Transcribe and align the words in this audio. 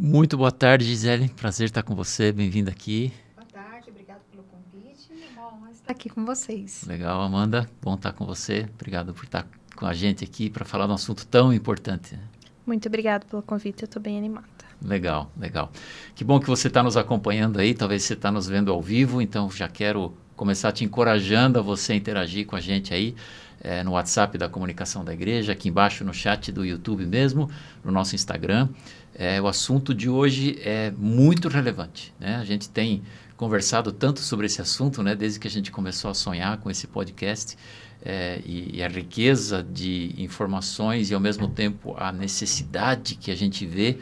Muito 0.00 0.36
boa 0.36 0.52
tarde, 0.52 0.84
Gisele. 0.84 1.28
Prazer 1.30 1.66
estar 1.66 1.82
com 1.82 1.92
você. 1.92 2.30
Bem-vinda 2.30 2.70
aqui. 2.70 3.12
Boa 3.34 3.44
tarde, 3.52 3.90
obrigado 3.90 4.20
pelo 4.30 4.44
convite. 4.44 5.10
É 5.10 5.32
uma 5.32 5.48
honra 5.48 5.72
estar 5.72 5.90
aqui 5.90 6.08
com 6.08 6.24
vocês. 6.24 6.84
Legal, 6.86 7.20
Amanda. 7.20 7.68
Bom 7.82 7.94
estar 7.94 8.12
com 8.12 8.24
você. 8.24 8.68
Obrigado 8.76 9.12
por 9.12 9.24
estar 9.24 9.44
com 9.74 9.86
a 9.86 9.92
gente 9.92 10.22
aqui 10.22 10.48
para 10.48 10.64
falar 10.64 10.86
de 10.86 10.92
um 10.92 10.94
assunto 10.94 11.26
tão 11.26 11.52
importante. 11.52 12.16
Muito 12.64 12.86
obrigado 12.86 13.26
pelo 13.26 13.42
convite. 13.42 13.82
Eu 13.82 13.86
estou 13.86 14.00
bem 14.00 14.16
animada. 14.16 14.46
Legal, 14.80 15.32
legal. 15.36 15.68
Que 16.14 16.22
bom 16.22 16.38
que 16.38 16.46
você 16.46 16.68
está 16.68 16.80
nos 16.80 16.96
acompanhando 16.96 17.58
aí. 17.58 17.74
Talvez 17.74 18.04
você 18.04 18.14
está 18.14 18.30
nos 18.30 18.46
vendo 18.46 18.72
ao 18.72 18.80
vivo. 18.80 19.20
Então 19.20 19.50
já 19.50 19.66
quero 19.66 20.14
começar 20.36 20.70
te 20.70 20.84
encorajando 20.84 21.58
a 21.58 21.62
você 21.62 21.94
interagir 21.94 22.46
com 22.46 22.54
a 22.54 22.60
gente 22.60 22.94
aí 22.94 23.16
é, 23.60 23.82
no 23.82 23.92
WhatsApp 23.92 24.38
da 24.38 24.48
comunicação 24.48 25.04
da 25.04 25.12
igreja, 25.12 25.52
aqui 25.52 25.68
embaixo 25.68 26.04
no 26.04 26.14
chat 26.14 26.52
do 26.52 26.64
YouTube 26.64 27.04
mesmo, 27.06 27.50
no 27.84 27.90
nosso 27.90 28.14
Instagram. 28.14 28.68
É, 29.14 29.40
o 29.40 29.48
assunto 29.48 29.92
de 29.94 30.08
hoje 30.08 30.58
é 30.62 30.92
muito 30.96 31.48
relevante. 31.48 32.14
Né? 32.20 32.36
A 32.36 32.44
gente 32.44 32.68
tem 32.68 33.02
conversado 33.36 33.92
tanto 33.92 34.20
sobre 34.20 34.46
esse 34.46 34.60
assunto, 34.60 35.02
né, 35.02 35.14
desde 35.14 35.38
que 35.38 35.46
a 35.46 35.50
gente 35.50 35.70
começou 35.70 36.10
a 36.10 36.14
sonhar 36.14 36.58
com 36.58 36.68
esse 36.70 36.88
podcast, 36.88 37.56
é, 38.02 38.40
e, 38.44 38.76
e, 38.76 38.82
a 38.82 38.88
riqueza 38.88 39.62
de 39.62 40.14
informações 40.18 41.10
e, 41.10 41.14
ao 41.14 41.20
mesmo 41.20 41.48
tempo, 41.48 41.94
a 41.98 42.12
necessidade 42.12 43.16
que 43.16 43.30
a 43.30 43.36
gente 43.36 43.66
vê 43.66 43.98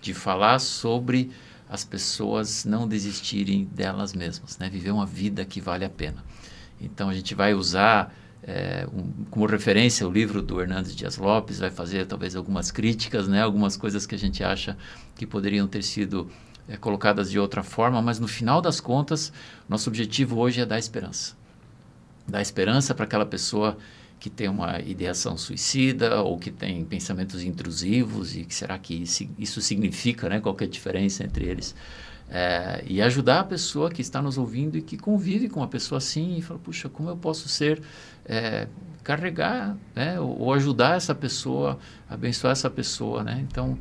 de 0.00 0.14
falar 0.14 0.58
sobre 0.60 1.30
as 1.68 1.84
pessoas 1.84 2.64
não 2.64 2.86
desistirem 2.86 3.64
delas 3.64 4.12
mesmas, 4.12 4.58
né? 4.58 4.68
viver 4.68 4.90
uma 4.90 5.06
vida 5.06 5.44
que 5.44 5.60
vale 5.60 5.84
a 5.84 5.90
pena. 5.90 6.24
Então, 6.80 7.08
a 7.08 7.14
gente 7.14 7.34
vai 7.34 7.54
usar 7.54 8.12
é, 8.42 8.86
um, 8.92 9.24
como 9.30 9.46
referência 9.46 10.06
o 10.06 10.10
livro 10.10 10.42
do 10.42 10.60
Hernandes 10.60 10.94
Dias 10.94 11.16
Lopes, 11.16 11.58
vai 11.58 11.70
fazer 11.70 12.06
talvez 12.06 12.34
algumas 12.34 12.70
críticas, 12.70 13.28
né, 13.28 13.42
algumas 13.42 13.76
coisas 13.76 14.06
que 14.06 14.14
a 14.14 14.18
gente 14.18 14.42
acha 14.42 14.76
que 15.16 15.26
poderiam 15.26 15.66
ter 15.66 15.82
sido 15.82 16.30
é, 16.68 16.76
colocadas 16.76 17.30
de 17.30 17.38
outra 17.38 17.62
forma, 17.62 18.00
mas 18.00 18.18
no 18.18 18.28
final 18.28 18.60
das 18.60 18.80
contas, 18.80 19.32
nosso 19.68 19.90
objetivo 19.90 20.38
hoje 20.38 20.60
é 20.60 20.66
dar 20.66 20.78
esperança. 20.78 21.36
Dar 22.26 22.40
esperança 22.40 22.94
para 22.94 23.04
aquela 23.04 23.26
pessoa 23.26 23.76
que 24.20 24.28
tem 24.28 24.48
uma 24.48 24.78
ideação 24.80 25.36
suicida 25.36 26.22
ou 26.22 26.38
que 26.38 26.50
tem 26.50 26.84
pensamentos 26.84 27.42
intrusivos 27.42 28.36
e 28.36 28.44
que 28.44 28.54
será 28.54 28.78
que 28.78 28.94
isso, 29.38 29.60
significa, 29.62 30.28
né, 30.28 30.40
qual 30.40 30.56
é 30.60 30.64
a 30.64 30.68
diferença 30.68 31.24
entre 31.24 31.46
eles. 31.46 31.74
É, 32.32 32.84
e 32.86 33.02
ajudar 33.02 33.40
a 33.40 33.44
pessoa 33.44 33.90
que 33.90 34.00
está 34.00 34.22
nos 34.22 34.38
ouvindo 34.38 34.78
e 34.78 34.82
que 34.82 34.96
convive 34.96 35.48
com 35.48 35.58
uma 35.58 35.66
pessoa 35.66 35.98
assim 35.98 36.36
e 36.36 36.42
fala, 36.42 36.60
puxa, 36.60 36.88
como 36.88 37.08
eu 37.08 37.16
posso 37.16 37.48
ser, 37.48 37.82
é, 38.24 38.68
carregar, 39.02 39.76
né, 39.96 40.20
ou, 40.20 40.38
ou, 40.38 40.54
ajudar 40.54 40.96
essa 40.96 41.12
pessoa, 41.12 41.76
abençoar 42.08 42.52
essa 42.52 42.70
pessoa, 42.70 43.24
né? 43.24 43.44
Então, 43.50 43.76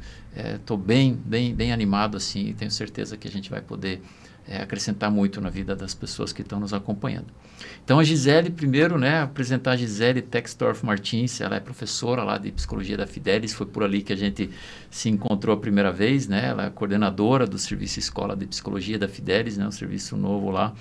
estou 0.56 0.78
é, 0.78 0.82
bem, 0.82 1.14
bem, 1.14 1.54
bem 1.54 1.72
animado 1.72 2.18
assim 2.18 2.48
e 2.48 2.54
tenho 2.54 2.72
certeza 2.72 3.16
que 3.18 3.28
a 3.28 3.32
gente 3.32 3.52
vai 3.52 3.62
poder 3.62 4.02
é, 4.50 4.64
acrescentar 4.64 5.12
muito 5.12 5.40
na 5.40 5.50
vida 5.52 5.76
das 5.76 5.94
pessoas 5.94 6.34
que 6.34 6.42
estão 6.42 6.60
nos 6.60 6.74
acompanhando. 6.74 7.28
Então, 7.84 8.00
a 8.00 8.04
Gisele, 8.04 8.50
primeiro, 8.50 8.98
né, 8.98 9.22
apresentar 9.22 9.72
a 9.72 9.76
Gisele 9.76 10.24
Textorf 10.24 10.84
Martins, 10.84 11.40
ela 11.40 11.56
é 11.56 11.60
professora 11.60 12.24
lá 12.24 12.40
de 12.40 12.52
Psicologia 12.52 12.98
da 12.98 13.06
Fidelis, 13.06 13.54
foi 13.54 13.68
por 13.68 13.84
ali 13.84 14.02
que 14.02 14.12
a 14.12 14.16
gente 14.16 14.50
se 14.90 15.08
encontrou 15.08 15.56
a 15.56 15.60
primeira 15.60 15.92
vez, 15.92 16.28
né, 16.28 16.48
ela 16.48 16.66
é 16.66 16.70
coordenadora 16.72 17.46
do 17.46 17.60
Serviço 17.60 18.00
Escola 18.00 18.36
de 18.36 18.48
Psicologia 18.48 18.98
da 18.98 19.08
Fidelis, 19.08 19.56
né, 19.56 19.68
um 19.68 19.72
serviço 19.72 20.18
novo 20.18 20.50
lá, 20.50 20.74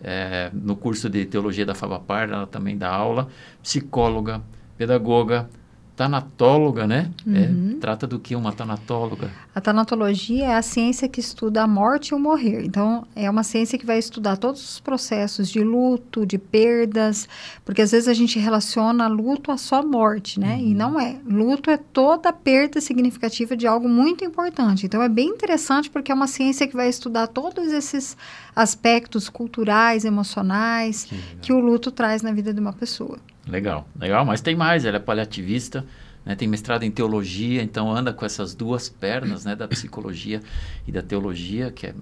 é, 0.00 0.50
no 0.54 0.76
curso 0.76 1.10
de 1.10 1.24
Teologia 1.24 1.66
da 1.66 1.74
Favapar, 1.74 2.30
ela 2.30 2.46
também 2.46 2.78
dá 2.78 2.90
aula, 2.90 3.28
psicóloga, 3.60 4.40
pedagoga, 4.78 5.48
tanatóloga, 5.96 6.86
né? 6.86 7.10
É, 7.26 7.30
uhum. 7.30 7.74
É, 7.76 7.80
trata 7.80 8.06
do 8.06 8.18
que 8.18 8.36
uma 8.36 8.52
tanatóloga? 8.52 9.30
A 9.54 9.60
tanatologia 9.62 10.44
é 10.44 10.54
a 10.54 10.60
ciência 10.60 11.08
que 11.08 11.18
estuda 11.18 11.62
a 11.62 11.66
morte 11.66 12.08
e 12.10 12.14
o 12.14 12.18
morrer. 12.18 12.64
Então, 12.64 13.06
é 13.16 13.28
uma 13.30 13.42
ciência 13.42 13.78
que 13.78 13.86
vai 13.86 13.98
estudar 13.98 14.36
todos 14.36 14.62
os 14.62 14.80
processos 14.80 15.48
de 15.48 15.64
luto, 15.64 16.26
de 16.26 16.36
perdas, 16.36 17.26
porque 17.64 17.80
às 17.80 17.92
vezes 17.92 18.08
a 18.08 18.14
gente 18.14 18.38
relaciona 18.38 19.08
luto 19.08 19.50
a 19.50 19.56
só 19.56 19.82
morte, 19.82 20.38
né? 20.38 20.56
Uhum. 20.56 20.68
E 20.68 20.74
não 20.74 21.00
é. 21.00 21.16
Luto 21.24 21.70
é 21.70 21.78
toda 21.78 22.30
perda 22.30 22.78
significativa 22.80 23.56
de 23.56 23.66
algo 23.66 23.88
muito 23.88 24.22
importante. 24.22 24.84
Então, 24.84 25.02
é 25.02 25.08
bem 25.08 25.28
interessante 25.28 25.88
porque 25.88 26.12
é 26.12 26.14
uma 26.14 26.26
ciência 26.26 26.68
que 26.68 26.76
vai 26.76 26.90
estudar 26.90 27.26
todos 27.28 27.72
esses 27.72 28.16
aspectos 28.54 29.30
culturais, 29.30 30.04
emocionais 30.04 31.04
que, 31.04 31.16
que 31.40 31.52
o 31.54 31.58
luto 31.58 31.90
traz 31.90 32.20
na 32.20 32.32
vida 32.32 32.52
de 32.52 32.60
uma 32.60 32.74
pessoa. 32.74 33.18
Legal, 33.46 33.88
legal, 33.98 34.24
mas 34.24 34.40
tem 34.40 34.56
mais, 34.56 34.84
ela 34.84 34.96
é 34.96 35.00
paliativista, 35.00 35.84
né, 36.24 36.34
tem 36.34 36.48
mestrado 36.48 36.82
em 36.82 36.90
teologia, 36.90 37.62
então 37.62 37.94
anda 37.94 38.12
com 38.12 38.26
essas 38.26 38.52
duas 38.52 38.88
pernas, 38.88 39.44
né, 39.44 39.54
da 39.54 39.68
psicologia 39.68 40.42
e 40.86 40.90
da 40.90 41.00
teologia, 41.00 41.70
que 41.70 41.86
é, 41.86 41.94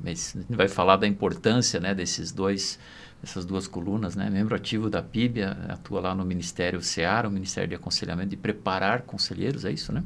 vai 0.49 0.67
falar 0.69 0.97
da 0.97 1.07
importância, 1.07 1.79
né, 1.79 1.95
desses 1.95 2.33
dois, 2.33 2.79
essas 3.23 3.45
duas 3.45 3.67
colunas, 3.67 4.17
né, 4.17 4.31
membro 4.31 4.55
ativo 4.57 4.89
da 4.89 5.03
PIB, 5.03 5.43
atua 5.69 6.01
lá 6.01 6.15
no 6.15 6.25
Ministério 6.25 6.81
SEAR, 6.81 7.27
o 7.27 7.31
Ministério 7.31 7.69
de 7.69 7.75
Aconselhamento 7.75 8.31
de 8.31 8.37
Preparar 8.39 9.03
Conselheiros, 9.03 9.67
é 9.67 9.73
isso, 9.73 9.93
né? 9.93 10.03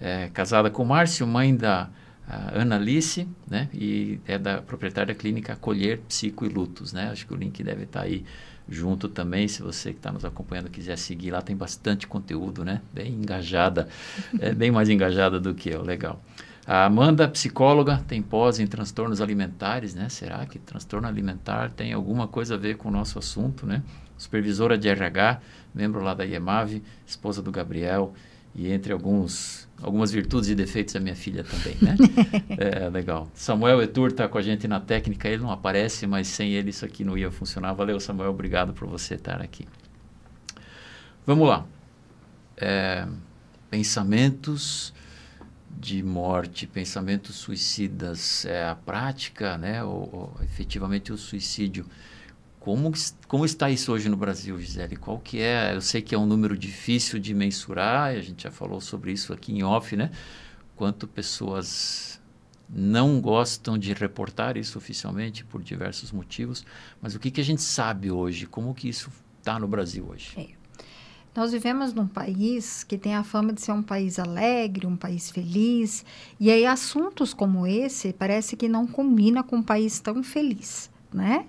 É, 0.00 0.30
casada 0.32 0.70
com 0.70 0.84
Márcio, 0.84 1.26
mãe 1.26 1.54
da 1.54 1.90
Ana 2.54 2.76
Alice, 2.76 3.26
né, 3.48 3.68
e 3.74 4.20
é 4.24 4.38
da 4.38 4.62
proprietária 4.62 5.12
da 5.12 5.20
clínica 5.20 5.54
Acolher 5.54 5.98
Psico 6.06 6.46
e 6.46 6.48
Lutos, 6.48 6.92
né, 6.92 7.10
acho 7.10 7.26
que 7.26 7.34
o 7.34 7.36
link 7.36 7.60
deve 7.64 7.82
estar 7.82 8.00
tá 8.00 8.06
aí 8.06 8.24
junto 8.70 9.08
também, 9.08 9.48
se 9.48 9.62
você 9.62 9.90
que 9.92 9.98
está 9.98 10.12
nos 10.12 10.24
acompanhando 10.24 10.70
quiser 10.70 10.96
seguir 10.96 11.32
lá, 11.32 11.42
tem 11.42 11.56
bastante 11.56 12.06
conteúdo, 12.06 12.64
né? 12.64 12.80
Bem 12.92 13.12
engajada, 13.12 13.88
é 14.38 14.54
bem 14.54 14.70
mais 14.70 14.88
engajada 14.88 15.40
do 15.40 15.52
que 15.54 15.68
eu, 15.70 15.82
legal. 15.82 16.22
A 16.66 16.84
Amanda, 16.84 17.26
psicóloga, 17.26 18.04
tem 18.06 18.22
pós 18.22 18.60
em 18.60 18.66
transtornos 18.66 19.20
alimentares, 19.20 19.94
né? 19.94 20.08
Será 20.08 20.46
que 20.46 20.58
transtorno 20.58 21.08
alimentar 21.08 21.70
tem 21.70 21.92
alguma 21.92 22.28
coisa 22.28 22.54
a 22.54 22.58
ver 22.58 22.76
com 22.76 22.88
o 22.88 22.92
nosso 22.92 23.18
assunto, 23.18 23.66
né? 23.66 23.82
Supervisora 24.16 24.78
de 24.78 24.88
RH, 24.88 25.40
membro 25.74 26.00
lá 26.00 26.14
da 26.14 26.24
IEMAV, 26.24 26.82
esposa 27.06 27.42
do 27.42 27.50
Gabriel, 27.50 28.14
e 28.54 28.70
entre 28.70 28.92
alguns 28.92 29.68
algumas 29.82 30.12
virtudes 30.12 30.50
e 30.50 30.54
defeitos 30.54 30.92
da 30.92 31.00
minha 31.00 31.16
filha 31.16 31.42
também, 31.42 31.76
né? 31.80 31.96
é, 32.58 32.88
legal. 32.90 33.30
Samuel 33.32 33.80
Etur 33.82 34.08
está 34.10 34.28
com 34.28 34.36
a 34.36 34.42
gente 34.42 34.68
na 34.68 34.78
técnica, 34.78 35.28
ele 35.28 35.42
não 35.42 35.50
aparece, 35.50 36.06
mas 36.06 36.28
sem 36.28 36.52
ele 36.52 36.70
isso 36.70 36.84
aqui 36.84 37.02
não 37.02 37.16
ia 37.16 37.30
funcionar. 37.30 37.72
Valeu, 37.72 37.98
Samuel, 37.98 38.30
obrigado 38.30 38.74
por 38.74 38.86
você 38.86 39.14
estar 39.14 39.40
aqui. 39.40 39.66
Vamos 41.26 41.48
lá. 41.48 41.64
É, 42.58 43.06
pensamentos 43.70 44.92
de 45.78 46.02
morte, 46.02 46.66
pensamentos 46.66 47.36
suicidas, 47.36 48.44
é 48.44 48.68
a 48.68 48.74
prática, 48.74 49.56
né? 49.56 49.82
Ou, 49.82 50.10
ou 50.12 50.40
efetivamente 50.42 51.10
o 51.10 51.16
suicídio 51.16 51.86
como, 52.60 52.92
como 53.26 53.44
está 53.46 53.70
isso 53.70 53.90
hoje 53.90 54.08
no 54.10 54.16
Brasil, 54.16 54.60
Gisele? 54.60 54.94
Qual 54.94 55.18
que 55.18 55.40
é? 55.40 55.74
Eu 55.74 55.80
sei 55.80 56.02
que 56.02 56.14
é 56.14 56.18
um 56.18 56.26
número 56.26 56.56
difícil 56.56 57.18
de 57.18 57.32
mensurar, 57.32 58.10
a 58.10 58.20
gente 58.20 58.42
já 58.42 58.50
falou 58.50 58.82
sobre 58.82 59.10
isso 59.12 59.32
aqui 59.32 59.52
em 59.52 59.62
off, 59.62 59.96
né? 59.96 60.10
Quanto 60.76 61.08
pessoas 61.08 62.20
não 62.68 63.18
gostam 63.18 63.78
de 63.78 63.92
reportar 63.94 64.58
isso 64.58 64.78
oficialmente 64.78 65.44
por 65.44 65.62
diversos 65.62 66.12
motivos, 66.12 66.64
mas 67.00 67.14
o 67.14 67.18
que, 67.18 67.30
que 67.30 67.40
a 67.40 67.44
gente 67.44 67.62
sabe 67.62 68.10
hoje? 68.10 68.46
Como 68.46 68.74
que 68.74 68.88
isso 68.88 69.10
está 69.38 69.58
no 69.58 69.66
Brasil 69.66 70.06
hoje? 70.06 70.32
É. 70.36 70.60
Nós 71.34 71.52
vivemos 71.52 71.94
num 71.94 72.06
país 72.06 72.84
que 72.84 72.98
tem 72.98 73.14
a 73.14 73.24
fama 73.24 73.52
de 73.52 73.62
ser 73.62 73.72
um 73.72 73.82
país 73.82 74.18
alegre, 74.18 74.86
um 74.86 74.96
país 74.96 75.30
feliz, 75.30 76.04
e 76.38 76.50
aí 76.50 76.66
assuntos 76.66 77.32
como 77.32 77.66
esse 77.66 78.12
parece 78.12 78.56
que 78.56 78.68
não 78.68 78.86
combina 78.86 79.42
com 79.42 79.56
um 79.56 79.62
país 79.62 79.98
tão 80.00 80.22
feliz, 80.22 80.90
né? 81.12 81.46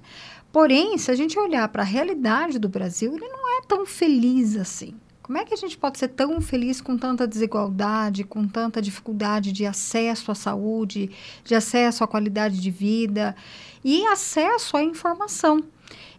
Porém, 0.51 0.97
se 0.97 1.09
a 1.09 1.15
gente 1.15 1.39
olhar 1.39 1.67
para 1.69 1.81
a 1.81 1.85
realidade 1.85 2.59
do 2.59 2.67
Brasil, 2.67 3.15
ele 3.15 3.27
não 3.27 3.57
é 3.57 3.61
tão 3.61 3.85
feliz 3.85 4.57
assim. 4.57 4.93
Como 5.23 5.37
é 5.37 5.45
que 5.45 5.53
a 5.53 5.57
gente 5.57 5.77
pode 5.77 5.97
ser 5.97 6.09
tão 6.09 6.41
feliz 6.41 6.81
com 6.81 6.97
tanta 6.97 7.25
desigualdade, 7.25 8.25
com 8.25 8.45
tanta 8.45 8.81
dificuldade 8.81 9.53
de 9.53 9.65
acesso 9.65 10.29
à 10.29 10.35
saúde, 10.35 11.09
de 11.45 11.55
acesso 11.55 12.03
à 12.03 12.07
qualidade 12.07 12.59
de 12.59 12.69
vida 12.69 13.33
e 13.81 14.05
acesso 14.07 14.75
à 14.75 14.83
informação? 14.83 15.63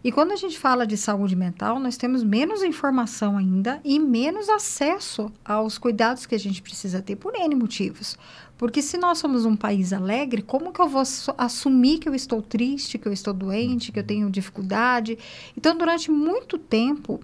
E 0.03 0.11
quando 0.11 0.31
a 0.31 0.35
gente 0.35 0.57
fala 0.57 0.85
de 0.85 0.97
saúde 0.97 1.35
mental, 1.35 1.79
nós 1.79 1.95
temos 1.95 2.23
menos 2.23 2.63
informação 2.63 3.37
ainda 3.37 3.79
e 3.85 3.99
menos 3.99 4.49
acesso 4.49 5.31
aos 5.45 5.77
cuidados 5.77 6.25
que 6.25 6.35
a 6.35 6.39
gente 6.39 6.61
precisa 6.61 7.01
ter 7.01 7.15
por 7.15 7.35
N 7.35 7.55
motivos. 7.55 8.17
Porque 8.63 8.81
se 8.81 8.97
nós 8.97 9.17
somos 9.17 9.43
um 9.43 9.57
país 9.57 9.91
alegre, 9.91 10.41
como 10.41 10.71
que 10.71 10.79
eu 10.79 10.87
vou 10.87 11.03
assumir 11.37 11.97
que 11.97 12.07
eu 12.07 12.15
estou 12.15 12.41
triste, 12.41 12.97
que 12.97 13.05
eu 13.05 13.11
estou 13.11 13.33
doente, 13.33 13.91
que 13.91 13.99
eu 13.99 14.05
tenho 14.05 14.29
dificuldade? 14.29 15.19
Então, 15.57 15.77
durante 15.77 16.09
muito 16.09 16.57
tempo, 16.57 17.19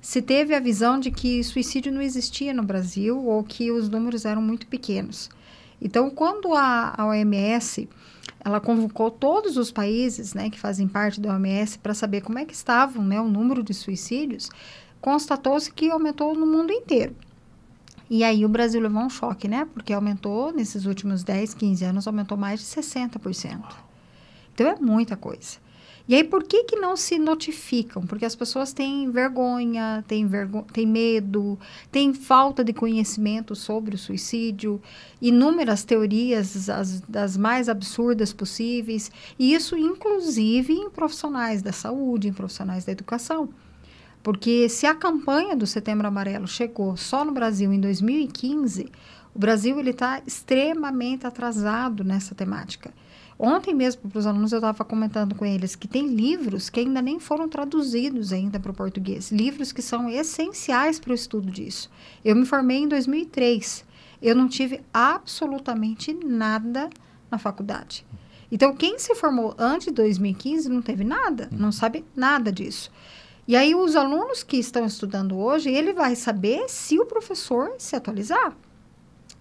se 0.00 0.22
teve 0.22 0.54
a 0.54 0.60
visão 0.60 0.98
de 0.98 1.10
que 1.10 1.44
suicídio 1.44 1.92
não 1.92 2.00
existia 2.00 2.54
no 2.54 2.62
Brasil 2.62 3.22
ou 3.22 3.44
que 3.44 3.70
os 3.70 3.90
números 3.90 4.24
eram 4.24 4.40
muito 4.40 4.66
pequenos. 4.66 5.28
Então, 5.78 6.08
quando 6.08 6.54
a, 6.54 6.94
a 6.96 7.04
OMS 7.04 7.86
ela 8.42 8.58
convocou 8.58 9.10
todos 9.10 9.58
os 9.58 9.70
países 9.70 10.32
né, 10.32 10.48
que 10.48 10.58
fazem 10.58 10.88
parte 10.88 11.20
da 11.20 11.34
OMS 11.34 11.78
para 11.80 11.92
saber 11.92 12.22
como 12.22 12.38
é 12.38 12.46
que 12.46 12.54
estavam 12.54 13.04
né, 13.04 13.20
o 13.20 13.28
número 13.28 13.62
de 13.62 13.74
suicídios, 13.74 14.48
constatou-se 15.02 15.70
que 15.70 15.90
aumentou 15.90 16.34
no 16.34 16.46
mundo 16.46 16.72
inteiro. 16.72 17.14
E 18.10 18.24
aí 18.24 18.44
o 18.44 18.48
Brasil 18.48 18.80
levou 18.80 19.02
um 19.02 19.10
choque, 19.10 19.46
né? 19.48 19.66
Porque 19.74 19.92
aumentou, 19.92 20.52
nesses 20.52 20.86
últimos 20.86 21.22
10, 21.22 21.54
15 21.54 21.84
anos, 21.84 22.06
aumentou 22.06 22.38
mais 22.38 22.60
de 22.60 22.66
60%. 22.66 23.60
Então 24.54 24.66
é 24.66 24.76
muita 24.80 25.16
coisa. 25.16 25.58
E 26.08 26.14
aí, 26.14 26.24
por 26.24 26.42
que, 26.42 26.64
que 26.64 26.76
não 26.76 26.96
se 26.96 27.18
notificam? 27.18 28.06
Porque 28.06 28.24
as 28.24 28.34
pessoas 28.34 28.72
têm 28.72 29.10
vergonha, 29.10 30.02
têm, 30.08 30.26
vergo 30.26 30.64
têm 30.72 30.86
medo, 30.86 31.58
têm 31.92 32.14
falta 32.14 32.64
de 32.64 32.72
conhecimento 32.72 33.54
sobre 33.54 33.94
o 33.94 33.98
suicídio, 33.98 34.80
inúmeras 35.20 35.84
teorias, 35.84 36.70
as, 36.70 37.02
das 37.02 37.36
mais 37.36 37.68
absurdas 37.68 38.32
possíveis, 38.32 39.12
e 39.38 39.52
isso, 39.52 39.76
inclusive, 39.76 40.72
em 40.72 40.88
profissionais 40.88 41.60
da 41.60 41.72
saúde, 41.72 42.28
em 42.28 42.32
profissionais 42.32 42.86
da 42.86 42.92
educação. 42.92 43.50
Porque 44.22 44.68
se 44.68 44.86
a 44.86 44.94
campanha 44.94 45.56
do 45.56 45.66
Setembro 45.66 46.06
Amarelo 46.06 46.46
chegou 46.46 46.96
só 46.96 47.24
no 47.24 47.32
Brasil 47.32 47.72
em 47.72 47.80
2015, 47.80 48.90
o 49.34 49.38
Brasil 49.38 49.80
está 49.80 50.20
extremamente 50.26 51.26
atrasado 51.26 52.02
nessa 52.02 52.34
temática. 52.34 52.92
Ontem 53.38 53.72
mesmo, 53.72 54.10
para 54.10 54.18
os 54.18 54.26
alunos, 54.26 54.50
eu 54.50 54.58
estava 54.58 54.84
comentando 54.84 55.36
com 55.36 55.46
eles 55.46 55.76
que 55.76 55.86
tem 55.86 56.08
livros 56.08 56.68
que 56.68 56.80
ainda 56.80 57.00
nem 57.00 57.20
foram 57.20 57.48
traduzidos 57.48 58.32
ainda 58.32 58.58
para 58.58 58.72
o 58.72 58.74
português. 58.74 59.30
Livros 59.30 59.70
que 59.70 59.80
são 59.80 60.10
essenciais 60.10 60.98
para 60.98 61.12
o 61.12 61.14
estudo 61.14 61.48
disso. 61.48 61.88
Eu 62.24 62.34
me 62.34 62.44
formei 62.44 62.78
em 62.78 62.88
2003. 62.88 63.84
Eu 64.20 64.34
não 64.34 64.48
tive 64.48 64.80
absolutamente 64.92 66.12
nada 66.12 66.90
na 67.30 67.38
faculdade. 67.38 68.04
Então, 68.50 68.74
quem 68.74 68.98
se 68.98 69.14
formou 69.14 69.54
antes 69.56 69.86
de 69.86 69.92
2015 69.92 70.68
não 70.68 70.82
teve 70.82 71.04
nada, 71.04 71.48
não 71.52 71.70
sabe 71.70 72.04
nada 72.16 72.50
disso. 72.50 72.90
E 73.48 73.56
aí, 73.56 73.74
os 73.74 73.96
alunos 73.96 74.42
que 74.42 74.58
estão 74.58 74.84
estudando 74.84 75.38
hoje, 75.38 75.70
ele 75.70 75.94
vai 75.94 76.14
saber 76.14 76.68
se 76.68 76.98
o 76.98 77.06
professor 77.06 77.72
se 77.78 77.96
atualizar. 77.96 78.54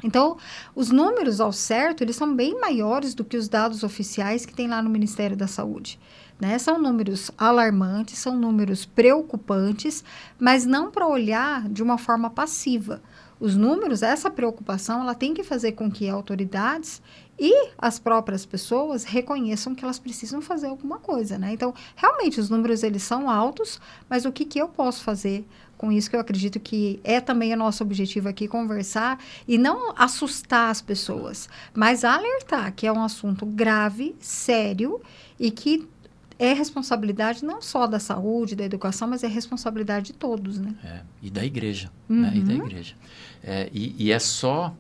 Então, 0.02 0.38
os 0.74 0.92
números 0.92 1.42
ao 1.42 1.52
certo, 1.52 2.06
eles 2.06 2.16
são 2.16 2.34
bem 2.34 2.58
maiores 2.58 3.14
do 3.14 3.26
que 3.26 3.36
os 3.36 3.50
dados 3.50 3.84
oficiais 3.84 4.46
que 4.46 4.54
tem 4.54 4.70
lá 4.70 4.82
no 4.82 4.90
Ministério 4.90 5.36
da 5.36 5.46
Saúde. 5.46 6.00
Né? 6.40 6.58
São 6.58 6.80
números 6.80 7.32
alarmantes, 7.38 8.18
são 8.18 8.38
números 8.38 8.86
preocupantes, 8.86 10.06
mas 10.40 10.66
não 10.66 10.90
para 10.90 11.06
olhar 11.06 11.68
de 11.68 11.84
uma 11.84 11.98
forma 11.98 12.30
passiva. 12.30 13.02
Os 13.42 13.58
números, 13.58 14.02
essa 14.04 14.30
preocupação, 14.30 15.02
ela 15.02 15.16
tem 15.16 15.34
que 15.34 15.44
fazer 15.44 15.74
com 15.74 15.92
que 15.92 16.08
autoridades 16.08 17.02
e 17.40 17.70
as 17.78 18.00
próprias 18.00 18.46
pessoas 18.46 19.04
reconheçam 19.04 19.76
que 19.76 19.84
elas 19.84 20.00
precisam 20.00 20.42
fazer 20.42 20.68
alguma 20.68 20.98
coisa, 20.98 21.38
né? 21.38 21.54
Então, 21.54 21.74
realmente, 21.96 22.40
os 22.40 22.50
números, 22.50 22.84
eles 22.84 23.04
são 23.04 23.30
altos, 23.30 23.80
mas 24.10 24.26
o 24.26 24.32
que, 24.32 24.46
que 24.46 24.60
eu 24.60 24.68
posso 24.68 25.04
fazer 25.04 25.46
com 25.78 25.92
isso 25.92 26.10
que 26.10 26.16
eu 26.16 26.20
acredito 26.20 26.60
que 26.60 27.00
é 27.04 27.22
também 27.22 27.54
o 27.54 27.58
nosso 27.58 27.84
objetivo 27.84 28.28
aqui 28.28 28.48
conversar 28.48 29.20
e 29.48 29.58
não 29.58 29.94
assustar 29.96 30.72
as 30.72 30.82
pessoas, 30.82 31.48
mas 31.74 32.04
alertar 32.04 32.74
que 32.74 32.88
é 32.88 32.92
um 32.92 33.04
assunto 33.04 33.46
grave, 33.46 34.16
sério 34.20 35.00
e 35.40 35.52
que 35.52 35.88
é 36.40 36.54
responsabilidade 36.54 37.44
não 37.44 37.62
só 37.62 37.88
da 37.88 38.00
saúde, 38.00 38.56
da 38.56 38.64
educação, 38.64 39.08
mas 39.08 39.24
é 39.24 39.28
responsabilidade 39.28 40.08
de 40.08 40.14
todos, 40.14 40.60
né? 40.60 40.76
É, 40.84 41.02
e 41.22 41.30
da 41.30 41.44
igreja, 41.44 41.92
uhum. 42.10 42.22
né? 42.22 42.34
E 42.36 42.42
da 42.42 42.54
uhum. 42.54 42.66
igreja. 42.66 42.96
É, 43.44 43.70
e, 43.74 43.96
e 43.98 44.12
é 44.12 44.20
só 44.20 44.76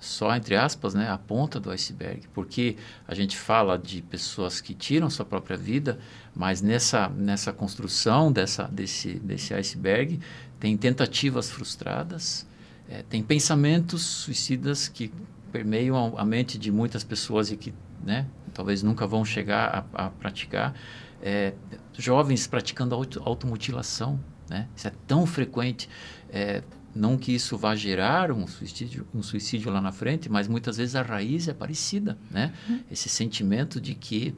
só 0.00 0.34
entre 0.36 0.56
aspas, 0.56 0.94
né, 0.94 1.10
a 1.10 1.18
ponta 1.18 1.58
do 1.58 1.70
iceberg, 1.70 2.28
porque 2.34 2.76
a 3.06 3.14
gente 3.14 3.36
fala 3.36 3.78
de 3.78 4.02
pessoas 4.02 4.60
que 4.60 4.74
tiram 4.74 5.08
sua 5.10 5.24
própria 5.24 5.56
vida, 5.56 5.98
mas 6.34 6.60
nessa 6.60 7.08
nessa 7.08 7.52
construção 7.52 8.30
dessa 8.30 8.64
desse 8.64 9.14
desse 9.14 9.54
iceberg 9.54 10.20
tem 10.58 10.76
tentativas 10.76 11.50
frustradas, 11.50 12.46
é, 12.88 13.02
tem 13.02 13.22
pensamentos 13.22 14.02
suicidas 14.02 14.88
que 14.88 15.12
permeiam 15.52 16.14
a, 16.16 16.24
mente 16.24 16.58
de 16.58 16.70
muitas 16.70 17.02
pessoas 17.02 17.50
e 17.50 17.56
que, 17.56 17.72
né, 18.04 18.26
talvez 18.52 18.82
nunca 18.82 19.06
vão 19.06 19.24
chegar 19.24 19.86
a, 19.94 20.06
a 20.06 20.10
praticar, 20.10 20.74
é, 21.22 21.54
jovens 21.96 22.46
praticando 22.46 22.94
auto, 22.94 23.22
automutilação, 23.24 24.20
né, 24.48 24.68
isso 24.76 24.86
é 24.86 24.92
tão 25.06 25.26
frequente. 25.26 25.88
É, 26.30 26.62
não 26.96 27.16
que 27.18 27.32
isso 27.32 27.56
vá 27.58 27.76
gerar 27.76 28.32
um 28.32 28.46
suicídio, 28.46 29.06
um 29.14 29.22
suicídio 29.22 29.70
lá 29.70 29.80
na 29.80 29.92
frente, 29.92 30.28
mas 30.30 30.48
muitas 30.48 30.76
vezes 30.78 30.96
a 30.96 31.02
raiz 31.02 31.46
é 31.46 31.54
parecida, 31.54 32.18
né? 32.30 32.52
Uhum. 32.68 32.80
Esse 32.90 33.08
sentimento 33.08 33.80
de 33.80 33.94
que 33.94 34.34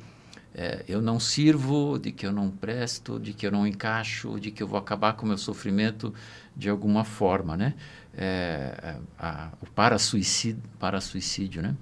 é, 0.55 0.85
eu 0.89 1.01
não 1.01 1.21
sirvo, 1.21 1.99
de 1.99 2.11
que 2.11 2.27
eu 2.27 2.33
não 2.33 2.51
presto, 2.51 3.21
de 3.21 3.33
que 3.33 3.47
eu 3.47 3.53
não 3.53 3.67
encaixo, 3.67 4.41
de 4.41 4.51
que 4.51 4.63
eu 4.63 4.67
vou 4.67 4.79
acabar 4.79 5.13
com 5.13 5.25
o 5.25 5.29
meu 5.29 5.39
sofrimento 5.39 6.13
de 6.57 6.69
alguma 6.69 7.05
forma, 7.05 7.57
né? 7.57 7.75
É, 8.17 8.97
a, 9.19 9.51
o 9.61 9.67
para-suicídio, 9.67 10.63
para 10.81 10.99
-suicídio, 11.01 11.63
né? 11.63 11.77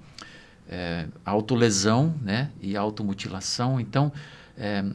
É, 0.69 1.07
autolesão, 1.25 2.13
né? 2.21 2.51
E 2.61 2.77
automutilação. 2.77 3.79
Então, 3.79 4.11
é, 4.55 4.85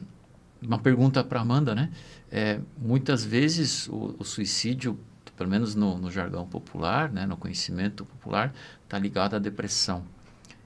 uma 0.61 0.79
pergunta 0.79 1.23
para 1.23 1.41
Amanda, 1.41 1.75
né? 1.75 1.89
É, 2.31 2.59
muitas 2.77 3.25
vezes 3.25 3.89
o, 3.89 4.15
o 4.17 4.23
suicídio 4.23 4.97
pelo 5.43 5.51
menos 5.51 5.75
no, 5.75 5.97
no 5.97 6.09
jargão 6.09 6.47
popular, 6.47 7.11
né, 7.11 7.25
no 7.25 7.35
conhecimento 7.35 8.05
popular, 8.05 8.53
está 8.85 8.97
ligado 8.97 9.35
à 9.35 9.39
depressão. 9.39 10.05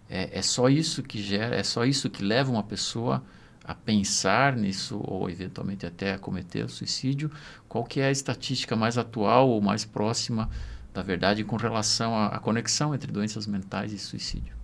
É, 0.08 0.38
é 0.38 0.42
só 0.44 0.70
isso 0.70 1.02
que 1.02 1.20
gera, 1.20 1.56
é 1.56 1.64
só 1.64 1.84
isso 1.84 2.12
que 2.12 2.24
leva 2.24 2.52
uma 2.52 2.62
pessoa 2.62 3.24
a 3.64 3.74
pensar 3.74 4.56
nisso 4.56 5.02
ou 5.04 5.32
eventualmente 5.32 5.84
até 5.84 6.14
a 6.14 6.20
cometer 6.20 6.64
o 6.64 6.70
suicídio. 6.70 7.32
Qual 7.68 7.84
que 7.84 8.00
é 8.00 8.06
a 8.06 8.12
estatística 8.12 8.76
mais 8.76 9.00
atual 9.00 9.50
ou 9.50 9.60
mais 9.60 9.84
próxima 9.84 10.48
da 10.94 11.02
verdade 11.02 11.44
com 11.44 11.56
relação 11.56 12.16
à, 12.16 12.28
à 12.28 12.40
conexão 12.40 12.94
entre 12.94 13.12
doenças 13.12 13.48
mentais 13.48 13.92
e 13.92 13.98
suicídio? 13.98 14.56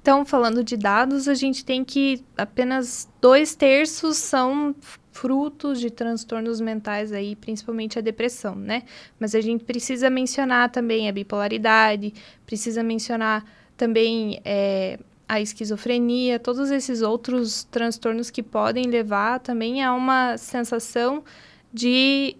Então, 0.00 0.24
falando 0.24 0.62
de 0.62 0.76
dados, 0.76 1.26
a 1.26 1.34
gente 1.34 1.64
tem 1.64 1.84
que 1.84 2.24
apenas 2.36 3.08
dois 3.20 3.56
terços 3.56 4.16
são 4.18 4.72
frutos 5.20 5.80
de 5.80 5.90
transtornos 5.90 6.60
mentais 6.60 7.12
aí, 7.12 7.34
principalmente 7.34 7.98
a 7.98 8.02
depressão, 8.02 8.54
né? 8.54 8.84
Mas 9.18 9.34
a 9.34 9.40
gente 9.40 9.64
precisa 9.64 10.08
mencionar 10.08 10.70
também 10.70 11.08
a 11.08 11.12
bipolaridade, 11.12 12.14
precisa 12.46 12.84
mencionar 12.84 13.44
também 13.76 14.40
é, 14.44 14.96
a 15.28 15.40
esquizofrenia, 15.40 16.38
todos 16.38 16.70
esses 16.70 17.02
outros 17.02 17.64
transtornos 17.64 18.30
que 18.30 18.44
podem 18.44 18.84
levar 18.84 19.40
também 19.40 19.82
a 19.82 19.92
uma 19.92 20.36
sensação 20.38 21.24
de 21.72 22.36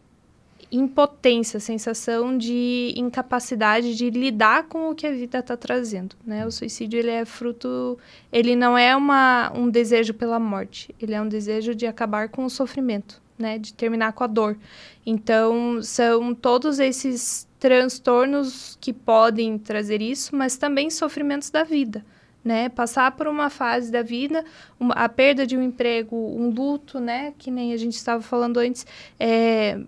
impotência, 0.70 1.58
sensação 1.58 2.36
de 2.36 2.92
incapacidade 2.96 3.94
de 3.94 4.10
lidar 4.10 4.64
com 4.64 4.90
o 4.90 4.94
que 4.94 5.06
a 5.06 5.12
vida 5.12 5.38
está 5.38 5.56
trazendo, 5.56 6.14
né? 6.24 6.46
O 6.46 6.50
suicídio 6.50 6.98
ele 6.98 7.10
é 7.10 7.24
fruto, 7.24 7.98
ele 8.30 8.54
não 8.54 8.76
é 8.76 8.94
uma, 8.94 9.50
um 9.54 9.70
desejo 9.70 10.12
pela 10.12 10.38
morte, 10.38 10.94
ele 11.00 11.14
é 11.14 11.20
um 11.20 11.28
desejo 11.28 11.74
de 11.74 11.86
acabar 11.86 12.28
com 12.28 12.44
o 12.44 12.50
sofrimento, 12.50 13.20
né? 13.38 13.58
De 13.58 13.72
terminar 13.72 14.12
com 14.12 14.24
a 14.24 14.26
dor. 14.26 14.58
Então 15.06 15.82
são 15.82 16.34
todos 16.34 16.78
esses 16.78 17.48
transtornos 17.58 18.76
que 18.80 18.92
podem 18.92 19.58
trazer 19.58 20.02
isso, 20.02 20.36
mas 20.36 20.56
também 20.56 20.90
sofrimentos 20.90 21.50
da 21.50 21.64
vida. 21.64 22.04
Né, 22.44 22.68
passar 22.68 23.10
por 23.12 23.26
uma 23.26 23.50
fase 23.50 23.90
da 23.90 24.00
vida, 24.00 24.42
uma, 24.80 24.94
a 24.94 25.08
perda 25.08 25.46
de 25.46 25.54
um 25.54 25.62
emprego, 25.62 26.16
um 26.16 26.48
luto, 26.48 26.98
né, 26.98 27.34
que 27.36 27.50
nem 27.50 27.74
a 27.74 27.76
gente 27.76 27.94
estava 27.94 28.22
falando 28.22 28.58
antes, 28.58 28.86
é, 29.18 29.78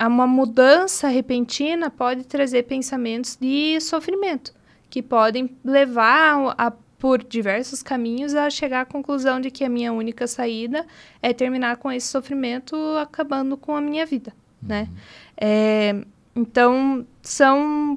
uma 0.00 0.26
mudança 0.26 1.08
repentina 1.08 1.90
pode 1.90 2.24
trazer 2.24 2.64
pensamentos 2.64 3.36
de 3.40 3.80
sofrimento, 3.80 4.52
que 4.90 5.02
podem 5.02 5.50
levar 5.64 6.54
a, 6.58 6.72
por 6.98 7.22
diversos 7.22 7.82
caminhos 7.82 8.34
a 8.34 8.50
chegar 8.50 8.80
à 8.80 8.84
conclusão 8.84 9.40
de 9.40 9.50
que 9.50 9.64
a 9.64 9.68
minha 9.68 9.92
única 9.92 10.26
saída 10.26 10.86
é 11.22 11.32
terminar 11.32 11.76
com 11.76 11.92
esse 11.92 12.08
sofrimento, 12.08 12.76
acabando 13.00 13.56
com 13.56 13.76
a 13.76 13.80
minha 13.80 14.04
vida, 14.04 14.32
uhum. 14.62 14.68
né? 14.68 14.88
É, 15.36 16.04
então, 16.34 17.06
são 17.22 17.96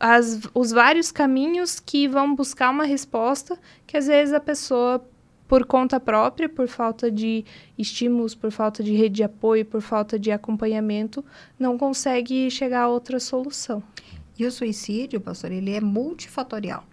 as, 0.00 0.40
os 0.54 0.70
vários 0.70 1.10
caminhos 1.10 1.80
que 1.80 2.08
vão 2.08 2.34
buscar 2.34 2.70
uma 2.70 2.84
resposta 2.84 3.58
que 3.86 3.96
às 3.96 4.06
vezes 4.06 4.32
a 4.34 4.40
pessoa 4.40 5.04
por 5.48 5.64
conta 5.64 5.98
própria, 5.98 6.48
por 6.48 6.68
falta 6.68 7.10
de 7.10 7.44
estímulos, 7.76 8.34
por 8.34 8.52
falta 8.52 8.84
de 8.84 8.92
rede 8.92 9.16
de 9.16 9.22
apoio, 9.24 9.64
por 9.64 9.80
falta 9.80 10.18
de 10.18 10.30
acompanhamento, 10.30 11.24
não 11.58 11.78
consegue 11.78 12.50
chegar 12.50 12.82
a 12.82 12.88
outra 12.88 13.18
solução. 13.18 13.82
E 14.38 14.44
o 14.44 14.52
suicídio, 14.52 15.20
pastor, 15.20 15.50
ele 15.50 15.72
é 15.72 15.80
multifatorial. 15.80 16.84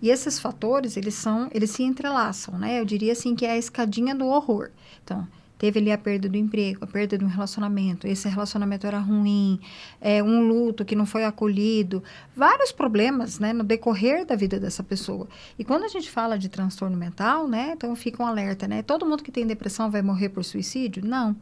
E 0.00 0.10
esses 0.10 0.38
fatores, 0.38 0.96
eles 0.96 1.14
são, 1.14 1.48
eles 1.52 1.70
se 1.70 1.82
entrelaçam, 1.82 2.58
né? 2.58 2.78
Eu 2.78 2.84
diria 2.84 3.12
assim 3.12 3.34
que 3.34 3.46
é 3.46 3.52
a 3.52 3.58
escadinha 3.58 4.14
do 4.14 4.26
horror. 4.26 4.70
Então, 5.02 5.26
teve 5.62 5.78
ali 5.78 5.92
a 5.92 5.96
perda 5.96 6.28
do 6.28 6.36
emprego, 6.36 6.82
a 6.82 6.88
perda 6.88 7.16
de 7.16 7.24
um 7.24 7.28
relacionamento, 7.28 8.08
esse 8.08 8.28
relacionamento 8.28 8.84
era 8.84 8.98
ruim, 8.98 9.60
é, 10.00 10.20
um 10.20 10.40
luto 10.44 10.84
que 10.84 10.96
não 10.96 11.06
foi 11.06 11.22
acolhido, 11.22 12.02
vários 12.34 12.72
problemas, 12.72 13.38
né, 13.38 13.52
no 13.52 13.62
decorrer 13.62 14.26
da 14.26 14.34
vida 14.34 14.58
dessa 14.58 14.82
pessoa. 14.82 15.28
E 15.56 15.62
quando 15.62 15.84
a 15.84 15.88
gente 15.88 16.10
fala 16.10 16.36
de 16.36 16.48
transtorno 16.48 16.96
mental, 16.96 17.46
né, 17.46 17.74
então 17.76 17.94
fica 17.94 18.20
um 18.20 18.26
alerta, 18.26 18.66
né, 18.66 18.82
todo 18.82 19.06
mundo 19.06 19.22
que 19.22 19.30
tem 19.30 19.46
depressão 19.46 19.88
vai 19.88 20.02
morrer 20.02 20.30
por 20.30 20.42
suicídio? 20.42 21.06
Não. 21.06 21.36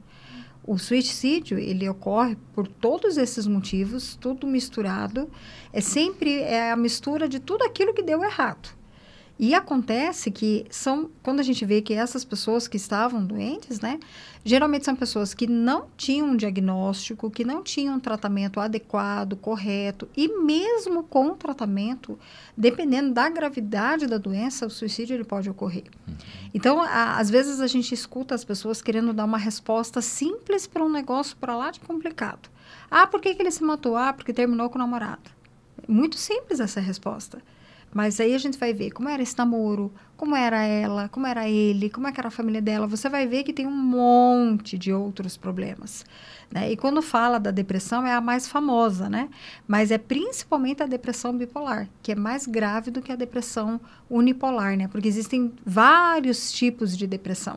O 0.66 0.76
suicídio, 0.76 1.58
ele 1.58 1.88
ocorre 1.88 2.36
por 2.54 2.68
todos 2.68 3.16
esses 3.16 3.46
motivos, 3.46 4.16
tudo 4.16 4.46
misturado. 4.46 5.30
É 5.72 5.80
sempre 5.80 6.40
é 6.42 6.70
a 6.70 6.76
mistura 6.76 7.26
de 7.26 7.40
tudo 7.40 7.64
aquilo 7.64 7.94
que 7.94 8.02
deu 8.02 8.22
errado. 8.22 8.79
E 9.42 9.54
acontece 9.54 10.30
que 10.30 10.66
são, 10.68 11.08
quando 11.22 11.40
a 11.40 11.42
gente 11.42 11.64
vê 11.64 11.80
que 11.80 11.94
essas 11.94 12.26
pessoas 12.26 12.68
que 12.68 12.76
estavam 12.76 13.24
doentes, 13.24 13.80
né, 13.80 13.98
geralmente 14.44 14.84
são 14.84 14.94
pessoas 14.94 15.32
que 15.32 15.46
não 15.46 15.86
tinham 15.96 16.28
um 16.28 16.36
diagnóstico, 16.36 17.30
que 17.30 17.42
não 17.42 17.62
tinham 17.62 17.94
um 17.94 17.98
tratamento 17.98 18.60
adequado, 18.60 19.36
correto, 19.36 20.06
e 20.14 20.28
mesmo 20.28 21.02
com 21.02 21.28
o 21.28 21.34
tratamento, 21.36 22.18
dependendo 22.54 23.14
da 23.14 23.30
gravidade 23.30 24.06
da 24.06 24.18
doença, 24.18 24.66
o 24.66 24.70
suicídio 24.70 25.14
ele 25.14 25.24
pode 25.24 25.48
ocorrer. 25.48 25.84
Uhum. 26.06 26.14
Então, 26.52 26.78
a, 26.82 27.18
às 27.18 27.30
vezes 27.30 27.60
a 27.62 27.66
gente 27.66 27.94
escuta 27.94 28.34
as 28.34 28.44
pessoas 28.44 28.82
querendo 28.82 29.14
dar 29.14 29.24
uma 29.24 29.38
resposta 29.38 30.02
simples 30.02 30.66
para 30.66 30.84
um 30.84 30.90
negócio 30.90 31.34
para 31.38 31.56
lá 31.56 31.70
de 31.70 31.80
complicado. 31.80 32.50
Ah, 32.90 33.06
por 33.06 33.22
que, 33.22 33.34
que 33.34 33.40
ele 33.40 33.50
se 33.50 33.64
matou? 33.64 33.96
Ah, 33.96 34.12
porque 34.12 34.34
terminou 34.34 34.68
com 34.68 34.76
o 34.76 34.82
namorado. 34.82 35.30
Muito 35.88 36.18
simples 36.18 36.60
essa 36.60 36.78
resposta. 36.78 37.38
Mas 37.92 38.20
aí 38.20 38.34
a 38.34 38.38
gente 38.38 38.56
vai 38.56 38.72
ver 38.72 38.90
como 38.92 39.08
era 39.08 39.22
esse 39.22 39.36
namoro, 39.36 39.92
como 40.16 40.36
era 40.36 40.62
ela, 40.62 41.08
como 41.08 41.26
era 41.26 41.48
ele, 41.48 41.90
como 41.90 42.06
é 42.06 42.12
era 42.16 42.28
a 42.28 42.30
família 42.30 42.62
dela. 42.62 42.86
Você 42.86 43.08
vai 43.08 43.26
ver 43.26 43.42
que 43.42 43.52
tem 43.52 43.66
um 43.66 43.76
monte 43.76 44.78
de 44.78 44.92
outros 44.92 45.36
problemas. 45.36 46.04
Né? 46.50 46.72
E 46.72 46.76
quando 46.76 47.00
fala 47.00 47.38
da 47.38 47.50
depressão, 47.50 48.06
é 48.06 48.12
a 48.12 48.20
mais 48.20 48.48
famosa, 48.48 49.08
né? 49.08 49.28
Mas 49.66 49.90
é 49.90 49.98
principalmente 49.98 50.82
a 50.82 50.86
depressão 50.86 51.36
bipolar, 51.36 51.88
que 52.02 52.12
é 52.12 52.14
mais 52.14 52.46
grave 52.46 52.90
do 52.90 53.00
que 53.00 53.12
a 53.12 53.16
depressão 53.16 53.80
unipolar, 54.08 54.76
né? 54.76 54.88
Porque 54.88 55.08
existem 55.08 55.52
vários 55.64 56.52
tipos 56.52 56.96
de 56.96 57.06
depressão. 57.06 57.56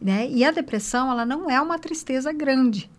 Né? 0.00 0.28
E 0.30 0.44
a 0.44 0.50
depressão, 0.50 1.10
ela 1.10 1.26
não 1.26 1.50
é 1.50 1.60
uma 1.60 1.78
tristeza 1.78 2.32
grande. 2.32 2.90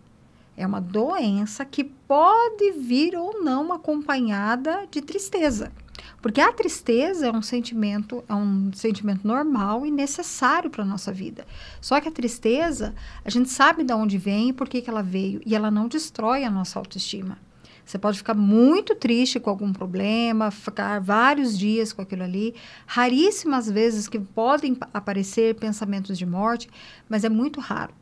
É 0.56 0.66
uma 0.66 0.80
doença 0.80 1.64
que 1.64 1.82
pode 1.82 2.72
vir 2.72 3.16
ou 3.16 3.42
não 3.42 3.72
acompanhada 3.72 4.86
de 4.90 5.00
tristeza. 5.00 5.72
Porque 6.20 6.40
a 6.40 6.52
tristeza 6.52 7.28
é 7.28 7.32
um 7.32 7.42
sentimento, 7.42 8.24
é 8.28 8.34
um 8.34 8.70
sentimento 8.72 9.26
normal 9.26 9.86
e 9.86 9.90
necessário 9.90 10.70
para 10.70 10.82
a 10.82 10.86
nossa 10.86 11.12
vida. 11.12 11.46
Só 11.80 12.00
que 12.00 12.08
a 12.08 12.12
tristeza, 12.12 12.94
a 13.24 13.30
gente 13.30 13.48
sabe 13.50 13.84
de 13.84 13.92
onde 13.92 14.18
vem 14.18 14.50
e 14.50 14.52
por 14.52 14.68
que, 14.68 14.82
que 14.82 14.90
ela 14.90 15.02
veio, 15.02 15.40
e 15.44 15.54
ela 15.54 15.70
não 15.70 15.88
destrói 15.88 16.44
a 16.44 16.50
nossa 16.50 16.78
autoestima. 16.78 17.38
Você 17.84 17.98
pode 17.98 18.18
ficar 18.18 18.34
muito 18.34 18.94
triste 18.94 19.40
com 19.40 19.50
algum 19.50 19.72
problema, 19.72 20.52
ficar 20.52 21.00
vários 21.00 21.58
dias 21.58 21.92
com 21.92 22.00
aquilo 22.00 22.22
ali. 22.22 22.54
Raríssimas 22.86 23.68
vezes 23.68 24.06
que 24.06 24.20
podem 24.20 24.76
aparecer 24.94 25.56
pensamentos 25.56 26.16
de 26.16 26.24
morte, 26.24 26.70
mas 27.08 27.24
é 27.24 27.28
muito 27.28 27.58
raro. 27.58 27.92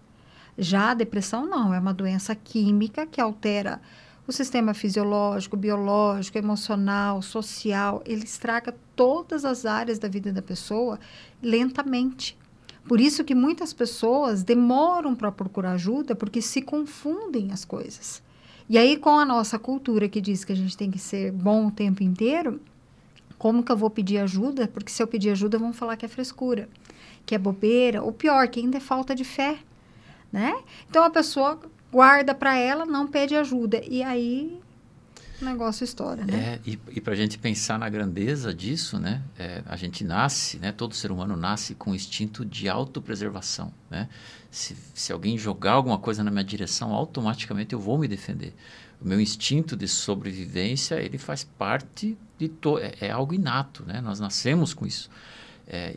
Já 0.58 0.90
a 0.90 0.94
depressão 0.94 1.46
não, 1.46 1.72
é 1.72 1.78
uma 1.78 1.94
doença 1.94 2.34
química 2.34 3.06
que 3.06 3.20
altera 3.20 3.80
o 4.28 4.32
sistema 4.32 4.74
fisiológico, 4.74 5.56
biológico, 5.56 6.36
emocional, 6.36 7.22
social, 7.22 8.02
ele 8.04 8.24
estraga 8.24 8.76
todas 8.94 9.42
as 9.42 9.64
áreas 9.64 9.98
da 9.98 10.06
vida 10.06 10.30
da 10.30 10.42
pessoa 10.42 11.00
lentamente. 11.42 12.36
Por 12.86 13.00
isso 13.00 13.24
que 13.24 13.34
muitas 13.34 13.72
pessoas 13.72 14.42
demoram 14.42 15.14
para 15.14 15.32
procurar 15.32 15.72
ajuda 15.72 16.14
porque 16.14 16.42
se 16.42 16.60
confundem 16.60 17.52
as 17.52 17.64
coisas. 17.64 18.22
E 18.68 18.76
aí 18.76 18.98
com 18.98 19.18
a 19.18 19.24
nossa 19.24 19.58
cultura 19.58 20.10
que 20.10 20.20
diz 20.20 20.44
que 20.44 20.52
a 20.52 20.56
gente 20.56 20.76
tem 20.76 20.90
que 20.90 20.98
ser 20.98 21.32
bom 21.32 21.68
o 21.68 21.70
tempo 21.70 22.02
inteiro, 22.02 22.60
como 23.38 23.62
que 23.62 23.72
eu 23.72 23.76
vou 23.78 23.88
pedir 23.88 24.18
ajuda? 24.18 24.68
Porque 24.68 24.92
se 24.92 25.02
eu 25.02 25.06
pedir 25.06 25.30
ajuda 25.30 25.58
vão 25.58 25.72
falar 25.72 25.96
que 25.96 26.04
é 26.04 26.08
frescura, 26.08 26.68
que 27.24 27.34
é 27.34 27.38
bobeira, 27.38 28.02
ou 28.02 28.12
pior, 28.12 28.46
que 28.48 28.60
ainda 28.60 28.76
é 28.76 28.80
falta 28.80 29.14
de 29.14 29.24
fé, 29.24 29.58
né? 30.30 30.54
Então 30.90 31.02
a 31.02 31.08
pessoa 31.08 31.58
guarda 31.92 32.34
para 32.34 32.56
ela, 32.56 32.84
não 32.84 33.06
pede 33.06 33.34
ajuda. 33.34 33.80
E 33.84 34.02
aí 34.02 34.60
o 35.40 35.44
negócio 35.44 35.84
estoura, 35.84 36.24
né? 36.24 36.34
É, 36.34 36.60
e, 36.68 36.78
e 36.90 37.00
para 37.00 37.12
a 37.12 37.16
gente 37.16 37.38
pensar 37.38 37.78
na 37.78 37.88
grandeza 37.88 38.52
disso, 38.52 38.98
né? 38.98 39.22
É, 39.38 39.62
a 39.66 39.76
gente 39.76 40.02
nasce, 40.02 40.58
né? 40.58 40.72
Todo 40.72 40.94
ser 40.94 41.12
humano 41.12 41.36
nasce 41.36 41.74
com 41.74 41.92
o 41.92 41.94
instinto 41.94 42.44
de 42.44 42.68
autopreservação, 42.68 43.72
né? 43.88 44.08
Se, 44.50 44.76
se 44.94 45.12
alguém 45.12 45.38
jogar 45.38 45.72
alguma 45.72 45.98
coisa 45.98 46.24
na 46.24 46.30
minha 46.30 46.42
direção, 46.42 46.92
automaticamente 46.92 47.72
eu 47.72 47.78
vou 47.78 47.96
me 47.96 48.08
defender. 48.08 48.52
O 49.00 49.06
meu 49.06 49.20
instinto 49.20 49.76
de 49.76 49.86
sobrevivência, 49.86 50.96
ele 50.96 51.18
faz 51.18 51.44
parte 51.44 52.18
de... 52.36 52.48
To 52.48 52.78
é, 52.80 52.94
é 53.00 53.10
algo 53.10 53.32
inato, 53.32 53.84
né? 53.86 54.00
Nós 54.00 54.18
nascemos 54.18 54.74
com 54.74 54.84
isso. 54.84 55.08
É, 55.68 55.94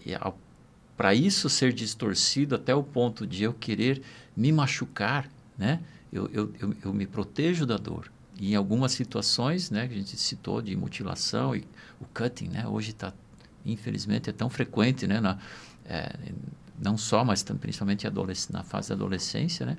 para 0.95 1.15
isso 1.15 1.49
ser 1.49 1.73
distorcido 1.73 2.53
até 2.53 2.75
o 2.75 2.83
ponto 2.83 3.25
de 3.25 3.41
eu 3.41 3.53
querer 3.53 4.03
me 4.37 4.51
machucar, 4.51 5.27
né? 5.61 5.79
Eu, 6.11 6.27
eu, 6.33 6.53
eu, 6.59 6.75
eu, 6.83 6.93
me 6.93 7.05
protejo 7.05 7.65
da 7.65 7.77
dor. 7.77 8.11
E 8.39 8.53
em 8.53 8.55
algumas 8.55 8.93
situações, 8.93 9.69
né, 9.69 9.87
que 9.87 9.93
a 9.93 9.97
gente 9.97 10.17
citou 10.17 10.59
de 10.59 10.75
mutilação 10.75 11.55
e 11.55 11.63
o 11.99 12.05
cutting, 12.05 12.47
né, 12.47 12.67
hoje 12.67 12.89
está, 12.89 13.13
infelizmente, 13.63 14.27
é 14.27 14.33
tão 14.33 14.49
frequente, 14.49 15.05
né, 15.05 15.21
na, 15.21 15.37
é, 15.85 16.11
não 16.81 16.97
só, 16.97 17.23
mas 17.23 17.43
principalmente 17.43 18.07
na 18.51 18.63
fase 18.63 18.89
da 18.89 18.95
adolescência, 18.95 19.65
né, 19.65 19.77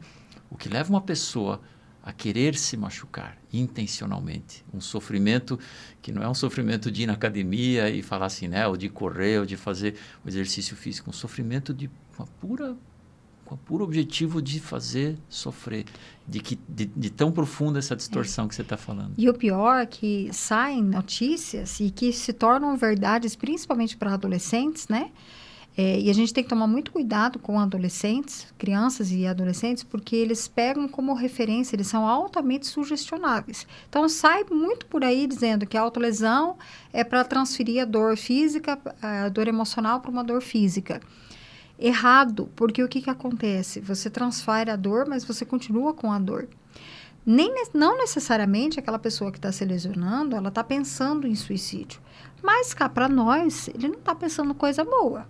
o 0.49 0.57
que 0.57 0.69
leva 0.69 0.89
uma 0.89 1.01
pessoa 1.01 1.61
a 2.05 2.13
querer 2.13 2.55
se 2.57 2.77
machucar 2.77 3.37
intencionalmente. 3.53 4.65
Um 4.73 4.81
sofrimento 4.81 5.59
que 6.01 6.13
não 6.13 6.23
é 6.23 6.29
um 6.29 6.35
sofrimento 6.35 6.91
de 6.91 7.03
ir 7.03 7.07
na 7.07 7.15
academia 7.15 7.91
e 7.91 8.03
falar 8.03 8.27
assim, 8.27 8.47
né, 8.47 8.67
ou 8.69 8.77
de 8.77 8.89
correr, 8.89 9.41
ou 9.41 9.47
de 9.47 9.57
fazer 9.57 9.97
o 10.25 10.29
exercício 10.29 10.77
físico, 10.77 11.11
um 11.11 11.13
sofrimento 11.13 11.75
de 11.75 11.91
uma 12.17 12.27
pura 12.41 12.77
com 13.53 13.55
o 13.55 13.59
puro 13.59 13.85
objetivo 13.85 14.41
de 14.41 14.59
fazer 14.59 15.17
sofrer, 15.29 15.85
de, 16.27 16.41
que, 16.41 16.59
de, 16.69 16.87
de 16.87 17.11
tão 17.11 17.31
profunda 17.31 17.79
essa 17.79 17.95
distorção 17.95 18.47
é. 18.47 18.49
que 18.49 18.55
você 18.55 18.63
está 18.63 18.77
falando. 18.77 19.13
E 19.19 19.29
o 19.29 19.35
pior 19.35 19.77
é 19.77 19.87
que 19.87 20.31
saem 20.33 20.83
notícias 20.83 21.79
e 21.81 21.91
que 21.91 22.13
se 22.13 22.33
tornam 22.33 22.77
verdades, 22.77 23.37
principalmente 23.37 23.97
para 23.97 24.15
adolescentes, 24.15 24.89
né? 24.89 25.11
É, 25.75 25.99
e 25.99 26.11
a 26.11 26.13
gente 26.13 26.35
tem 26.35 26.45
que 26.45 26.51
tomar 26.51 26.67
muito 26.67 26.93
cuidado 26.93 27.39
com 27.39 27.59
adolescentes, 27.59 28.47
crianças 28.59 29.11
e 29.11 29.27
adolescentes, 29.27 29.83
porque 29.83 30.15
eles 30.15 30.47
pegam 30.47 30.87
como 30.87 31.15
referência, 31.15 31.75
eles 31.75 31.87
são 31.87 32.07
altamente 32.07 32.67
sugestionáveis. 32.67 33.67
Então, 33.89 34.07
sai 34.07 34.45
muito 34.51 34.85
por 34.85 35.03
aí 35.03 35.27
dizendo 35.27 35.67
que 35.67 35.77
a 35.77 35.81
autolesão 35.81 36.59
é 36.93 37.03
para 37.03 37.25
transferir 37.25 37.81
a 37.81 37.87
dor 37.87 38.19
física, 38.19 38.79
a 39.01 39.31
dor 39.31 39.49
emocional 39.49 40.01
para 40.01 40.11
uma 40.11 40.23
dor 40.23 40.43
física 40.43 41.01
errado, 41.83 42.49
porque 42.55 42.83
o 42.83 42.89
que, 42.89 43.03
que 43.03 43.11
acontece? 43.11 43.81
Você 43.81 44.09
transfere 44.09 44.71
a 44.71 44.77
dor, 44.77 45.07
mas 45.09 45.25
você 45.25 45.45
continua 45.45 45.93
com 45.93 46.13
a 46.13 46.19
dor. 46.19 46.49
Nem, 47.27 47.53
não 47.75 47.99
necessariamente 47.99 48.79
aquela 48.79 48.99
pessoa 48.99 49.33
que 49.33 49.39
está 49.39 49.51
se 49.51 49.65
lesionando, 49.65 50.37
ela 50.37 50.49
está 50.49 50.63
pensando 50.63 51.27
em 51.27 51.35
suicídio. 51.35 52.01
Mas 52.41 52.73
cá 52.73 52.89
para 52.89 53.09
nós, 53.09 53.69
ele 53.69 53.89
não 53.89 53.99
está 53.99 54.15
pensando 54.15 54.55
coisa 54.55 54.85
boa. 54.85 55.27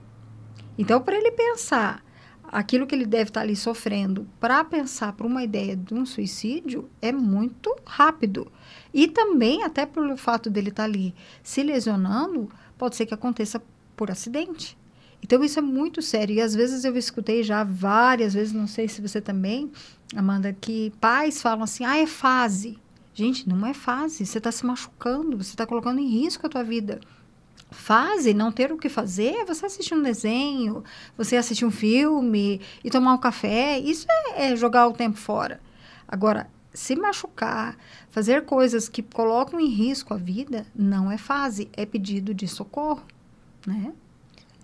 Então, 0.77 1.01
para 1.01 1.17
ele 1.17 1.31
pensar 1.33 2.05
aquilo 2.45 2.87
que 2.87 2.95
ele 2.95 3.07
deve 3.07 3.31
estar 3.31 3.41
tá 3.41 3.47
ali 3.47 3.57
sofrendo, 3.57 4.27
para 4.39 4.63
pensar 4.63 5.15
para 5.15 5.27
uma 5.27 5.43
ideia 5.43 5.75
de 5.75 5.95
um 5.95 6.05
suicídio, 6.05 6.89
é 7.01 7.13
muito 7.13 7.75
rápido. 7.87 8.53
E 8.93 9.09
também, 9.09 9.63
até 9.63 9.87
pelo 9.87 10.17
fato 10.19 10.51
dele 10.51 10.69
estar 10.69 10.83
tá 10.83 10.89
ali 10.89 11.15
se 11.43 11.63
lesionando, 11.63 12.51
pode 12.77 12.97
ser 12.97 13.07
que 13.07 13.15
aconteça 13.15 13.63
por 13.97 14.11
acidente. 14.11 14.77
Então, 15.23 15.43
isso 15.45 15.59
é 15.59 15.63
muito 15.63 16.03
sério. 16.03 16.35
E 16.35 16.41
às 16.41 16.55
vezes 16.55 16.85
eu 16.85 16.97
escutei 16.97 17.43
já 17.43 17.63
várias 17.65 18.35
vezes, 18.35 18.53
não 18.53 18.67
sei 18.67 18.89
se 18.89 19.01
você 19.01 19.21
também, 19.21 19.71
Amanda, 20.15 20.53
que 20.53 20.93
pais 21.01 21.41
falam 21.41 21.65
assim: 21.65 21.85
ah, 21.85 21.97
é 21.99 22.07
fase. 22.07 22.79
Gente, 23.15 23.49
não 23.49 23.67
é 23.67 23.75
fase. 23.75 24.25
Você 24.27 24.39
está 24.39 24.51
se 24.51 24.65
machucando, 24.65 25.37
você 25.37 25.51
está 25.51 25.67
colocando 25.67 26.01
em 26.01 26.09
risco 26.09 26.47
a 26.47 26.51
tua 26.51 26.65
vida. 26.65 27.01
Fase, 27.71 28.35
não 28.35 28.53
ter 28.53 28.71
o 28.71 28.77
que 28.77 28.89
fazer, 28.89 29.35
é 29.35 29.45
você 29.45 29.65
assistir 29.65 29.95
um 29.95 30.03
desenho, 30.03 30.85
você 31.17 31.37
assistir 31.37 31.65
um 31.65 31.71
filme 31.71 32.61
e 32.85 32.91
tomar 32.91 33.15
um 33.15 33.19
café. 33.19 33.79
Isso 33.79 34.07
é, 34.11 34.53
é 34.53 34.57
jogar 34.57 34.89
o 34.89 34.93
tempo 34.93 35.17
fora. 35.17 35.61
Agora, 36.07 36.51
se 36.75 36.97
machucar, 36.97 37.77
fazer 38.11 38.45
coisas 38.45 38.89
que 38.89 39.03
colocam 39.03 39.61
em 39.61 39.69
risco 39.69 40.13
a 40.13 40.17
vida, 40.17 40.67
não 40.75 41.11
é 41.11 41.17
fase, 41.17 41.71
é 41.75 41.87
pedido 41.87 42.35
de 42.35 42.47
socorro, 42.49 43.03
né? 43.67 43.93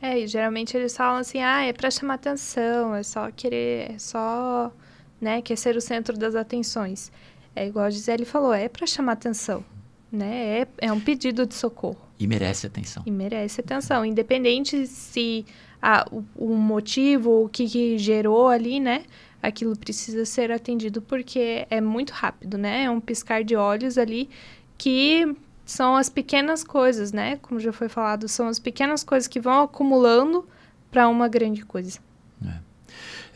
É, 0.01 0.21
e 0.21 0.27
geralmente 0.27 0.77
eles 0.77 0.97
falam 0.97 1.19
assim, 1.19 1.41
ah, 1.41 1.63
é 1.63 1.73
para 1.73 1.91
chamar 1.91 2.15
atenção, 2.15 2.95
é 2.95 3.03
só 3.03 3.31
querer, 3.31 3.93
é 3.93 3.99
só, 3.99 4.73
né, 5.21 5.43
quer 5.43 5.57
ser 5.57 5.77
o 5.77 5.81
centro 5.81 6.17
das 6.17 6.35
atenções. 6.35 7.11
É 7.55 7.67
igual 7.67 7.87
a 7.87 7.91
Gisele 7.91 8.25
falou, 8.25 8.53
é 8.53 8.69
para 8.69 8.87
chamar 8.87 9.13
atenção, 9.13 9.65
né, 10.11 10.61
é, 10.61 10.69
é 10.79 10.93
um 10.93 11.01
pedido 11.01 11.45
de 11.45 11.55
socorro. 11.55 11.99
E 12.19 12.27
merece 12.27 12.67
atenção. 12.67 13.03
E 13.07 13.11
merece 13.11 13.61
atenção, 13.61 14.05
independente 14.05 14.87
se 14.87 15.45
ah, 15.83 16.07
o, 16.13 16.25
o 16.37 16.55
motivo, 16.55 17.45
o 17.45 17.49
que, 17.49 17.69
que 17.69 17.99
gerou 17.99 18.49
ali, 18.49 18.79
né, 18.79 19.03
aquilo 19.43 19.77
precisa 19.77 20.25
ser 20.25 20.53
atendido 20.53 21.03
porque 21.03 21.67
é 21.69 21.81
muito 21.81 22.11
rápido, 22.11 22.57
né, 22.57 22.85
é 22.85 22.91
um 22.91 23.01
piscar 23.01 23.43
de 23.43 23.57
olhos 23.57 23.99
ali 23.99 24.31
que 24.77 25.35
são 25.69 25.97
as 25.97 26.09
pequenas 26.09 26.65
coisas, 26.65 27.13
né? 27.13 27.37
Como 27.43 27.61
já 27.61 27.75
foi 27.75 27.91
falado, 27.91 28.27
são 28.27 28.49
as 28.49 28.59
pequenas 28.59 29.05
coisas 29.05 29.29
que 29.29 29.39
vão 29.39 29.63
acumulando 29.65 30.49
para 30.91 31.07
uma 31.09 31.29
grande 31.29 31.63
coisa. 31.63 32.01
É. 32.43 32.59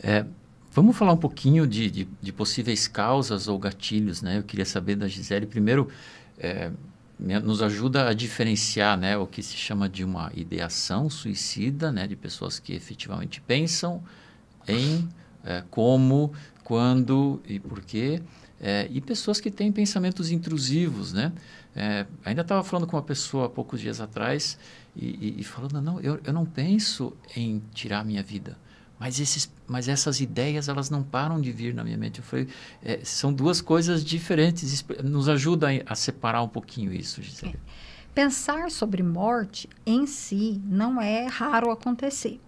É, 0.01 0.25
vamos 0.71 0.97
falar 0.97 1.13
um 1.13 1.17
pouquinho 1.17 1.67
de, 1.67 1.91
de, 1.91 2.07
de, 2.19 2.33
possíveis 2.33 2.87
causas 2.87 3.47
ou 3.47 3.59
gatilhos, 3.59 4.23
né? 4.23 4.39
Eu 4.39 4.43
queria 4.43 4.65
saber 4.65 4.95
da 4.95 5.07
Gisele, 5.07 5.45
primeiro, 5.45 5.87
é, 6.39 6.71
nos 7.19 7.61
ajuda 7.61 8.09
a 8.09 8.13
diferenciar 8.13 8.97
né, 8.97 9.15
o 9.15 9.27
que 9.27 9.43
se 9.43 9.55
chama 9.55 9.87
de 9.87 10.03
uma 10.03 10.31
ideação 10.33 11.11
suicida, 11.11 11.91
né, 11.91 12.07
de 12.07 12.15
pessoas 12.15 12.57
que 12.57 12.73
efetivamente 12.73 13.39
pensam 13.41 14.03
em 14.67 15.07
é, 15.45 15.63
como, 15.69 16.33
quando 16.63 17.39
e 17.47 17.59
por 17.59 17.79
quê, 17.81 18.23
é, 18.59 18.87
e 18.89 18.99
pessoas 18.99 19.39
que 19.39 19.51
têm 19.51 19.71
pensamentos 19.71 20.31
intrusivos. 20.31 21.13
Né? 21.13 21.31
É, 21.75 22.05
ainda 22.23 22.41
estava 22.41 22.63
falando 22.63 22.87
com 22.87 22.95
uma 22.95 23.03
pessoa 23.03 23.47
há 23.47 23.49
poucos 23.49 23.81
dias 23.81 23.99
atrás 23.99 24.59
e, 24.95 25.05
e, 25.05 25.41
e 25.41 25.43
falando, 25.43 25.81
não, 25.81 25.99
eu, 25.99 26.19
eu 26.23 26.31
não 26.31 26.45
penso 26.45 27.15
em 27.35 27.61
tirar 27.73 27.99
a 27.99 28.03
minha 28.03 28.21
vida. 28.21 28.57
Mas, 28.99 29.19
esses, 29.19 29.51
mas 29.67 29.89
essas 29.89 30.21
ideias, 30.21 30.69
elas 30.69 30.89
não 30.89 31.03
param 31.03 31.41
de 31.41 31.51
vir 31.51 31.73
na 31.73 31.83
minha 31.83 31.97
mente. 31.97 32.19
Eu 32.19 32.23
falei, 32.23 32.47
é, 32.81 32.99
são 33.03 33.33
duas 33.33 33.59
coisas 33.59 34.03
diferentes. 34.03 34.85
Nos 35.03 35.27
ajuda 35.27 35.67
a, 35.85 35.95
separar 35.95 36.41
um 36.41 36.47
pouquinho 36.47 36.93
isso, 36.93 37.21
Gisele. 37.21 37.55
É. 37.55 37.83
Pensar 38.13 38.69
sobre 38.69 39.01
morte 39.01 39.67
em 39.85 40.05
si 40.05 40.61
não 40.63 41.01
é 41.01 41.25
raro 41.25 41.71
acontecer. 41.71 42.39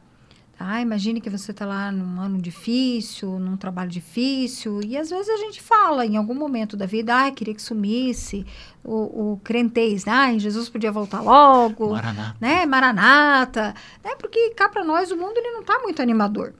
Ah, 0.58 0.82
imagine 0.82 1.20
que 1.20 1.30
você 1.30 1.52
está 1.52 1.66
lá 1.66 1.92
num 1.92 2.20
ano 2.20 2.42
difícil, 2.42 3.40
num 3.40 3.58
trabalho 3.58 3.90
difícil, 3.90 4.80
e 4.86 4.98
às 4.98 5.10
vezes 5.10 5.28
a 5.30 5.38
gente 5.38 5.62
fala 5.62 6.06
em 6.06 6.16
algum 6.16 6.34
momento 6.34 6.78
da 6.78 6.86
vida, 6.86 7.26
ah, 7.26 7.32
queria 7.32 7.54
que 7.54 7.62
sumisse, 7.62 8.46
o, 8.84 9.34
o 9.34 9.42
crentez? 9.44 10.08
Ah, 10.08 10.36
Jesus 10.38 10.70
podia 10.70 10.92
voltar 10.94 11.22
logo, 11.22 11.90
Maranata. 11.92 12.38
né? 12.40 12.66
Maranata, 12.66 13.76
né? 14.04 14.16
Porque 14.18 14.52
cá 14.52 14.70
para 14.70 14.84
nós 14.84 15.12
o 15.12 15.18
mundo 15.18 15.38
ele 15.38 15.52
não 15.52 15.62
está 15.62 15.80
muito 15.80 16.02
animador, 16.02 16.54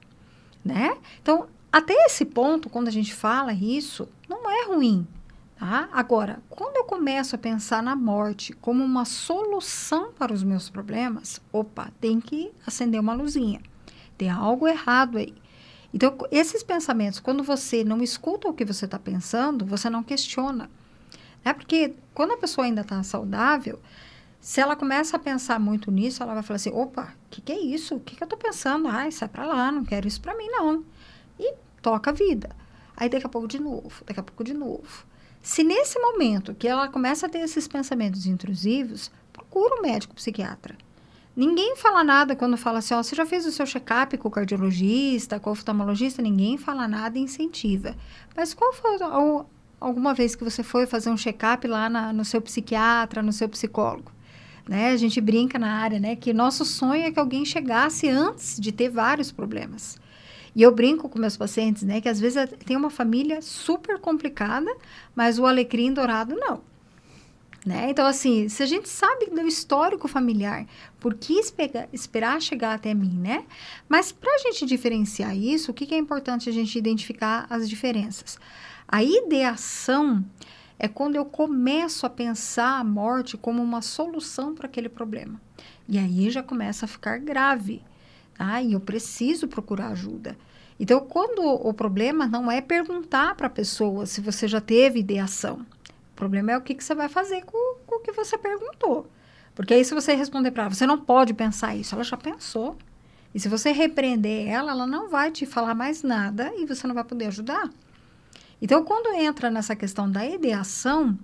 né? 0.64 0.98
Então, 1.22 1.48
até 1.72 1.94
esse 2.06 2.26
ponto, 2.26 2.70
quando 2.70 2.90
a 2.90 2.92
gente 2.92 3.14
fala 3.14 3.54
isso, 3.54 4.10
não 4.28 4.50
é 4.50 4.66
ruim, 4.66 5.08
tá? 5.58 5.88
Agora, 5.94 6.40
quando 6.50 6.76
eu 6.76 6.84
começo 6.84 7.34
a 7.36 7.40
pensar 7.40 7.82
na 7.82 7.96
morte 7.96 8.52
como 8.54 8.84
uma 8.84 9.06
solução 9.06 10.12
para 10.12 10.34
os 10.34 10.44
meus 10.44 10.70
problemas, 10.70 11.42
opa, 11.52 11.90
tem 12.02 12.20
que 12.20 12.52
acender 12.68 13.00
uma 13.00 13.14
luzinha. 13.14 13.62
Tem 14.18 14.30
algo 14.30 14.68
errado 14.68 15.18
aí. 15.18 15.34
Então, 15.94 16.18
esses 16.32 16.62
pensamentos, 16.62 17.20
quando 17.20 17.44
você 17.44 17.84
não 17.84 18.02
escuta 18.02 18.50
o 18.50 18.54
que 18.54 18.66
você 18.66 18.86
está 18.86 19.00
pensando, 19.00 19.66
você 19.66 19.90
não 19.90 20.04
questiona. 20.04 20.70
É 21.44 21.54
porque 21.54 21.94
quando 22.14 22.34
a 22.34 22.38
pessoa 22.38 22.66
ainda 22.66 22.82
está 22.82 23.02
saudável, 23.04 23.80
se 24.40 24.60
ela 24.60 24.76
começa 24.76 25.16
a 25.16 25.20
pensar 25.20 25.60
muito 25.60 25.90
nisso, 25.90 26.22
ela 26.22 26.34
vai 26.34 26.44
falar 26.44 26.58
assim: 26.58 26.72
opa, 26.72 27.14
o 27.26 27.30
que, 27.30 27.42
que, 27.42 27.52
é 27.52 27.60
isso? 27.60 27.96
O 27.96 28.00
que, 28.00 28.16
que 28.16 28.24
eu 28.24 28.26
estou 28.26 28.38
pensando? 28.38 28.88
Ai, 28.88 29.12
sai 29.12 29.28
para 29.28 29.46
lá, 29.46 29.72
não 29.72 29.86
quero 29.86 30.08
isso 30.08 30.20
para 30.22 30.36
mim, 30.36 30.48
não. 30.50 30.84
E 31.40 31.54
toca 31.82 32.12
a 32.12 32.14
vida. 32.14 32.56
Aí 32.98 33.10
daqui 33.10 33.26
a 33.26 33.30
pouco 33.30 33.48
de 33.48 33.60
novo, 33.60 34.04
daqui 34.06 34.20
a 34.20 34.24
pouco 34.24 34.44
de 34.44 34.54
novo. 34.54 35.06
Se 35.42 35.64
nesse 35.64 36.00
momento 36.00 36.56
que 36.56 36.68
ela 36.68 36.88
começa 36.88 37.28
a 37.28 37.30
ter 37.30 37.40
esses 37.40 37.68
pensamentos 37.68 38.26
intrusivos, 38.26 39.12
procura 39.32 39.76
um 39.76 39.82
médico 39.82 40.16
psiquiatra. 40.16 40.76
Ninguém 41.36 41.76
fala 41.76 42.02
nada 42.02 42.34
quando 42.34 42.56
fala 42.56 42.80
assim, 42.80 42.94
ó, 42.94 43.04
você 43.04 43.14
já 43.14 43.26
fez 43.26 43.46
o 43.46 43.52
seu 43.52 43.66
check-up 43.66 44.18
com 44.18 44.30
o 44.30 44.32
cardiologista, 44.32 45.38
com 45.38 45.50
o 45.50 45.54
oftalmologista? 45.54 46.22
Ninguém 46.22 46.58
fala 46.58 46.88
nada 46.88 47.18
e 47.20 47.22
incentiva. 47.22 47.94
Mas 48.34 48.54
qual 48.54 48.72
foi 48.72 48.98
alguma 49.82 50.14
vez 50.14 50.34
que 50.34 50.46
você 50.46 50.64
foi 50.64 50.86
fazer 50.86 51.10
um 51.10 51.18
check-up 51.18 51.68
lá 51.68 51.90
na, 51.90 52.14
no 52.14 52.24
seu 52.24 52.42
psiquiatra, 52.42 53.22
no 53.22 53.34
seu 53.34 53.50
psicólogo? 53.50 54.14
Né? 54.68 54.92
A 54.92 54.98
gente 54.98 55.20
brinca 55.20 55.60
na 55.60 55.74
área, 55.74 56.00
né? 56.00 56.16
Que 56.16 56.32
nosso 56.32 56.64
sonho 56.64 57.04
é 57.04 57.12
que 57.12 57.20
alguém 57.20 57.44
chegasse 57.44 58.08
antes 58.08 58.58
de 58.58 58.72
ter 58.72 58.90
vários 58.90 59.30
problemas. 59.30 60.00
E 60.56 60.62
eu 60.62 60.74
brinco 60.74 61.10
com 61.10 61.20
meus 61.20 61.36
pacientes, 61.36 61.84
né? 61.84 62.00
Que 62.00 62.08
às 62.08 62.20
vezes 62.20 62.50
tem 62.66 62.78
uma 62.78 62.90
família 62.90 63.42
super 63.42 64.00
complicada, 64.00 64.74
mas 65.14 65.38
o 65.38 65.46
alecrim 65.46 65.94
dourado 65.94 66.34
não. 66.34 66.62
Né? 67.66 67.90
Então, 67.90 68.06
assim, 68.06 68.48
se 68.48 68.62
a 68.62 68.66
gente 68.68 68.88
sabe 68.88 69.26
do 69.26 69.42
histórico 69.48 70.08
familiar, 70.08 70.68
por 71.00 71.16
que 71.16 71.42
esperar 71.92 72.40
chegar 72.40 72.76
até 72.76 72.94
mim, 72.94 73.18
né? 73.18 73.44
Mas 73.90 74.12
para 74.12 74.32
a 74.36 74.38
gente 74.38 74.68
diferenciar 74.68 75.36
isso, 75.36 75.72
o 75.72 75.74
que, 75.74 75.88
que 75.88 75.96
é 75.96 75.98
importante 75.98 76.48
a 76.48 76.54
gente 76.54 76.78
identificar 76.78 77.48
as 77.50 77.68
diferenças? 77.68 78.38
A 78.88 79.04
ideação 79.04 80.24
é 80.78 80.88
quando 80.88 81.16
eu 81.16 81.26
começo 81.26 82.06
a 82.06 82.10
pensar 82.10 82.80
a 82.80 82.84
morte 82.84 83.36
como 83.36 83.64
uma 83.64 83.82
solução 83.82 84.54
para 84.54 84.68
aquele 84.68 84.90
problema. 84.90 85.42
E 85.90 85.98
aí 85.98 86.30
já 86.30 86.44
começa 86.44 86.86
a 86.86 86.88
ficar 86.88 87.18
grave, 87.18 87.82
tá? 88.36 88.62
E 88.62 88.74
eu 88.74 88.80
preciso 88.80 89.48
procurar 89.48 89.88
ajuda. 89.88 90.38
Então, 90.80 91.00
quando 91.00 91.42
o 91.42 91.74
problema 91.74 92.28
não 92.28 92.52
é 92.52 92.62
perguntar 92.62 93.34
para 93.34 93.48
a 93.48 93.50
pessoa 93.50 94.06
se 94.06 94.22
você 94.22 94.48
já 94.48 94.62
teve 94.62 95.00
ideação, 95.00 95.66
o 96.16 96.24
problema 96.26 96.54
é 96.54 96.58
o 96.58 96.62
que, 96.62 96.74
que 96.74 96.82
você 96.82 96.96
vai 96.96 97.10
fazer 97.10 97.44
com, 97.44 97.76
com 97.86 97.98
o 97.98 98.00
que 98.00 98.14
você 98.14 98.38
perguntou. 98.38 99.06
Porque 99.54 99.74
aí, 99.74 99.84
se 99.84 99.94
você 99.94 100.14
responder 100.14 100.50
para 100.52 100.64
ela, 100.64 100.74
você 100.74 100.88
não 100.88 100.98
pode 100.98 101.34
pensar 101.34 101.76
isso, 101.76 101.94
ela 101.94 102.06
já 102.06 102.16
pensou. 102.16 102.78
E 103.34 103.40
se 103.40 103.50
você 103.50 103.74
repreender 103.74 104.48
ela, 104.48 104.72
ela 104.72 104.88
não 104.88 105.10
vai 105.10 105.30
te 105.30 105.46
falar 105.46 105.76
mais 105.76 106.04
nada 106.04 106.54
e 106.56 106.66
você 106.66 106.88
não 106.88 106.96
vai 106.96 107.04
poder 107.04 107.26
ajudar. 107.26 107.70
Então, 108.62 108.86
quando 108.86 109.14
entra 109.14 109.52
nessa 109.52 109.76
questão 109.76 110.10
da 110.10 110.26
ideação, 110.26 111.20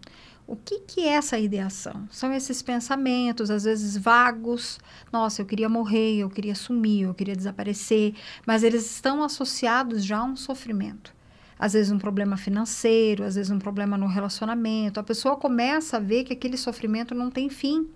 o 0.45 0.57
que, 0.57 0.81
que 0.81 1.07
é 1.07 1.13
essa 1.13 1.39
ideação? 1.39 2.05
São 2.11 2.33
esses 2.33 2.61
pensamentos, 2.61 3.49
às 3.49 3.63
vezes 3.63 3.95
vagos. 3.95 4.77
Nossa, 5.09 5.41
eu 5.41 5.45
queria 5.45 5.69
morrer, 5.69 6.17
eu 6.17 6.29
queria 6.29 6.53
sumir, 6.53 7.03
eu 7.03 7.13
queria 7.13 7.35
desaparecer. 7.35 8.13
Mas 8.45 8.61
eles 8.61 8.91
estão 8.91 9.23
associados 9.23 10.03
já 10.03 10.17
a 10.17 10.25
um 10.25 10.35
sofrimento 10.35 11.13
às 11.61 11.73
vezes 11.73 11.91
um 11.91 11.99
problema 11.99 12.37
financeiro, 12.37 13.23
às 13.23 13.35
vezes 13.35 13.51
um 13.51 13.59
problema 13.59 13.95
no 13.95 14.07
relacionamento. 14.07 14.99
A 14.99 15.03
pessoa 15.03 15.35
começa 15.35 15.97
a 15.97 15.99
ver 15.99 16.23
que 16.23 16.33
aquele 16.33 16.57
sofrimento 16.57 17.13
não 17.13 17.29
tem 17.29 17.51
fim. 17.51 17.87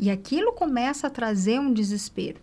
E 0.00 0.10
aquilo 0.10 0.52
começa 0.52 1.06
a 1.06 1.10
trazer 1.10 1.60
um 1.60 1.72
desespero. 1.72 2.40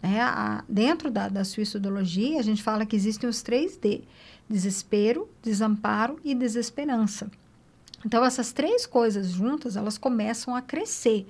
É, 0.00 0.20
a, 0.20 0.62
dentro 0.68 1.10
da, 1.10 1.28
da 1.28 1.44
suicidologia, 1.44 2.38
a 2.38 2.42
gente 2.42 2.62
fala 2.62 2.86
que 2.86 2.94
existem 2.94 3.28
os 3.28 3.42
três 3.42 3.76
D: 3.76 4.02
desespero, 4.48 5.28
desamparo 5.42 6.16
e 6.24 6.32
desesperança. 6.32 7.28
Então, 8.06 8.24
essas 8.24 8.52
três 8.52 8.86
coisas 8.86 9.30
juntas, 9.30 9.76
elas 9.76 9.98
começam 9.98 10.54
a 10.54 10.62
crescer. 10.62 11.26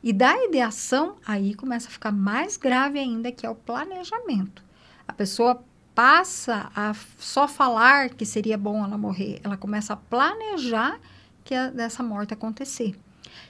E 0.00 0.12
da 0.12 0.44
ideação, 0.44 1.16
aí 1.26 1.54
começa 1.54 1.88
a 1.88 1.90
ficar 1.90 2.12
mais 2.12 2.56
grave 2.56 3.00
ainda, 3.00 3.32
que 3.32 3.44
é 3.44 3.50
o 3.50 3.54
planejamento. 3.56 4.62
A 5.08 5.12
pessoa 5.12 5.60
passa 5.96 6.70
a 6.76 6.94
só 7.18 7.48
falar 7.48 8.10
que 8.10 8.26
seria 8.26 8.58
bom 8.58 8.84
ela 8.84 8.98
morrer, 8.98 9.40
ela 9.42 9.56
começa 9.56 9.94
a 9.94 9.96
planejar 9.96 11.00
que 11.42 11.54
a, 11.54 11.70
dessa 11.70 12.02
morte 12.02 12.34
acontecer. 12.34 12.94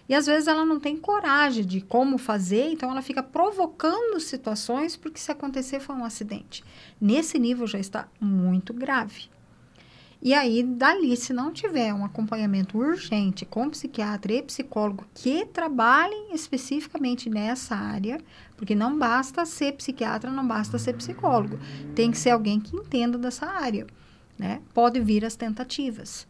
E 0.08 0.14
às 0.14 0.26
vezes 0.26 0.46
ela 0.46 0.64
não 0.64 0.78
tem 0.78 0.96
coragem 0.96 1.66
de 1.66 1.80
como 1.80 2.16
fazer, 2.16 2.70
então 2.70 2.88
ela 2.88 3.02
fica 3.02 3.20
provocando 3.20 4.20
situações 4.20 4.96
porque 4.96 5.18
se 5.18 5.32
acontecer 5.32 5.80
foi 5.80 5.96
um 5.96 6.04
acidente. 6.04 6.62
Nesse 7.00 7.36
nível 7.36 7.66
já 7.66 7.80
está 7.80 8.06
muito 8.20 8.72
grave. 8.72 9.28
E 10.22 10.32
aí, 10.32 10.62
dali, 10.62 11.16
se 11.16 11.32
não 11.32 11.52
tiver 11.52 11.92
um 11.92 12.04
acompanhamento 12.04 12.78
urgente 12.78 13.44
com 13.44 13.68
psiquiatra 13.68 14.32
e 14.32 14.42
psicólogo 14.42 15.04
que 15.12 15.44
trabalhem 15.46 16.32
especificamente 16.32 17.28
nessa 17.28 17.74
área, 17.74 18.18
porque 18.56 18.74
não 18.74 18.98
basta 18.98 19.44
ser 19.44 19.72
psiquiatra, 19.72 20.30
não 20.30 20.46
basta 20.46 20.78
ser 20.78 20.94
psicólogo, 20.94 21.58
tem 21.94 22.10
que 22.10 22.18
ser 22.18 22.30
alguém 22.30 22.58
que 22.58 22.76
entenda 22.76 23.18
dessa 23.18 23.46
área, 23.46 23.86
né? 24.38 24.60
Pode 24.72 25.00
vir 25.00 25.24
as 25.24 25.36
tentativas. 25.36 26.26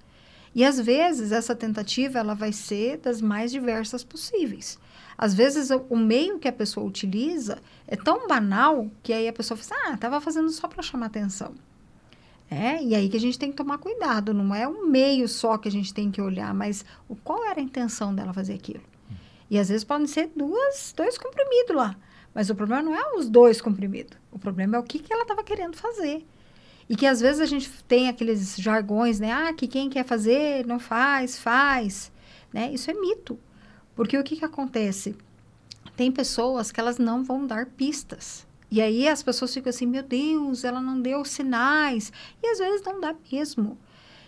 E 0.55 0.65
às 0.65 0.81
vezes 0.81 1.33
essa 1.33 1.55
tentativa 1.55 2.19
ela 2.19 2.35
vai 2.35 2.53
ser 2.53 2.97
das 2.99 3.21
mais 3.21 3.51
diversas 3.51 4.03
possíveis. 4.03 4.79
Às 5.19 5.35
vezes 5.35 5.71
o 5.89 5.97
meio 5.97 6.39
que 6.39 6.49
a 6.49 6.53
pessoa 6.53 6.87
utiliza 6.87 7.59
é 7.87 7.97
tão 7.97 8.27
banal 8.27 8.91
que 9.03 9.13
aí 9.13 9.29
a 9.29 9.33
pessoa 9.33 9.57
fala, 9.57 9.81
assim, 9.81 9.91
ah, 9.91 9.95
estava 9.95 10.21
fazendo 10.21 10.51
só 10.51 10.67
para 10.67 10.83
chamar 10.83 11.07
atenção. 11.07 11.55
É, 12.51 12.83
e 12.83 12.95
aí 12.95 13.09
que 13.09 13.17
a 13.17 13.21
gente 13.21 13.39
tem 13.39 13.51
que 13.51 13.57
tomar 13.57 13.79
cuidado, 13.79 14.33
não 14.33 14.55
é 14.55 14.69
um 14.69 14.87
meio 14.87 15.27
só 15.27 15.59
que 15.59 15.69
a 15.69 15.71
gente 15.71 15.93
tem 15.93 16.11
que 16.11 16.21
olhar, 16.21 16.55
mas 16.55 16.85
o, 17.09 17.17
qual 17.17 17.45
era 17.45 17.61
a 17.61 17.63
intenção 17.63 18.15
dela 18.15 18.33
fazer 18.33 18.55
aquilo. 18.55 18.83
E 19.51 19.59
às 19.59 19.69
vezes 19.69 19.85
podem 19.85 20.07
ser 20.07 20.31
duas, 20.35 20.95
dois 20.97 21.19
comprimidos 21.19 21.77
lá. 21.77 21.97
Mas 22.37 22.51
o 22.51 22.55
problema 22.55 22.83
não 22.83 22.95
é 22.95 23.17
os 23.17 23.31
dois 23.31 23.63
comprimidos. 23.63 24.19
O 24.31 24.39
problema 24.39 24.77
é 24.77 24.79
o 24.79 24.83
que, 24.83 24.99
que 24.99 25.11
ela 25.11 25.23
estava 25.23 25.43
querendo 25.43 25.75
fazer. 25.75 26.23
E 26.87 26.95
que 26.95 27.07
às 27.07 27.19
vezes 27.19 27.41
a 27.41 27.47
gente 27.47 27.73
tem 27.85 28.11
aqueles 28.11 28.57
jargões, 28.57 29.19
né? 29.19 29.33
Ah, 29.33 29.55
que 29.55 29.67
quem 29.67 29.89
quer 29.89 30.05
fazer 30.05 30.67
não 30.67 30.79
faz, 30.79 31.39
faz. 31.39 32.13
Né? 32.53 32.71
Isso 32.75 32.91
é 32.91 32.95
mito. 32.95 33.39
Porque 33.95 34.19
o 34.19 34.23
que, 34.23 34.37
que 34.37 34.45
acontece? 34.45 35.17
Tem 35.97 36.13
pessoas 36.13 36.71
que 36.71 36.79
elas 36.79 36.99
não 36.99 37.25
vão 37.25 37.47
dar 37.47 37.65
pistas. 37.65 38.47
E 38.71 38.83
aí 38.83 39.09
as 39.09 39.23
pessoas 39.23 39.55
ficam 39.55 39.71
assim, 39.71 39.87
meu 39.87 40.03
Deus, 40.03 40.63
ela 40.63 40.83
não 40.83 41.01
deu 41.01 41.25
sinais. 41.25 42.13
E 42.43 42.49
às 42.49 42.59
vezes 42.59 42.83
não 42.85 43.01
dá 43.01 43.17
mesmo. 43.33 43.79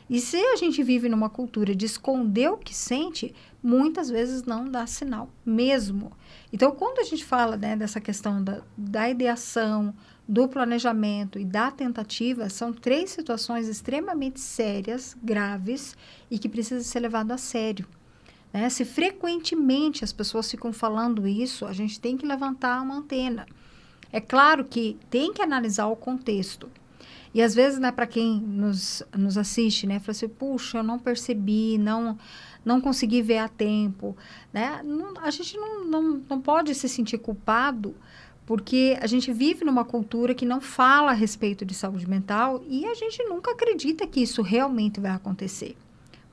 E 0.09 0.21
se 0.21 0.37
a 0.37 0.57
gente 0.57 0.83
vive 0.83 1.09
numa 1.09 1.29
cultura 1.29 1.75
de 1.75 1.85
esconder 1.85 2.51
o 2.51 2.57
que 2.57 2.75
sente, 2.75 3.35
muitas 3.63 4.09
vezes 4.09 4.45
não 4.45 4.65
dá 4.65 4.87
sinal, 4.87 5.29
mesmo. 5.45 6.13
Então, 6.53 6.71
quando 6.71 7.01
a 7.01 7.05
gente 7.05 7.25
fala 7.25 7.57
né, 7.57 7.77
dessa 7.77 8.01
questão 8.01 8.43
da, 8.43 8.63
da 8.77 9.11
ideação, 9.11 9.95
do 10.27 10.47
planejamento 10.47 11.39
e 11.39 11.45
da 11.45 11.71
tentativa, 11.71 12.51
são 12.51 12.71
três 12.71 13.11
situações 13.11 13.67
extremamente 13.67 14.41
sérias, 14.41 15.17
graves 15.23 15.97
e 16.31 16.39
que 16.39 16.49
precisam 16.49 16.85
ser 16.85 17.01
levadas 17.01 17.35
a 17.35 17.39
sério. 17.39 17.89
Né? 18.53 18.69
Se 18.69 18.85
frequentemente 18.85 20.05
as 20.05 20.13
pessoas 20.13 20.51
ficam 20.51 20.71
falando 20.71 21.27
isso, 21.27 21.65
a 21.65 21.73
gente 21.73 21.99
tem 21.99 22.17
que 22.17 22.27
levantar 22.27 22.83
uma 22.83 22.97
antena. 22.97 23.47
É 24.13 24.21
claro 24.21 24.65
que 24.65 24.99
tem 25.09 25.33
que 25.33 25.43
analisar 25.43 25.87
o 25.87 25.97
contexto. 25.97 26.71
E 27.39 27.43
às 27.43 27.55
vezes, 27.55 27.79
né, 27.79 27.93
para 27.93 28.05
quem 28.05 28.41
nos, 28.41 29.01
nos 29.17 29.39
assiste, 29.39 29.87
né, 29.87 30.01
fala 30.01 30.11
assim, 30.11 30.29
puxa, 30.29 30.79
eu 30.79 30.83
não 30.83 30.99
percebi, 30.99 31.79
não 31.79 32.19
não 32.65 32.81
consegui 32.81 33.23
ver 33.23 33.39
a 33.39 33.47
tempo, 33.47 34.17
né? 34.53 34.83
Não, 34.83 35.15
a 35.23 35.31
gente 35.31 35.57
não, 35.57 35.85
não, 35.85 36.23
não 36.29 36.41
pode 36.41 36.75
se 36.75 36.89
sentir 36.89 37.17
culpado 37.19 37.95
porque 38.45 38.99
a 39.01 39.07
gente 39.07 39.33
vive 39.33 39.65
numa 39.65 39.85
cultura 39.85 40.35
que 40.35 40.45
não 40.45 40.61
fala 40.61 41.13
a 41.13 41.15
respeito 41.15 41.65
de 41.65 41.75
saúde 41.75 42.11
mental 42.11 42.61
e 42.67 42.85
a 42.85 42.95
gente 42.95 43.23
nunca 43.23 43.53
acredita 43.53 44.05
que 44.05 44.21
isso 44.21 44.43
realmente 44.43 44.99
vai 44.99 45.13
acontecer, 45.13 45.77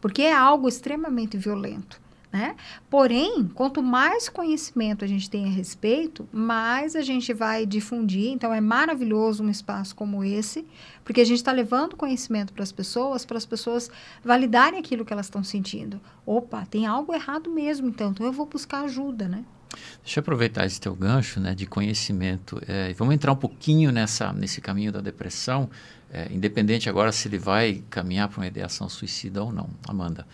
porque 0.02 0.24
é 0.24 0.34
algo 0.34 0.68
extremamente 0.68 1.38
violento. 1.38 2.02
Né? 2.36 2.58
Porém, 2.90 3.50
quanto 3.56 3.82
mais 3.82 4.28
conhecimento 4.28 5.06
a 5.06 5.08
gente 5.08 5.30
tem 5.30 5.46
a 5.46 5.50
respeito, 5.50 6.28
mais 6.34 6.94
a 6.94 7.02
gente 7.02 7.32
vai 7.32 7.66
difundir. 7.66 8.30
Então, 8.30 8.54
é 8.54 8.60
maravilhoso 8.60 9.42
um 9.42 9.50
espaço 9.50 9.96
como 9.96 10.22
esse, 10.22 10.68
porque 11.06 11.22
a 11.22 11.24
gente 11.24 11.38
está 11.38 11.54
levando 11.54 11.96
conhecimento 11.96 12.52
para 12.52 12.62
as 12.62 12.74
pessoas, 12.74 13.26
para 13.26 13.38
as 13.38 13.46
pessoas 13.46 13.90
validarem 14.22 14.78
aquilo 14.78 15.06
que 15.06 15.14
elas 15.14 15.28
estão 15.28 15.46
sentindo. 15.46 16.02
Opa, 16.26 16.66
tem 16.66 16.86
algo 16.86 17.14
errado 17.14 17.50
mesmo, 17.50 17.88
então, 17.88 18.12
então 18.12 18.26
eu 18.26 18.34
vou 18.34 18.46
buscar 18.46 18.82
ajuda, 18.82 19.30
né? 19.30 19.46
Deixa 20.04 20.20
eu 20.20 20.22
aproveitar 20.22 20.66
esse 20.66 20.82
teu 20.82 20.94
gancho 20.94 21.40
né, 21.40 21.56
de 21.56 21.66
conhecimento. 21.66 22.62
É, 22.68 22.92
vamos 22.96 23.16
entrar 23.16 23.32
um 23.32 23.38
pouquinho 23.38 23.94
nessa, 23.94 24.34
nesse 24.34 24.60
caminho 24.60 24.92
da 24.92 25.00
depressão, 25.00 25.70
é, 26.12 26.28
independente 26.34 26.90
agora 26.90 27.14
se 27.14 27.30
ele 27.30 27.38
vai 27.38 27.82
caminhar 27.90 28.28
para 28.28 28.42
uma 28.42 28.48
ideação 28.48 28.90
suicida 28.90 29.42
ou 29.42 29.54
não. 29.54 29.70
Amanda, 29.88 30.28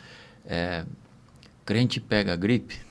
é, 0.48 0.84
crente 1.72 2.02
pega 2.02 2.36
gripe? 2.36 2.82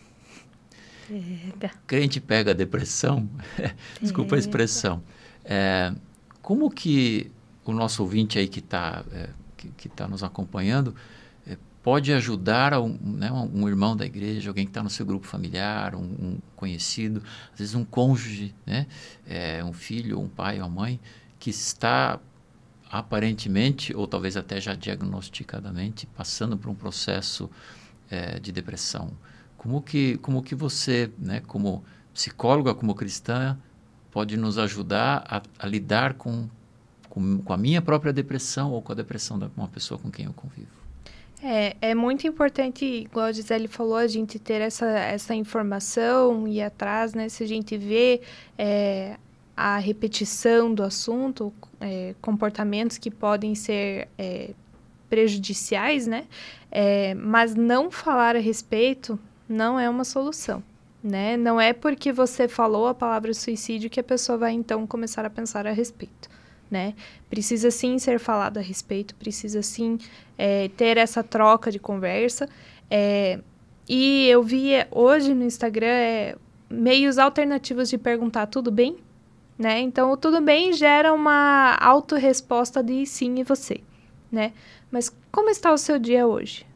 Pega. 1.58 1.74
Crente 1.86 2.18
pega 2.18 2.54
depressão? 2.54 3.28
Desculpa 4.00 4.36
a 4.36 4.38
expressão. 4.38 5.02
É, 5.44 5.92
como 6.40 6.70
que 6.70 7.30
o 7.62 7.72
nosso 7.72 8.02
ouvinte 8.02 8.38
aí 8.38 8.48
que 8.48 8.60
está 8.60 9.04
é, 9.12 9.28
que, 9.54 9.68
que 9.68 9.88
tá 9.90 10.08
nos 10.08 10.24
acompanhando 10.24 10.94
é, 11.46 11.58
pode 11.82 12.10
ajudar 12.10 12.80
um, 12.80 12.96
né, 13.02 13.30
um, 13.30 13.68
irmão 13.68 13.94
da 13.94 14.06
igreja, 14.06 14.48
alguém 14.48 14.64
que 14.64 14.70
está 14.70 14.82
no 14.82 14.88
seu 14.88 15.04
grupo 15.04 15.26
familiar, 15.26 15.94
um, 15.94 16.00
um, 16.00 16.38
conhecido, 16.56 17.22
às 17.52 17.58
vezes 17.58 17.74
um 17.74 17.84
cônjuge, 17.84 18.54
né, 18.64 18.86
é, 19.26 19.62
um 19.62 19.74
filho, 19.74 20.18
um 20.18 20.28
pai, 20.28 20.58
uma 20.58 20.70
mãe, 20.70 20.98
que 21.38 21.50
está 21.50 22.18
aparentemente, 22.90 23.94
ou 23.94 24.06
talvez 24.06 24.38
até 24.38 24.58
já 24.58 24.74
diagnosticadamente, 24.74 26.06
passando 26.06 26.56
por 26.56 26.70
um 26.70 26.74
processo 26.74 27.50
é, 28.10 28.38
de 28.38 28.52
depressão. 28.52 29.10
Como 29.56 29.80
que, 29.80 30.16
como 30.18 30.42
que 30.42 30.54
você, 30.54 31.10
né, 31.18 31.40
como 31.46 31.84
psicóloga, 32.12 32.74
como 32.74 32.94
cristã, 32.94 33.58
pode 34.10 34.36
nos 34.36 34.58
ajudar 34.58 35.24
a, 35.28 35.42
a 35.58 35.66
lidar 35.66 36.14
com, 36.14 36.48
com, 37.08 37.38
com, 37.38 37.52
a 37.52 37.56
minha 37.56 37.80
própria 37.80 38.12
depressão 38.12 38.72
ou 38.72 38.82
com 38.82 38.92
a 38.92 38.94
depressão 38.94 39.38
de 39.38 39.48
uma 39.56 39.68
pessoa 39.68 39.98
com 39.98 40.10
quem 40.10 40.26
eu 40.26 40.32
convivo? 40.32 40.80
É, 41.42 41.76
é 41.80 41.94
muito 41.94 42.26
importante, 42.26 42.84
igual 42.84 43.26
a 43.26 43.32
Gisele 43.32 43.66
falou, 43.66 43.96
a 43.96 44.06
gente 44.06 44.38
ter 44.38 44.60
essa, 44.60 44.86
essa 44.86 45.34
informação 45.34 46.46
e 46.46 46.60
atrás, 46.60 47.14
né? 47.14 47.30
Se 47.30 47.44
a 47.44 47.46
gente 47.46 47.78
vê 47.78 48.20
é, 48.58 49.16
a 49.56 49.78
repetição 49.78 50.74
do 50.74 50.82
assunto, 50.82 51.52
é, 51.80 52.14
comportamentos 52.20 52.98
que 52.98 53.10
podem 53.10 53.54
ser 53.54 54.08
é, 54.18 54.50
prejudiciais, 55.10 56.06
né? 56.06 56.24
É, 56.70 57.14
mas 57.14 57.54
não 57.54 57.90
falar 57.90 58.36
a 58.36 58.38
respeito 58.38 59.18
não 59.48 59.78
é 59.78 59.90
uma 59.90 60.04
solução, 60.04 60.62
né? 61.02 61.36
Não 61.36 61.60
é 61.60 61.72
porque 61.72 62.12
você 62.12 62.46
falou 62.46 62.86
a 62.86 62.94
palavra 62.94 63.34
suicídio 63.34 63.90
que 63.90 63.98
a 63.98 64.04
pessoa 64.04 64.38
vai 64.38 64.52
então 64.52 64.86
começar 64.86 65.24
a 65.24 65.30
pensar 65.30 65.66
a 65.66 65.72
respeito, 65.72 66.30
né? 66.70 66.94
Precisa 67.28 67.70
sim 67.70 67.98
ser 67.98 68.20
falado 68.20 68.58
a 68.58 68.60
respeito, 68.60 69.14
precisa 69.16 69.60
sim 69.60 69.98
é, 70.38 70.68
ter 70.76 70.96
essa 70.96 71.24
troca 71.24 71.70
de 71.70 71.80
conversa. 71.80 72.48
É, 72.88 73.40
e 73.88 74.28
eu 74.28 74.42
vi 74.42 74.70
hoje 74.92 75.34
no 75.34 75.44
Instagram 75.44 75.88
é, 75.88 76.36
meios 76.70 77.18
alternativos 77.18 77.90
de 77.90 77.98
perguntar 77.98 78.46
tudo 78.46 78.70
bem, 78.70 78.96
né? 79.58 79.80
Então 79.80 80.12
o 80.12 80.16
tudo 80.16 80.40
bem 80.40 80.72
gera 80.72 81.12
uma 81.12 81.74
autorresposta 81.74 82.82
de 82.82 83.04
sim 83.04 83.40
e 83.40 83.42
você, 83.42 83.80
né? 84.30 84.52
Mas 84.90 85.14
como 85.30 85.50
está 85.50 85.72
o 85.72 85.78
seu 85.78 85.98
dia 85.98 86.26
hoje? 86.26 86.66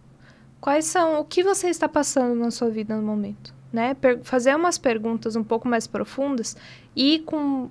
Quais 0.60 0.84
são 0.86 1.20
o 1.20 1.24
que 1.24 1.42
você 1.42 1.68
está 1.68 1.88
passando 1.88 2.34
na 2.34 2.50
sua 2.50 2.70
vida 2.70 2.96
no 2.96 3.02
momento, 3.02 3.54
né? 3.72 3.94
Per 3.94 4.20
fazer 4.22 4.54
umas 4.54 4.78
perguntas 4.78 5.36
um 5.36 5.44
pouco 5.44 5.68
mais 5.68 5.86
profundas 5.86 6.56
e 6.96 7.18
com 7.20 7.68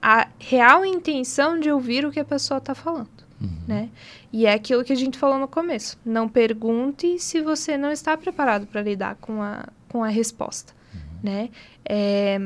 a 0.00 0.28
real 0.38 0.84
intenção 0.84 1.58
de 1.58 1.70
ouvir 1.70 2.04
o 2.04 2.12
que 2.12 2.20
a 2.20 2.24
pessoa 2.24 2.58
está 2.58 2.74
falando, 2.74 3.08
uhum. 3.40 3.58
né? 3.66 3.88
E 4.32 4.46
é 4.46 4.52
aquilo 4.52 4.84
que 4.84 4.92
a 4.92 4.96
gente 4.96 5.18
falou 5.18 5.38
no 5.38 5.48
começo. 5.48 5.98
Não 6.04 6.28
pergunte 6.28 7.18
se 7.18 7.40
você 7.40 7.76
não 7.76 7.90
está 7.90 8.16
preparado 8.16 8.66
para 8.66 8.82
lidar 8.82 9.16
com 9.16 9.42
a, 9.42 9.64
com 9.88 10.04
a 10.04 10.08
resposta, 10.08 10.72
uhum. 10.94 11.00
né? 11.24 11.50
É, 11.84 12.38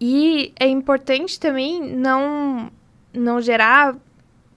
e 0.00 0.52
é 0.60 0.68
importante 0.68 1.40
também 1.40 1.80
não 1.96 2.70
não 3.12 3.40
gerar 3.40 3.96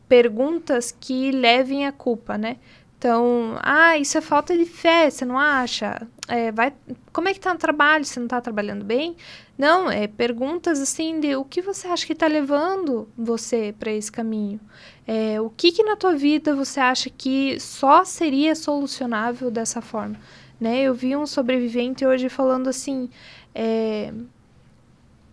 perguntas 0.09 0.91
que 0.91 1.31
levem 1.31 1.85
a 1.85 1.91
culpa, 1.91 2.37
né? 2.37 2.57
Então, 2.97 3.57
ah, 3.61 3.97
isso 3.97 4.17
é 4.17 4.21
falta 4.21 4.57
de 4.57 4.65
fé, 4.65 5.09
você 5.09 5.23
não 5.23 5.39
acha? 5.39 6.05
É, 6.27 6.51
vai, 6.51 6.73
como 7.13 7.29
é 7.29 7.33
que 7.33 7.39
tá 7.39 7.53
no 7.53 7.59
trabalho? 7.59 8.03
Você 8.03 8.19
não 8.19 8.27
tá 8.27 8.41
trabalhando 8.41 8.83
bem? 8.83 9.15
Não, 9.57 9.89
é 9.89 10.05
perguntas 10.05 10.81
assim 10.81 11.21
de 11.21 11.33
o 11.33 11.45
que 11.45 11.61
você 11.61 11.87
acha 11.87 12.05
que 12.05 12.11
está 12.11 12.27
levando 12.27 13.07
você 13.17 13.73
para 13.79 13.89
esse 13.89 14.11
caminho? 14.11 14.59
É, 15.07 15.39
o 15.39 15.49
que 15.49 15.71
que 15.71 15.81
na 15.81 15.95
tua 15.95 16.13
vida 16.13 16.53
você 16.53 16.81
acha 16.81 17.09
que 17.09 17.57
só 17.61 18.03
seria 18.03 18.53
solucionável 18.53 19.49
dessa 19.49 19.79
forma? 19.79 20.17
Né? 20.59 20.81
Eu 20.81 20.93
vi 20.93 21.15
um 21.15 21.25
sobrevivente 21.25 22.05
hoje 22.05 22.27
falando 22.27 22.67
assim, 22.67 23.09
é, 23.55 24.13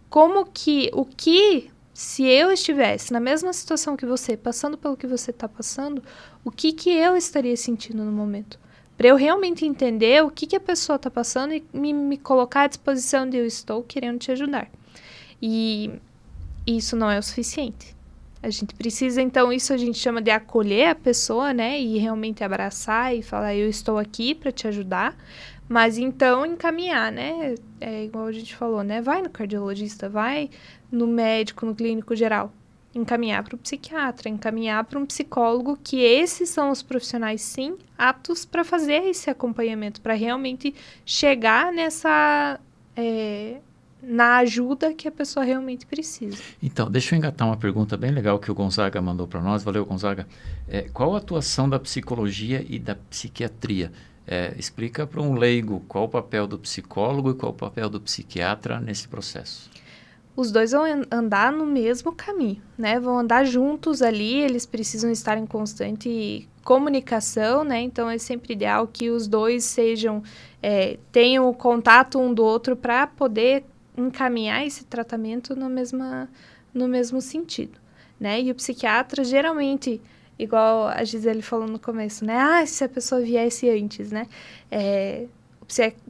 como 0.09 0.47
que, 0.47 0.89
o 0.93 1.05
que 1.05 1.69
se 1.97 2.25
eu 2.25 2.53
estivesse 2.53 3.11
na 3.11 3.19
mesma 3.19 3.55
situação 3.55 3.97
que 3.97 4.05
você, 4.05 4.37
passando 4.37 4.77
pelo 4.77 4.99
que 4.99 5.07
você 5.07 5.31
está 5.31 5.49
passando, 5.49 6.03
o 6.45 6.51
que, 6.51 6.71
que 6.71 6.91
eu 6.91 7.17
estaria 7.17 7.57
sentindo 7.57 8.05
no 8.05 8.13
momento? 8.13 8.61
Para 8.99 9.09
eu 9.09 9.17
realmente 9.17 9.65
entender 9.65 10.23
o 10.23 10.31
que, 10.31 10.47
que 10.47 10.57
a 10.57 10.61
pessoa 10.61 10.97
está 10.97 11.11
passando 11.11 11.55
e 11.55 11.65
me, 11.73 11.95
me 11.95 12.19
colocar 12.19 12.65
à 12.65 12.67
disposição 12.67 13.27
de 13.27 13.39
eu 13.39 13.47
estou 13.47 13.83
querendo 13.83 14.19
te 14.19 14.31
ajudar. 14.31 14.69
E 15.41 15.91
isso 16.67 16.95
não 16.97 17.11
é 17.11 17.19
o 17.19 17.23
suficiente. 17.23 17.97
A 18.43 18.51
gente 18.51 18.75
precisa, 18.75 19.23
então, 19.23 19.51
isso 19.51 19.73
a 19.73 19.79
gente 19.79 19.99
chama 19.99 20.21
de 20.21 20.31
acolher 20.31 20.91
a 20.91 20.95
pessoa, 20.95 21.55
né? 21.55 21.81
E 21.81 21.97
realmente 21.97 22.45
abraçar 22.45 23.17
e 23.17 23.23
falar, 23.23 23.55
eu 23.55 23.71
estou 23.71 23.97
aqui 23.97 24.35
para 24.35 24.53
te 24.53 24.69
ajudar. 24.69 25.17
Mas 25.69 25.99
então 25.99 26.47
encaminhar, 26.47 27.11
né? 27.11 27.55
É 27.81 28.05
igual 28.05 28.27
a 28.27 28.33
gente 28.33 28.55
falou, 28.55 28.83
né? 28.83 29.01
Vai 29.01 29.21
no 29.23 29.31
cardiologista, 29.31 30.09
vai 30.09 30.49
no 30.91 31.07
médico, 31.07 31.67
no 31.67 31.75
clínico 31.75 32.15
geral. 32.15 32.53
Encaminhar 32.95 33.43
para 33.43 33.57
o 33.57 33.59
psiquiatra, 33.59 34.29
encaminhar 34.29 34.85
para 34.85 34.99
um 34.99 35.05
psicólogo, 35.05 35.79
que 35.83 36.01
esses 36.01 36.49
são 36.49 36.71
os 36.71 36.83
profissionais, 36.83 37.43
sim, 37.43 37.77
aptos 37.99 38.45
para 38.47 38.65
fazer 38.65 39.05
esse 39.05 39.29
acompanhamento, 39.29 40.01
para 40.01 40.15
realmente 40.15 40.75
chegar 41.05 41.73
nessa. 41.73 42.59
É, 42.97 43.57
na 44.03 44.37
ajuda 44.37 44.95
que 44.95 45.09
a 45.09 45.11
pessoa 45.11 45.45
realmente 45.45 45.85
precisa. 45.85 46.39
Então, 46.63 46.89
deixa 46.89 47.15
eu 47.15 47.19
engatar 47.19 47.49
uma 47.49 47.57
pergunta 47.57 47.97
bem 47.97 48.13
legal 48.13 48.39
que 48.39 48.51
o 48.51 48.55
Gonzaga 48.55 49.03
mandou 49.03 49.27
para 49.27 49.41
nós. 49.41 49.65
Valeu, 49.65 49.85
Gonzaga. 49.85 50.29
É, 50.69 50.83
qual 50.83 51.15
a 51.15 51.19
atuação 51.19 51.69
da 51.69 51.79
psicologia 51.79 52.65
e 52.69 52.79
da 52.79 52.95
psiquiatria? 52.95 53.91
É, 54.27 54.55
explica 54.59 55.07
para 55.07 55.23
um 55.23 55.35
leigo 55.35 55.85
qual 55.87 56.05
o 56.05 56.09
papel 56.09 56.47
do 56.47 56.59
psicólogo 56.59 57.31
e 57.31 57.35
qual 57.35 57.53
o 57.53 57.55
papel 57.55 57.89
do 57.89 58.01
psiquiatra 58.01 58.81
nesse 58.81 59.07
processo. 59.07 59.71
Os 60.35 60.51
dois 60.51 60.73
vão 60.73 60.85
andar 61.11 61.51
no 61.51 61.65
mesmo 61.65 62.13
caminho, 62.13 62.61
né? 62.77 63.01
Vão 63.01 63.19
andar 63.19 63.45
juntos 63.45 64.03
ali, 64.03 64.35
eles 64.41 64.67
precisam 64.67 65.11
estar 65.11 65.39
em 65.39 65.47
constante 65.47 66.47
comunicação, 66.63 67.65
né? 67.65 67.81
Então 67.81 68.11
é 68.11 68.19
sempre 68.19 68.53
ideal 68.53 68.87
que 68.87 69.09
os 69.09 69.29
dois 69.29 69.65
sejam 69.65 70.23
é, 70.63 70.99
tenham 71.13 71.51
contato 71.55 72.19
um 72.19 72.35
do 72.35 72.45
outro 72.45 72.77
para 72.77 73.07
poder 73.07 73.65
encaminhar 73.97 74.67
esse 74.67 74.85
tratamento 74.85 75.57
no, 75.57 75.71
mesma, 75.71 76.29
no 76.75 76.87
mesmo 76.87 77.21
sentido, 77.21 77.79
né? 78.21 78.41
E 78.43 78.51
o 78.51 78.55
psiquiatra 78.55 79.25
geralmente 79.25 80.03
igual 80.39 80.89
a 80.89 81.03
Gisele 81.05 81.43
falou 81.43 81.67
no 81.67 81.79
começo, 81.79 82.25
né? 82.25 82.37
Ah, 82.39 82.67
se 82.67 82.85
a 82.85 82.89
pessoa 82.89 83.21
viesse 83.21 83.69
antes, 83.69 84.11
né? 84.11 84.27
É, 84.71 85.27
o 85.61 85.67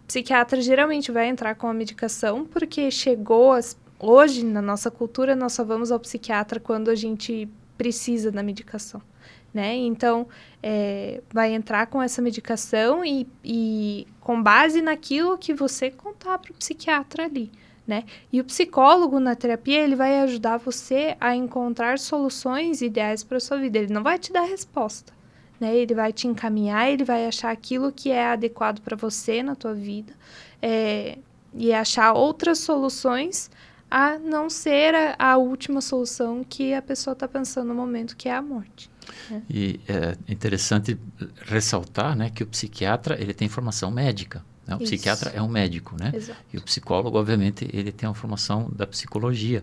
psiquiatra 0.07 0.61
geralmente 0.61 1.11
vai 1.11 1.29
entrar 1.29 1.55
com 1.55 1.67
a 1.67 1.75
medicação 1.75 2.45
porque 2.45 2.91
chegou 2.91 3.53
as, 3.53 3.77
hoje 3.99 4.45
na 4.45 4.61
nossa 4.61 4.91
cultura 4.91 5.35
nós 5.35 5.53
só 5.53 5.65
vamos 5.65 5.91
ao 5.91 5.99
psiquiatra 5.99 6.61
quando 6.61 6.91
a 6.91 6.95
gente 6.95 7.49
precisa 7.79 8.31
da 8.31 8.43
medicação, 8.43 9.01
né? 9.55 9.75
Então 9.77 10.27
é, 10.62 11.23
vai 11.33 11.53
entrar 11.55 11.87
com 11.87 12.03
essa 12.03 12.21
medicação 12.21 13.05
e, 13.05 13.27
e 13.45 14.07
com 14.21 14.43
base 14.43 14.83
naquilo 14.83 15.39
que 15.39 15.55
você 15.55 15.91
contar 15.91 16.39
para 16.39 16.53
o 16.53 16.55
psiquiatra 16.55 17.25
ali 17.25 17.51
né? 17.87 18.05
E 18.33 18.40
o 18.40 18.44
psicólogo 18.44 19.20
na 19.20 19.35
terapia, 19.35 19.81
ele 19.81 19.94
vai 19.94 20.20
ajudar 20.20 20.57
você 20.57 21.16
a 21.20 21.35
encontrar 21.35 21.99
soluções 21.99 22.83
ideais 22.83 23.22
para 23.22 23.38
sua 23.38 23.59
vida. 23.59 23.79
Ele 23.79 23.92
não 23.92 24.03
vai 24.03 24.18
te 24.18 24.33
dar 24.33 24.42
resposta, 24.42 25.12
né? 25.61 25.75
Ele 25.77 25.94
vai 25.94 26.12
te 26.12 26.27
encaminhar, 26.27 26.90
ele 26.90 27.05
vai 27.05 27.27
achar 27.27 27.51
aquilo 27.51 27.92
que 27.92 28.11
é 28.11 28.27
adequado 28.27 28.81
para 28.81 28.96
você 28.96 29.42
na 29.42 29.55
tua 29.55 29.75
vida 29.75 30.12
é, 30.61 31.18
e 31.55 31.72
achar 31.72 32.12
outras 32.12 32.59
soluções 32.59 33.51
a 33.90 34.18
não 34.18 34.51
ser 34.51 34.94
a, 34.94 35.14
a 35.18 35.37
última 35.37 35.81
solução 35.81 36.42
que 36.42 36.75
a 36.75 36.83
pessoa 36.83 37.12
está 37.12 37.29
pensando 37.29 37.68
no 37.68 37.75
momento, 37.75 38.16
que 38.16 38.29
é 38.29 38.35
a 38.35 38.42
morte. 38.42 38.90
Né? 39.31 39.42
E 39.49 39.81
é 39.88 40.16
interessante 40.29 40.99
ressaltar, 41.42 42.16
né, 42.16 42.31
que 42.31 42.42
o 42.42 42.46
psiquiatra 42.46 43.20
ele 43.20 43.33
tem 43.33 43.49
formação 43.49 43.90
médica. 43.90 44.44
Né? 44.67 44.75
O 44.75 44.83
Isso. 44.83 44.93
psiquiatra 44.93 45.31
é 45.31 45.41
um 45.41 45.49
médico, 45.49 45.97
né? 45.99 46.13
Exato. 46.15 46.39
E 46.53 46.57
o 46.57 46.63
psicólogo, 46.63 47.19
obviamente, 47.19 47.69
ele 47.73 47.93
tem 47.93 48.09
uma 48.09 48.15
formação 48.15 48.71
da 48.75 48.87
psicologia. 48.87 49.63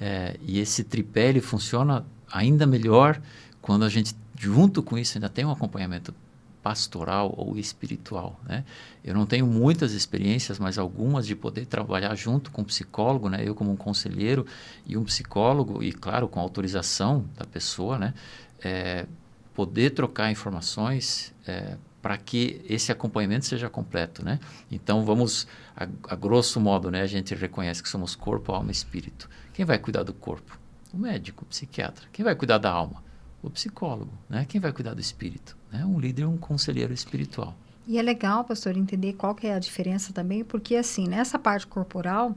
É, 0.00 0.36
e 0.42 0.58
esse 0.58 0.84
tripé, 0.84 1.28
ele 1.28 1.40
funciona 1.40 2.04
ainda 2.30 2.66
melhor 2.66 3.20
quando 3.60 3.84
a 3.84 3.88
gente, 3.88 4.14
junto 4.38 4.82
com 4.82 4.98
isso, 4.98 5.16
ainda 5.16 5.28
tem 5.28 5.44
um 5.44 5.50
acompanhamento 5.50 6.14
pastoral 6.62 7.34
ou 7.36 7.58
espiritual, 7.58 8.40
né? 8.46 8.64
Eu 9.04 9.14
não 9.14 9.26
tenho 9.26 9.46
muitas 9.46 9.92
experiências, 9.92 10.60
mas 10.60 10.78
algumas 10.78 11.26
de 11.26 11.34
poder 11.34 11.66
trabalhar 11.66 12.14
junto 12.14 12.52
com 12.52 12.62
um 12.62 12.64
psicólogo, 12.64 13.28
né? 13.28 13.42
Eu 13.44 13.54
como 13.54 13.72
um 13.72 13.76
conselheiro 13.76 14.46
e 14.86 14.96
um 14.96 15.02
psicólogo 15.02 15.82
e 15.82 15.92
claro 15.92 16.28
com 16.28 16.38
autorização 16.38 17.24
da 17.36 17.44
pessoa, 17.44 17.98
né? 17.98 18.14
É, 18.62 19.06
poder 19.54 19.90
trocar 19.90 20.30
informações 20.30 21.34
é, 21.46 21.76
para 22.02 22.18
que 22.18 22.60
esse 22.68 22.90
acompanhamento 22.90 23.46
seja 23.46 23.70
completo, 23.70 24.24
né? 24.24 24.40
Então 24.70 25.04
vamos 25.04 25.46
a, 25.76 25.86
a, 26.08 26.16
grosso 26.16 26.60
modo, 26.60 26.90
né? 26.90 27.00
A 27.00 27.06
gente 27.06 27.32
reconhece 27.34 27.80
que 27.80 27.88
somos 27.88 28.16
corpo, 28.16 28.52
alma 28.52 28.70
e 28.70 28.72
espírito. 28.72 29.30
Quem 29.54 29.64
vai 29.64 29.78
cuidar 29.78 30.02
do 30.02 30.12
corpo? 30.12 30.58
O 30.92 30.98
médico, 30.98 31.44
o 31.44 31.46
psiquiatra. 31.46 32.06
Quem 32.12 32.24
vai 32.24 32.34
cuidar 32.34 32.58
da 32.58 32.70
alma? 32.70 33.02
O 33.40 33.48
psicólogo, 33.48 34.12
né? 34.28 34.44
Quem 34.48 34.60
vai 34.60 34.72
cuidar 34.72 34.94
do 34.94 35.00
espírito? 35.00 35.56
Né? 35.70 35.84
Um 35.86 35.98
líder, 35.98 36.26
um 36.26 36.36
conselheiro 36.36 36.92
espiritual. 36.92 37.56
E 37.86 37.98
é 37.98 38.02
legal, 38.02 38.44
pastor, 38.44 38.76
entender 38.76 39.14
qual 39.14 39.34
que 39.34 39.46
é 39.46 39.54
a 39.54 39.58
diferença 39.58 40.12
também, 40.12 40.44
porque 40.44 40.76
assim, 40.76 41.08
nessa 41.08 41.38
parte 41.38 41.66
corporal, 41.66 42.34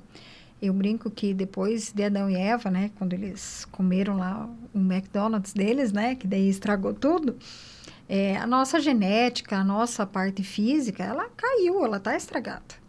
eu 0.61 0.73
brinco 0.73 1.09
que 1.11 1.33
depois 1.33 1.91
de 1.91 2.03
Adão 2.03 2.29
e 2.29 2.35
Eva, 2.35 2.71
né, 2.71 2.91
quando 2.97 3.13
eles 3.13 3.65
comeram 3.71 4.17
lá 4.17 4.49
o 4.73 4.79
McDonald's 4.79 5.53
deles, 5.53 5.91
né, 5.91 6.15
que 6.15 6.25
daí 6.25 6.49
estragou 6.49 6.93
tudo, 6.93 7.37
é, 8.07 8.37
a 8.37 8.45
nossa 8.45 8.79
genética, 8.79 9.57
a 9.57 9.63
nossa 9.63 10.05
parte 10.05 10.43
física, 10.43 11.03
ela 11.03 11.27
caiu, 11.35 11.83
ela 11.83 11.97
está 11.97 12.15
estragada. 12.15 12.85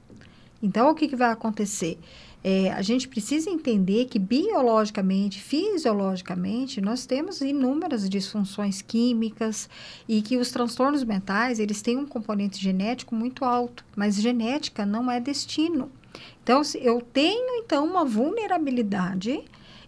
Então, 0.63 0.91
o 0.91 0.95
que, 0.95 1.09
que 1.09 1.17
vai 1.17 1.31
acontecer? 1.31 1.99
É, 2.45 2.71
a 2.73 2.81
gente 2.81 3.09
precisa 3.09 3.51
entender 3.51 4.05
que 4.05 4.19
biologicamente, 4.19 5.41
fisiologicamente, 5.41 6.81
nós 6.81 7.05
temos 7.05 7.41
inúmeras 7.41 8.09
disfunções 8.09 8.81
químicas 8.81 9.69
e 10.09 10.23
que 10.23 10.37
os 10.37 10.51
transtornos 10.51 11.03
mentais, 11.03 11.59
eles 11.59 11.83
têm 11.83 11.97
um 11.97 12.07
componente 12.07 12.63
genético 12.63 13.15
muito 13.15 13.45
alto, 13.45 13.85
mas 13.97 14.21
genética 14.21 14.87
não 14.87 15.11
é 15.11 15.19
destino. 15.19 15.91
Então, 16.43 16.63
eu 16.77 17.01
tenho, 17.01 17.57
então, 17.65 17.85
uma 17.85 18.05
vulnerabilidade 18.05 19.43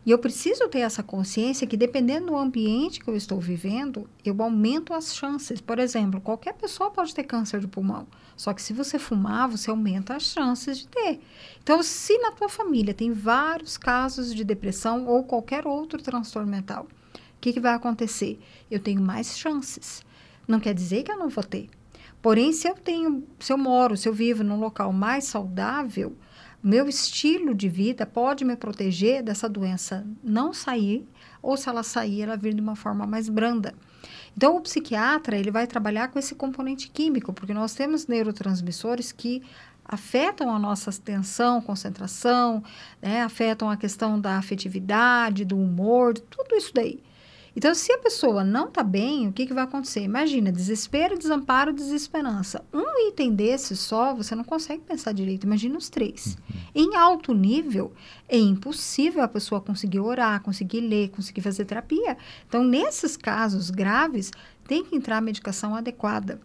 e 0.08 0.10
eu 0.10 0.18
preciso 0.18 0.66
ter 0.68 0.78
essa 0.78 1.02
consciência 1.02 1.66
que, 1.66 1.76
dependendo 1.76 2.28
do 2.28 2.36
ambiente 2.38 2.98
que 2.98 3.10
eu 3.10 3.14
estou 3.14 3.38
vivendo, 3.38 4.08
eu 4.24 4.34
aumento 4.42 4.94
as 4.94 5.14
chances. 5.14 5.60
Por 5.60 5.78
exemplo, 5.78 6.18
qualquer 6.18 6.54
pessoa 6.54 6.90
pode 6.90 7.14
ter 7.14 7.24
câncer 7.24 7.60
de 7.60 7.68
pulmão. 7.68 8.06
Só 8.34 8.54
que 8.54 8.62
se 8.62 8.72
você 8.72 8.98
fumar, 8.98 9.50
você 9.50 9.68
aumenta 9.68 10.16
as 10.16 10.22
chances 10.22 10.78
de 10.78 10.88
ter. 10.88 11.20
Então, 11.62 11.82
se 11.82 12.16
na 12.20 12.32
tua 12.32 12.48
família 12.48 12.94
tem 12.94 13.12
vários 13.12 13.76
casos 13.76 14.34
de 14.34 14.44
depressão 14.44 15.06
ou 15.06 15.24
qualquer 15.24 15.66
outro 15.66 16.00
transtorno 16.00 16.50
mental, 16.50 16.84
o 16.84 17.18
que, 17.38 17.52
que 17.52 17.60
vai 17.60 17.74
acontecer? 17.74 18.40
Eu 18.70 18.80
tenho 18.80 19.02
mais 19.02 19.36
chances. 19.36 20.02
Não 20.48 20.58
quer 20.58 20.72
dizer 20.72 21.02
que 21.02 21.12
eu 21.12 21.18
não 21.18 21.28
vou 21.28 21.44
ter. 21.44 21.68
Porém, 22.22 22.54
se 22.54 22.66
eu 22.66 22.74
tenho, 22.74 23.24
se 23.38 23.52
eu 23.52 23.58
moro, 23.58 23.94
se 23.94 24.08
eu 24.08 24.14
vivo 24.14 24.42
num 24.42 24.58
local 24.58 24.90
mais 24.90 25.24
saudável, 25.24 26.16
meu 26.62 26.88
estilo 26.88 27.54
de 27.54 27.68
vida 27.68 28.04
pode 28.04 28.44
me 28.44 28.56
proteger 28.56 29.22
dessa 29.22 29.48
doença 29.48 30.06
não 30.22 30.52
sair, 30.52 31.06
ou 31.40 31.56
se 31.56 31.68
ela 31.68 31.82
sair, 31.82 32.22
ela 32.22 32.36
vir 32.36 32.54
de 32.54 32.60
uma 32.60 32.74
forma 32.74 33.06
mais 33.06 33.28
branda. 33.28 33.74
Então, 34.36 34.56
o 34.56 34.60
psiquiatra, 34.60 35.36
ele 35.36 35.50
vai 35.50 35.66
trabalhar 35.66 36.08
com 36.08 36.18
esse 36.18 36.34
componente 36.34 36.88
químico, 36.90 37.32
porque 37.32 37.54
nós 37.54 37.74
temos 37.74 38.06
neurotransmissores 38.06 39.12
que 39.12 39.42
afetam 39.84 40.54
a 40.54 40.58
nossa 40.58 40.90
atenção, 40.90 41.60
concentração, 41.60 42.62
né? 43.00 43.22
afetam 43.22 43.70
a 43.70 43.76
questão 43.76 44.20
da 44.20 44.36
afetividade, 44.36 45.44
do 45.44 45.56
humor, 45.56 46.14
tudo 46.18 46.54
isso 46.54 46.72
daí. 46.74 47.02
Então, 47.58 47.74
se 47.74 47.90
a 47.90 47.98
pessoa 47.98 48.44
não 48.44 48.68
está 48.68 48.84
bem, 48.84 49.26
o 49.26 49.32
que, 49.32 49.44
que 49.44 49.52
vai 49.52 49.64
acontecer? 49.64 50.02
Imagina, 50.02 50.52
desespero, 50.52 51.18
desamparo, 51.18 51.72
desesperança. 51.72 52.64
Um 52.72 53.08
item 53.08 53.34
desse 53.34 53.76
só, 53.76 54.14
você 54.14 54.36
não 54.36 54.44
consegue 54.44 54.84
pensar 54.84 55.10
direito. 55.10 55.42
Imagina 55.42 55.76
os 55.76 55.88
três. 55.88 56.36
Uhum. 56.48 56.60
Em 56.72 56.96
alto 56.96 57.34
nível, 57.34 57.92
é 58.28 58.38
impossível 58.38 59.24
a 59.24 59.26
pessoa 59.26 59.60
conseguir 59.60 59.98
orar, 59.98 60.40
conseguir 60.40 60.82
ler, 60.82 61.08
conseguir 61.08 61.40
fazer 61.40 61.64
terapia. 61.64 62.16
Então, 62.46 62.62
nesses 62.62 63.16
casos 63.16 63.70
graves, 63.70 64.30
tem 64.68 64.84
que 64.84 64.94
entrar 64.94 65.16
a 65.16 65.20
medicação 65.20 65.74
adequada. 65.74 66.40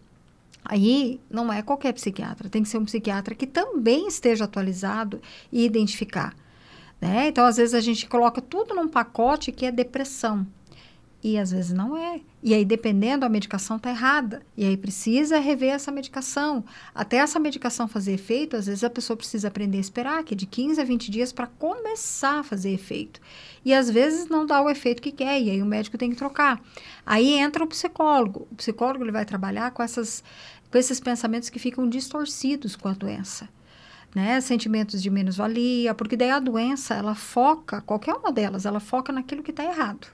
Aí 0.65 1.21
não 1.30 1.54
é 1.54 1.62
qualquer 1.62 1.93
psiquiatra, 1.93 2.49
tem 2.49 2.63
que 2.63 2.69
ser 2.69 2.80
um 2.80 2.86
psiquiatra 2.86 3.36
que 3.36 3.45
também 3.45 4.08
esteja 4.08 4.45
atualizado 4.45 5.21
e 5.52 5.63
identificar. 5.63 6.34
Né? 6.99 7.28
Então, 7.28 7.45
às 7.45 7.58
vezes, 7.58 7.76
a 7.76 7.82
gente 7.82 8.08
coloca 8.08 8.41
tudo 8.41 8.73
num 8.73 8.88
pacote 8.88 9.52
que 9.52 9.67
é 9.67 9.71
depressão. 9.71 10.47
E 11.24 11.38
às 11.38 11.52
vezes 11.52 11.72
não 11.72 11.96
é. 11.96 12.20
E 12.42 12.54
aí, 12.54 12.66
dependendo, 12.66 13.26
a 13.26 13.30
medicação 13.30 13.78
está 13.78 13.90
errada. 13.90 14.42
E 14.58 14.66
aí 14.66 14.76
precisa 14.76 15.40
rever 15.40 15.74
essa 15.74 15.90
medicação. 15.90 16.66
Até 16.94 17.18
essa 17.18 17.40
medicação 17.40 17.88
fazer 17.88 18.12
efeito, 18.12 18.58
às 18.58 18.66
vezes 18.66 18.84
a 18.84 18.90
pessoa 18.90 19.16
precisa 19.16 19.48
aprender 19.48 19.78
a 19.78 19.82
esperar, 19.82 20.24
que 20.26 20.34
é 20.34 20.38
de 20.38 20.46
15 20.46 20.82
a 20.82 20.84
20 20.84 21.10
dias 21.10 21.32
para 21.32 21.48
começar 21.48 22.40
a 22.40 22.44
fazer 22.44 22.72
efeito. 22.72 23.22
E 23.64 23.74
às 23.74 23.90
vezes 23.90 24.28
não 24.28 24.46
dá 24.46 24.62
o 24.62 24.70
efeito 24.70 25.02
que 25.02 25.14
quer, 25.14 25.42
e 25.42 25.50
aí 25.50 25.62
o 25.62 25.66
médico 25.66 25.98
tem 25.98 26.10
que 26.10 26.18
trocar. 26.18 26.62
Aí 27.06 27.36
entra 27.36 27.64
o 27.64 27.68
psicólogo. 27.68 28.46
O 28.52 28.56
psicólogo 28.56 29.06
ele 29.06 29.12
vai 29.14 29.24
trabalhar 29.24 29.72
com, 29.72 29.82
essas, 29.82 30.22
com 30.70 30.78
esses 30.78 31.00
pensamentos 31.00 31.50
que 31.50 31.58
ficam 31.58 31.88
distorcidos 31.88 32.76
com 32.76 32.90
a 32.90 32.94
doença. 32.94 33.48
Né, 34.14 34.40
sentimentos 34.42 35.02
de 35.02 35.10
menos-valia, 35.10 35.96
porque 35.96 36.16
daí 36.16 36.30
a 36.30 36.38
doença, 36.38 36.94
ela 36.94 37.16
foca, 37.16 37.82
qualquer 37.82 38.14
uma 38.14 38.32
delas, 38.32 38.64
ela 38.64 38.80
foca 38.80 39.12
naquilo 39.12 39.42
que 39.42 39.50
está 39.50 39.64
errado 39.64 40.08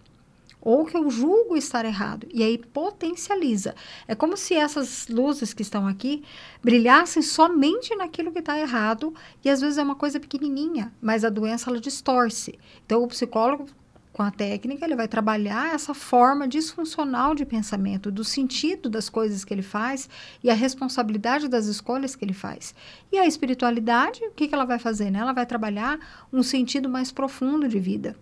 ou 0.61 0.85
que 0.85 0.97
eu 0.97 1.09
julgo 1.09 1.55
estar 1.55 1.85
errado. 1.85 2.27
E 2.33 2.43
aí 2.43 2.57
potencializa. 2.57 3.75
É 4.07 4.15
como 4.15 4.35
se 4.35 4.53
essas 4.53 5.07
luzes 5.07 5.53
que 5.53 5.61
estão 5.61 5.87
aqui 5.87 6.23
brilhassem 6.63 7.21
somente 7.21 7.95
naquilo 7.95 8.31
que 8.31 8.39
está 8.39 8.59
errado, 8.59 9.13
e 9.43 9.49
às 9.49 9.61
vezes 9.61 9.77
é 9.77 9.83
uma 9.83 9.95
coisa 9.95 10.19
pequenininha, 10.19 10.93
mas 11.01 11.23
a 11.23 11.29
doença 11.29 11.69
ela 11.69 11.79
distorce. 11.79 12.59
Então 12.85 13.03
o 13.03 13.07
psicólogo 13.07 13.67
com 14.19 14.23
a 14.23 14.31
técnica, 14.31 14.83
ele 14.83 14.97
vai 14.97 15.07
trabalhar 15.07 15.73
essa 15.73 15.93
forma 15.93 16.45
disfuncional 16.45 17.33
de 17.33 17.45
pensamento, 17.45 18.11
do 18.11 18.21
sentido 18.21 18.89
das 18.89 19.07
coisas 19.07 19.45
que 19.45 19.53
ele 19.53 19.61
faz 19.61 20.09
e 20.43 20.49
a 20.49 20.53
responsabilidade 20.53 21.47
das 21.47 21.67
escolhas 21.67 22.17
que 22.17 22.25
ele 22.25 22.33
faz. 22.33 22.75
E 23.13 23.17
a 23.17 23.25
espiritualidade, 23.25 24.21
o 24.25 24.31
que, 24.31 24.49
que 24.49 24.53
ela 24.53 24.65
vai 24.65 24.77
fazer? 24.77 25.09
Né? 25.09 25.19
Ela 25.19 25.31
vai 25.31 25.45
trabalhar 25.45 25.97
um 26.33 26.43
sentido 26.43 26.89
mais 26.89 27.13
profundo 27.13 27.65
de 27.69 27.79
vida. 27.79 28.13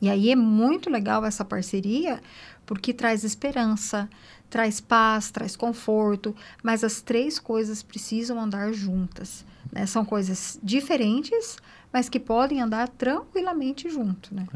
E 0.00 0.08
aí 0.08 0.30
é 0.30 0.36
muito 0.36 0.90
legal 0.90 1.24
essa 1.24 1.44
parceria, 1.44 2.20
porque 2.66 2.92
traz 2.92 3.24
esperança, 3.24 4.08
traz 4.50 4.80
paz, 4.80 5.30
traz 5.30 5.56
conforto, 5.56 6.34
mas 6.62 6.84
as 6.84 7.00
três 7.00 7.38
coisas 7.38 7.82
precisam 7.82 8.40
andar 8.40 8.72
juntas. 8.72 9.44
Né? 9.72 9.86
São 9.86 10.04
coisas 10.04 10.58
diferentes, 10.62 11.56
mas 11.92 12.08
que 12.08 12.20
podem 12.20 12.60
andar 12.60 12.88
tranquilamente 12.88 13.88
junto. 13.88 14.34
Né? 14.34 14.46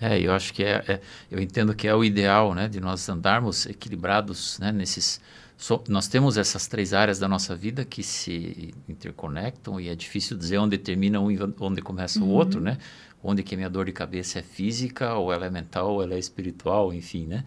É, 0.00 0.16
é 0.16 0.20
eu 0.20 0.32
acho 0.32 0.52
que 0.52 0.62
é, 0.62 0.84
é, 0.86 1.00
eu 1.30 1.40
entendo 1.40 1.74
que 1.74 1.88
é 1.88 1.94
o 1.94 2.04
ideal, 2.04 2.54
né, 2.54 2.68
de 2.68 2.80
nós 2.80 3.08
andarmos 3.08 3.66
equilibrados, 3.66 4.58
né, 4.58 4.72
nesses 4.72 5.20
so, 5.56 5.82
nós 5.88 6.06
temos 6.06 6.36
essas 6.36 6.68
três 6.68 6.94
áreas 6.94 7.18
da 7.18 7.26
nossa 7.26 7.56
vida 7.56 7.84
que 7.84 8.02
se 8.02 8.72
interconectam 8.88 9.80
e 9.80 9.88
é 9.88 9.94
difícil 9.94 10.36
dizer 10.36 10.58
onde 10.58 10.78
termina 10.78 11.18
um 11.18 11.30
e 11.30 11.38
onde 11.58 11.82
começa 11.82 12.20
uhum. 12.20 12.26
o 12.26 12.30
outro, 12.30 12.60
né? 12.60 12.78
Onde 13.22 13.42
que 13.42 13.54
a 13.54 13.58
minha 13.58 13.68
dor 13.68 13.86
de 13.86 13.92
cabeça 13.92 14.38
é 14.38 14.42
física, 14.42 15.14
ou 15.14 15.32
ela 15.32 15.46
é 15.46 15.50
mental, 15.50 15.94
ou 15.94 16.02
ela 16.02 16.14
é 16.14 16.18
espiritual, 16.18 16.92
enfim, 16.92 17.26
né? 17.26 17.44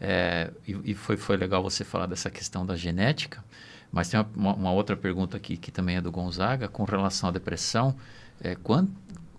É, 0.00 0.50
e, 0.66 0.92
e 0.92 0.94
foi, 0.94 1.16
foi 1.16 1.36
legal 1.36 1.62
você 1.62 1.84
falar 1.84 2.06
dessa 2.06 2.30
questão 2.30 2.64
da 2.64 2.76
genética, 2.76 3.44
mas 3.90 4.08
tem 4.08 4.20
uma, 4.36 4.54
uma, 4.54 4.72
outra 4.72 4.96
pergunta 4.96 5.36
aqui 5.36 5.56
que 5.56 5.72
também 5.72 5.96
é 5.96 6.00
do 6.00 6.12
Gonzaga, 6.12 6.68
com 6.68 6.84
relação 6.84 7.28
à 7.28 7.32
depressão. 7.32 7.96
É, 8.40 8.54
quando, 8.54 8.92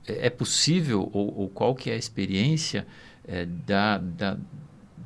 é, 0.06 0.28
é 0.28 0.30
possível, 0.30 1.10
ou, 1.14 1.40
ou 1.40 1.50
qual 1.50 1.74
que 1.74 1.90
é 1.90 1.94
a 1.94 1.98
experiência 1.98 2.86
é, 3.26 3.46
da, 3.46 3.98
da 3.98 4.38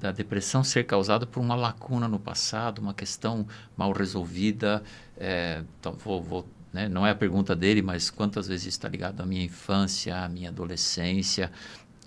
da 0.03 0.11
depressão 0.11 0.65
ser 0.65 0.83
causada 0.83 1.25
por 1.25 1.39
uma 1.39 1.55
lacuna 1.55 2.09
no 2.09 2.19
passado, 2.19 2.79
uma 2.79 2.93
questão 2.93 3.47
mal 3.77 3.93
resolvida. 3.93 4.83
É, 5.17 5.63
então, 5.79 5.93
vou, 5.93 6.21
vou, 6.21 6.45
né, 6.73 6.89
não 6.89 7.05
é 7.05 7.11
a 7.11 7.15
pergunta 7.15 7.55
dele, 7.55 7.81
mas 7.81 8.09
quantas 8.09 8.47
vezes 8.47 8.65
está 8.65 8.89
ligado 8.89 9.21
à 9.21 9.25
minha 9.25 9.45
infância, 9.45 10.17
à 10.17 10.27
minha 10.27 10.49
adolescência, 10.49 11.51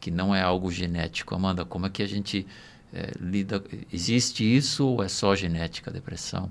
que 0.00 0.10
não 0.10 0.34
é 0.34 0.42
algo 0.42 0.70
genético. 0.70 1.34
Amanda, 1.34 1.64
como 1.64 1.86
é 1.86 1.90
que 1.90 2.02
a 2.02 2.08
gente 2.08 2.46
é, 2.92 3.12
lida? 3.20 3.62
Existe 3.92 4.44
isso 4.44 4.86
ou 4.86 5.02
é 5.02 5.08
só 5.08 5.34
genética 5.34 5.90
a 5.90 5.92
depressão? 5.92 6.50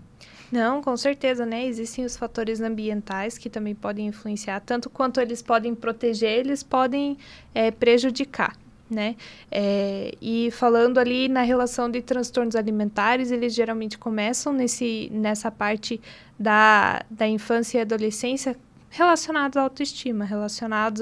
Não, 0.51 0.81
com 0.81 0.95
certeza, 0.95 1.45
né? 1.45 1.65
Existem 1.65 2.05
os 2.05 2.15
fatores 2.15 2.61
ambientais 2.61 3.37
que 3.37 3.49
também 3.49 3.75
podem 3.75 4.07
influenciar, 4.07 4.61
tanto 4.61 4.89
quanto 4.89 5.19
eles 5.19 5.41
podem 5.41 5.75
proteger, 5.75 6.39
eles 6.39 6.63
podem 6.63 7.17
é, 7.53 7.71
prejudicar 7.71 8.55
né? 8.89 9.15
É, 9.51 10.13
e 10.21 10.51
falando 10.51 10.99
ali 10.99 11.27
na 11.27 11.41
relação 11.41 11.89
de 11.89 12.01
transtornos 12.01 12.55
alimentares, 12.55 13.31
eles 13.31 13.53
geralmente 13.53 13.97
começam 13.97 14.53
nesse, 14.53 15.09
nessa 15.11 15.49
parte 15.51 15.99
da, 16.39 17.03
da 17.09 17.27
infância 17.27 17.79
e 17.79 17.81
adolescência 17.81 18.55
relacionados 18.89 19.57
à 19.57 19.61
autoestima, 19.61 20.23
relacionados 20.23 21.01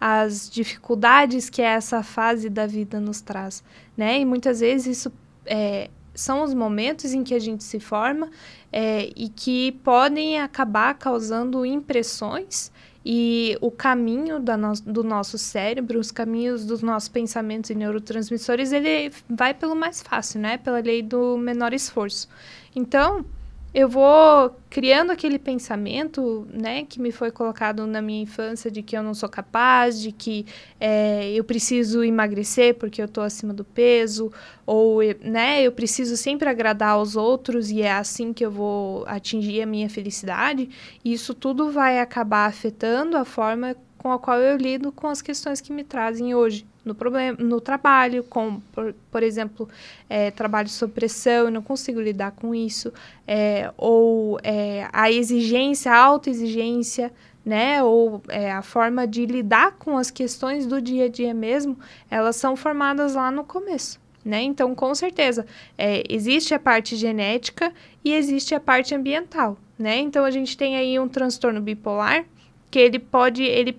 às 0.00 0.50
dificuldades 0.50 1.48
que 1.48 1.62
essa 1.62 2.02
fase 2.02 2.48
da 2.48 2.66
vida 2.66 2.98
nos 2.98 3.20
traz, 3.20 3.62
né? 3.96 4.18
E 4.18 4.24
muitas 4.24 4.60
vezes 4.60 4.98
isso 4.98 5.12
é, 5.46 5.88
são 6.14 6.42
os 6.42 6.52
momentos 6.52 7.12
em 7.12 7.22
que 7.22 7.34
a 7.34 7.38
gente 7.38 7.62
se 7.62 7.78
forma 7.78 8.28
é, 8.72 9.12
e 9.14 9.28
que 9.28 9.72
podem 9.84 10.40
acabar 10.40 10.94
causando 10.94 11.64
impressões 11.64 12.72
e 13.10 13.56
o 13.62 13.70
caminho 13.70 14.38
no, 14.38 14.72
do 14.84 15.02
nosso 15.02 15.38
cérebro, 15.38 15.98
os 15.98 16.10
caminhos 16.10 16.66
dos 16.66 16.82
nossos 16.82 17.08
pensamentos 17.08 17.70
e 17.70 17.74
neurotransmissores, 17.74 18.70
ele 18.70 19.10
vai 19.30 19.54
pelo 19.54 19.74
mais 19.74 20.02
fácil, 20.02 20.38
né? 20.40 20.58
Pela 20.58 20.78
lei 20.80 21.00
do 21.00 21.38
menor 21.38 21.72
esforço. 21.72 22.28
Então, 22.76 23.24
eu 23.74 23.88
vou 23.88 24.56
criando 24.70 25.10
aquele 25.10 25.38
pensamento, 25.38 26.46
né, 26.52 26.84
que 26.84 27.00
me 27.00 27.12
foi 27.12 27.30
colocado 27.30 27.86
na 27.86 28.00
minha 28.00 28.22
infância 28.22 28.70
de 28.70 28.82
que 28.82 28.96
eu 28.96 29.02
não 29.02 29.12
sou 29.12 29.28
capaz, 29.28 30.00
de 30.00 30.10
que 30.10 30.46
é, 30.80 31.30
eu 31.32 31.44
preciso 31.44 32.02
emagrecer 32.02 32.74
porque 32.74 33.00
eu 33.00 33.06
estou 33.06 33.22
acima 33.22 33.52
do 33.52 33.64
peso, 33.64 34.32
ou, 34.64 35.00
né, 35.22 35.62
eu 35.62 35.72
preciso 35.72 36.16
sempre 36.16 36.48
agradar 36.48 36.90
aos 36.90 37.14
outros 37.14 37.70
e 37.70 37.82
é 37.82 37.92
assim 37.92 38.32
que 38.32 38.44
eu 38.44 38.50
vou 38.50 39.04
atingir 39.06 39.62
a 39.62 39.66
minha 39.66 39.88
felicidade. 39.88 40.68
Isso 41.04 41.34
tudo 41.34 41.70
vai 41.70 42.00
acabar 42.00 42.46
afetando 42.46 43.16
a 43.16 43.24
forma 43.24 43.76
com 43.98 44.12
a 44.12 44.18
qual 44.18 44.40
eu 44.40 44.56
lido 44.56 44.92
com 44.92 45.08
as 45.08 45.20
questões 45.20 45.60
que 45.60 45.72
me 45.72 45.84
trazem 45.84 46.34
hoje 46.34 46.64
no, 46.84 46.94
problema, 46.94 47.36
no 47.38 47.60
trabalho, 47.60 48.24
com, 48.24 48.60
por, 48.72 48.94
por 49.10 49.22
exemplo, 49.22 49.68
é, 50.08 50.30
trabalho 50.30 50.68
sob 50.68 50.92
pressão, 50.92 51.46
eu 51.46 51.50
não 51.50 51.60
consigo 51.60 52.00
lidar 52.00 52.30
com 52.30 52.54
isso, 52.54 52.92
é, 53.26 53.70
ou 53.76 54.38
é, 54.42 54.88
a 54.92 55.10
exigência, 55.10 55.92
a 55.92 55.98
autoexigência, 55.98 57.12
né, 57.44 57.82
ou 57.82 58.22
é, 58.28 58.52
a 58.52 58.62
forma 58.62 59.06
de 59.06 59.26
lidar 59.26 59.72
com 59.72 59.96
as 59.96 60.10
questões 60.10 60.66
do 60.66 60.80
dia 60.80 61.06
a 61.06 61.08
dia 61.08 61.34
mesmo, 61.34 61.78
elas 62.10 62.36
são 62.36 62.56
formadas 62.56 63.14
lá 63.14 63.30
no 63.30 63.44
começo. 63.44 64.00
Né? 64.24 64.42
Então, 64.42 64.74
com 64.74 64.94
certeza, 64.94 65.46
é, 65.76 66.02
existe 66.08 66.52
a 66.52 66.58
parte 66.58 66.96
genética 66.96 67.72
e 68.04 68.12
existe 68.12 68.54
a 68.54 68.60
parte 68.60 68.94
ambiental, 68.94 69.56
né? 69.78 69.96
Então, 69.96 70.24
a 70.24 70.30
gente 70.30 70.54
tem 70.56 70.76
aí 70.76 70.98
um 70.98 71.08
transtorno 71.08 71.62
bipolar 71.62 72.26
que 72.70 72.78
ele 72.78 72.98
pode, 72.98 73.42
ele 73.42 73.78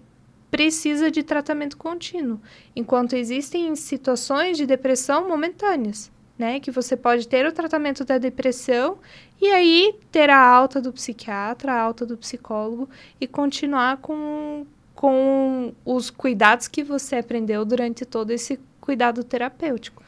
precisa 0.59 1.09
de 1.09 1.23
tratamento 1.23 1.77
contínuo, 1.77 2.37
enquanto 2.75 3.13
existem 3.13 3.73
situações 3.77 4.57
de 4.57 4.65
depressão 4.65 5.25
momentâneas, 5.25 6.11
né, 6.37 6.59
que 6.59 6.69
você 6.69 6.97
pode 6.97 7.29
ter 7.29 7.45
o 7.45 7.53
tratamento 7.53 8.03
da 8.03 8.17
depressão 8.17 8.97
e 9.41 9.47
aí 9.47 9.95
ter 10.11 10.29
a 10.29 10.37
alta 10.37 10.81
do 10.81 10.91
psiquiatra, 10.91 11.71
a 11.71 11.81
alta 11.81 12.05
do 12.05 12.17
psicólogo 12.17 12.89
e 13.21 13.25
continuar 13.25 13.99
com, 14.01 14.65
com 14.93 15.73
os 15.85 16.09
cuidados 16.09 16.67
que 16.67 16.83
você 16.83 17.15
aprendeu 17.15 17.63
durante 17.63 18.03
todo 18.03 18.31
esse 18.31 18.59
cuidado 18.81 19.23
terapêutico. 19.23 20.03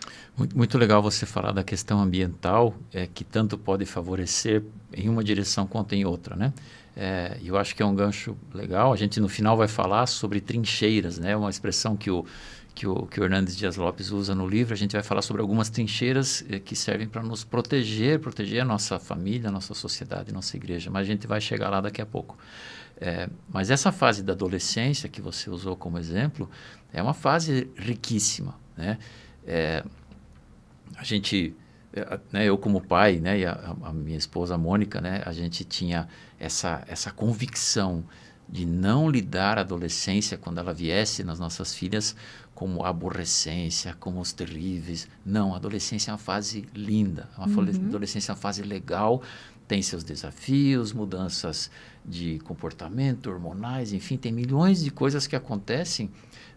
Muito, 0.53 0.77
legal 0.77 1.01
você 1.01 1.25
falar 1.25 1.53
da 1.53 1.63
questão 1.63 2.01
ambiental, 2.01 2.75
é, 2.93 3.07
que 3.07 3.23
tanto 3.23 3.57
pode 3.57 3.85
favorecer 3.85 4.63
em 4.93 5.07
uma 5.07 5.23
direção 5.23 5.65
quanto 5.65 5.95
em 5.95 6.03
outra, 6.03 6.35
né? 6.35 6.51
É, 6.95 7.37
eu 7.43 7.57
acho 7.57 7.75
que 7.75 7.81
é 7.81 7.85
um 7.85 7.95
gancho 7.95 8.37
legal. 8.53 8.91
A 8.91 8.95
gente 8.95 9.19
no 9.19 9.29
final 9.29 9.55
vai 9.55 9.67
falar 9.67 10.05
sobre 10.07 10.41
trincheiras, 10.41 11.17
né? 11.17 11.35
Uma 11.35 11.49
expressão 11.49 11.95
que 11.95 12.11
o 12.11 12.25
que 12.73 12.87
o, 12.87 13.05
que 13.05 13.19
o 13.19 13.23
Hernandes 13.23 13.55
Dias 13.55 13.75
Lopes 13.75 14.11
usa 14.11 14.33
no 14.33 14.47
livro. 14.47 14.73
A 14.73 14.77
gente 14.77 14.93
vai 14.93 15.03
falar 15.03 15.21
sobre 15.21 15.41
algumas 15.41 15.69
trincheiras 15.69 16.43
eh, 16.49 16.59
que 16.59 16.75
servem 16.75 17.07
para 17.07 17.21
nos 17.21 17.43
proteger, 17.43 18.19
proteger 18.19 18.61
a 18.61 18.65
nossa 18.65 18.97
família, 18.97 19.49
a 19.49 19.51
nossa 19.51 19.73
sociedade, 19.73 20.31
a 20.31 20.33
nossa 20.33 20.55
igreja. 20.55 20.89
Mas 20.89 21.01
a 21.01 21.05
gente 21.11 21.27
vai 21.27 21.41
chegar 21.41 21.69
lá 21.69 21.81
daqui 21.81 22.01
a 22.01 22.05
pouco. 22.05 22.37
É, 22.99 23.27
mas 23.49 23.71
essa 23.71 23.91
fase 23.91 24.23
da 24.23 24.33
adolescência 24.33 25.09
que 25.09 25.21
você 25.21 25.49
usou 25.49 25.75
como 25.75 25.97
exemplo 25.97 26.49
é 26.93 27.01
uma 27.01 27.13
fase 27.13 27.69
riquíssima, 27.75 28.55
né? 28.77 28.97
É, 29.45 29.83
a 30.95 31.03
gente 31.03 31.55
né, 32.31 32.45
eu 32.45 32.57
como 32.57 32.81
pai, 32.81 33.19
né, 33.19 33.39
e 33.39 33.45
a, 33.45 33.75
a, 33.83 33.93
minha 33.93 34.17
esposa 34.17 34.57
Mônica, 34.57 35.01
né, 35.01 35.21
a 35.25 35.33
gente 35.33 35.63
tinha 35.63 36.07
essa, 36.39 36.83
essa 36.87 37.11
convicção 37.11 38.03
de 38.47 38.65
não 38.65 39.09
lidar 39.09 39.57
a 39.57 39.61
adolescência 39.61 40.37
quando 40.37 40.59
ela 40.59 40.73
viesse 40.73 41.23
nas 41.23 41.39
nossas 41.39 41.73
filhas 41.73 42.15
como 42.53 42.85
aborrecência, 42.85 43.95
como 43.99 44.19
os 44.19 44.33
terríveis. 44.33 45.07
Não, 45.25 45.53
a 45.53 45.57
adolescência 45.57 46.11
é 46.11 46.13
uma 46.13 46.17
fase 46.17 46.67
linda, 46.75 47.29
uma 47.37 47.47
uhum. 47.47 47.87
adolescência 47.87 48.31
é 48.31 48.33
uma 48.33 48.39
fase 48.39 48.61
legal, 48.61 49.21
tem 49.67 49.81
seus 49.81 50.03
desafios, 50.03 50.91
mudanças 50.91 51.71
de 52.05 52.39
comportamento, 52.39 53.29
hormonais, 53.29 53.93
enfim, 53.93 54.17
tem 54.17 54.31
milhões 54.31 54.83
de 54.83 54.91
coisas 54.91 55.27
que 55.27 55.35
acontecem 55.35 56.11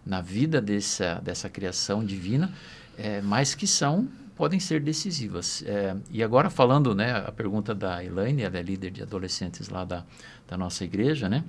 na 0.05 0.21
vida 0.21 0.61
dessa, 0.61 1.21
dessa 1.21 1.49
criação 1.49 2.05
divina, 2.05 2.53
é, 2.99 3.21
mas 3.23 3.55
que 3.55 3.67
são 3.67 4.09
podem 4.35 4.59
ser 4.59 4.81
decisivas. 4.81 5.63
É, 5.67 5.97
e 6.11 6.23
agora 6.23 6.51
falando, 6.51 6.95
né, 6.95 7.13
a 7.13 7.33
pergunta 7.33 7.75
da 7.75 8.05
Elaine, 8.05 8.43
ela 8.43 8.59
é 8.59 8.63
líder 8.63 8.91
de 8.91 9.03
adolescentes 9.03 9.69
lá 9.69 9.85
da, 9.85 10.05
da 10.47 10.57
nossa 10.57 10.85
igreja, 10.85 11.29
né? 11.29 11.45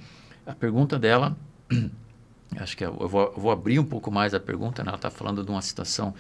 A 0.46 0.54
pergunta 0.54 1.00
dela, 1.00 1.36
acho 2.58 2.78
que 2.78 2.86
eu 2.86 3.08
vou, 3.08 3.34
eu 3.36 3.42
vou 3.42 3.52
abrir 3.52 3.80
um 3.80 3.86
pouco 3.86 4.12
mais 4.12 4.34
a 4.34 4.40
pergunta, 4.40 4.84
né? 4.84 4.90
ela 4.90 4.98
está 4.98 5.10
falando 5.10 5.44
de 5.44 5.50
uma 5.50 5.62
situação 5.62 6.14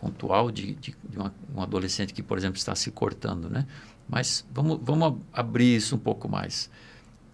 pontual 0.00 0.50
de, 0.50 0.74
de, 0.74 0.96
de 1.08 1.18
uma, 1.18 1.32
um 1.54 1.62
adolescente 1.62 2.12
que, 2.12 2.22
por 2.22 2.38
exemplo, 2.38 2.56
está 2.56 2.74
se 2.74 2.90
cortando, 2.90 3.48
né? 3.48 3.66
Mas 4.08 4.46
vamos, 4.52 4.78
vamos 4.82 5.20
abrir 5.32 5.76
isso 5.76 5.96
um 5.96 5.98
pouco 5.98 6.28
mais. 6.28 6.70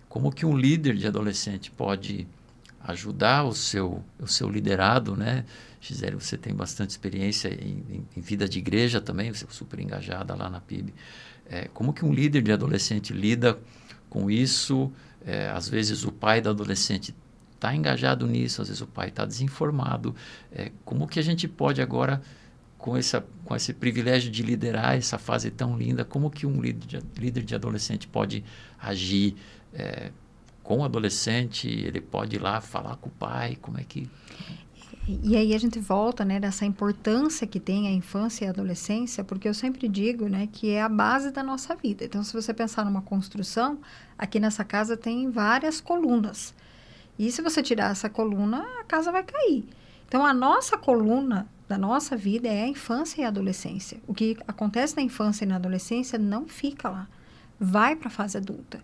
Como 0.09 0.33
que 0.33 0.45
um 0.47 0.57
líder 0.57 0.97
de 0.97 1.07
adolescente 1.07 1.71
pode 1.71 2.27
ajudar 2.85 3.45
o 3.45 3.55
seu, 3.55 4.05
o 4.19 4.27
seu 4.27 4.49
liderado, 4.49 5.17
né? 5.17 5.45
Gisele, 5.81 6.15
você 6.15 6.37
tem 6.37 6.55
bastante 6.55 6.91
experiência 6.91 7.49
em, 7.49 7.85
em, 7.89 8.07
em, 8.17 8.21
vida 8.21 8.49
de 8.49 8.59
igreja 8.59 9.01
também, 9.01 9.33
você 9.33 9.45
é 9.45 9.49
super 9.51 9.81
engajada 9.81 10.35
lá 10.35 10.49
na 10.49 10.61
PIB. 10.61 10.95
É, 11.47 11.69
como 11.75 11.93
que 11.93 12.05
um 12.05 12.13
líder 12.13 12.43
de 12.43 12.53
adolescente 12.53 13.13
lida 13.13 13.59
com 14.09 14.31
isso? 14.31 14.93
É, 15.25 15.49
às 15.51 15.69
vezes 15.69 16.05
o 16.05 16.13
pai 16.13 16.41
do 16.41 16.51
adolescente 16.51 17.15
está 17.55 17.75
engajado 17.75 18.27
nisso, 18.27 18.63
às 18.63 18.69
vezes 18.69 18.83
o 18.83 18.87
pai 18.87 19.09
está 19.09 19.25
desinformado. 19.25 20.15
É, 20.51 20.73
como 20.85 21.07
que 21.07 21.19
a 21.19 21.23
gente 21.23 21.47
pode 21.47 21.81
agora, 21.81 22.21
com, 22.77 22.97
essa, 22.97 23.25
com 23.45 23.55
esse 23.55 23.73
privilégio 23.73 24.31
de 24.31 24.43
liderar 24.43 24.97
essa 24.97 25.19
fase 25.19 25.51
tão 25.51 25.77
linda, 25.77 26.05
como 26.05 26.31
que 26.31 26.47
um 26.47 26.61
líder 26.61 26.87
de, 26.87 27.21
líder 27.21 27.45
de 27.45 27.55
adolescente 27.55 28.09
pode 28.09 28.45
agir 28.81 29.37
é, 29.73 30.11
com 30.73 30.79
o 30.79 30.85
adolescente? 30.85 31.69
Ele 31.69 32.01
pode 32.01 32.37
ir 32.37 32.39
lá 32.39 32.59
falar 32.63 32.97
com 32.97 33.11
o 33.11 33.13
pai? 33.13 33.59
Como 33.61 33.79
é 33.79 33.85
que... 33.85 34.09
E 35.07 35.37
aí 35.37 35.53
a 35.53 35.59
gente 35.59 35.79
volta, 35.79 36.25
né, 36.25 36.41
dessa 36.41 36.65
importância 36.65 37.47
que 37.47 37.61
tem 37.61 37.89
a 37.89 37.91
infância 37.91 38.45
e 38.45 38.49
a 38.49 38.51
adolescência, 38.53 39.23
porque 39.23 39.47
eu 39.47 39.53
sempre 39.53 39.87
digo, 39.87 40.29
né, 40.29 40.49
que 40.51 40.71
é 40.71 40.81
a 40.81 40.89
base 40.89 41.31
da 41.31 41.43
nossa 41.43 41.75
vida. 41.75 42.05
Então, 42.05 42.25
se 42.25 42.33
você 42.33 42.55
pensar 42.55 42.87
numa 42.87 43.03
construção, 43.03 43.81
aqui 44.17 44.41
nessa 44.41 44.65
casa 44.65 44.97
tem 44.97 45.29
várias 45.29 45.79
colunas. 45.79 46.55
E 47.19 47.31
se 47.31 47.43
você 47.43 47.63
tirar 47.63 47.91
essa 47.91 48.09
coluna, 48.09 48.65
a 48.81 48.85
casa 48.85 49.13
vai 49.13 49.25
cair. 49.25 49.67
Então, 50.09 50.25
a 50.25 50.33
nossa 50.33 50.79
coluna 50.79 51.47
da 51.69 51.77
nossa 51.77 52.17
vida 52.17 52.49
é 52.49 52.63
a 52.63 52.69
infância 52.69 53.21
e 53.21 53.25
a 53.25 53.29
adolescência. 53.29 54.01
O 54.07 54.15
que 54.15 54.39
acontece 54.49 54.97
na 54.97 55.03
infância 55.03 55.45
e 55.45 55.49
na 55.49 55.57
adolescência 55.57 56.19
não 56.19 56.49
fica 56.49 56.89
lá. 56.89 57.09
Vai 57.61 57.95
para 57.95 58.09
a 58.09 58.11
fase 58.11 58.39
adulta. 58.39 58.81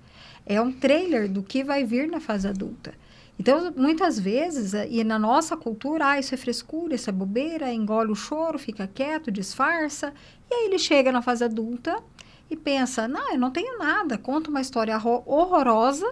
É 0.49 0.59
um 0.61 0.73
trailer 0.73 1.29
do 1.31 1.43
que 1.43 1.63
vai 1.63 1.85
vir 1.85 2.09
na 2.09 2.21
fase 2.21 2.49
adulta. 2.49 2.95
Então, 3.39 3.73
muitas 3.77 4.19
vezes, 4.19 4.73
eh, 4.73 4.89
e 4.91 5.05
na 5.05 5.19
nossa 5.19 5.57
cultura, 5.57 6.07
ah, 6.07 6.19
isso 6.19 6.35
é 6.35 6.39
frescura, 6.39 6.95
isso 6.95 7.09
é 7.09 7.13
bobeira, 7.13 7.73
engole 7.73 8.11
o 8.11 8.15
choro, 8.15 8.59
fica 8.59 8.89
quieto, 8.89 9.31
disfarça. 9.31 10.13
E 10.51 10.55
aí 10.55 10.65
ele 10.67 10.79
chega 10.79 11.13
na 11.13 11.21
fase 11.23 11.45
adulta 11.45 12.03
e 12.51 12.57
pensa: 12.57 13.07
não, 13.07 13.33
eu 13.33 13.39
não 13.39 13.51
tenho 13.51 13.79
nada, 13.79 14.17
conta 14.17 14.51
uma 14.51 14.61
história 14.61 14.99
horrorosa. 14.99 16.11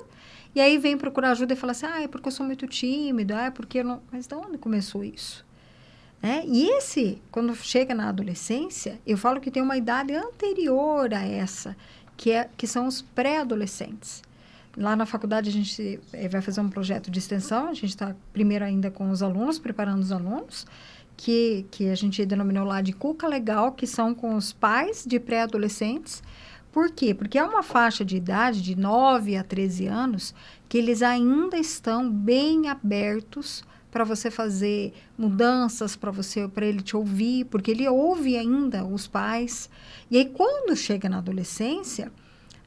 E 0.54 0.60
aí 0.60 0.78
vem 0.78 0.96
procurar 0.96 1.30
ajuda 1.30 1.54
e 1.54 1.56
fala 1.56 1.72
assim: 1.72 1.86
ah, 1.86 2.02
é 2.02 2.06
porque 2.06 2.28
eu 2.28 2.32
sou 2.32 2.46
muito 2.46 2.66
tímido, 2.66 3.34
ah, 3.34 3.46
é 3.46 3.50
porque 3.50 3.78
eu 3.80 3.84
não. 3.84 4.02
Mas 4.12 4.26
de 4.26 4.34
onde 4.34 4.58
começou 4.58 5.02
isso? 5.02 5.44
Né? 6.22 6.44
E 6.46 6.68
esse, 6.70 7.20
quando 7.30 7.54
chega 7.56 7.94
na 7.94 8.08
adolescência, 8.08 9.00
eu 9.06 9.18
falo 9.18 9.40
que 9.40 9.50
tem 9.50 9.62
uma 9.62 9.76
idade 9.76 10.14
anterior 10.14 11.12
a 11.12 11.24
essa, 11.26 11.76
que, 12.16 12.30
é, 12.30 12.48
que 12.56 12.66
são 12.66 12.86
os 12.86 13.02
pré-adolescentes. 13.02 14.22
Lá 14.76 14.94
na 14.94 15.06
faculdade 15.06 15.48
a 15.48 15.52
gente 15.52 15.98
eh, 16.12 16.28
vai 16.28 16.42
fazer 16.42 16.60
um 16.60 16.68
projeto 16.68 17.10
de 17.10 17.18
extensão, 17.18 17.68
a 17.68 17.72
gente 17.74 17.90
está 17.90 18.14
primeiro 18.32 18.64
ainda 18.64 18.90
com 18.90 19.10
os 19.10 19.22
alunos, 19.22 19.58
preparando 19.58 20.02
os 20.02 20.12
alunos, 20.12 20.66
que, 21.16 21.64
que 21.70 21.88
a 21.88 21.94
gente 21.94 22.24
denominou 22.26 22.64
lá 22.64 22.82
de 22.82 22.92
Cuca 22.92 23.26
Legal, 23.26 23.72
que 23.72 23.86
são 23.86 24.14
com 24.14 24.34
os 24.36 24.52
pais 24.52 25.04
de 25.06 25.18
pré-adolescentes. 25.18 26.22
Por 26.70 26.90
quê? 26.90 27.14
Porque 27.14 27.38
é 27.38 27.42
uma 27.42 27.62
faixa 27.62 28.04
de 28.04 28.16
idade 28.16 28.60
de 28.60 28.76
9 28.76 29.34
a 29.36 29.42
13 29.42 29.86
anos 29.86 30.34
que 30.68 30.76
eles 30.76 31.00
ainda 31.00 31.56
estão 31.56 32.10
bem 32.10 32.68
abertos 32.68 33.64
para 33.90 34.04
você 34.04 34.30
fazer 34.30 34.92
mudanças, 35.16 35.96
para 35.96 36.10
você 36.10 36.46
para 36.46 36.66
ele 36.66 36.82
te 36.82 36.94
ouvir, 36.94 37.46
porque 37.46 37.70
ele 37.70 37.88
ouve 37.88 38.36
ainda 38.36 38.84
os 38.84 39.06
pais. 39.06 39.70
E 40.10 40.18
aí 40.18 40.26
quando 40.26 40.76
chega 40.76 41.08
na 41.08 41.16
adolescência, 41.16 42.12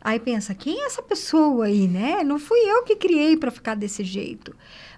Aí 0.01 0.19
pensa, 0.19 0.55
quem 0.55 0.81
é 0.81 0.85
essa 0.85 1.01
pessoa 1.01 1.65
aí, 1.65 1.87
né? 1.87 2.23
Não 2.23 2.39
fui 2.39 2.59
eu 2.59 2.83
que 2.83 2.95
criei 2.95 3.35
para 3.35 3.51
ficar 3.51 3.75
desse 3.75 4.03
jeito. 4.03 4.55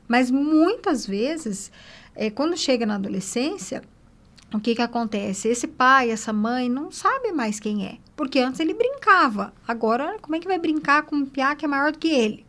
Mas 0.08 0.30
muitas 0.30 1.08
vezes, 1.08 1.72
é, 2.16 2.30
quando 2.30 2.58
chega 2.58 2.86
na 2.86 2.95
adolescência, 2.95 3.82
o 4.54 4.60
que, 4.60 4.76
que 4.76 4.82
acontece? 4.82 5.47
Esse 5.47 5.66
pai, 5.66 6.12
essa 6.12 6.34
mãe 6.34 6.68
não 6.68 6.91
sabe 6.91 7.32
mais 7.32 7.60
quem 7.60 7.86
é. 7.86 7.97
Porque 8.16 8.39
antes 8.39 8.60
ele 8.60 8.74
brincava. 8.74 9.54
Agora, 9.66 10.18
como 10.22 10.36
é 10.36 10.39
que 10.39 10.47
vai 10.47 10.60
brincar 10.60 11.04
com 11.04 11.16
um 11.16 11.26
piá 11.26 11.56
que 11.56 11.64
é 11.64 11.68
maior 11.68 11.93
do 11.93 11.97
que 11.97 12.10
ele? 12.10 12.45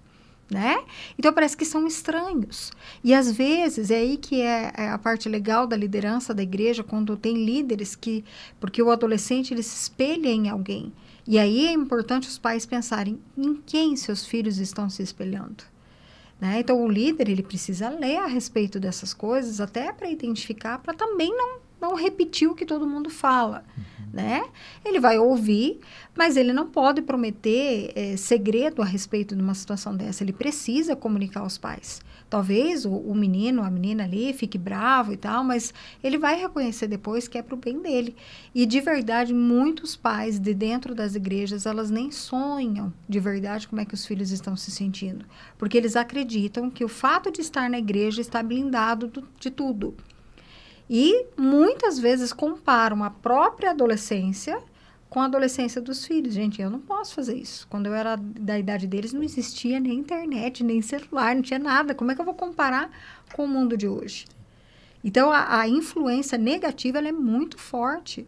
Né? 0.50 0.84
Então 1.18 1.32
parece 1.32 1.56
que 1.56 1.64
são 1.64 1.86
estranhos. 1.86 2.72
E 3.02 3.14
às 3.14 3.32
vezes 3.32 3.90
é 3.90 3.96
aí 3.96 4.16
que 4.18 4.42
é, 4.42 4.72
é, 4.76 4.88
a 4.90 4.98
parte 4.98 5.28
legal 5.28 5.66
da 5.66 5.76
liderança 5.76 6.34
da 6.34 6.42
igreja, 6.42 6.82
quando 6.82 7.16
tem 7.16 7.42
líderes 7.42 7.94
que. 7.96 8.22
Porque 8.60 8.82
o 8.82 8.90
adolescente 8.90 9.54
ele 9.54 9.62
se 9.62 9.76
espelha 9.76 10.28
em 10.28 10.50
alguém. 10.50 10.92
E 11.26 11.38
aí 11.38 11.66
é 11.66 11.72
importante 11.72 12.28
os 12.28 12.38
pais 12.38 12.66
pensarem 12.66 13.20
em 13.36 13.54
quem 13.54 13.96
seus 13.96 14.26
filhos 14.26 14.58
estão 14.58 14.90
se 14.90 15.02
espelhando. 15.02 15.64
Né? 16.40 16.58
Então, 16.58 16.82
o 16.82 16.88
líder 16.88 17.28
ele 17.28 17.42
precisa 17.42 17.88
ler 17.88 18.16
a 18.16 18.26
respeito 18.26 18.80
dessas 18.80 19.14
coisas, 19.14 19.60
até 19.60 19.92
para 19.92 20.10
identificar, 20.10 20.78
para 20.78 20.92
também 20.92 21.30
não, 21.30 21.60
não 21.80 21.94
repetir 21.94 22.48
o 22.48 22.54
que 22.54 22.66
todo 22.66 22.84
mundo 22.84 23.08
fala. 23.08 23.64
Uhum. 23.78 23.84
Né? 24.12 24.44
Ele 24.84 24.98
vai 24.98 25.18
ouvir, 25.18 25.78
mas 26.16 26.36
ele 26.36 26.52
não 26.52 26.66
pode 26.66 27.00
prometer 27.00 27.92
é, 27.94 28.16
segredo 28.16 28.82
a 28.82 28.84
respeito 28.84 29.36
de 29.36 29.42
uma 29.42 29.54
situação 29.54 29.96
dessa. 29.96 30.24
Ele 30.24 30.32
precisa 30.32 30.96
comunicar 30.96 31.40
aos 31.40 31.56
pais. 31.56 32.02
Talvez 32.32 32.86
o, 32.86 32.90
o 32.90 33.14
menino, 33.14 33.62
a 33.62 33.68
menina 33.68 34.04
ali 34.04 34.32
fique 34.32 34.56
bravo 34.56 35.12
e 35.12 35.18
tal, 35.18 35.44
mas 35.44 35.74
ele 36.02 36.16
vai 36.16 36.34
reconhecer 36.34 36.86
depois 36.86 37.28
que 37.28 37.36
é 37.36 37.42
para 37.42 37.54
o 37.54 37.58
bem 37.58 37.78
dele. 37.82 38.16
E 38.54 38.64
de 38.64 38.80
verdade, 38.80 39.34
muitos 39.34 39.94
pais 39.94 40.38
de 40.38 40.54
dentro 40.54 40.94
das 40.94 41.14
igrejas, 41.14 41.66
elas 41.66 41.90
nem 41.90 42.10
sonham 42.10 42.90
de 43.06 43.20
verdade 43.20 43.68
como 43.68 43.82
é 43.82 43.84
que 43.84 43.92
os 43.92 44.06
filhos 44.06 44.30
estão 44.30 44.56
se 44.56 44.70
sentindo, 44.70 45.26
porque 45.58 45.76
eles 45.76 45.94
acreditam 45.94 46.70
que 46.70 46.82
o 46.82 46.88
fato 46.88 47.30
de 47.30 47.42
estar 47.42 47.68
na 47.68 47.78
igreja 47.78 48.22
está 48.22 48.42
blindado 48.42 49.08
do, 49.08 49.28
de 49.38 49.50
tudo. 49.50 49.94
E 50.88 51.26
muitas 51.36 51.98
vezes 51.98 52.32
comparam 52.32 53.04
a 53.04 53.10
própria 53.10 53.72
adolescência 53.72 54.58
com 55.12 55.20
a 55.20 55.26
adolescência 55.26 55.78
dos 55.78 56.06
filhos. 56.06 56.32
Gente, 56.32 56.62
eu 56.62 56.70
não 56.70 56.80
posso 56.80 57.14
fazer 57.14 57.36
isso. 57.36 57.66
Quando 57.68 57.84
eu 57.84 57.92
era 57.92 58.16
da 58.16 58.58
idade 58.58 58.86
deles, 58.86 59.12
não 59.12 59.22
existia 59.22 59.78
nem 59.78 59.98
internet, 59.98 60.64
nem 60.64 60.80
celular, 60.80 61.34
não 61.34 61.42
tinha 61.42 61.58
nada. 61.58 61.94
Como 61.94 62.10
é 62.10 62.14
que 62.14 62.20
eu 62.22 62.24
vou 62.24 62.32
comparar 62.32 62.90
com 63.34 63.44
o 63.44 63.48
mundo 63.48 63.76
de 63.76 63.86
hoje? 63.86 64.24
Então, 65.04 65.30
a, 65.30 65.60
a 65.60 65.68
influência 65.68 66.38
negativa 66.38 66.98
é 66.98 67.12
muito 67.12 67.58
forte. 67.58 68.26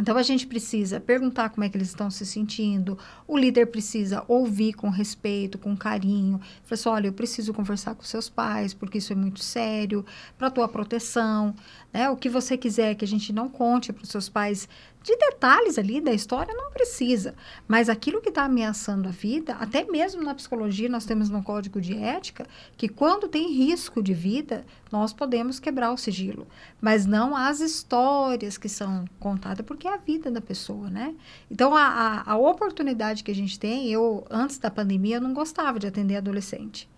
Então 0.00 0.16
a 0.16 0.22
gente 0.22 0.46
precisa 0.46 0.98
perguntar 0.98 1.50
como 1.50 1.64
é 1.64 1.68
que 1.68 1.76
eles 1.76 1.88
estão 1.88 2.10
se 2.10 2.24
sentindo. 2.24 2.98
O 3.28 3.36
líder 3.36 3.66
precisa 3.66 4.24
ouvir 4.26 4.72
com 4.72 4.88
respeito, 4.88 5.58
com 5.58 5.76
carinho. 5.76 6.40
Falar 6.64 6.74
assim, 6.74 6.88
olha, 6.88 7.06
eu 7.08 7.12
preciso 7.12 7.52
conversar 7.52 7.94
com 7.94 8.02
seus 8.02 8.28
pais 8.28 8.72
porque 8.72 8.98
isso 8.98 9.12
é 9.12 9.16
muito 9.16 9.40
sério 9.40 10.04
para 10.38 10.50
tua 10.50 10.66
proteção, 10.66 11.54
né? 11.92 12.08
O 12.08 12.16
que 12.16 12.30
você 12.30 12.56
quiser 12.56 12.94
que 12.94 13.04
a 13.04 13.08
gente 13.08 13.32
não 13.34 13.50
conte 13.50 13.92
para 13.92 14.02
os 14.02 14.08
seus 14.08 14.30
pais 14.30 14.66
de 15.02 15.16
detalhes 15.16 15.78
ali 15.78 16.00
da 16.00 16.12
história 16.12 16.54
não 16.54 16.70
precisa, 16.70 17.34
mas 17.66 17.88
aquilo 17.88 18.20
que 18.20 18.28
está 18.28 18.44
ameaçando 18.44 19.08
a 19.08 19.12
vida, 19.12 19.54
até 19.54 19.84
mesmo 19.84 20.22
na 20.22 20.34
psicologia 20.34 20.88
nós 20.88 21.04
temos 21.04 21.28
no 21.28 21.42
código 21.42 21.80
de 21.80 21.96
ética 21.96 22.46
que 22.76 22.88
quando 22.88 23.28
tem 23.28 23.52
risco 23.52 24.02
de 24.02 24.14
vida 24.14 24.64
nós 24.90 25.12
podemos 25.12 25.58
quebrar 25.58 25.92
o 25.92 25.96
sigilo, 25.96 26.46
mas 26.80 27.04
não 27.04 27.36
as 27.36 27.60
histórias 27.60 28.56
que 28.56 28.68
são 28.68 29.04
contadas 29.18 29.66
porque 29.66 29.88
é 29.88 29.94
a 29.94 29.96
vida 29.96 30.30
da 30.30 30.40
pessoa, 30.40 30.88
né? 30.88 31.14
Então 31.50 31.74
a, 31.74 31.82
a, 31.84 32.32
a 32.32 32.36
oportunidade 32.36 33.24
que 33.24 33.30
a 33.30 33.34
gente 33.34 33.58
tem, 33.58 33.90
eu 33.90 34.24
antes 34.30 34.58
da 34.58 34.70
pandemia 34.70 35.16
eu 35.16 35.20
não 35.20 35.34
gostava 35.34 35.78
de 35.78 35.86
atender 35.86 36.16
adolescente, 36.16 36.88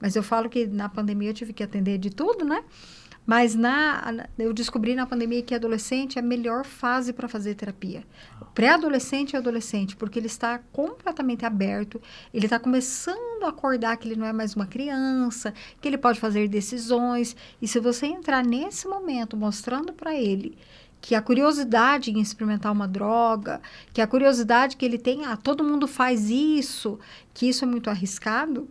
mas 0.00 0.16
eu 0.16 0.22
falo 0.22 0.50
que 0.50 0.66
na 0.66 0.88
pandemia 0.88 1.30
eu 1.30 1.34
tive 1.34 1.52
que 1.52 1.62
atender 1.62 1.98
de 1.98 2.10
tudo, 2.10 2.44
né? 2.44 2.64
Mas 3.24 3.54
na, 3.54 4.26
eu 4.36 4.52
descobri 4.52 4.94
na 4.94 5.06
pandemia 5.06 5.42
que 5.42 5.54
adolescente 5.54 6.18
é 6.18 6.20
a 6.20 6.24
melhor 6.24 6.64
fase 6.64 7.12
para 7.12 7.28
fazer 7.28 7.54
terapia. 7.54 8.04
Pré-adolescente 8.54 9.32
e 9.32 9.36
adolescente, 9.36 9.96
porque 9.96 10.18
ele 10.18 10.26
está 10.26 10.58
completamente 10.72 11.46
aberto, 11.46 12.02
ele 12.34 12.46
está 12.46 12.58
começando 12.58 13.44
a 13.44 13.48
acordar 13.48 13.96
que 13.96 14.08
ele 14.08 14.18
não 14.18 14.26
é 14.26 14.32
mais 14.32 14.54
uma 14.54 14.66
criança, 14.66 15.54
que 15.80 15.88
ele 15.88 15.96
pode 15.96 16.18
fazer 16.18 16.48
decisões. 16.48 17.36
E 17.60 17.68
se 17.68 17.78
você 17.78 18.06
entrar 18.06 18.44
nesse 18.44 18.88
momento 18.88 19.36
mostrando 19.36 19.92
para 19.92 20.14
ele 20.14 20.58
que 21.00 21.16
a 21.16 21.22
curiosidade 21.22 22.12
em 22.12 22.20
experimentar 22.20 22.70
uma 22.70 22.86
droga, 22.86 23.60
que 23.92 24.00
a 24.00 24.06
curiosidade 24.06 24.76
que 24.76 24.84
ele 24.84 24.98
tem, 24.98 25.24
ah, 25.24 25.36
todo 25.36 25.64
mundo 25.64 25.88
faz 25.88 26.30
isso, 26.30 26.98
que 27.34 27.48
isso 27.48 27.64
é 27.64 27.68
muito 27.68 27.90
arriscado, 27.90 28.68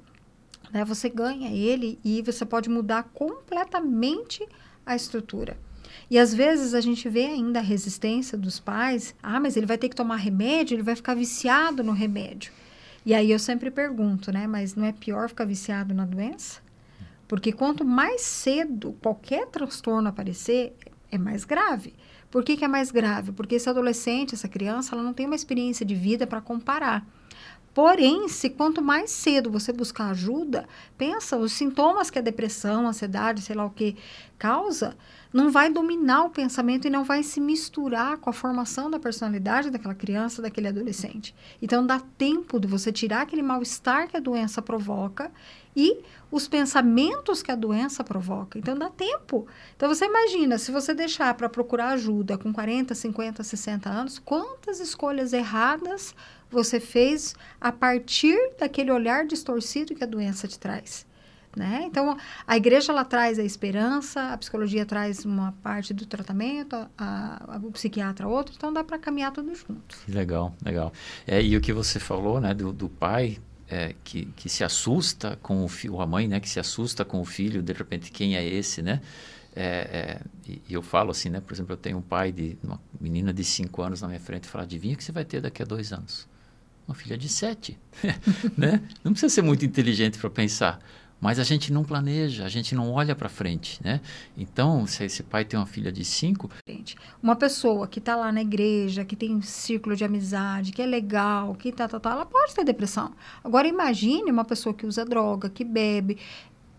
né? 0.72 0.86
Você 0.86 1.10
ganha 1.10 1.50
ele 1.52 2.00
e 2.04 2.22
você 2.22 2.46
pode 2.46 2.70
mudar 2.70 3.04
completamente 3.14 4.46
a 4.86 4.96
estrutura. 4.96 5.58
E 6.10 6.18
às 6.18 6.34
vezes 6.34 6.74
a 6.74 6.82
gente 6.82 7.08
vê 7.08 7.26
ainda 7.26 7.60
a 7.60 7.64
resistência 7.64 8.38
dos 8.38 8.60
pais. 8.60 9.16
Ah, 9.22 9.40
mas 9.40 9.56
ele 9.56 9.66
vai 9.66 9.78
ter 9.78 9.90
que 9.90 9.96
tomar 9.96 10.18
remédio, 10.18 10.76
ele 10.76 10.84
vai 10.84 10.96
ficar 10.96 11.16
viciado 11.16 11.84
no 11.84 11.92
remédio. 11.92 12.52
E 13.06 13.14
aí 13.14 13.32
eu 13.32 13.40
sempre 13.40 13.72
pergunto, 13.72 14.32
né? 14.32 14.48
Mas 14.48 14.76
não 14.76 14.86
é 14.86 14.92
pior 14.92 15.30
ficar 15.30 15.46
viciado 15.46 15.94
na 15.94 16.06
doença? 16.06 16.62
Porque 17.28 17.52
quanto 17.52 17.86
mais 17.86 18.22
cedo 18.22 18.96
qualquer 19.02 19.48
transtorno 19.48 20.10
aparecer, 20.10 20.76
é 21.10 21.18
mais 21.18 21.44
grave. 21.46 21.94
Por 22.30 22.44
que, 22.44 22.56
que 22.56 22.64
é 22.64 22.68
mais 22.68 22.92
grave? 22.92 23.32
Porque 23.32 23.56
esse 23.56 23.70
adolescente, 23.70 24.36
essa 24.36 24.48
criança, 24.48 24.96
ela 24.96 25.04
não 25.04 25.14
tem 25.14 25.26
uma 25.26 25.36
experiência 25.36 25.86
de 25.86 25.96
vida 25.96 26.26
para 26.26 26.42
comparar. 26.42 27.06
Porém, 27.74 28.28
se 28.28 28.50
quanto 28.50 28.82
mais 28.82 29.12
cedo 29.12 29.50
você 29.50 29.72
buscar 29.72 30.10
ajuda, 30.10 30.68
pensa, 30.98 31.38
os 31.38 31.54
sintomas 31.54 32.10
que 32.10 32.20
a 32.20 32.22
depressão, 32.22 32.86
a 32.86 32.90
ansiedade, 32.90 33.42
sei 33.42 33.56
lá 33.56 33.66
o 33.66 33.70
que 33.70 33.96
causa, 34.38 34.98
não 35.32 35.50
vai 35.50 35.72
dominar 35.72 36.24
o 36.26 36.30
pensamento 36.30 36.86
e 36.86 36.90
não 36.90 37.06
vai 37.06 37.24
se 37.24 37.40
misturar 37.40 38.18
com 38.18 38.30
a 38.30 38.34
formação 38.34 38.90
da 38.92 39.00
personalidade 39.00 39.70
daquela 39.70 39.96
criança, 39.96 40.42
daquele 40.42 40.68
adolescente. 40.68 41.34
Então 41.62 41.86
dá 41.86 42.02
tempo 42.18 42.60
de 42.60 42.68
você 42.68 42.92
tirar 42.92 43.22
aquele 43.22 43.42
mal-estar 43.42 44.10
que 44.10 44.18
a 44.18 44.20
doença 44.20 44.62
provoca 44.62 45.32
e 45.74 46.00
os 46.30 46.48
pensamentos 46.50 47.42
que 47.42 47.52
a 47.52 47.56
doença 47.56 48.04
provoca. 48.04 48.60
Então 48.60 48.76
dá 48.76 48.90
tempo. 48.90 49.48
Então 49.78 49.88
você 49.88 50.06
imagina, 50.06 50.58
se 50.58 50.72
você 50.72 50.94
deixar 50.94 51.34
para 51.36 51.48
procurar 51.48 51.90
ajuda 51.90 52.38
com 52.38 52.52
40, 52.52 52.94
50, 52.94 53.44
60 53.44 53.90
anos, 53.90 54.20
quantas 54.20 54.82
escolhas 54.82 55.32
erradas 55.32 56.14
você 56.52 56.80
fez 56.80 57.34
a 57.60 57.72
partir 57.72 58.38
daquele 58.60 58.92
olhar 58.92 59.26
distorcido 59.26 59.96
que 59.96 60.04
a 60.04 60.08
doença 60.08 60.48
te 60.48 60.60
traz. 60.60 61.06
Né? 61.56 61.84
Então, 61.86 62.18
a 62.48 62.56
igreja 62.56 62.94
ela 62.94 63.04
traz 63.04 63.38
a 63.38 63.44
esperança, 63.44 64.32
a 64.32 64.38
psicologia 64.38 64.86
traz 64.86 65.26
uma 65.26 65.52
parte 65.64 65.94
do 65.94 66.06
tratamento, 66.06 66.76
a, 66.98 67.56
a, 67.56 67.58
o 67.58 67.72
psiquiatra 67.72 68.26
outra, 68.26 68.56
então 68.56 68.72
dá 68.72 68.84
para 68.84 68.98
caminhar 68.98 69.34
tudo 69.34 69.54
junto. 69.54 69.98
Legal, 70.08 70.56
legal. 70.64 70.94
É, 71.28 71.42
e 71.42 71.58
o 71.58 71.62
que 71.62 71.74
você 71.74 72.00
falou 72.00 72.40
né, 72.40 72.54
do, 72.54 72.72
do 72.72 72.88
pai 72.88 73.38
é, 73.68 73.94
que, 74.02 74.28
que 74.28 74.48
se 74.48 74.64
assusta 74.64 75.38
com 75.42 75.66
o 75.66 75.68
filho, 75.68 76.00
a 76.00 76.08
mãe 76.08 76.26
né, 76.26 76.40
que 76.40 76.48
se 76.48 76.60
assusta 76.60 77.04
com 77.04 77.20
o 77.20 77.26
filho, 77.26 77.62
de 77.62 77.74
repente, 77.74 78.12
quem 78.12 78.38
é 78.38 78.46
esse, 78.46 78.82
né? 78.82 79.02
é, 79.56 79.64
é, 79.64 80.22
e, 80.48 80.62
e, 80.70 80.74
eu 80.74 80.82
falo 80.82 81.12
assim, 81.12 81.30
né? 81.30 81.42
Por 81.42 81.54
exemplo, 81.54 81.74
eu 81.74 81.78
tenho 81.78 81.98
um 81.98 82.02
pai 82.02 82.32
de 82.32 82.58
uma 82.64 82.80
menina 83.00 83.34
de 83.34 83.44
5 83.44 83.82
anos 83.82 84.02
na 84.02 84.08
minha 84.08 84.20
frente 84.20 84.46
e 84.46 84.48
fala, 84.48 84.64
adivinha 84.64 84.96
que 84.96 85.04
você 85.04 85.12
vai 85.12 85.26
ter 85.26 85.42
daqui 85.42 85.62
a 85.62 85.66
dois 85.66 85.92
anos? 85.92 86.28
Uma 86.92 86.96
filha 86.96 87.18
de 87.18 87.30
7, 87.30 87.80
né? 88.58 88.82
Não 89.02 89.14
precisa 89.14 89.34
ser 89.34 89.42
muito 89.42 89.64
inteligente 89.64 90.20
para 90.20 90.30
pensar. 90.30 90.78
Mas 91.22 91.40
a 91.40 91.44
gente 91.44 91.72
não 91.72 91.86
planeja, 91.86 92.44
a 92.44 92.50
gente 92.50 92.76
não 92.76 92.92
olha 92.92 93.16
para 93.16 93.30
frente, 93.30 93.80
né? 93.82 94.02
Então, 94.36 94.86
se 94.86 95.06
esse 95.06 95.24
pai 95.24 95.46
tem 95.46 95.58
uma 95.58 95.66
filha 95.66 95.90
de 95.90 96.04
cinco... 96.04 96.50
Uma 97.24 97.36
pessoa 97.36 97.88
que 97.88 98.00
está 98.00 98.18
lá 98.18 98.30
na 98.30 98.42
igreja, 98.42 99.06
que 99.06 99.16
tem 99.16 99.34
um 99.34 99.42
círculo 99.42 99.96
de 99.96 100.04
amizade, 100.04 100.74
que 100.74 100.82
é 100.82 100.86
legal, 100.86 101.56
que 101.56 101.72
tá, 101.72 101.88
tá, 101.88 101.98
tá, 101.98 102.12
ela 102.12 102.26
pode 102.26 102.54
ter 102.54 102.66
depressão. 102.66 103.14
Agora, 103.42 103.70
imagine 103.70 104.30
uma 104.30 104.44
pessoa 104.44 104.74
que 104.74 104.86
usa 104.86 105.06
droga, 105.06 105.50
que 105.50 105.64
bebe. 105.64 106.18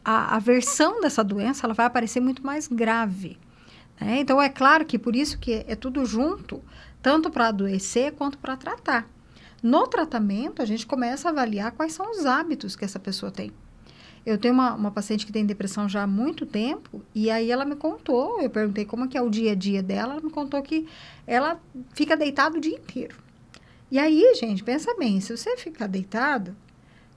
A, 0.04 0.36
a 0.36 0.38
versão 0.38 1.00
dessa 1.00 1.24
doença, 1.24 1.66
ela 1.66 1.72
vai 1.72 1.86
aparecer 1.86 2.20
muito 2.20 2.44
mais 2.44 2.68
grave. 2.68 3.38
Né? 3.98 4.20
Então, 4.20 4.42
é 4.42 4.50
claro 4.50 4.84
que 4.84 4.98
por 4.98 5.16
isso 5.16 5.38
que 5.38 5.64
é 5.66 5.74
tudo 5.74 6.04
junto, 6.04 6.60
tanto 7.00 7.30
para 7.30 7.48
adoecer 7.48 8.12
quanto 8.12 8.36
para 8.36 8.58
tratar. 8.58 9.08
No 9.62 9.86
tratamento, 9.86 10.60
a 10.60 10.64
gente 10.64 10.84
começa 10.84 11.28
a 11.28 11.30
avaliar 11.30 11.72
quais 11.72 11.92
são 11.92 12.10
os 12.10 12.26
hábitos 12.26 12.74
que 12.74 12.84
essa 12.84 12.98
pessoa 12.98 13.30
tem. 13.30 13.52
Eu 14.24 14.38
tenho 14.38 14.54
uma, 14.54 14.74
uma 14.74 14.90
paciente 14.90 15.24
que 15.24 15.32
tem 15.32 15.46
depressão 15.46 15.88
já 15.88 16.02
há 16.02 16.06
muito 16.06 16.44
tempo, 16.46 17.02
e 17.14 17.30
aí 17.30 17.50
ela 17.50 17.64
me 17.64 17.76
contou, 17.76 18.40
eu 18.40 18.50
perguntei 18.50 18.84
como 18.84 19.04
é 19.04 19.08
que 19.08 19.18
é 19.18 19.22
o 19.22 19.30
dia 19.30 19.52
a 19.52 19.54
dia 19.54 19.82
dela, 19.82 20.14
ela 20.14 20.22
me 20.22 20.30
contou 20.30 20.60
que 20.62 20.88
ela 21.26 21.60
fica 21.94 22.16
deitada 22.16 22.56
o 22.56 22.60
dia 22.60 22.76
inteiro. 22.76 23.16
E 23.90 23.98
aí, 23.98 24.34
gente, 24.34 24.64
pensa 24.64 24.94
bem, 24.96 25.20
se 25.20 25.36
você 25.36 25.56
ficar 25.56 25.86
deitado, 25.86 26.56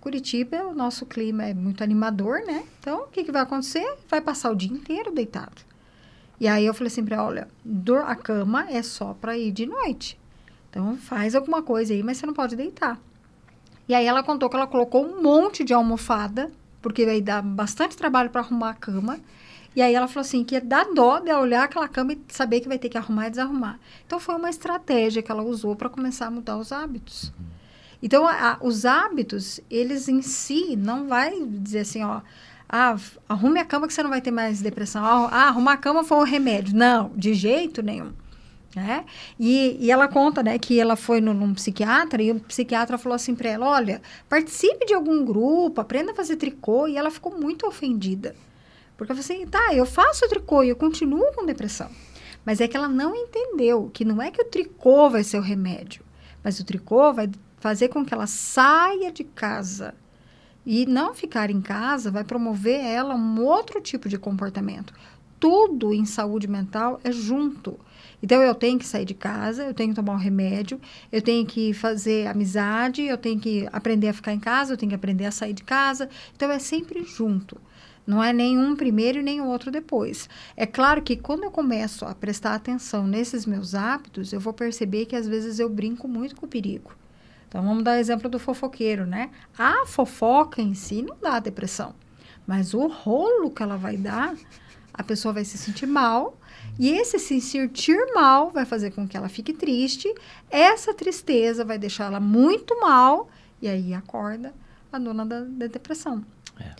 Curitiba, 0.02 0.68
o 0.68 0.74
nosso 0.74 1.06
clima 1.06 1.46
é 1.46 1.54
muito 1.54 1.84
animador, 1.84 2.41
né? 2.46 2.64
Então, 2.80 3.04
o 3.04 3.08
que, 3.08 3.24
que 3.24 3.32
vai 3.32 3.41
acontecer? 3.41 3.98
Vai 4.08 4.22
passar 4.22 4.52
o 4.52 4.56
dia 4.56 4.72
inteiro 4.72 5.12
deitado. 5.12 5.64
E 6.39 6.48
aí 6.48 6.66
eu 6.66 6.74
falei 6.74 6.88
assim 6.88 7.04
para 7.04 7.16
ela, 7.16 7.26
olha, 7.26 7.48
a 8.06 8.16
cama 8.16 8.70
é 8.70 8.84
só 8.84 9.14
para 9.14 9.38
ir 9.38 9.52
de 9.52 9.66
noite. 9.66 10.20
Então, 10.76 10.97
faz 10.97 11.34
alguma 11.34 11.63
coisa 11.63 11.93
aí, 11.93 12.03
mas 12.03 12.17
você 12.17 12.26
não 12.26 12.34
pode 12.34 12.53
deitar. 12.53 12.99
E 13.88 13.95
aí 13.95 14.05
ela 14.05 14.21
contou 14.21 14.49
que 14.49 14.57
ela 14.57 14.67
colocou 14.67 15.05
um 15.05 15.21
monte 15.21 15.63
de 15.63 15.73
almofada 15.73 16.51
porque 16.82 17.05
vai 17.05 17.21
dar 17.21 17.41
bastante 17.41 17.95
trabalho 17.95 18.30
para 18.30 18.41
arrumar 18.41 18.71
a 18.71 18.73
cama. 18.73 19.17
E 19.73 19.82
aí 19.82 19.95
ela 19.95 20.05
falou 20.05 20.21
assim, 20.21 20.43
que 20.43 20.59
dá 20.59 20.84
dó 20.84 21.19
de 21.19 21.32
olhar 21.32 21.63
aquela 21.63 21.88
cama 21.88 22.11
e 22.11 22.21
saber 22.28 22.59
que 22.59 22.67
vai 22.67 22.78
ter 22.78 22.89
que 22.89 22.97
arrumar 22.97 23.28
e 23.28 23.30
desarrumar. 23.30 23.80
Então 24.05 24.19
foi 24.19 24.36
uma 24.36 24.49
estratégia 24.49 25.21
que 25.21 25.32
ela 25.32 25.43
usou 25.43 25.78
para 25.78 25.88
começar 25.88 26.28
a 26.28 26.32
mudar 26.32 26.57
os 26.57 26.73
hábitos. 26.73 27.32
Então 28.03 28.28
a, 28.28 28.57
os 28.59 28.86
hábitos, 28.86 29.61
eles 29.71 30.09
em 30.09 30.21
si 30.21 30.76
não 30.76 31.07
vai 31.07 31.41
dizer 31.45 31.80
assim, 31.80 32.03
ó, 32.03 32.19
ah, 32.67 32.97
arrume 33.30 33.61
a 33.61 33.65
cama 33.65 33.88
que 33.88 33.93
você 33.93 34.03
não 34.03 34.09
vai 34.09 34.19
ter 34.19 34.32
mais 34.32 34.61
depressão. 34.61 35.05
Ah, 35.05 35.47
arrumar 35.47 35.73
a 35.73 35.78
cama 35.78 36.03
foi 36.03 36.17
um 36.17 36.23
remédio. 36.23 36.76
Não, 36.76 37.11
de 37.15 37.34
jeito 37.34 37.82
nenhum. 37.82 38.11
Né? 38.76 39.05
E, 39.39 39.78
e 39.80 39.89
ela 39.89 40.05
conta 40.05 40.43
né, 40.43 40.59
que 40.59 40.78
ela 40.78 40.97
foi 40.97 41.21
no, 41.21 41.34
num 41.34 41.53
psiquiatra 41.53 42.21
e 42.21 42.32
o 42.32 42.39
psiquiatra 42.41 42.97
falou 42.97 43.15
assim 43.15 43.34
para 43.34 43.49
ela: 43.49 43.67
olha, 43.67 44.01
participe 44.28 44.86
de 44.86 44.93
algum 44.93 45.23
grupo, 45.23 45.80
aprenda 45.80 46.11
a 46.11 46.15
fazer 46.15 46.36
tricô. 46.36 46.86
E 46.86 46.97
ela 46.97 47.09
ficou 47.09 47.39
muito 47.39 47.65
ofendida. 47.65 48.36
Porque 48.97 49.13
eu 49.13 49.15
falei 49.15 49.41
assim: 49.41 49.47
tá, 49.47 49.73
eu 49.73 49.86
faço 49.86 50.28
tricô 50.28 50.61
e 50.61 50.69
eu 50.69 50.76
continuo 50.76 51.32
com 51.34 51.45
depressão. 51.45 51.89
Mas 52.45 52.59
é 52.59 52.67
que 52.67 52.76
ela 52.76 52.89
não 52.89 53.15
entendeu 53.15 53.89
que 53.93 54.03
não 54.03 54.21
é 54.21 54.30
que 54.30 54.41
o 54.41 54.45
tricô 54.45 55.09
vai 55.09 55.23
ser 55.23 55.38
o 55.38 55.41
remédio, 55.41 56.03
mas 56.43 56.59
o 56.59 56.65
tricô 56.65 57.13
vai 57.13 57.30
fazer 57.57 57.88
com 57.88 58.05
que 58.05 58.13
ela 58.13 58.28
saia 58.28 59.11
de 59.11 59.23
casa. 59.23 59.95
E 60.65 60.86
não 60.86 61.13
ficar 61.13 61.49
em 61.49 61.61
casa 61.61 62.11
vai 62.11 62.23
promover 62.23 62.80
ela 62.80 63.15
um 63.15 63.41
outro 63.41 63.80
tipo 63.80 64.09
de 64.09 64.17
comportamento. 64.17 64.93
Tudo 65.39 65.93
em 65.93 66.05
saúde 66.05 66.47
mental 66.47 66.99
é 67.03 67.11
junto. 67.11 67.80
Então 68.26 68.41
eu 68.41 68.55
tenho 68.55 68.80
que 68.80 68.88
sair 68.88 69.05
de 69.05 69.13
casa, 69.13 69.65
eu 69.65 69.73
tenho 69.76 69.89
que 69.89 69.95
tomar 69.95 70.13
um 70.13 70.17
remédio, 70.17 70.82
eu 71.11 71.21
tenho 71.21 71.45
que 71.45 71.73
fazer 71.73 72.26
amizade, 72.26 73.03
eu 73.03 73.19
tenho 73.19 73.39
que 73.39 73.69
aprender 73.71 74.07
a 74.07 74.13
ficar 74.13 74.34
em 74.34 74.39
casa, 74.39 74.73
eu 74.73 74.78
tenho 74.78 74.89
que 74.89 74.95
aprender 74.95 75.26
a 75.26 75.32
sair 75.32 75.53
de 75.53 75.63
casa. 75.63 76.09
Então 76.36 76.49
é 76.49 76.57
sempre 76.57 77.03
junto. 77.03 77.61
Não 78.07 78.23
é 78.23 78.34
nenhum 78.34 78.76
primeiro 78.76 79.19
e 79.19 79.21
nem 79.21 79.41
o 79.41 79.45
outro 79.45 79.69
depois. 79.69 80.28
É 80.57 80.65
claro 80.65 81.03
que 81.03 81.15
quando 81.15 81.43
eu 81.43 81.51
começo 81.51 82.03
a 82.03 82.15
prestar 82.15 82.55
atenção 82.55 83.05
nesses 83.05 83.45
meus 83.45 83.76
hábitos, 83.76 84.34
eu 84.34 84.39
vou 84.39 84.53
perceber 84.53 85.05
que 85.05 85.15
às 85.15 85.28
vezes 85.28 85.59
eu 85.59 85.69
brinco 85.69 86.07
muito 86.07 86.36
com 86.36 86.47
o 86.47 86.49
perigo. 86.49 86.95
Então 87.47 87.61
vamos 87.63 87.84
dar 87.84 87.91
o 87.91 87.99
exemplo 87.99 88.28
do 88.28 88.39
fofoqueiro, 88.39 89.05
né? 89.05 89.30
A 89.55 89.86
fofoca 89.86 90.63
em 90.63 90.73
si 90.73 91.03
não 91.03 91.15
dá 91.21 91.38
depressão, 91.38 91.93
mas 92.47 92.73
o 92.73 92.88
rolo 92.88 93.51
que 93.51 93.61
ela 93.61 93.78
vai 93.78 93.97
dar, 93.97 94.34
a 94.91 95.03
pessoa 95.03 95.32
vai 95.32 95.45
se 95.45 95.59
sentir 95.59 95.86
mal 95.86 96.39
e 96.78 96.91
esse 96.91 97.17
se 97.19 97.39
sentir 97.39 97.97
mal 98.13 98.51
vai 98.51 98.65
fazer 98.65 98.91
com 98.91 99.07
que 99.07 99.15
ela 99.15 99.30
fique 99.30 99.53
triste. 99.53 100.13
Essa 100.49 100.93
tristeza 100.93 101.63
vai 101.63 101.78
deixar 101.78 102.05
ela 102.05 102.19
muito 102.19 102.80
mal. 102.80 103.30
E 103.61 103.67
aí 103.67 103.93
acorda 103.93 104.53
a 104.91 104.99
dona 104.99 105.26
da, 105.26 105.41
da 105.41 105.67
depressão. 105.67 106.26
É. 106.59 106.76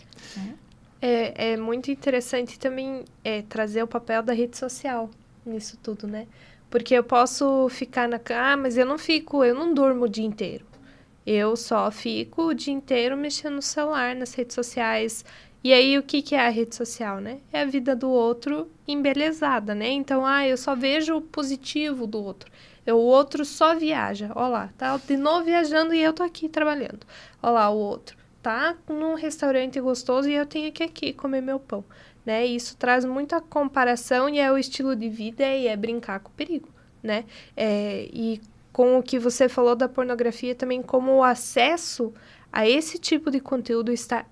É. 1.00 1.52
é. 1.52 1.56
muito 1.56 1.90
interessante 1.90 2.58
também 2.58 3.04
é, 3.24 3.42
trazer 3.42 3.82
o 3.82 3.86
papel 3.86 4.22
da 4.22 4.32
rede 4.32 4.56
social 4.56 5.10
nisso 5.44 5.78
tudo, 5.82 6.06
né? 6.06 6.26
Porque 6.68 6.94
eu 6.94 7.04
posso 7.04 7.68
ficar 7.70 8.08
na 8.08 8.18
cama, 8.18 8.52
ah, 8.52 8.56
mas 8.56 8.76
eu 8.76 8.84
não 8.84 8.98
fico, 8.98 9.44
eu 9.44 9.54
não 9.54 9.72
durmo 9.72 10.04
o 10.04 10.08
dia 10.08 10.24
inteiro. 10.24 10.66
Eu 11.24 11.56
só 11.56 11.90
fico 11.90 12.48
o 12.48 12.54
dia 12.54 12.72
inteiro 12.72 13.16
mexendo 13.16 13.54
no 13.54 13.62
celular, 13.62 14.14
nas 14.14 14.34
redes 14.34 14.54
sociais, 14.54 15.24
e 15.66 15.72
aí, 15.72 15.98
o 15.98 16.02
que, 16.04 16.22
que 16.22 16.36
é 16.36 16.46
a 16.46 16.48
rede 16.48 16.76
social, 16.76 17.18
né? 17.20 17.40
É 17.52 17.62
a 17.62 17.64
vida 17.64 17.96
do 17.96 18.08
outro 18.08 18.70
embelezada, 18.86 19.74
né? 19.74 19.88
Então, 19.88 20.24
ah, 20.24 20.46
eu 20.46 20.56
só 20.56 20.76
vejo 20.76 21.16
o 21.16 21.20
positivo 21.20 22.06
do 22.06 22.22
outro. 22.22 22.52
O 22.86 22.92
outro 22.92 23.44
só 23.44 23.74
viaja. 23.74 24.30
Olha 24.36 24.46
lá, 24.46 24.70
tá 24.78 24.96
de 24.96 25.16
novo 25.16 25.44
viajando 25.44 25.92
e 25.92 26.00
eu 26.00 26.12
tô 26.12 26.22
aqui 26.22 26.48
trabalhando. 26.48 27.00
Olha 27.42 27.52
lá, 27.52 27.70
o 27.70 27.78
outro 27.78 28.16
tá 28.40 28.76
num 28.88 29.14
restaurante 29.14 29.80
gostoso 29.80 30.28
e 30.28 30.34
eu 30.34 30.46
tenho 30.46 30.70
que 30.70 30.84
aqui 30.84 31.12
comer 31.12 31.40
meu 31.40 31.58
pão, 31.58 31.84
né? 32.24 32.46
Isso 32.46 32.76
traz 32.76 33.04
muita 33.04 33.40
comparação 33.40 34.28
e 34.28 34.38
é 34.38 34.52
o 34.52 34.56
estilo 34.56 34.94
de 34.94 35.08
vida 35.08 35.42
e 35.44 35.66
é 35.66 35.76
brincar 35.76 36.20
com 36.20 36.28
o 36.28 36.34
perigo, 36.34 36.68
né? 37.02 37.24
É, 37.56 38.08
e 38.12 38.40
com 38.72 38.96
o 38.96 39.02
que 39.02 39.18
você 39.18 39.48
falou 39.48 39.74
da 39.74 39.88
pornografia 39.88 40.54
também, 40.54 40.80
como 40.80 41.16
o 41.16 41.24
acesso 41.24 42.14
a 42.52 42.68
esse 42.68 43.00
tipo 43.00 43.32
de 43.32 43.40
conteúdo 43.40 43.90
está 43.90 44.24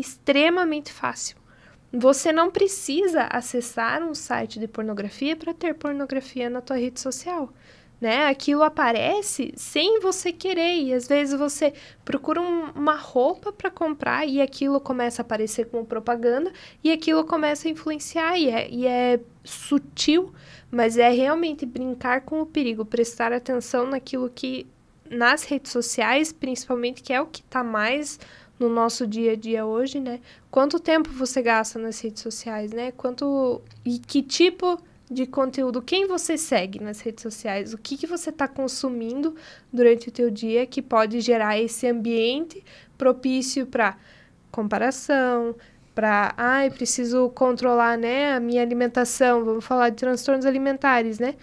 extremamente 0.00 0.92
fácil. 0.92 1.36
Você 1.92 2.32
não 2.32 2.50
precisa 2.50 3.24
acessar 3.24 4.02
um 4.02 4.14
site 4.14 4.60
de 4.60 4.68
pornografia 4.68 5.34
para 5.34 5.52
ter 5.52 5.74
pornografia 5.74 6.48
na 6.48 6.60
tua 6.60 6.76
rede 6.76 7.00
social. 7.00 7.52
Né? 8.00 8.26
Aquilo 8.26 8.62
aparece 8.62 9.52
sem 9.56 10.00
você 10.00 10.32
querer 10.32 10.76
e 10.76 10.94
às 10.94 11.06
vezes 11.06 11.38
você 11.38 11.74
procura 12.02 12.40
um, 12.40 12.70
uma 12.70 12.94
roupa 12.94 13.52
para 13.52 13.70
comprar 13.70 14.26
e 14.26 14.40
aquilo 14.40 14.80
começa 14.80 15.20
a 15.20 15.24
aparecer 15.24 15.66
como 15.66 15.84
propaganda 15.84 16.50
e 16.82 16.90
aquilo 16.90 17.24
começa 17.24 17.68
a 17.68 17.70
influenciar 17.70 18.38
e 18.38 18.48
é, 18.48 18.70
e 18.70 18.86
é 18.86 19.20
sutil, 19.44 20.32
mas 20.70 20.96
é 20.96 21.10
realmente 21.10 21.66
brincar 21.66 22.22
com 22.22 22.40
o 22.40 22.46
perigo, 22.46 22.86
prestar 22.86 23.34
atenção 23.34 23.86
naquilo 23.86 24.30
que 24.30 24.66
nas 25.10 25.42
redes 25.42 25.72
sociais, 25.72 26.32
principalmente, 26.32 27.02
que 27.02 27.12
é 27.12 27.20
o 27.20 27.26
que 27.26 27.40
está 27.40 27.64
mais 27.64 28.18
no 28.60 28.68
nosso 28.68 29.06
dia 29.06 29.32
a 29.32 29.36
dia 29.36 29.64
hoje, 29.64 29.98
né? 29.98 30.20
Quanto 30.50 30.78
tempo 30.78 31.08
você 31.10 31.40
gasta 31.40 31.78
nas 31.78 31.98
redes 31.98 32.22
sociais, 32.22 32.70
né? 32.72 32.92
Quanto 32.92 33.62
e 33.84 33.98
que 33.98 34.22
tipo 34.22 34.78
de 35.10 35.26
conteúdo, 35.26 35.82
quem 35.82 36.06
você 36.06 36.38
segue 36.38 36.78
nas 36.78 37.00
redes 37.00 37.22
sociais, 37.22 37.74
o 37.74 37.78
que, 37.78 37.96
que 37.96 38.06
você 38.06 38.30
está 38.30 38.46
consumindo 38.46 39.34
durante 39.72 40.08
o 40.08 40.12
teu 40.12 40.30
dia 40.30 40.64
que 40.66 40.80
pode 40.80 41.20
gerar 41.20 41.58
esse 41.58 41.88
ambiente 41.88 42.62
propício 42.96 43.66
para 43.66 43.96
comparação, 44.52 45.56
para, 45.94 46.32
ai, 46.36 46.70
preciso 46.70 47.28
controlar, 47.30 47.98
né, 47.98 48.34
a 48.34 48.40
minha 48.40 48.62
alimentação, 48.62 49.44
vamos 49.44 49.64
falar 49.64 49.88
de 49.88 49.96
transtornos 49.96 50.46
alimentares, 50.46 51.18
né? 51.18 51.34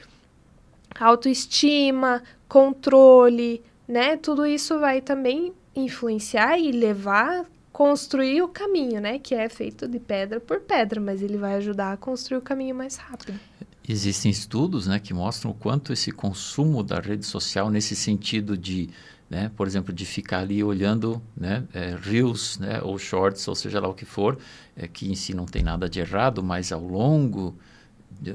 Autoestima, 0.98 2.24
controle, 2.48 3.62
né? 3.88 4.16
Tudo 4.16 4.46
isso 4.46 4.80
vai 4.80 5.02
também 5.02 5.54
influenciar 5.78 6.58
e 6.58 6.72
levar, 6.72 7.46
construir 7.72 8.42
o 8.42 8.48
caminho, 8.48 9.00
né? 9.00 9.20
Que 9.20 9.36
é 9.36 9.48
feito 9.48 9.88
de 9.88 10.00
pedra 10.00 10.40
por 10.40 10.60
pedra, 10.60 11.00
mas 11.00 11.22
ele 11.22 11.38
vai 11.38 11.56
ajudar 11.56 11.94
a 11.94 11.98
construir 11.98 12.40
o 12.40 12.42
caminho 12.42 12.76
mais 12.76 12.98
rápido. 12.98 13.40
Existem 13.88 14.30
estudos, 14.30 14.86
né, 14.86 15.00
que 15.00 15.14
mostram 15.14 15.52
o 15.52 15.54
quanto 15.54 15.94
esse 15.94 16.12
consumo 16.12 16.84
da 16.84 17.00
rede 17.00 17.26
social 17.26 17.70
nesse 17.70 17.96
sentido 17.96 18.58
de, 18.58 18.90
né, 19.30 19.50
por 19.56 19.66
exemplo, 19.66 19.94
de 19.94 20.06
ficar 20.06 20.40
ali 20.40 20.62
olhando, 20.62 21.22
né, 21.36 21.64
é, 21.74 21.96
reels, 21.98 22.60
né, 22.60 22.82
ou 22.84 23.00
shorts, 23.00 23.48
ou 23.48 23.56
seja 23.56 23.80
lá 23.80 23.88
o 23.88 23.94
que 23.94 24.04
for, 24.04 24.38
é, 24.76 24.90
que 24.90 25.10
em 25.10 25.16
si 25.16 25.34
não 25.34 25.46
tem 25.46 25.64
nada 25.64 25.88
de 25.88 26.02
errado, 26.02 26.44
mas 26.44 26.74
ao 26.74 26.86
longo, 26.86 27.56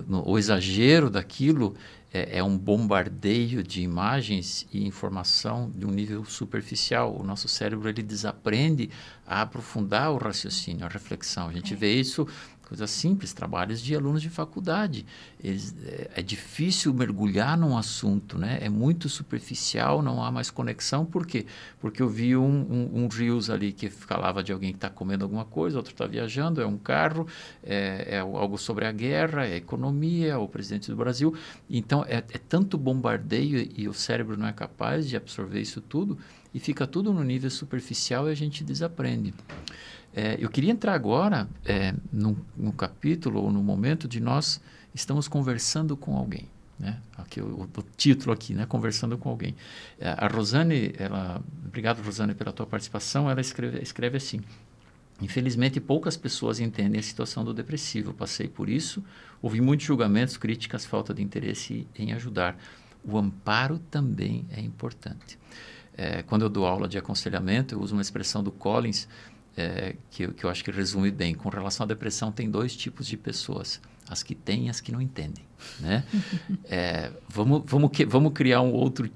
no, 0.08 0.26
o 0.26 0.38
exagero 0.38 1.10
daquilo 1.10 1.74
é, 2.12 2.38
é, 2.38 2.44
um 2.44 2.58
bombardeio 2.58 3.62
de 3.62 3.82
imagens 3.82 4.66
e 4.72 4.86
informação 4.86 5.72
de 5.74 5.86
um 5.86 5.90
nível 5.90 6.24
superficial. 6.24 7.16
O 7.18 7.22
nosso 7.22 7.48
cérebro 7.48 7.88
ele 7.88 8.02
desaprende 8.02 8.90
a 9.26 9.42
aprofundar 9.42 10.12
o 10.12 10.18
raciocínio, 10.18 10.84
a 10.84 10.88
reflexão. 10.88 11.48
A 11.48 11.52
gente 11.52 11.72
é. 11.74 11.76
vê 11.76 11.94
isso 11.94 12.26
coisas 12.72 12.90
simples, 12.90 13.34
trabalhos 13.34 13.82
de 13.82 13.94
alunos 13.94 14.22
de 14.22 14.30
faculdade. 14.30 15.04
Eles, 15.44 15.76
é, 15.84 16.10
é, 16.16 16.22
difícil 16.22 16.94
mergulhar 16.94 17.54
num 17.54 17.76
assunto, 17.76 18.38
né? 18.38 18.58
É 18.62 18.68
muito 18.70 19.10
superficial, 19.10 20.00
não 20.00 20.24
há 20.24 20.32
mais 20.32 20.50
conexão. 20.50 21.04
Por 21.04 21.26
quê? 21.26 21.44
Porque 21.78 22.00
eu 22.00 22.08
vi 22.08 22.34
um, 22.34 22.42
um, 22.42 23.04
um 23.04 23.08
Reels 23.08 23.50
ali 23.50 23.72
que 23.74 23.90
falava 23.90 24.42
de 24.42 24.54
alguém 24.54 24.70
que 24.70 24.78
está 24.78 24.88
comendo 24.88 25.22
alguma 25.22 25.44
coisa, 25.44 25.76
outro 25.76 25.92
está 25.92 26.06
viajando, 26.06 26.62
é 26.62 26.66
um 26.66 26.78
carro, 26.78 27.26
é, 27.62 28.16
é, 28.16 28.18
algo 28.20 28.56
sobre 28.56 28.86
a 28.86 28.92
guerra, 28.92 29.44
é 29.44 29.52
a 29.52 29.56
economia, 29.56 30.32
é 30.32 30.36
o 30.36 30.48
presidente 30.48 30.90
do 30.90 30.96
Brasil. 30.96 31.36
Então, 31.68 32.02
é, 32.08 32.16
é 32.16 32.38
tanto 32.48 32.78
bombardeio 32.78 33.70
e 33.76 33.86
o 33.86 33.92
cérebro 33.92 34.34
não 34.38 34.46
é 34.46 34.52
capaz 34.52 35.06
de 35.06 35.14
absorver 35.14 35.60
isso 35.60 35.82
tudo 35.82 36.16
e 36.54 36.58
fica 36.58 36.86
tudo 36.86 37.12
no 37.12 37.22
nível 37.22 37.50
superficial 37.50 38.28
e 38.28 38.32
a 38.32 38.34
gente 38.34 38.64
desaprende. 38.64 39.34
É, 40.14 40.36
eu 40.38 40.48
queria 40.50 40.70
entrar 40.70 40.94
agora 40.94 41.48
é, 41.64 41.94
no, 42.12 42.36
no, 42.56 42.72
capítulo 42.72 43.42
ou 43.42 43.50
no 43.50 43.62
momento 43.62 44.06
de 44.06 44.20
nós 44.20 44.60
estamos 44.94 45.26
conversando 45.26 45.96
com 45.96 46.16
alguém. 46.16 46.48
Né? 46.78 47.00
Aqui 47.16 47.40
o, 47.40 47.62
o 47.62 47.82
título 47.96 48.32
aqui, 48.32 48.54
né? 48.54 48.66
Conversando 48.66 49.16
com 49.16 49.30
alguém. 49.30 49.54
É, 49.98 50.10
a 50.10 50.26
Rosane, 50.26 50.92
ela, 50.98 51.42
obrigado 51.64 52.02
Rosane 52.02 52.34
pela 52.34 52.52
tua 52.52 52.66
participação. 52.66 53.30
Ela 53.30 53.40
escreve, 53.40 53.78
escreve 53.80 54.16
assim: 54.16 54.40
Infelizmente, 55.20 55.80
poucas 55.80 56.16
pessoas 56.16 56.58
entendem 56.58 56.98
a 56.98 57.02
situação 57.02 57.44
do 57.44 57.54
depressivo. 57.54 58.12
Passei 58.12 58.48
por 58.48 58.68
isso, 58.68 59.04
ouvi 59.40 59.60
muitos 59.60 59.86
julgamentos, 59.86 60.36
críticas, 60.36 60.84
falta 60.84 61.14
de 61.14 61.22
interesse 61.22 61.86
em 61.96 62.12
ajudar. 62.12 62.58
O 63.04 63.16
amparo 63.16 63.78
também 63.90 64.44
é 64.50 64.60
importante. 64.60 65.38
É, 65.94 66.22
quando 66.22 66.42
eu 66.42 66.48
dou 66.48 66.66
aula 66.66 66.88
de 66.88 66.98
aconselhamento, 66.98 67.74
eu 67.74 67.80
uso 67.80 67.94
uma 67.94 68.02
expressão 68.02 68.42
do 68.42 68.50
Collins 68.50 69.06
é, 69.56 69.96
que, 70.10 70.28
que 70.28 70.44
eu 70.44 70.50
acho 70.50 70.64
que 70.64 70.70
resume 70.70 71.10
bem. 71.10 71.34
Com 71.34 71.48
relação 71.48 71.84
à 71.84 71.86
depressão, 71.86 72.32
tem 72.32 72.50
dois 72.50 72.74
tipos 72.76 73.06
de 73.06 73.16
pessoas: 73.16 73.80
as 74.08 74.22
que 74.22 74.34
têm 74.34 74.66
e 74.66 74.70
as 74.70 74.80
que 74.80 74.92
não 74.92 75.00
entendem. 75.00 75.44
Né? 75.80 76.04
é, 76.64 77.10
vamos, 77.28 77.62
vamos, 77.66 77.90
vamos 78.08 78.32
criar 78.32 78.60
um 78.62 78.72
outro, 78.72 79.10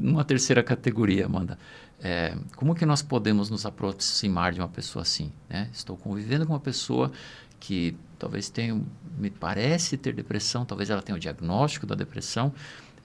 uma 0.00 0.24
terceira 0.24 0.62
categoria, 0.62 1.26
Amanda. 1.26 1.58
É, 2.00 2.36
como 2.54 2.74
que 2.74 2.86
nós 2.86 3.02
podemos 3.02 3.50
nos 3.50 3.66
aproximar 3.66 4.52
de 4.52 4.60
uma 4.60 4.68
pessoa 4.68 5.02
assim? 5.02 5.32
Né? 5.48 5.68
Estou 5.72 5.96
convivendo 5.96 6.46
com 6.46 6.52
uma 6.52 6.60
pessoa 6.60 7.10
que 7.58 7.96
talvez 8.18 8.48
tenha, 8.48 8.80
me 9.16 9.30
parece 9.30 9.96
ter 9.96 10.14
depressão, 10.14 10.64
talvez 10.64 10.90
ela 10.90 11.02
tenha 11.02 11.16
o 11.16 11.18
diagnóstico 11.18 11.86
da 11.86 11.94
depressão. 11.94 12.52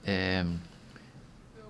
É, 0.04 0.46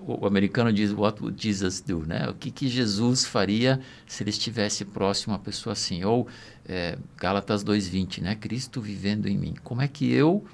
o 0.07 0.27
americano 0.27 0.71
diz 0.71 0.91
what 0.91 1.21
would 1.21 1.41
Jesus 1.41 1.81
do, 1.81 2.05
né? 2.05 2.29
O 2.29 2.35
que, 2.35 2.51
que 2.51 2.67
Jesus 2.67 3.25
faria 3.25 3.81
se 4.07 4.21
ele 4.21 4.29
estivesse 4.29 4.85
próximo 4.85 5.33
a 5.33 5.37
uma 5.37 5.43
pessoa 5.43 5.73
assim? 5.73 6.03
Ou 6.03 6.27
é, 6.67 6.97
Gálatas 7.17 7.63
2:20, 7.63 8.21
né? 8.21 8.35
Cristo 8.35 8.79
vivendo 8.79 9.27
em 9.27 9.37
mim. 9.37 9.55
Como 9.63 9.81
é 9.81 9.87
que 9.87 10.11
eu, 10.11 10.45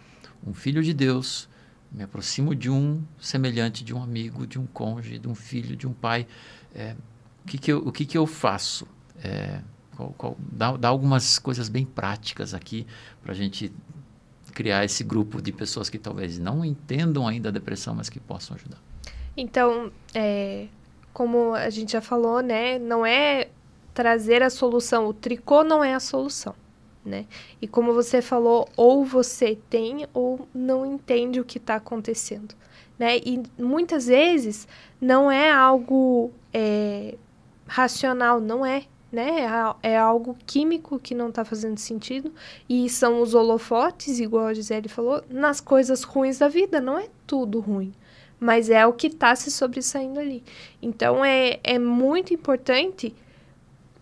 um 0.46 0.54
filho 0.54 0.82
de 0.82 0.94
Deus, 0.94 1.50
me 1.92 2.04
aproximo 2.04 2.56
de 2.56 2.70
um 2.70 3.04
semelhante, 3.20 3.84
de 3.84 3.94
um 3.94 4.02
amigo, 4.02 4.48
de 4.48 4.58
um 4.58 4.66
cônjuge, 4.66 5.20
de 5.20 5.28
um 5.28 5.36
filho, 5.36 5.76
de 5.76 5.86
um 5.86 5.94
pai? 5.94 6.26
É, 6.74 6.96
o 7.44 7.48
que 7.48 7.58
que 7.58 7.72
eu, 7.74 7.80
o 7.80 7.92
que 7.92 8.06
que 8.06 8.18
eu 8.18 8.26
faço? 8.26 8.88
É, 9.22 9.60
qual, 9.98 10.14
qual, 10.18 10.38
dá, 10.40 10.78
dá 10.78 10.88
algumas 10.88 11.38
coisas 11.38 11.68
bem 11.68 11.86
práticas 11.86 12.54
aqui 12.54 12.88
para 13.22 13.34
a 13.34 13.36
gente 13.36 13.72
criar 14.54 14.86
esse 14.86 15.04
grupo 15.04 15.42
de 15.42 15.52
pessoas 15.52 15.90
que 15.90 15.98
talvez 15.98 16.40
não 16.40 16.64
entendam 16.64 17.28
ainda 17.28 17.50
a 17.50 17.52
depressão, 17.52 17.96
mas 17.96 18.10
que 18.10 18.20
possam 18.20 18.56
ajudar. 18.56 18.91
Então, 19.36 19.92
é, 20.14 20.68
como 21.14 21.54
a 21.54 21.70
gente 21.70 21.94
já 21.94 22.02
falou, 22.02 22.42
né, 22.42 22.78
não 22.80 23.06
é 23.06 23.50
trazer 23.94 24.42
a 24.44 24.50
solução, 24.50 25.08
o 25.08 25.14
tricô 25.14 25.64
não 25.64 25.84
é 25.84 25.94
a 25.94 26.00
solução, 26.00 26.56
né? 27.04 27.26
E 27.62 27.68
como 27.68 27.94
você 27.94 28.22
falou, 28.22 28.68
ou 28.76 29.04
você 29.04 29.58
tem 29.70 30.08
ou 30.14 30.48
não 30.54 30.86
entende 30.86 31.40
o 31.40 31.46
que 31.46 31.58
está 31.58 31.76
acontecendo, 31.76 32.56
né? 32.98 33.18
E 33.18 33.42
muitas 33.60 34.08
vezes 34.08 34.68
não 35.00 35.30
é 35.32 35.52
algo 35.52 36.32
é, 36.54 37.16
racional, 37.68 38.40
não 38.40 38.66
é, 38.66 38.84
né? 39.12 39.46
É, 39.84 39.92
é 39.92 39.98
algo 39.98 40.38
químico 40.46 41.00
que 41.00 41.14
não 41.14 41.30
está 41.30 41.44
fazendo 41.44 41.78
sentido 41.78 42.34
e 42.70 42.90
são 42.90 43.22
os 43.22 43.34
holofotes, 43.34 44.20
igual 44.20 44.48
a 44.48 44.54
Gisele 44.54 44.88
falou, 44.88 45.22
nas 45.30 45.60
coisas 45.60 46.04
ruins 46.04 46.40
da 46.40 46.48
vida, 46.48 46.80
não 46.80 46.98
é 46.98 47.08
tudo 47.28 47.60
ruim 47.60 47.94
mas 48.42 48.72
é 48.72 48.84
o 48.88 48.92
que 48.92 49.06
está 49.06 49.36
se 49.36 49.52
sobressaindo 49.52 50.20
ali. 50.20 50.44
Então 50.82 51.24
é, 51.24 51.60
é 51.64 51.78
muito 51.78 52.34
importante 52.34 53.14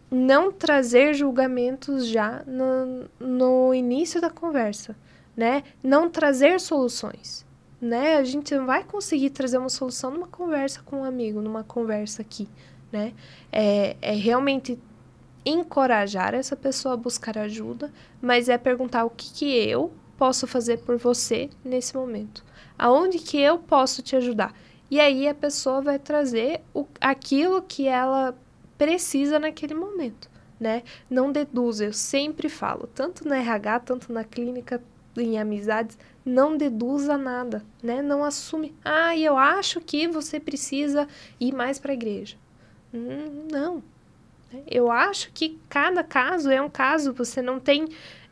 não 0.10 0.50
trazer 0.50 1.14
julgamentos 1.14 2.08
já 2.08 2.42
no, 2.48 3.10
no 3.20 3.74
início 3.74 4.22
da 4.22 4.30
conversa, 4.30 4.96
né? 5.36 5.64
Não 5.84 6.10
trazer 6.10 6.58
soluções, 6.62 7.46
né? 7.82 8.16
A 8.16 8.24
gente 8.24 8.56
não 8.56 8.66
vai 8.66 8.86
conseguir 8.86 9.32
trazer 9.32 9.58
uma 9.58 9.68
solução 9.68 10.10
numa 10.10 10.28
conversa 10.28 10.82
com 10.86 11.02
um 11.02 11.04
amigo, 11.04 11.42
numa 11.42 11.64
conversa 11.64 12.22
aqui, 12.22 12.48
né? 12.94 13.14
É, 13.52 13.98
é 14.02 14.14
realmente 14.14 14.80
encorajar 15.46 16.34
essa 16.34 16.56
pessoa 16.56 16.94
a 16.94 16.98
buscar 16.98 17.38
ajuda, 17.38 17.92
mas 18.22 18.48
é 18.48 18.58
perguntar 18.58 19.04
o 19.04 19.10
que, 19.10 19.34
que 19.34 19.70
eu 19.70 19.92
posso 20.18 20.48
fazer 20.48 20.78
por 20.78 20.98
você 20.98 21.50
nesse 21.64 21.94
momento. 21.96 22.44
Aonde 22.80 23.20
que 23.20 23.38
eu 23.38 23.60
posso 23.60 24.02
te 24.02 24.16
ajudar? 24.16 24.56
E 24.90 25.00
aí 25.00 25.28
a 25.28 25.36
pessoa 25.36 25.82
vai 25.82 26.00
trazer 26.00 26.62
o, 26.74 26.88
aquilo 27.00 27.62
que 27.62 27.88
ela 27.88 28.34
precisa 28.78 29.38
naquele 29.38 29.74
momento, 29.76 30.30
né? 30.60 30.84
Não 31.10 31.32
deduza, 31.32 31.84
eu 31.84 31.94
sempre 31.94 32.48
falo, 32.48 32.88
tanto 32.88 33.28
na 33.28 33.38
RH, 33.38 33.82
tanto 33.82 34.14
na 34.14 34.24
clínica, 34.24 34.82
em 35.18 35.38
amizades, 35.38 35.98
não 36.26 36.56
deduza 36.56 37.18
nada, 37.18 37.64
né? 37.84 38.02
Não 38.02 38.24
assume, 38.24 38.74
ah, 38.84 39.16
eu 39.18 39.38
acho 39.38 39.82
que 39.82 40.08
você 40.08 40.40
precisa 40.40 41.08
ir 41.40 41.54
mais 41.54 41.78
para 41.78 41.92
a 41.92 41.94
igreja. 41.94 42.38
Hum, 42.94 43.48
não. 43.52 43.84
Eu 44.66 44.90
acho 44.90 45.32
que 45.32 45.60
cada 45.70 46.04
caso 46.04 46.50
é 46.50 46.60
um 46.62 46.70
caso, 46.70 47.14
você 47.14 47.42
não 47.42 47.60
tem 47.60 47.88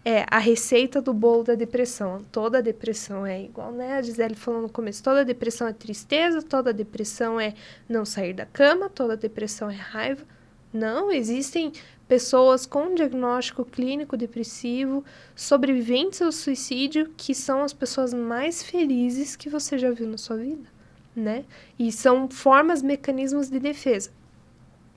é 0.08 0.26
a 0.32 0.39
receita 0.39 1.01
do 1.01 1.14
bolo 1.14 1.43
da 1.43 1.53
depressão. 1.53 2.24
Toda 2.32 2.62
depressão 2.62 3.26
é 3.26 3.43
igual, 3.43 3.74
né? 3.74 3.97
A 3.97 4.01
Gisele 4.01 4.36
falou 4.36 4.62
no 4.62 4.70
começo: 4.70 5.03
toda 5.03 5.26
depressão 5.26 5.68
é 5.68 5.74
tristeza, 5.74 6.41
toda 6.41 6.72
depressão 6.72 7.38
é 7.38 7.53
não 7.89 8.05
sair 8.05 8.32
da 8.34 8.45
cama, 8.45 8.89
toda 8.89 9.18
depressão 9.18 9.70
é 9.70 9.76
raiva. 9.76 10.24
Não, 10.72 11.12
existem 11.12 11.74
pessoas 12.08 12.66
com 12.66 12.95
diagnóstico 12.95 13.66
clínico 13.66 14.16
depressivo, 14.16 15.03
sobreviventes 15.36 16.22
ao 16.22 16.32
suicídio, 16.32 17.12
que 17.18 17.36
são 17.36 17.62
as 17.62 17.74
pessoas 17.74 18.14
mais 18.14 18.64
felizes 18.64 19.36
que 19.36 19.49
você 19.49 19.78
já 19.78 19.91
viu 19.91 20.08
na 20.08 20.18
sua 20.18 20.38
vida, 20.38 20.70
né? 21.14 21.43
E 21.78 21.91
são 21.91 22.30
formas, 22.30 22.82
mecanismos 22.82 23.49
de 23.49 23.60
defesa. 23.60 24.12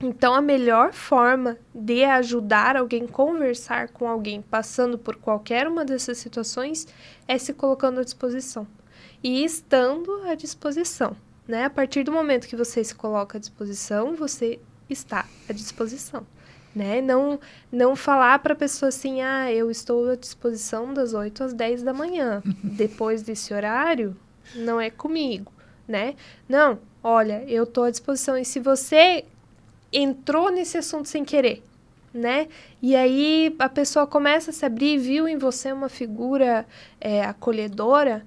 Então, 0.01 0.33
a 0.33 0.41
melhor 0.41 0.93
forma 0.93 1.57
de 1.75 2.03
ajudar 2.03 2.75
alguém, 2.75 3.05
conversar 3.05 3.89
com 3.89 4.07
alguém 4.07 4.41
passando 4.41 4.97
por 4.97 5.15
qualquer 5.15 5.67
uma 5.67 5.85
dessas 5.85 6.17
situações 6.17 6.87
é 7.27 7.37
se 7.37 7.53
colocando 7.53 7.99
à 7.99 8.03
disposição 8.03 8.65
e 9.23 9.43
estando 9.43 10.23
à 10.23 10.33
disposição. 10.33 11.15
Né? 11.47 11.65
A 11.65 11.69
partir 11.69 12.03
do 12.03 12.11
momento 12.11 12.47
que 12.47 12.55
você 12.55 12.83
se 12.83 12.95
coloca 12.95 13.37
à 13.37 13.39
disposição, 13.39 14.15
você 14.15 14.59
está 14.89 15.27
à 15.47 15.53
disposição. 15.53 16.25
Né? 16.75 16.99
Não, 17.01 17.39
não 17.71 17.95
falar 17.95 18.39
para 18.39 18.53
a 18.53 18.55
pessoa 18.55 18.89
assim, 18.89 19.21
ah, 19.21 19.51
eu 19.51 19.69
estou 19.69 20.09
à 20.09 20.15
disposição 20.15 20.93
das 20.93 21.13
8 21.13 21.43
às 21.43 21.53
10 21.53 21.83
da 21.83 21.93
manhã. 21.93 22.41
Depois 22.63 23.21
desse 23.21 23.53
horário, 23.53 24.15
não 24.55 24.81
é 24.81 24.89
comigo, 24.89 25.51
né? 25.87 26.15
Não, 26.47 26.79
olha, 27.03 27.43
eu 27.47 27.65
estou 27.65 27.83
à 27.83 27.91
disposição. 27.91 28.37
E 28.37 28.45
se 28.45 28.59
você 28.59 29.25
entrou 29.91 30.51
nesse 30.51 30.77
assunto 30.77 31.07
sem 31.07 31.25
querer, 31.25 31.63
né? 32.13 32.47
E 32.81 32.95
aí 32.95 33.55
a 33.59 33.69
pessoa 33.69 34.07
começa 34.07 34.51
a 34.51 34.53
se 34.53 34.65
abrir, 34.65 34.97
viu 34.97 35.27
em 35.27 35.37
você 35.37 35.71
uma 35.71 35.89
figura 35.89 36.65
é, 36.99 37.23
acolhedora. 37.23 38.25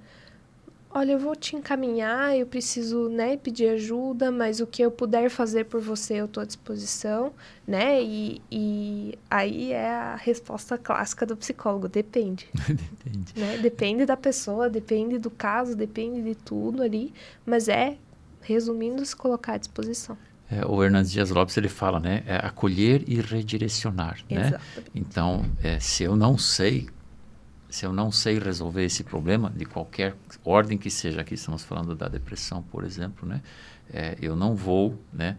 Olha, 0.89 1.11
eu 1.11 1.19
vou 1.19 1.35
te 1.35 1.57
encaminhar, 1.57 2.37
eu 2.37 2.45
preciso, 2.45 3.09
né, 3.09 3.35
pedir 3.35 3.67
ajuda, 3.67 4.31
mas 4.31 4.61
o 4.61 4.67
que 4.67 4.81
eu 4.81 4.89
puder 4.89 5.29
fazer 5.29 5.65
por 5.65 5.81
você, 5.81 6.21
eu 6.21 6.25
estou 6.25 6.41
à 6.41 6.45
disposição, 6.45 7.33
né? 7.67 8.01
E, 8.01 8.41
e 8.49 9.19
aí 9.29 9.73
é 9.73 9.89
a 9.89 10.15
resposta 10.15 10.77
clássica 10.77 11.25
do 11.25 11.35
psicólogo, 11.35 11.89
depende. 11.89 12.47
depende. 13.03 13.33
Né? 13.35 13.57
Depende 13.57 14.05
da 14.05 14.15
pessoa, 14.15 14.69
depende 14.69 15.19
do 15.19 15.29
caso, 15.29 15.75
depende 15.75 16.21
de 16.21 16.33
tudo 16.33 16.81
ali, 16.81 17.13
mas 17.45 17.67
é, 17.67 17.97
resumindo, 18.41 19.05
se 19.05 19.17
colocar 19.17 19.55
à 19.55 19.57
disposição. 19.57 20.17
É, 20.55 20.65
o 20.65 20.81
Hernandes 20.81 21.11
Dias 21.11 21.31
Lopes 21.31 21.57
ele 21.57 21.67
fala, 21.67 21.99
né, 21.99 22.23
é 22.25 22.37
acolher 22.37 23.03
e 23.07 23.19
redirecionar, 23.19 24.19
né? 24.29 24.57
Então, 24.93 25.45
é, 25.61 25.79
se 25.79 26.03
eu 26.03 26.15
não 26.15 26.37
sei, 26.37 26.87
se 27.69 27.85
eu 27.85 27.91
não 27.91 28.09
sei 28.09 28.39
resolver 28.39 28.85
esse 28.85 29.03
problema 29.03 29.51
de 29.53 29.65
qualquer 29.65 30.15
ordem 30.45 30.77
que 30.77 30.89
seja, 30.89 31.19
aqui 31.19 31.33
estamos 31.33 31.65
falando 31.65 31.93
da 31.93 32.07
depressão, 32.07 32.61
por 32.63 32.85
exemplo, 32.85 33.27
né? 33.27 33.41
É, 33.91 34.17
eu 34.21 34.35
não 34.35 34.55
vou, 34.55 34.97
né, 35.11 35.37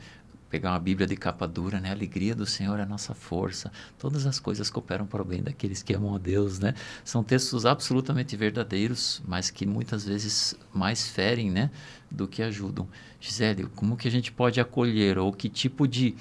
pegar 0.50 0.70
uma 0.72 0.78
Bíblia 0.78 1.06
de 1.06 1.16
capa 1.16 1.46
dura, 1.46 1.80
né? 1.80 1.90
A 1.90 1.92
alegria 1.92 2.34
do 2.34 2.46
Senhor 2.46 2.78
é 2.78 2.82
a 2.82 2.86
nossa 2.86 3.14
força. 3.14 3.70
Todas 3.98 4.26
as 4.26 4.38
coisas 4.38 4.70
cooperam 4.70 5.06
para 5.06 5.22
o 5.22 5.24
bem 5.24 5.42
daqueles 5.42 5.82
que 5.82 5.94
amam 5.94 6.14
a 6.14 6.18
Deus, 6.18 6.58
né? 6.58 6.74
São 7.04 7.22
textos 7.22 7.66
absolutamente 7.66 8.36
verdadeiros, 8.36 9.22
mas 9.26 9.50
que 9.50 9.66
muitas 9.66 10.04
vezes 10.04 10.54
mais 10.72 11.08
ferem, 11.08 11.50
né? 11.50 11.70
Do 12.10 12.28
que 12.28 12.42
ajudam. 12.42 12.88
Gisele, 13.20 13.66
como 13.74 13.96
que 13.96 14.08
a 14.08 14.10
gente 14.10 14.30
pode 14.30 14.60
acolher 14.60 15.18
ou 15.18 15.32
que 15.32 15.48
tipo 15.48 15.86
de 15.86 16.14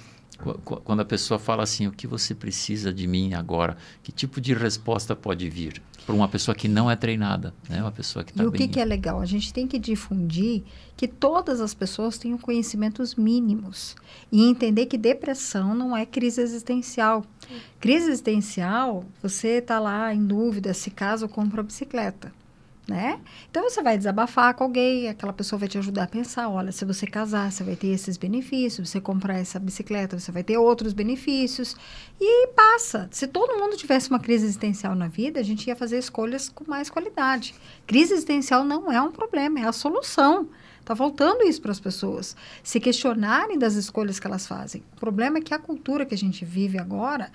quando 0.65 0.99
a 0.99 1.05
pessoa 1.05 1.39
fala 1.39 1.63
assim, 1.63 1.87
o 1.87 1.93
que 1.93 2.05
você 2.05 2.35
precisa 2.35 2.91
de 2.91 3.07
mim 3.07 3.33
agora? 3.33 3.77
Que 4.03 4.11
tipo 4.11 4.41
de 4.41 4.53
resposta 4.53 5.15
pode 5.15 5.49
vir 5.49 5.81
para 6.05 6.13
uma 6.13 6.27
pessoa 6.27 6.53
que 6.53 6.67
não 6.67 6.89
é 6.89 6.95
treinada, 6.95 7.53
né? 7.67 7.81
Uma 7.81 7.91
pessoa 7.91 8.23
que 8.23 8.31
está 8.31 8.43
E 8.43 8.47
o 8.47 8.51
bem... 8.51 8.61
que, 8.61 8.67
que 8.67 8.79
é 8.79 8.85
legal? 8.85 9.19
A 9.19 9.25
gente 9.25 9.51
tem 9.51 9.67
que 9.67 9.79
difundir 9.79 10.63
que 10.95 11.07
todas 11.07 11.59
as 11.59 11.73
pessoas 11.73 12.17
tenham 12.17 12.37
conhecimentos 12.37 13.15
mínimos 13.15 13.95
e 14.31 14.47
entender 14.47 14.85
que 14.85 14.97
depressão 14.97 15.73
não 15.73 15.97
é 15.97 16.05
crise 16.05 16.41
existencial. 16.41 17.25
Crise 17.79 18.09
existencial, 18.09 19.03
você 19.21 19.57
está 19.59 19.79
lá 19.79 20.13
em 20.13 20.25
dúvida 20.25 20.73
se 20.73 20.91
caso 20.91 21.27
compra 21.27 21.61
a 21.61 21.63
bicicleta 21.63 22.31
né? 22.87 23.19
Então 23.49 23.63
você 23.63 23.81
vai 23.81 23.97
desabafar 23.97 24.53
com 24.53 24.63
alguém, 24.63 25.09
aquela 25.09 25.33
pessoa 25.33 25.59
vai 25.59 25.67
te 25.67 25.77
ajudar 25.77 26.03
a 26.03 26.07
pensar, 26.07 26.49
olha, 26.49 26.71
se 26.71 26.85
você 26.85 27.07
casar, 27.07 27.51
você 27.51 27.63
vai 27.63 27.75
ter 27.75 27.87
esses 27.87 28.15
benefícios, 28.15 28.87
se 28.87 28.93
você 28.93 29.01
comprar 29.01 29.39
essa 29.39 29.59
bicicleta, 29.59 30.19
você 30.19 30.31
vai 30.31 30.43
ter 30.43 30.57
outros 30.57 30.93
benefícios 30.93 31.75
e 32.19 32.47
passa. 32.49 33.07
Se 33.11 33.27
todo 33.27 33.57
mundo 33.57 33.75
tivesse 33.75 34.09
uma 34.09 34.19
crise 34.19 34.45
existencial 34.45 34.95
na 34.95 35.07
vida, 35.07 35.39
a 35.39 35.43
gente 35.43 35.67
ia 35.67 35.75
fazer 35.75 35.97
escolhas 35.97 36.47
com 36.49 36.63
mais 36.69 36.89
qualidade. 36.89 37.55
Crise 37.87 38.13
existencial 38.13 38.63
não 38.63 38.91
é 38.91 39.01
um 39.01 39.11
problema, 39.11 39.59
é 39.59 39.63
a 39.67 39.71
solução. 39.71 40.47
Está 40.79 40.95
faltando 40.95 41.41
isso 41.41 41.59
para 41.59 41.71
as 41.71 41.79
pessoas 41.79 42.37
se 42.61 42.79
questionarem 42.79 43.57
das 43.57 43.73
escolhas 43.73 44.19
que 44.19 44.27
elas 44.27 44.45
fazem. 44.45 44.83
O 44.95 44.99
problema 44.99 45.39
é 45.39 45.41
que 45.41 45.51
a 45.51 45.57
cultura 45.57 46.05
que 46.05 46.13
a 46.13 46.17
gente 46.17 46.45
vive 46.45 46.77
agora 46.77 47.31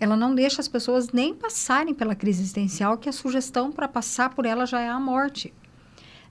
ela 0.00 0.16
não 0.16 0.34
deixa 0.34 0.62
as 0.62 0.66
pessoas 0.66 1.10
nem 1.10 1.34
passarem 1.34 1.94
pela 1.94 2.14
crise 2.14 2.40
existencial, 2.40 2.96
que 2.96 3.08
a 3.08 3.12
sugestão 3.12 3.70
para 3.70 3.86
passar 3.86 4.34
por 4.34 4.46
ela 4.46 4.64
já 4.64 4.80
é 4.80 4.88
a 4.88 4.98
morte. 4.98 5.52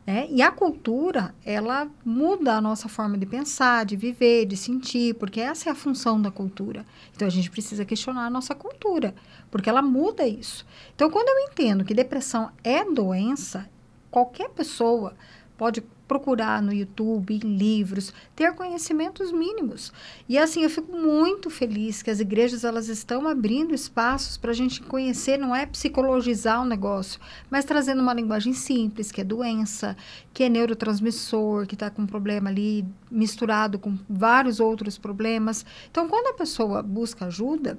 Né? 0.07 0.27
E 0.31 0.41
a 0.41 0.51
cultura, 0.51 1.35
ela 1.45 1.87
muda 2.03 2.55
a 2.55 2.61
nossa 2.61 2.89
forma 2.89 3.15
de 3.15 3.27
pensar, 3.27 3.85
de 3.85 3.95
viver, 3.95 4.47
de 4.47 4.57
sentir, 4.57 5.13
porque 5.13 5.39
essa 5.39 5.69
é 5.69 5.71
a 5.71 5.75
função 5.75 6.19
da 6.19 6.31
cultura. 6.31 6.83
Então 7.15 7.27
a 7.27 7.31
gente 7.31 7.51
precisa 7.51 7.85
questionar 7.85 8.25
a 8.25 8.29
nossa 8.29 8.55
cultura, 8.55 9.13
porque 9.51 9.69
ela 9.69 9.83
muda 9.83 10.27
isso. 10.27 10.65
Então, 10.95 11.11
quando 11.11 11.29
eu 11.29 11.51
entendo 11.51 11.85
que 11.85 11.93
depressão 11.93 12.49
é 12.63 12.83
doença, 12.83 13.69
qualquer 14.09 14.49
pessoa 14.49 15.13
pode 15.55 15.83
procurar 16.09 16.59
no 16.59 16.73
YouTube, 16.73 17.37
livros, 17.37 18.11
ter 18.35 18.55
conhecimentos 18.55 19.31
mínimos. 19.31 19.93
E 20.27 20.39
assim, 20.39 20.63
eu 20.63 20.69
fico 20.69 20.91
muito 20.91 21.51
feliz 21.51 22.01
que 22.01 22.09
as 22.09 22.19
igrejas 22.19 22.63
elas 22.63 22.89
estão 22.89 23.27
abrindo 23.27 23.75
espaços 23.75 24.35
para 24.35 24.49
a 24.49 24.55
gente 24.55 24.81
conhecer, 24.81 25.37
não 25.37 25.55
é 25.55 25.67
psicologizar 25.67 26.63
o 26.63 26.65
negócio, 26.65 27.21
mas 27.47 27.63
trazendo 27.63 28.01
uma 28.01 28.13
linguagem 28.13 28.53
simples, 28.53 29.11
que 29.11 29.21
é 29.21 29.23
doença, 29.23 29.95
que 30.33 30.43
é 30.43 30.49
neurotransmissor, 30.49 31.67
que 31.67 31.75
está 31.75 31.91
com 31.91 32.01
um 32.01 32.07
problema 32.07 32.49
ali 32.49 32.83
misturado 33.11 33.77
com 33.77 33.95
vários 34.09 34.59
outros 34.59 34.97
problemas. 34.97 35.63
Então, 35.91 36.07
quando 36.09 36.33
a 36.33 36.33
pessoa 36.33 36.81
busca 36.81 37.25
ajuda, 37.25 37.77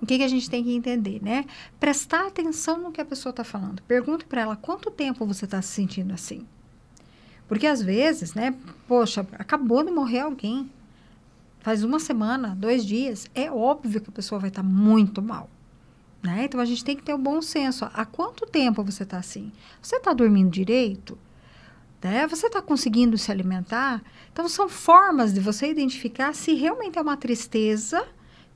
o 0.00 0.06
que, 0.06 0.18
que, 0.18 0.24
a 0.24 0.28
gente 0.28 0.48
tem 0.48 0.62
que 0.62 0.72
entender, 0.72 1.20
né? 1.20 1.44
Prestar 1.80 2.28
atenção 2.28 2.78
no 2.78 2.92
que 2.92 3.00
a 3.00 3.04
pessoa 3.04 3.32
está 3.32 3.42
falando. 3.42 3.82
Pergunte 3.82 4.24
para 4.24 4.42
ela 4.42 4.56
quanto 4.56 4.88
tempo 4.88 5.26
você 5.26 5.46
está 5.46 5.60
se 5.60 5.68
sentindo 5.68 6.14
assim. 6.14 6.46
Porque 7.50 7.66
às 7.66 7.82
vezes, 7.82 8.32
né, 8.32 8.54
poxa, 8.86 9.26
acabou 9.32 9.82
de 9.82 9.90
morrer 9.90 10.20
alguém. 10.20 10.70
Faz 11.58 11.82
uma 11.82 11.98
semana, 11.98 12.54
dois 12.54 12.86
dias, 12.86 13.28
é 13.34 13.50
óbvio 13.50 14.00
que 14.00 14.08
a 14.08 14.12
pessoa 14.12 14.38
vai 14.38 14.50
estar 14.50 14.62
tá 14.62 14.68
muito 14.68 15.20
mal. 15.20 15.50
Né? 16.22 16.44
Então 16.44 16.60
a 16.60 16.64
gente 16.64 16.84
tem 16.84 16.94
que 16.94 17.02
ter 17.02 17.12
o 17.12 17.16
um 17.16 17.20
bom 17.20 17.42
senso. 17.42 17.90
Há 17.92 18.04
quanto 18.04 18.46
tempo 18.46 18.84
você 18.84 19.02
está 19.02 19.18
assim? 19.18 19.50
Você 19.82 19.96
está 19.96 20.12
dormindo 20.12 20.48
direito? 20.48 21.18
Né? 22.00 22.24
Você 22.28 22.46
está 22.46 22.62
conseguindo 22.62 23.18
se 23.18 23.32
alimentar? 23.32 24.00
Então 24.32 24.48
são 24.48 24.68
formas 24.68 25.34
de 25.34 25.40
você 25.40 25.68
identificar 25.68 26.32
se 26.36 26.54
realmente 26.54 27.00
é 27.00 27.02
uma 27.02 27.16
tristeza 27.16 28.06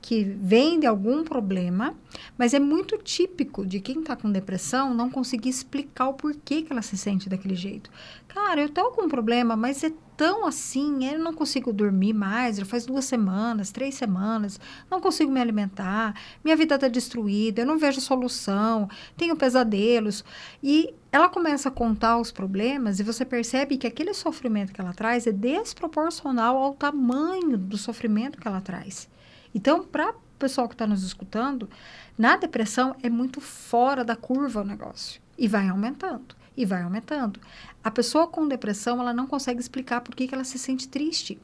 que 0.05 0.23
vem 0.23 0.79
de 0.79 0.85
algum 0.85 1.23
problema, 1.23 1.95
mas 2.37 2.53
é 2.53 2.59
muito 2.59 2.95
típico 2.99 3.65
de 3.65 3.79
quem 3.79 4.01
está 4.01 4.15
com 4.15 4.31
depressão 4.31 4.93
não 4.93 5.09
conseguir 5.09 5.49
explicar 5.49 6.09
o 6.09 6.13
porquê 6.13 6.61
que 6.61 6.71
ela 6.71 6.83
se 6.83 6.95
sente 6.95 7.27
daquele 7.27 7.55
jeito. 7.55 7.89
Cara, 8.27 8.61
eu 8.61 8.67
estou 8.67 8.91
com 8.91 9.05
um 9.05 9.09
problema, 9.09 9.55
mas 9.55 9.83
é 9.83 9.91
tão 10.15 10.45
assim, 10.45 11.11
eu 11.11 11.17
não 11.17 11.33
consigo 11.33 11.73
dormir 11.73 12.13
mais, 12.13 12.57
já 12.57 12.65
faz 12.65 12.85
duas 12.85 13.05
semanas, 13.05 13.71
três 13.71 13.95
semanas, 13.95 14.59
não 14.91 15.01
consigo 15.01 15.31
me 15.31 15.41
alimentar, 15.41 16.13
minha 16.43 16.55
vida 16.55 16.75
está 16.75 16.87
destruída, 16.87 17.63
eu 17.63 17.65
não 17.65 17.79
vejo 17.79 17.99
solução, 17.99 18.87
tenho 19.17 19.35
pesadelos. 19.35 20.23
E 20.61 20.93
ela 21.11 21.29
começa 21.29 21.69
a 21.69 21.71
contar 21.71 22.19
os 22.19 22.31
problemas 22.31 22.99
e 22.99 23.03
você 23.03 23.25
percebe 23.25 23.75
que 23.75 23.87
aquele 23.87 24.13
sofrimento 24.13 24.71
que 24.71 24.79
ela 24.79 24.93
traz 24.93 25.25
é 25.25 25.31
desproporcional 25.31 26.57
ao 26.57 26.75
tamanho 26.75 27.57
do 27.57 27.75
sofrimento 27.75 28.37
que 28.37 28.47
ela 28.47 28.61
traz. 28.61 29.09
Então, 29.55 29.85
para 29.85 30.11
o 30.11 30.15
pessoal 30.37 30.67
que 30.67 30.75
está 30.75 30.85
nos 30.85 31.01
escutando, 31.01 31.69
na 32.17 32.35
depressão 32.35 32.93
é 33.01 33.09
muito 33.09 33.39
fora 33.39 34.03
da 34.03 34.15
curva 34.15 34.61
o 34.61 34.65
negócio. 34.65 35.21
E 35.37 35.47
vai 35.47 35.69
aumentando, 35.69 36.35
e 36.57 36.65
vai 36.65 36.81
aumentando. 36.81 37.39
A 37.81 37.89
pessoa 37.89 38.27
com 38.27 38.45
depressão, 38.47 38.99
ela 38.99 39.13
não 39.13 39.25
consegue 39.25 39.61
explicar 39.61 40.01
por 40.01 40.13
que, 40.13 40.27
que 40.27 40.35
ela 40.35 40.43
se 40.43 40.59
sente 40.59 40.89
triste. 40.89 41.39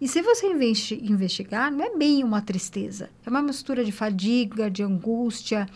E 0.00 0.08
se 0.08 0.20
você 0.20 0.48
investigar, 1.00 1.70
não 1.70 1.84
é 1.84 1.96
bem 1.96 2.24
uma 2.24 2.42
tristeza. 2.42 3.08
É 3.24 3.30
uma 3.30 3.40
mistura 3.40 3.84
de 3.84 3.92
fadiga, 3.92 4.68
de 4.68 4.82
angústia, 4.82 5.68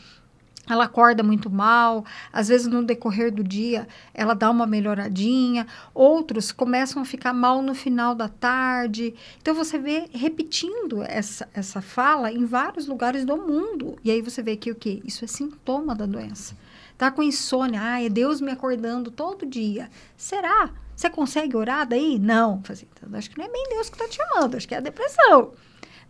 ela 0.68 0.84
acorda 0.84 1.22
muito 1.22 1.50
mal, 1.50 2.04
às 2.32 2.48
vezes 2.48 2.66
no 2.66 2.84
decorrer 2.84 3.32
do 3.32 3.42
dia 3.44 3.86
ela 4.12 4.34
dá 4.34 4.50
uma 4.50 4.66
melhoradinha, 4.66 5.66
outros 5.94 6.52
começam 6.52 7.00
a 7.00 7.04
ficar 7.04 7.32
mal 7.32 7.62
no 7.62 7.74
final 7.74 8.14
da 8.14 8.28
tarde. 8.28 9.14
Então 9.40 9.54
você 9.54 9.78
vê 9.78 10.08
repetindo 10.12 11.02
essa, 11.02 11.48
essa 11.54 11.80
fala 11.80 12.32
em 12.32 12.44
vários 12.44 12.86
lugares 12.86 13.24
do 13.24 13.36
mundo. 13.36 13.96
E 14.02 14.10
aí 14.10 14.20
você 14.22 14.42
vê 14.42 14.56
que 14.56 14.70
o 14.70 14.74
que? 14.74 15.02
Isso 15.04 15.24
é 15.24 15.28
sintoma 15.28 15.94
da 15.94 16.06
doença. 16.06 16.56
Tá 16.98 17.10
com 17.10 17.22
insônia, 17.22 17.80
ah, 17.82 18.02
é 18.02 18.08
Deus 18.08 18.40
me 18.40 18.50
acordando 18.50 19.10
todo 19.10 19.44
dia. 19.44 19.90
Será? 20.16 20.70
Você 20.96 21.10
consegue 21.10 21.54
orar 21.54 21.86
daí? 21.86 22.18
Não. 22.18 22.62
Assim, 22.68 22.86
então, 22.90 23.18
acho 23.18 23.30
que 23.30 23.36
não 23.36 23.44
é 23.44 23.50
bem 23.50 23.66
Deus 23.68 23.90
que 23.90 23.96
está 23.96 24.08
te 24.08 24.16
chamando, 24.16 24.56
acho 24.56 24.66
que 24.66 24.74
é 24.74 24.78
a 24.78 24.80
depressão. 24.80 25.52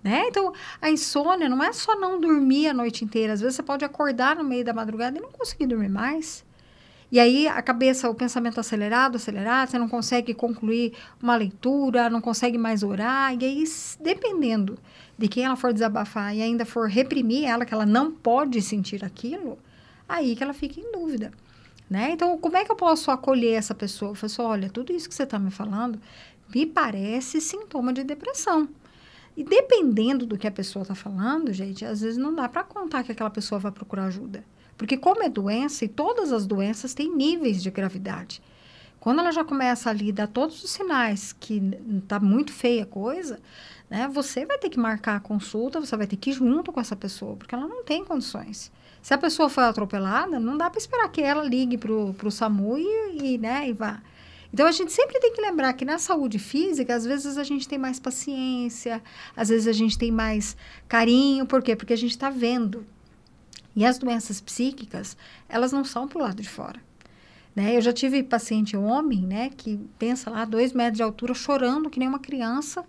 Né? 0.07 0.29
Então, 0.29 0.53
a 0.81 0.89
insônia 0.89 1.49
não 1.49 1.61
é 1.61 1.73
só 1.73 1.99
não 1.99 2.21
dormir 2.21 2.69
a 2.69 2.73
noite 2.73 3.05
inteira. 3.05 3.33
Às 3.33 3.41
vezes 3.41 3.57
você 3.57 3.63
pode 3.65 3.85
acordar 3.85 4.37
no 4.37 4.45
meio 4.45 4.65
da 4.65 4.73
madrugada 4.73 5.19
e 5.19 5.21
não 5.21 5.33
conseguir 5.33 5.67
dormir 5.67 5.89
mais. 5.89 6.45
E 7.11 7.19
aí 7.19 7.49
a 7.49 7.61
cabeça, 7.61 8.09
o 8.09 8.15
pensamento 8.15 8.61
acelerado, 8.61 9.17
acelerado, 9.17 9.69
você 9.69 9.79
não 9.81 9.89
consegue 9.89 10.33
concluir 10.33 10.93
uma 11.21 11.35
leitura, 11.35 12.09
não 12.09 12.21
consegue 12.21 12.57
mais 12.57 12.85
orar. 12.85 13.35
E 13.35 13.45
aí, 13.45 13.65
dependendo 14.01 14.79
de 15.19 15.27
quem 15.27 15.43
ela 15.43 15.57
for 15.57 15.73
desabafar 15.73 16.37
e 16.37 16.41
ainda 16.41 16.65
for 16.65 16.89
reprimir 16.89 17.45
ela, 17.45 17.65
que 17.65 17.75
ela 17.75 17.85
não 17.85 18.13
pode 18.13 18.63
sentir 18.63 19.05
aquilo, 19.05 19.59
aí 20.09 20.37
que 20.37 20.43
ela 20.45 20.55
fica 20.55 20.79
em 20.79 20.93
dúvida. 20.93 21.33
Né? 21.91 22.13
Então, 22.13 22.39
como 22.39 22.57
é 22.57 22.65
que 22.65 22.71
eu 22.71 22.77
posso 22.77 23.11
acolher 23.11 23.55
essa 23.55 23.75
pessoa? 23.75 24.13
Eu 24.13 24.15
falo 24.15 24.27
assim, 24.27 24.43
olha, 24.43 24.71
tudo 24.71 24.93
isso 24.93 25.09
que 25.09 25.15
você 25.17 25.25
está 25.25 25.37
me 25.37 25.51
falando 25.51 26.01
me 26.55 26.65
parece 26.65 27.41
sintoma 27.41 27.93
de 27.93 28.05
depressão. 28.05 28.69
E 29.37 29.45
dependendo 29.45 30.25
do 30.25 30.39
que 30.39 30.47
a 30.47 30.51
pessoa 30.51 30.83
está 30.83 30.95
falando, 30.95 31.53
gente, 31.53 31.85
às 31.85 32.01
vezes 32.01 32.17
não 32.17 32.35
dá 32.35 32.49
para 32.49 32.65
contar 32.65 33.05
que 33.05 33.13
aquela 33.13 33.31
pessoa 33.31 33.59
vai 33.59 33.71
procurar 33.71 34.07
ajuda. 34.07 34.45
Porque 34.77 34.97
como 34.97 35.23
é 35.23 35.29
doença, 35.29 35.85
e 35.85 35.89
todas 35.89 36.33
as 36.33 36.47
doenças 36.47 36.95
têm 36.95 37.15
níveis 37.15 37.63
de 37.63 37.71
gravidade. 37.71 38.43
Quando 38.99 39.21
ela 39.21 39.31
já 39.31 39.45
começa 39.45 39.89
ali 39.91 40.11
a 40.11 40.15
dar 40.15 40.27
todos 40.27 40.65
os 40.65 40.71
sinais 40.71 41.33
que 41.33 41.63
está 42.03 42.19
muito 42.19 42.53
feia 42.53 42.83
a 42.83 42.87
coisa, 42.87 43.39
né, 43.89 44.09
você 44.09 44.45
vai 44.45 44.59
ter 44.59 44.69
que 44.69 44.79
marcar 44.79 45.17
a 45.17 45.21
consulta, 45.21 45.81
você 45.81 45.97
vai 45.97 46.07
ter 46.07 46.17
que 46.17 46.31
ir 46.31 46.33
junto 46.33 46.73
com 46.73 46.81
essa 46.81 46.97
pessoa, 46.97 47.37
porque 47.37 47.55
ela 47.55 47.69
não 47.69 47.85
tem 47.85 48.05
condições. 48.05 48.73
Se 49.01 49.15
a 49.15 49.19
pessoa 49.19 49.49
foi 49.49 49.65
atropelada, 49.65 50.41
não 50.41 50.57
dá 50.57 50.69
para 50.69 50.81
esperar 50.81 51.09
que 51.09 51.23
ela 51.23 51.45
ligue 51.45 51.79
para 51.79 51.93
o 51.93 52.31
SAMU 52.31 52.79
e, 52.79 53.35
e, 53.35 53.39
né, 53.39 53.69
e 53.69 53.73
vá. 53.73 54.03
Então 54.57 54.67
a 54.67 54.73
gente 54.73 54.91
sempre 54.91 55.21
tem 55.21 55.35
que 55.35 55.41
lembrar 55.43 55.75
que 55.75 55.85
na 55.85 55.99
saúde 55.99 56.39
física, 56.39 56.95
às 56.95 57.05
vezes 57.05 57.37
a 57.37 57.45
gente 57.45 57.69
tem 57.69 57.77
mais 57.77 58.01
paciência, 58.01 59.03
às 59.37 59.51
vezes 59.51 59.69
a 59.69 59.73
gente 59.73 59.99
tem 59.99 60.11
mais 60.11 60.57
carinho, 60.89 61.45
por 61.45 61.63
quê? 61.63 61.77
Porque 61.77 61.93
a 61.93 61.97
gente 61.97 62.13
está 62.13 62.31
vendo. 62.31 62.87
E 63.77 63.85
as 63.85 63.99
doenças 63.99 64.41
psíquicas, 64.41 65.15
elas 65.47 65.73
não 65.73 65.85
são 65.85 66.09
para 66.09 66.19
o 66.19 66.23
lado 66.23 66.41
de 66.41 66.49
fora. 66.49 66.81
Né? 67.55 67.77
Eu 67.77 67.83
já 67.83 67.93
tive 67.93 68.23
paciente 68.23 68.75
homem, 68.79 69.27
né, 69.27 69.51
que 69.55 69.79
pensa 69.99 70.31
lá, 70.31 70.47
dois 70.47 70.73
metros 70.73 70.97
de 70.97 71.03
altura, 71.03 71.35
chorando 71.35 71.91
que 71.91 71.99
nem 71.99 72.09
uma 72.09 72.19
criança, 72.19 72.83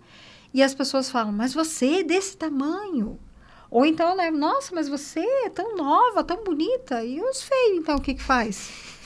e 0.54 0.62
as 0.62 0.74
pessoas 0.74 1.10
falam, 1.10 1.32
mas 1.34 1.52
você 1.52 2.00
é 2.00 2.02
desse 2.02 2.34
tamanho. 2.34 3.20
Ou 3.70 3.84
então, 3.84 4.16
né, 4.16 4.30
nossa, 4.30 4.74
mas 4.74 4.88
você 4.88 5.20
é 5.20 5.50
tão 5.50 5.76
nova, 5.76 6.24
tão 6.24 6.42
bonita, 6.42 7.04
e 7.04 7.20
os 7.20 7.42
feios, 7.42 7.76
então, 7.76 7.96
o 7.96 8.00
que 8.00 8.14
que 8.14 8.22
faz? 8.22 8.97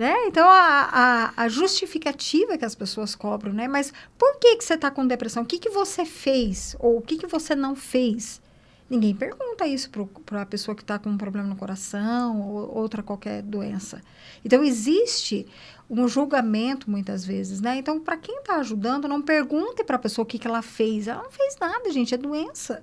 Né? 0.00 0.14
Então, 0.28 0.48
a, 0.48 0.88
a, 1.36 1.42
a, 1.44 1.48
justificativa 1.50 2.56
que 2.56 2.64
as 2.64 2.74
pessoas 2.74 3.14
cobram, 3.14 3.52
né? 3.52 3.68
Mas 3.68 3.92
por 4.16 4.38
que, 4.38 4.56
que 4.56 4.64
você 4.64 4.72
está 4.72 4.90
com 4.90 5.06
depressão? 5.06 5.42
O 5.42 5.46
que, 5.46 5.58
que 5.58 5.68
você 5.68 6.06
fez? 6.06 6.74
Ou 6.78 6.96
o 6.96 7.02
que, 7.02 7.18
que 7.18 7.26
você 7.26 7.54
não 7.54 7.76
fez? 7.76 8.40
Ninguém 8.88 9.14
pergunta 9.14 9.66
isso 9.66 9.90
para 10.24 10.40
a 10.40 10.46
pessoa 10.46 10.74
que 10.74 10.80
está 10.80 10.98
com 10.98 11.10
um 11.10 11.18
problema 11.18 11.46
no 11.46 11.54
coração 11.54 12.40
ou 12.40 12.78
outra 12.78 13.02
qualquer 13.02 13.42
doença. 13.42 14.00
Então, 14.42 14.64
existe 14.64 15.46
um 15.90 16.08
julgamento 16.08 16.90
muitas 16.90 17.22
vezes, 17.22 17.60
né? 17.60 17.76
Então, 17.76 18.00
para 18.00 18.16
quem 18.16 18.38
está 18.38 18.56
ajudando, 18.56 19.06
não 19.06 19.20
pergunte 19.20 19.84
para 19.84 19.96
a 19.96 19.98
pessoa 19.98 20.22
o 20.22 20.26
que, 20.26 20.38
que 20.38 20.46
ela 20.46 20.62
fez. 20.62 21.08
Ela 21.08 21.22
não 21.22 21.30
fez 21.30 21.58
nada, 21.60 21.92
gente, 21.92 22.14
é 22.14 22.16
doença. 22.16 22.82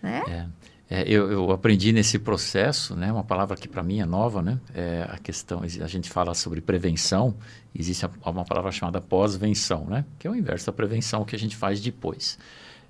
Né? 0.00 0.22
É. 0.28 0.46
É, 0.92 1.04
eu, 1.06 1.30
eu, 1.30 1.52
aprendi 1.52 1.92
nesse 1.92 2.18
processo, 2.18 2.96
né, 2.96 3.12
uma 3.12 3.22
palavra 3.22 3.56
que 3.56 3.68
para 3.68 3.80
mim 3.80 4.00
é 4.00 4.04
nova, 4.04 4.42
né, 4.42 4.58
é 4.74 5.06
a 5.08 5.18
questão, 5.18 5.62
a 5.62 5.86
gente 5.86 6.10
fala 6.10 6.34
sobre 6.34 6.60
prevenção, 6.60 7.32
existe 7.72 8.04
uma 8.26 8.44
palavra 8.44 8.72
chamada 8.72 9.00
pós-venção, 9.00 9.84
né, 9.84 10.04
que 10.18 10.26
é 10.26 10.30
o 10.30 10.34
inverso 10.34 10.66
da 10.66 10.72
prevenção 10.72 11.24
que 11.24 11.36
a 11.36 11.38
gente 11.38 11.56
faz 11.56 11.80
depois. 11.80 12.36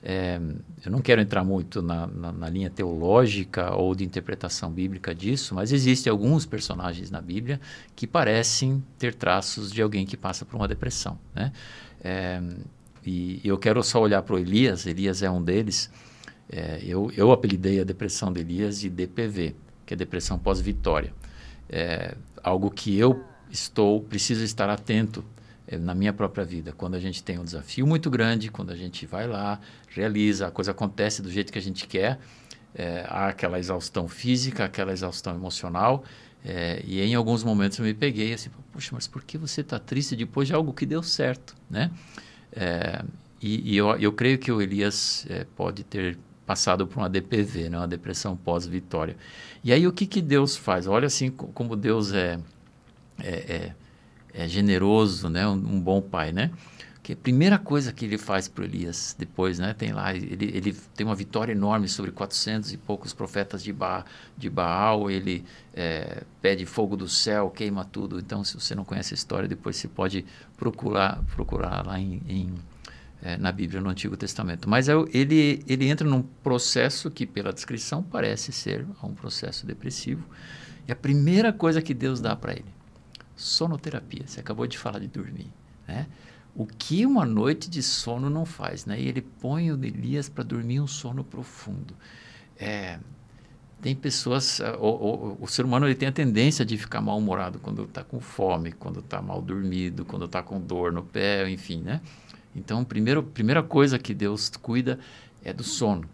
É, 0.02 0.40
eu 0.82 0.90
não 0.90 1.02
quero 1.02 1.20
entrar 1.20 1.44
muito 1.44 1.82
na, 1.82 2.06
na, 2.06 2.32
na, 2.32 2.48
linha 2.48 2.70
teológica 2.70 3.74
ou 3.74 3.94
de 3.94 4.02
interpretação 4.02 4.70
bíblica 4.70 5.14
disso, 5.14 5.54
mas 5.54 5.70
existem 5.70 6.10
alguns 6.10 6.46
personagens 6.46 7.10
na 7.10 7.20
Bíblia 7.20 7.60
que 7.94 8.06
parecem 8.06 8.82
ter 8.98 9.12
traços 9.12 9.70
de 9.70 9.82
alguém 9.82 10.06
que 10.06 10.16
passa 10.16 10.46
por 10.46 10.56
uma 10.56 10.66
depressão, 10.66 11.18
né, 11.34 11.52
é, 12.02 12.40
e 13.04 13.42
eu 13.44 13.58
quero 13.58 13.82
só 13.82 14.00
olhar 14.00 14.22
para 14.22 14.36
o 14.36 14.38
Elias, 14.38 14.86
Elias 14.86 15.22
é 15.22 15.30
um 15.30 15.42
deles, 15.42 15.90
é, 16.50 16.80
eu, 16.82 17.12
eu 17.16 17.30
apelidei 17.30 17.80
a 17.80 17.84
depressão 17.84 18.32
de 18.32 18.40
Elias 18.40 18.80
de 18.80 18.90
DPV, 18.90 19.54
que 19.86 19.94
é 19.94 19.96
depressão 19.96 20.38
pós-vitória. 20.38 21.14
É 21.68 22.16
algo 22.42 22.70
que 22.70 22.98
eu 22.98 23.22
estou, 23.50 24.00
preciso 24.00 24.42
estar 24.42 24.68
atento 24.68 25.24
é, 25.66 25.78
na 25.78 25.94
minha 25.94 26.12
própria 26.12 26.44
vida. 26.44 26.72
Quando 26.72 26.96
a 26.96 26.98
gente 26.98 27.22
tem 27.22 27.38
um 27.38 27.44
desafio 27.44 27.86
muito 27.86 28.10
grande, 28.10 28.50
quando 28.50 28.70
a 28.70 28.76
gente 28.76 29.06
vai 29.06 29.28
lá, 29.28 29.60
realiza, 29.88 30.48
a 30.48 30.50
coisa 30.50 30.72
acontece 30.72 31.22
do 31.22 31.30
jeito 31.30 31.52
que 31.52 31.58
a 31.58 31.62
gente 31.62 31.86
quer, 31.86 32.18
é, 32.74 33.04
há 33.08 33.28
aquela 33.28 33.58
exaustão 33.58 34.08
física, 34.08 34.64
aquela 34.64 34.92
exaustão 34.92 35.34
emocional, 35.34 36.04
é, 36.44 36.82
e 36.84 37.00
em 37.00 37.14
alguns 37.14 37.44
momentos 37.44 37.78
eu 37.78 37.84
me 37.84 37.94
peguei 37.94 38.32
assim, 38.32 38.50
puxa, 38.72 38.90
mas 38.92 39.06
por 39.06 39.22
que 39.22 39.38
você 39.38 39.60
está 39.60 39.78
triste 39.78 40.16
depois 40.16 40.48
de 40.48 40.54
algo 40.54 40.72
que 40.72 40.86
deu 40.86 41.02
certo, 41.02 41.54
né? 41.68 41.90
É, 42.52 43.04
e, 43.40 43.72
e 43.72 43.76
eu, 43.76 43.94
eu 43.96 44.12
creio 44.12 44.38
que 44.38 44.50
o 44.50 44.60
Elias 44.60 45.26
é, 45.28 45.44
pode 45.56 45.84
ter 45.84 46.18
passado 46.50 46.84
por 46.84 46.98
uma 46.98 47.08
DPV, 47.08 47.70
né, 47.70 47.78
uma 47.78 47.86
depressão 47.86 48.36
pós-vitória. 48.36 49.16
E 49.62 49.72
aí 49.72 49.86
o 49.86 49.92
que, 49.92 50.04
que 50.04 50.20
Deus 50.20 50.56
faz? 50.56 50.88
Olha 50.88 51.06
assim 51.06 51.30
como 51.30 51.76
Deus 51.76 52.12
é, 52.12 52.40
é, 53.20 53.28
é, 53.28 53.74
é 54.34 54.48
generoso, 54.48 55.28
né, 55.28 55.46
um, 55.46 55.52
um, 55.52 55.80
bom 55.80 56.02
pai, 56.02 56.32
né? 56.32 56.50
Que 57.04 57.12
a 57.12 57.16
primeira 57.16 57.56
coisa 57.56 57.92
que 57.92 58.04
ele 58.04 58.18
faz 58.18 58.48
para 58.48 58.64
Elias 58.64 59.14
depois, 59.16 59.60
né, 59.60 59.74
tem 59.74 59.92
lá, 59.92 60.12
ele, 60.12 60.50
ele 60.52 60.72
tem 60.96 61.06
uma 61.06 61.14
vitória 61.14 61.52
enorme 61.52 61.86
sobre 61.86 62.10
400 62.10 62.72
e 62.72 62.76
poucos 62.76 63.14
profetas 63.14 63.62
de, 63.62 63.72
ba, 63.72 64.04
de 64.36 64.50
Baal, 64.50 65.08
ele 65.08 65.44
é, 65.72 66.24
pede 66.42 66.66
fogo 66.66 66.96
do 66.96 67.08
céu, 67.08 67.48
queima 67.48 67.84
tudo. 67.84 68.18
Então, 68.18 68.42
se 68.42 68.54
você 68.54 68.74
não 68.74 68.84
conhece 68.84 69.14
a 69.14 69.16
história, 69.16 69.48
depois 69.48 69.76
você 69.76 69.86
pode 69.86 70.24
procurar, 70.56 71.22
procurar 71.32 71.86
lá 71.86 72.00
em, 72.00 72.20
em 72.28 72.54
é, 73.22 73.36
na 73.36 73.52
Bíblia, 73.52 73.80
no 73.80 73.90
Antigo 73.90 74.16
Testamento. 74.16 74.68
Mas 74.68 74.88
é 74.88 74.92
ele, 75.12 75.62
ele 75.66 75.88
entra 75.88 76.08
num 76.08 76.22
processo 76.22 77.10
que, 77.10 77.26
pela 77.26 77.52
descrição, 77.52 78.02
parece 78.02 78.52
ser 78.52 78.86
um 79.02 79.14
processo 79.14 79.66
depressivo. 79.66 80.24
E 80.88 80.92
a 80.92 80.96
primeira 80.96 81.52
coisa 81.52 81.82
que 81.82 81.94
Deus 81.94 82.20
dá 82.20 82.34
para 82.34 82.52
ele, 82.52 82.72
sonoterapia. 83.36 84.24
Você 84.26 84.40
acabou 84.40 84.66
de 84.66 84.78
falar 84.78 84.98
de 84.98 85.06
dormir, 85.06 85.52
né? 85.86 86.06
O 86.54 86.66
que 86.66 87.06
uma 87.06 87.24
noite 87.24 87.70
de 87.70 87.82
sono 87.82 88.28
não 88.28 88.44
faz, 88.44 88.84
né? 88.84 89.00
E 89.00 89.06
ele 89.06 89.22
põe 89.22 89.70
o 89.70 89.84
Elias 89.84 90.28
para 90.28 90.42
dormir 90.42 90.80
um 90.80 90.86
sono 90.86 91.22
profundo. 91.22 91.94
É, 92.58 92.98
tem 93.80 93.94
pessoas, 93.94 94.60
o, 94.78 94.86
o, 94.86 95.38
o, 95.40 95.46
ser 95.46 95.64
humano 95.64 95.86
ele 95.86 95.94
tem 95.94 96.08
a 96.08 96.12
tendência 96.12 96.64
de 96.64 96.76
ficar 96.76 97.00
mal-humorado 97.00 97.58
quando 97.60 97.84
está 97.84 98.02
com 98.02 98.20
fome, 98.20 98.72
quando 98.72 99.00
está 99.00 99.22
mal 99.22 99.40
dormido, 99.40 100.04
quando 100.04 100.26
está 100.26 100.42
com 100.42 100.60
dor 100.60 100.92
no 100.92 101.02
pé, 101.02 101.48
enfim, 101.48 101.80
né? 101.80 102.00
Então, 102.54 102.84
primeiro, 102.84 103.22
primeira 103.22 103.62
coisa 103.62 103.98
que 103.98 104.12
Deus 104.12 104.50
cuida 104.50 104.98
é 105.44 105.52
do 105.52 105.62
sono. 105.62 106.08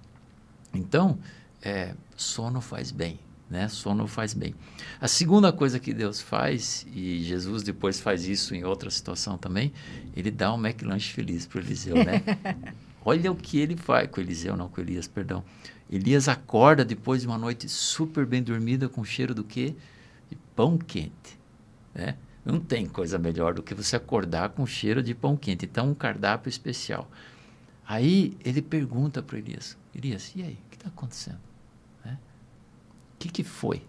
Então, 0.73 1.19
é, 1.63 1.95
sono 2.17 2.61
faz 2.61 2.91
bem, 2.91 3.19
né? 3.49 3.69
Sono 3.69 4.07
faz 4.07 4.35
bem. 4.35 4.55
A 5.01 5.09
segunda 5.09 5.53
coisa 5.53 5.81
que 5.81 5.93
Deus 5.93 6.21
faz, 6.21 6.87
e 6.93 7.23
Jesus 7.23 7.63
depois 7.63 7.99
faz 7.99 8.27
isso 8.27 8.55
em 8.55 8.65
outra 8.65 8.91
situação 8.91 9.39
também, 9.39 9.73
ele 10.15 10.31
dá 10.31 10.53
um 10.53 10.59
McLanche 10.59 11.13
feliz 11.13 11.47
para 11.47 11.61
Eliseu, 11.61 11.97
né? 11.97 12.23
Olha 13.05 13.31
o 13.31 13.37
que 13.37 13.59
ele 13.59 13.77
faz 13.77 14.11
com 14.11 14.21
Eliseu, 14.21 14.57
não 14.57 14.69
com 14.69 14.81
Elias, 14.81 15.07
perdão. 15.07 15.45
Elias 15.89 16.29
acorda 16.29 16.85
depois 16.85 17.23
de 17.23 17.29
uma 17.29 17.39
noite 17.39 17.69
super 17.69 18.27
bem 18.27 18.43
dormida 18.43 18.89
com 18.89 19.05
cheiro 19.05 19.33
do 19.33 19.45
quê? 19.45 19.77
De 20.29 20.37
pão 20.57 20.77
quente, 20.77 21.39
né? 21.95 22.17
Não 22.47 22.61
tem 22.61 22.87
coisa 22.87 23.19
melhor 23.19 23.55
do 23.55 23.63
que 23.63 23.75
você 23.75 23.97
acordar 23.97 24.51
com 24.51 24.65
cheiro 24.65 25.03
de 25.03 25.13
pão 25.13 25.37
quente. 25.37 25.65
Então, 25.65 25.91
um 25.91 25.95
cardápio 25.95 26.49
especial. 26.49 27.11
Aí 27.85 28.37
ele 28.45 28.63
pergunta 28.63 29.21
para 29.21 29.37
Elias: 29.37 29.77
Elias, 29.93 30.33
e 30.37 30.43
aí? 30.43 30.53
O 30.53 30.71
que 30.71 30.77
está 30.77 30.89
acontecendo? 30.89 31.41
Né? 32.05 32.17
O 33.15 33.19
que, 33.19 33.29
que 33.31 33.43
foi? 33.43 33.83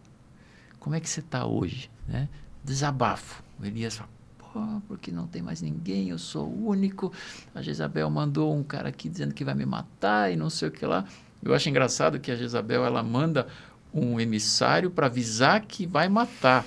Como 0.80 0.96
é 0.96 1.00
que 1.00 1.08
você 1.08 1.20
está 1.20 1.46
hoje? 1.46 1.92
Né? 2.08 2.28
Desabafo. 2.64 3.44
O 3.60 3.66
Elias 3.66 3.98
fala: 3.98 4.10
Pô, 4.40 4.82
porque 4.88 5.12
não 5.12 5.28
tem 5.28 5.44
mais 5.44 5.62
ninguém, 5.62 6.10
eu 6.10 6.18
sou 6.18 6.48
o 6.48 6.70
único. 6.70 7.14
A 7.54 7.62
Jezabel 7.62 8.10
mandou 8.10 8.56
um 8.56 8.64
cara 8.64 8.90
aqui 8.90 9.08
dizendo 9.08 9.36
que 9.36 9.46
vai 9.46 9.54
me 9.54 9.68
matar 9.68 10.34
e 10.34 10.36
não 10.36 10.50
sei 10.50 10.70
o 10.70 10.72
que 10.72 10.84
lá. 10.84 11.06
Eu 11.44 11.54
acho 11.54 11.70
engraçado 11.70 12.20
que 12.20 12.32
a 12.32 12.36
Jezabel 12.36 12.84
ela 12.84 13.04
manda 13.04 13.48
um 13.94 14.20
emissário 14.20 14.90
para 14.90 15.06
avisar 15.06 15.62
que 15.62 15.86
vai 15.86 16.10
matar 16.10 16.66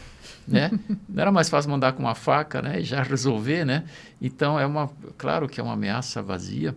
né? 0.51 0.71
Não 1.09 1.23
era 1.23 1.31
mais 1.31 1.49
fácil 1.49 1.71
mandar 1.71 1.93
com 1.93 2.03
uma 2.03 2.15
faca, 2.15 2.61
né? 2.61 2.81
E 2.81 2.85
já 2.85 3.03
resolver, 3.03 3.65
né? 3.65 3.85
Então 4.21 4.59
é 4.59 4.67
uma, 4.67 4.91
claro 5.17 5.49
que 5.49 5.61
é 5.61 5.63
uma 5.63 5.75
ameaça 5.75 6.21
vazia. 6.23 6.77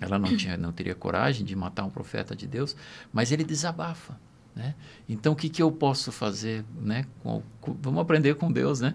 Ela 0.00 0.18
não 0.18 0.36
tinha, 0.36 0.56
não 0.56 0.72
teria 0.72 0.94
coragem 0.94 1.44
de 1.44 1.54
matar 1.54 1.84
um 1.84 1.90
profeta 1.90 2.34
de 2.34 2.46
Deus, 2.46 2.74
mas 3.12 3.30
ele 3.30 3.44
desabafa, 3.44 4.18
né? 4.54 4.74
Então 5.08 5.32
o 5.32 5.36
que 5.36 5.48
que 5.48 5.62
eu 5.62 5.70
posso 5.70 6.10
fazer, 6.10 6.64
né? 6.80 7.06
Com, 7.22 7.42
com, 7.60 7.72
vamos 7.80 8.00
aprender 8.00 8.34
com 8.34 8.50
Deus, 8.50 8.80
né? 8.80 8.94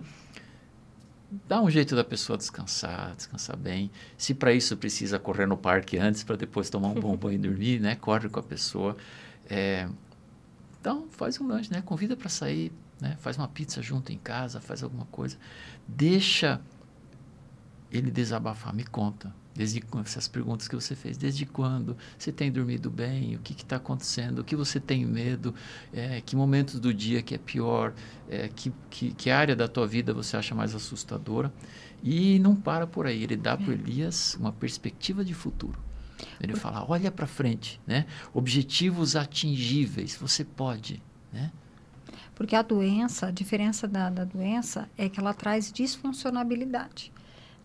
Dá 1.47 1.61
um 1.61 1.69
jeito 1.69 1.95
da 1.95 2.03
pessoa 2.03 2.37
descansar, 2.37 3.15
descansar 3.15 3.55
bem. 3.55 3.89
Se 4.17 4.33
para 4.33 4.51
isso 4.51 4.75
precisa 4.75 5.17
correr 5.17 5.45
no 5.45 5.55
parque 5.55 5.97
antes 5.97 6.23
para 6.23 6.35
depois 6.35 6.69
tomar 6.69 6.89
um 6.89 6.95
bom 6.95 7.15
banho 7.15 7.35
e 7.35 7.37
dormir, 7.37 7.79
né? 7.79 7.95
Corre 7.95 8.27
com 8.27 8.39
a 8.41 8.43
pessoa. 8.43 8.97
É, 9.49 9.87
então 10.81 11.07
faz 11.11 11.39
um 11.39 11.47
lanche, 11.47 11.71
né? 11.71 11.81
Convida 11.81 12.17
para 12.17 12.27
sair, 12.27 12.73
né? 13.01 13.17
Faz 13.19 13.35
uma 13.35 13.47
pizza 13.47 13.81
junto 13.81 14.13
em 14.13 14.17
casa, 14.17 14.61
faz 14.61 14.83
alguma 14.83 15.05
coisa. 15.07 15.35
Deixa 15.87 16.61
ele 17.91 18.11
desabafar, 18.11 18.73
me 18.73 18.83
conta. 18.83 19.33
Desde 19.53 19.83
essas 20.01 20.29
perguntas 20.29 20.65
que 20.65 20.75
você 20.75 20.95
fez, 20.95 21.17
desde 21.17 21.45
quando 21.45 21.97
você 22.17 22.31
tem 22.31 22.49
dormido 22.49 22.89
bem, 22.89 23.35
o 23.35 23.39
que 23.39 23.51
está 23.51 23.75
acontecendo, 23.75 24.39
o 24.39 24.43
que 24.45 24.55
você 24.55 24.79
tem 24.79 25.05
medo, 25.05 25.53
é, 25.91 26.21
que 26.21 26.37
momentos 26.37 26.79
do 26.79 26.93
dia 26.93 27.21
que 27.21 27.35
é 27.35 27.37
pior, 27.37 27.93
é, 28.29 28.47
que, 28.47 28.71
que, 28.89 29.11
que, 29.13 29.29
área 29.29 29.53
da 29.53 29.67
tua 29.67 29.85
vida 29.85 30.13
você 30.13 30.37
acha 30.37 30.55
mais 30.55 30.73
assustadora. 30.73 31.51
E 32.01 32.39
não 32.39 32.55
para 32.55 32.87
por 32.87 33.05
aí, 33.05 33.23
ele 33.23 33.35
dá 33.35 33.57
para 33.57 33.73
é. 33.73 33.75
Elias 33.75 34.37
uma 34.39 34.53
perspectiva 34.53 35.25
de 35.25 35.33
futuro. 35.33 35.77
Ele 36.39 36.55
fala, 36.55 36.85
olha 36.87 37.11
para 37.11 37.27
frente, 37.27 37.81
né? 37.85 38.05
objetivos 38.33 39.17
atingíveis, 39.17 40.15
você 40.15 40.45
pode. 40.45 41.03
Né? 41.33 41.51
Porque 42.41 42.55
a 42.55 42.63
doença, 42.63 43.27
a 43.27 43.31
diferença 43.31 43.87
da, 43.87 44.09
da 44.09 44.23
doença 44.23 44.89
é 44.97 45.07
que 45.07 45.19
ela 45.19 45.31
traz 45.31 45.71
disfuncionabilidade. 45.71 47.13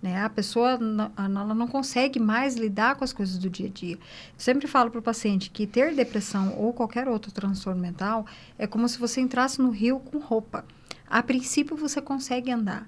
Né? 0.02 0.22
A 0.22 0.28
pessoa 0.28 0.72
ela 1.16 1.54
não 1.54 1.66
consegue 1.66 2.20
mais 2.20 2.56
lidar 2.56 2.94
com 2.94 3.02
as 3.02 3.10
coisas 3.10 3.38
do 3.38 3.48
dia 3.48 3.68
a 3.68 3.70
dia. 3.70 3.94
Eu 3.94 4.00
sempre 4.36 4.68
falo 4.68 4.90
para 4.90 4.98
o 4.98 5.02
paciente 5.02 5.48
que 5.48 5.66
ter 5.66 5.94
depressão 5.94 6.54
ou 6.58 6.74
qualquer 6.74 7.08
outro 7.08 7.32
transtorno 7.32 7.80
mental 7.80 8.26
é 8.58 8.66
como 8.66 8.86
se 8.86 8.98
você 8.98 9.18
entrasse 9.18 9.62
no 9.62 9.70
rio 9.70 9.98
com 9.98 10.18
roupa. 10.18 10.62
A 11.08 11.22
princípio 11.22 11.74
você 11.74 12.02
consegue 12.02 12.50
andar 12.50 12.86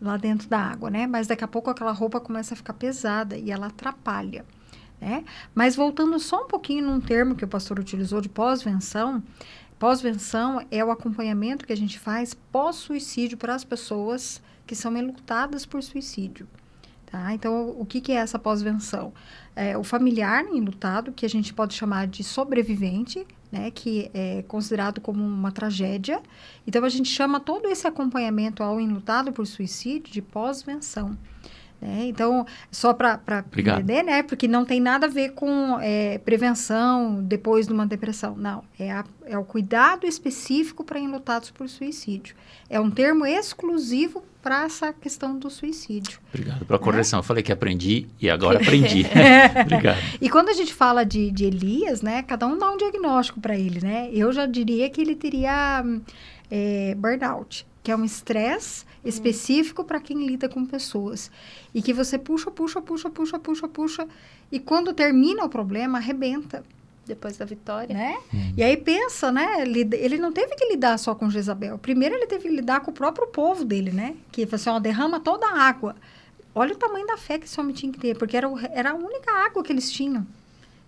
lá 0.00 0.16
dentro 0.16 0.48
da 0.48 0.58
água, 0.58 0.90
né? 0.90 1.06
Mas 1.06 1.28
daqui 1.28 1.44
a 1.44 1.48
pouco 1.48 1.70
aquela 1.70 1.92
roupa 1.92 2.18
começa 2.18 2.54
a 2.54 2.56
ficar 2.56 2.72
pesada 2.72 3.38
e 3.38 3.52
ela 3.52 3.68
atrapalha. 3.68 4.44
Né? 5.02 5.24
Mas 5.52 5.74
voltando 5.74 6.16
só 6.20 6.44
um 6.44 6.46
pouquinho 6.46 6.84
num 6.84 7.00
termo 7.00 7.34
que 7.34 7.44
o 7.44 7.48
pastor 7.48 7.80
utilizou 7.80 8.20
de 8.20 8.28
pós-venção, 8.28 9.20
Pós-venção 9.82 10.64
é 10.70 10.84
o 10.84 10.92
acompanhamento 10.92 11.66
que 11.66 11.72
a 11.72 11.76
gente 11.76 11.98
faz 11.98 12.34
pós-suicídio 12.34 13.36
para 13.36 13.52
as 13.52 13.64
pessoas 13.64 14.40
que 14.64 14.76
são 14.76 14.96
enlutadas 14.96 15.66
por 15.66 15.82
suicídio. 15.82 16.46
Tá? 17.04 17.34
Então, 17.34 17.74
o 17.76 17.84
que, 17.84 18.00
que 18.00 18.12
é 18.12 18.14
essa 18.14 18.38
pós-venção? 18.38 19.12
É, 19.56 19.76
o 19.76 19.82
familiar 19.82 20.44
enlutado, 20.44 21.10
que 21.10 21.26
a 21.26 21.28
gente 21.28 21.52
pode 21.52 21.74
chamar 21.74 22.06
de 22.06 22.22
sobrevivente, 22.22 23.26
né, 23.50 23.72
que 23.72 24.08
é 24.14 24.44
considerado 24.46 25.00
como 25.00 25.20
uma 25.20 25.50
tragédia. 25.50 26.22
Então, 26.64 26.84
a 26.84 26.88
gente 26.88 27.08
chama 27.08 27.40
todo 27.40 27.68
esse 27.68 27.84
acompanhamento 27.84 28.62
ao 28.62 28.80
enlutado 28.80 29.32
por 29.32 29.48
suicídio 29.48 30.12
de 30.12 30.22
pós-venção. 30.22 31.18
Né? 31.82 32.04
Então, 32.06 32.46
só 32.70 32.94
para 32.94 33.44
entender, 33.56 34.04
né? 34.04 34.22
Porque 34.22 34.46
não 34.46 34.64
tem 34.64 34.80
nada 34.80 35.06
a 35.06 35.10
ver 35.10 35.30
com 35.30 35.80
é, 35.80 36.18
prevenção 36.18 37.20
depois 37.24 37.66
de 37.66 37.72
uma 37.72 37.84
depressão. 37.84 38.36
Não, 38.36 38.62
é, 38.78 38.92
a, 38.92 39.04
é 39.26 39.36
o 39.36 39.42
cuidado 39.42 40.06
específico 40.06 40.84
para 40.84 41.00
enlutados 41.00 41.50
por 41.50 41.68
suicídio. 41.68 42.36
É 42.70 42.78
um 42.78 42.88
termo 42.88 43.26
exclusivo 43.26 44.22
para 44.40 44.64
essa 44.64 44.92
questão 44.92 45.36
do 45.36 45.50
suicídio. 45.50 46.20
Obrigado 46.28 46.64
pela 46.64 46.78
correção. 46.78 47.18
Eu 47.18 47.24
falei 47.24 47.42
que 47.42 47.50
aprendi 47.50 48.06
e 48.20 48.30
agora 48.30 48.60
aprendi. 48.60 49.04
Obrigado. 49.60 49.98
E 50.20 50.30
quando 50.30 50.50
a 50.50 50.54
gente 50.54 50.72
fala 50.72 51.04
de, 51.04 51.32
de 51.32 51.46
Elias, 51.46 52.00
né? 52.00 52.22
Cada 52.22 52.46
um 52.46 52.56
dá 52.56 52.70
um 52.70 52.76
diagnóstico 52.76 53.40
para 53.40 53.58
ele, 53.58 53.80
né? 53.80 54.08
Eu 54.12 54.32
já 54.32 54.46
diria 54.46 54.88
que 54.88 55.00
ele 55.00 55.16
teria 55.16 55.84
é, 56.48 56.94
burnout, 56.94 57.66
que 57.82 57.90
é 57.90 57.96
um 57.96 58.04
estresse 58.04 58.84
específico 59.04 59.84
para 59.84 60.00
quem 60.00 60.26
lida 60.26 60.48
com 60.48 60.64
pessoas. 60.64 61.30
E 61.74 61.82
que 61.82 61.92
você 61.92 62.18
puxa, 62.18 62.50
puxa, 62.50 62.80
puxa, 62.80 63.10
puxa, 63.10 63.38
puxa, 63.38 63.68
puxa. 63.68 64.08
E 64.50 64.58
quando 64.58 64.92
termina 64.92 65.44
o 65.44 65.48
problema, 65.48 65.98
arrebenta. 65.98 66.64
Depois 67.04 67.36
da 67.36 67.44
vitória. 67.44 67.92
Né? 67.92 68.16
Hum. 68.32 68.52
E 68.56 68.62
aí 68.62 68.76
pensa, 68.76 69.32
né? 69.32 69.62
Ele 69.62 70.18
não 70.18 70.32
teve 70.32 70.54
que 70.54 70.66
lidar 70.66 70.96
só 70.98 71.14
com 71.14 71.28
Jezabel. 71.28 71.76
Primeiro 71.76 72.14
ele 72.14 72.26
teve 72.26 72.48
que 72.48 72.54
lidar 72.54 72.80
com 72.80 72.92
o 72.92 72.94
próprio 72.94 73.26
povo 73.26 73.64
dele, 73.64 73.90
né? 73.90 74.14
Que 74.30 74.48
assim, 74.50 74.70
ó, 74.70 74.78
derrama 74.78 75.18
toda 75.18 75.46
a 75.46 75.62
água. 75.62 75.96
Olha 76.54 76.74
o 76.74 76.78
tamanho 76.78 77.06
da 77.06 77.16
fé 77.16 77.38
que 77.38 77.46
esse 77.46 77.58
homem 77.58 77.74
tinha 77.74 77.90
que 77.90 77.98
ter, 77.98 78.16
porque 78.16 78.36
era, 78.36 78.48
o, 78.48 78.56
era 78.58 78.90
a 78.90 78.94
única 78.94 79.32
água 79.32 79.64
que 79.64 79.72
eles 79.72 79.90
tinham. 79.90 80.24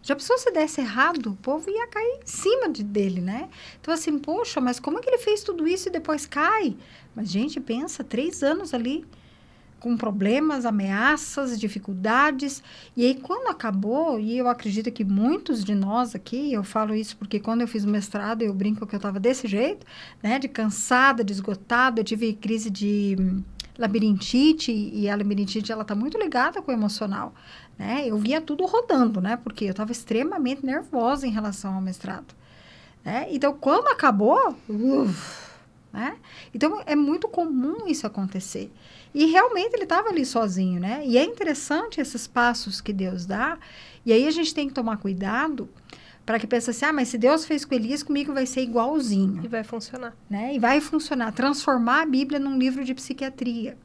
Já 0.04 0.14
pensou 0.14 0.36
se 0.36 0.50
desse 0.50 0.82
errado? 0.82 1.30
O 1.30 1.36
povo 1.36 1.70
ia 1.70 1.86
cair 1.86 2.20
em 2.22 2.26
cima 2.26 2.68
de, 2.68 2.84
dele, 2.84 3.22
né? 3.22 3.48
Então, 3.80 3.92
assim, 3.92 4.18
poxa, 4.18 4.60
mas 4.60 4.78
como 4.78 4.98
é 4.98 5.00
que 5.00 5.08
ele 5.08 5.16
fez 5.16 5.42
tudo 5.42 5.66
isso 5.66 5.88
e 5.88 5.90
depois 5.90 6.26
cai? 6.26 6.76
Mas, 7.16 7.30
gente, 7.30 7.58
pensa, 7.58 8.04
três 8.04 8.42
anos 8.42 8.74
ali 8.74 9.02
com 9.80 9.96
problemas, 9.96 10.66
ameaças, 10.66 11.58
dificuldades. 11.58 12.62
E 12.94 13.06
aí, 13.06 13.14
quando 13.14 13.48
acabou, 13.48 14.20
e 14.20 14.36
eu 14.36 14.46
acredito 14.46 14.92
que 14.92 15.04
muitos 15.04 15.64
de 15.64 15.74
nós 15.74 16.14
aqui, 16.14 16.52
eu 16.52 16.62
falo 16.62 16.94
isso 16.94 17.16
porque 17.16 17.40
quando 17.40 17.62
eu 17.62 17.68
fiz 17.68 17.84
o 17.84 17.88
mestrado, 17.88 18.42
eu 18.42 18.52
brinco 18.52 18.86
que 18.86 18.94
eu 18.94 18.98
estava 18.98 19.18
desse 19.18 19.48
jeito, 19.48 19.86
né? 20.22 20.38
De 20.38 20.48
cansada, 20.48 21.24
de 21.24 21.32
esgotada, 21.32 22.00
eu 22.00 22.04
tive 22.04 22.34
crise 22.34 22.68
de 22.68 23.16
labirintite, 23.78 24.70
e 24.70 25.08
a 25.08 25.16
labirintite, 25.16 25.72
ela 25.72 25.82
está 25.82 25.94
muito 25.94 26.18
ligada 26.18 26.62
com 26.62 26.70
o 26.70 26.74
emocional 26.74 27.34
né? 27.78 28.04
Eu 28.06 28.16
via 28.18 28.40
tudo 28.40 28.64
rodando, 28.66 29.20
né? 29.20 29.36
Porque 29.36 29.64
eu 29.64 29.70
estava 29.70 29.92
extremamente 29.92 30.64
nervosa 30.64 31.26
em 31.26 31.30
relação 31.30 31.74
ao 31.74 31.80
mestrado. 31.80 32.34
Né? 33.04 33.26
Então, 33.30 33.52
quando 33.52 33.88
acabou, 33.88 34.56
uf, 34.68 35.44
né? 35.92 36.16
Então, 36.54 36.82
é 36.86 36.96
muito 36.96 37.28
comum 37.28 37.86
isso 37.86 38.06
acontecer. 38.06 38.72
E 39.14 39.26
realmente 39.26 39.74
ele 39.74 39.84
estava 39.84 40.08
ali 40.08 40.24
sozinho, 40.24 40.80
né? 40.80 41.02
E 41.06 41.16
é 41.16 41.24
interessante 41.24 42.00
esses 42.00 42.26
passos 42.26 42.80
que 42.80 42.92
Deus 42.92 43.26
dá. 43.26 43.58
E 44.04 44.12
aí 44.12 44.26
a 44.26 44.30
gente 44.30 44.54
tem 44.54 44.66
que 44.66 44.74
tomar 44.74 44.96
cuidado 44.96 45.68
para 46.26 46.38
que 46.38 46.46
pense 46.46 46.70
assim, 46.70 46.86
ah, 46.86 46.92
mas 46.92 47.08
se 47.08 47.18
Deus 47.18 47.44
fez 47.44 47.64
com 47.64 47.74
Elias, 47.74 48.02
comigo 48.02 48.32
vai 48.32 48.46
ser 48.46 48.62
igualzinho. 48.62 49.44
E 49.44 49.48
vai 49.48 49.62
funcionar. 49.62 50.16
Né? 50.28 50.54
E 50.54 50.58
vai 50.58 50.80
funcionar. 50.80 51.32
Transformar 51.32 52.02
a 52.02 52.06
Bíblia 52.06 52.40
num 52.40 52.58
livro 52.58 52.84
de 52.84 52.94
psiquiatria. 52.94 53.76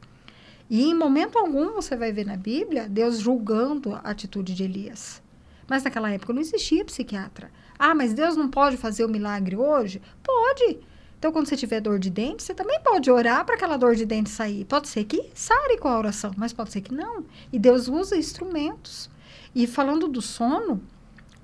E 0.69 0.83
em 0.83 0.93
momento 0.93 1.37
algum 1.37 1.73
você 1.73 1.95
vai 1.95 2.11
ver 2.11 2.25
na 2.25 2.37
Bíblia 2.37 2.87
Deus 2.87 3.19
julgando 3.19 3.93
a 3.95 4.11
atitude 4.11 4.53
de 4.53 4.63
Elias. 4.63 5.21
Mas 5.67 5.83
naquela 5.83 6.11
época 6.11 6.33
não 6.33 6.41
existia 6.41 6.85
psiquiatra. 6.85 7.51
Ah, 7.77 7.95
mas 7.95 8.13
Deus 8.13 8.35
não 8.35 8.49
pode 8.49 8.77
fazer 8.77 9.05
o 9.05 9.09
milagre 9.09 9.55
hoje? 9.55 10.01
Pode. 10.23 10.79
Então, 11.17 11.31
quando 11.31 11.47
você 11.47 11.57
tiver 11.57 11.81
dor 11.81 11.99
de 11.99 12.09
dente, 12.09 12.43
você 12.43 12.53
também 12.53 12.79
pode 12.81 13.11
orar 13.11 13.45
para 13.45 13.55
aquela 13.55 13.77
dor 13.77 13.95
de 13.95 14.05
dente 14.05 14.29
sair. 14.29 14.63
Pode 14.65 14.87
ser 14.87 15.03
que 15.03 15.29
sare 15.33 15.77
com 15.77 15.87
a 15.87 15.97
oração, 15.97 16.31
mas 16.37 16.53
pode 16.53 16.71
ser 16.71 16.81
que 16.81 16.93
não. 16.93 17.25
E 17.51 17.59
Deus 17.59 17.87
usa 17.87 18.15
instrumentos. 18.15 19.09
E 19.53 19.67
falando 19.67 20.07
do 20.07 20.21
sono, 20.21 20.81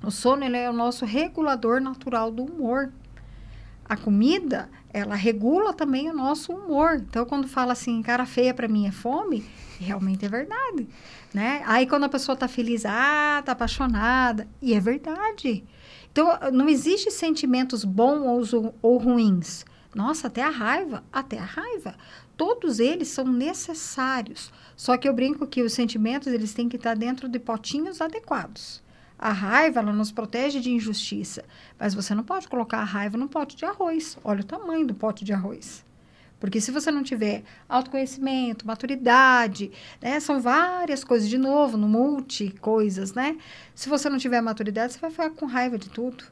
o 0.01 0.09
sono 0.09 0.45
é 0.45 0.69
o 0.69 0.73
nosso 0.73 1.03
regulador 1.03 1.81
natural 1.81 2.31
do 2.31 2.43
humor. 2.43 2.91
A 3.87 3.95
comida 3.95 4.69
ela 4.91 5.15
regula 5.15 5.73
também 5.73 6.09
o 6.09 6.13
nosso 6.13 6.53
humor. 6.53 6.95
Então, 6.95 7.25
quando 7.25 7.47
fala 7.47 7.73
assim, 7.73 8.01
cara 8.01 8.25
feia 8.25 8.53
para 8.53 8.67
mim 8.67 8.87
é 8.87 8.91
fome, 8.91 9.45
realmente 9.79 10.25
é 10.25 10.29
verdade, 10.29 10.87
né? 11.33 11.61
Aí, 11.65 11.85
quando 11.85 12.05
a 12.05 12.09
pessoa 12.09 12.35
tá 12.35 12.47
feliz, 12.47 12.85
ah, 12.85 13.43
tá 13.45 13.51
apaixonada, 13.51 14.47
e 14.61 14.73
é 14.73 14.79
verdade. 14.79 15.63
Então, 16.11 16.29
não 16.53 16.69
existe 16.69 17.11
sentimentos 17.11 17.83
bons 17.83 18.53
ou, 18.53 18.73
ou 18.81 18.97
ruins. 18.97 19.65
Nossa, 19.93 20.27
até 20.27 20.41
a 20.41 20.49
raiva, 20.49 21.03
até 21.11 21.37
a 21.37 21.43
raiva. 21.43 21.95
Todos 22.37 22.79
eles 22.79 23.09
são 23.09 23.25
necessários. 23.25 24.51
Só 24.77 24.97
que 24.97 25.07
eu 25.07 25.13
brinco 25.13 25.45
que 25.45 25.61
os 25.61 25.73
sentimentos, 25.73 26.27
eles 26.27 26.53
têm 26.53 26.69
que 26.69 26.77
estar 26.77 26.95
dentro 26.95 27.27
de 27.27 27.37
potinhos 27.37 28.01
adequados. 28.01 28.81
A 29.25 29.31
raiva, 29.31 29.79
ela 29.79 29.91
nos 29.91 30.11
protege 30.11 30.59
de 30.59 30.69
injustiça. 30.69 31.43
Mas 31.79 31.95
você 31.95 32.13
não 32.13 32.23
pode 32.23 32.47
colocar 32.47 32.77
a 32.77 32.83
raiva 32.83 33.17
num 33.17 33.27
pote 33.27 33.55
de 33.55 33.65
arroz. 33.65 34.19
Olha 34.23 34.41
o 34.41 34.43
tamanho 34.43 34.85
do 34.85 34.93
pote 34.93 35.25
de 35.25 35.33
arroz. 35.33 35.83
Porque 36.39 36.61
se 36.61 36.69
você 36.69 36.91
não 36.91 37.01
tiver 37.01 37.41
autoconhecimento, 37.67 38.67
maturidade, 38.67 39.71
né? 39.99 40.19
São 40.19 40.39
várias 40.39 41.03
coisas, 41.03 41.27
de 41.27 41.39
novo, 41.39 41.75
no 41.75 41.87
multi 41.87 42.51
coisas, 42.61 43.15
né? 43.15 43.35
Se 43.73 43.89
você 43.89 44.09
não 44.09 44.19
tiver 44.19 44.41
maturidade, 44.41 44.93
você 44.93 44.99
vai 44.99 45.09
ficar 45.09 45.31
com 45.31 45.47
raiva 45.47 45.79
de 45.79 45.89
tudo. 45.89 46.23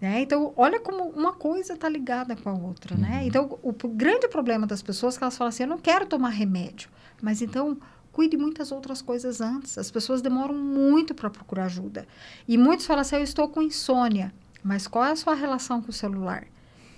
Né? 0.00 0.22
Então, 0.22 0.54
olha 0.56 0.80
como 0.80 1.04
uma 1.10 1.34
coisa 1.34 1.74
está 1.74 1.86
ligada 1.86 2.34
com 2.34 2.48
a 2.48 2.54
outra, 2.54 2.96
né? 2.96 3.08
uhum. 3.08 3.14
né? 3.14 3.26
Então, 3.26 3.58
o, 3.62 3.68
o 3.68 3.88
grande 3.88 4.26
problema 4.26 4.66
das 4.66 4.80
pessoas 4.80 5.16
é 5.16 5.18
que 5.18 5.24
elas 5.24 5.36
falam 5.36 5.50
assim, 5.50 5.64
eu 5.64 5.68
não 5.68 5.78
quero 5.78 6.06
tomar 6.06 6.30
remédio. 6.30 6.88
Mas 7.20 7.42
então, 7.42 7.76
cuide 8.14 8.36
muitas 8.36 8.70
outras 8.70 9.02
coisas 9.02 9.40
antes. 9.40 9.76
As 9.76 9.90
pessoas 9.90 10.22
demoram 10.22 10.54
muito 10.54 11.14
para 11.14 11.28
procurar 11.28 11.64
ajuda. 11.64 12.06
E 12.46 12.56
muitos 12.56 12.86
falam 12.86 13.02
assim: 13.02 13.16
eu 13.16 13.22
estou 13.22 13.48
com 13.48 13.60
insônia. 13.60 14.32
Mas 14.62 14.86
qual 14.86 15.04
é 15.04 15.10
a 15.10 15.16
sua 15.16 15.34
relação 15.34 15.82
com 15.82 15.90
o 15.90 15.92
celular? 15.92 16.46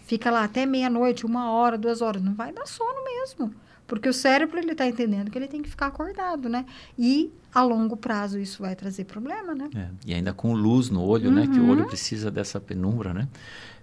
Fica 0.04 0.30
lá 0.30 0.44
até 0.44 0.64
meia-noite, 0.64 1.26
uma 1.26 1.50
hora, 1.50 1.76
duas 1.76 2.00
horas. 2.00 2.22
Não 2.22 2.34
vai 2.34 2.52
dar 2.52 2.66
sono 2.66 3.02
mesmo. 3.02 3.52
Porque 3.88 4.08
o 4.08 4.12
cérebro 4.12 4.58
ele 4.58 4.72
está 4.72 4.86
entendendo 4.86 5.30
que 5.30 5.38
ele 5.38 5.48
tem 5.48 5.62
que 5.62 5.68
ficar 5.68 5.86
acordado, 5.86 6.48
né? 6.48 6.64
E 6.98 7.32
a 7.52 7.62
longo 7.62 7.96
prazo 7.96 8.38
isso 8.38 8.62
vai 8.62 8.76
trazer 8.76 9.04
problema, 9.04 9.54
né? 9.54 9.68
É, 9.74 9.88
e 10.06 10.14
ainda 10.14 10.32
com 10.32 10.52
luz 10.52 10.90
no 10.90 11.02
olho, 11.02 11.28
uhum. 11.28 11.34
né? 11.34 11.46
Que 11.46 11.58
o 11.58 11.68
olho 11.68 11.82
uhum. 11.82 11.88
precisa 11.88 12.30
dessa 12.30 12.60
penumbra, 12.60 13.14
né? 13.14 13.28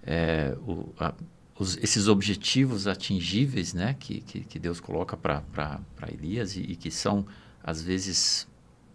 É, 0.02 0.56
o, 0.66 0.92
a, 0.98 1.14
os, 1.58 1.76
esses 1.76 2.08
objetivos 2.08 2.86
atingíveis 2.86 3.72
né, 3.72 3.94
que, 3.98 4.20
que, 4.20 4.40
que 4.40 4.58
Deus 4.58 4.80
coloca 4.80 5.16
para 5.16 5.80
Elias 6.08 6.56
e, 6.56 6.60
e, 6.60 6.76
que 6.76 6.90
são, 6.90 7.24
às 7.62 7.80
vezes, 7.80 8.48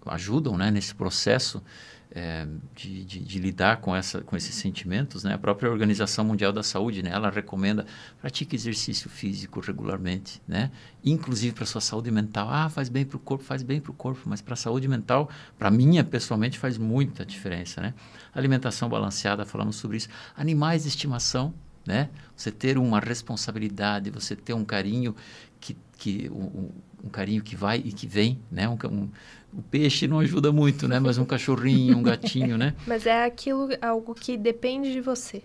ajudam 0.05 0.57
né, 0.57 0.70
nesse 0.70 0.93
processo 0.93 1.64
é, 2.12 2.47
de, 2.76 3.05
de, 3.05 3.20
de, 3.20 3.39
lidar 3.39 3.78
com, 3.78 3.95
essa, 3.95 4.22
com 4.22 4.36
esses 4.36 4.55
sentimentos. 4.55 5.24
Né? 5.24 5.34
A 5.34 5.38
própria 5.38 5.70
Organização 5.70 6.26
Mundial 6.26 6.51
da 6.51 6.64
Saúde, 6.64 7.03
né, 7.03 7.12
ela 7.14 7.30
recomenda 7.30 7.86
pratique 8.20 8.55
exercício 8.55 9.10
físico 9.10 9.60
regularmente, 9.60 10.41
né? 10.47 10.72
inclusive 11.05 11.53
para 11.53 11.66
sua 11.66 11.82
saúde 11.82 12.12
mental. 12.12 12.49
Ah, 12.49 12.68
faz 12.68 12.89
bem 12.89 13.05
para 13.05 13.18
o 13.18 13.20
corpo, 13.20 13.43
faz 13.43 13.64
bem 13.64 13.80
para 13.80 13.91
o 13.91 13.93
corpo, 13.93 14.22
mas 14.26 14.41
para 14.41 14.53
a 14.53 14.57
saúde 14.57 14.88
mental, 14.88 15.30
para 15.57 15.70
mim, 15.70 16.03
pessoalmente, 16.03 16.57
faz 16.57 16.78
muita 16.78 17.26
diferença. 17.26 17.80
Né? 17.80 17.93
Alimentação 18.34 18.89
balanceada, 18.89 19.45
falamos 19.45 19.76
sobre 19.76 19.97
isso. 19.97 20.10
Animais 20.36 20.84
de 20.84 20.89
estimação, 20.89 21.53
né? 21.89 22.07
Você 22.35 22.51
ter 22.51 22.77
uma 22.77 22.99
responsabilidade, 22.99 24.11
você 24.11 24.35
ter 24.35 24.53
um 24.53 24.63
carinho 24.63 25.15
que, 25.59 25.75
que 25.97 26.29
um, 26.29 26.69
um 27.03 27.09
carinho 27.09 27.41
que 27.41 27.55
vai 27.55 27.79
e 27.83 27.91
que 27.91 28.05
vem, 28.05 28.39
né? 28.51 28.69
Um, 28.69 28.77
um, 28.87 29.09
o 29.51 29.63
peixe 29.63 30.07
não 30.07 30.19
ajuda 30.19 30.51
muito, 30.51 30.87
né? 30.87 30.99
Mas 30.99 31.17
um 31.17 31.25
cachorrinho, 31.25 31.97
um 31.97 32.03
gatinho, 32.03 32.59
né? 32.59 32.75
Mas 32.85 33.07
é 33.07 33.25
aquilo, 33.25 33.69
algo 33.81 34.13
que 34.13 34.37
depende 34.37 34.93
de 34.93 35.01
você. 35.01 35.41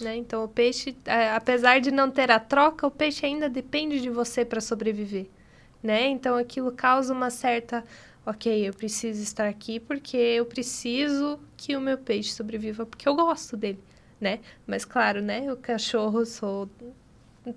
Né? 0.00 0.16
Então, 0.16 0.42
o 0.42 0.48
peixe, 0.48 0.96
é, 1.04 1.30
apesar 1.30 1.80
de 1.80 1.92
não 1.92 2.10
ter 2.10 2.28
a 2.28 2.40
troca, 2.40 2.84
o 2.84 2.90
peixe 2.90 3.24
ainda 3.24 3.48
depende 3.48 4.00
de 4.00 4.10
você 4.10 4.44
para 4.44 4.60
sobreviver, 4.60 5.26
né? 5.80 6.08
Então, 6.08 6.36
aquilo 6.36 6.72
causa 6.72 7.12
uma 7.12 7.30
certa, 7.30 7.84
ok, 8.26 8.68
eu 8.68 8.72
preciso 8.72 9.22
estar 9.22 9.48
aqui 9.48 9.78
porque 9.78 10.16
eu 10.16 10.44
preciso 10.44 11.38
que 11.56 11.76
o 11.76 11.80
meu 11.80 11.98
peixe 11.98 12.32
sobreviva 12.32 12.84
porque 12.84 13.08
eu 13.08 13.14
gosto 13.14 13.56
dele 13.56 13.78
né? 14.20 14.40
Mas 14.66 14.84
claro, 14.84 15.20
né? 15.22 15.52
O 15.52 15.56
cachorro 15.56 16.24
sou 16.26 16.68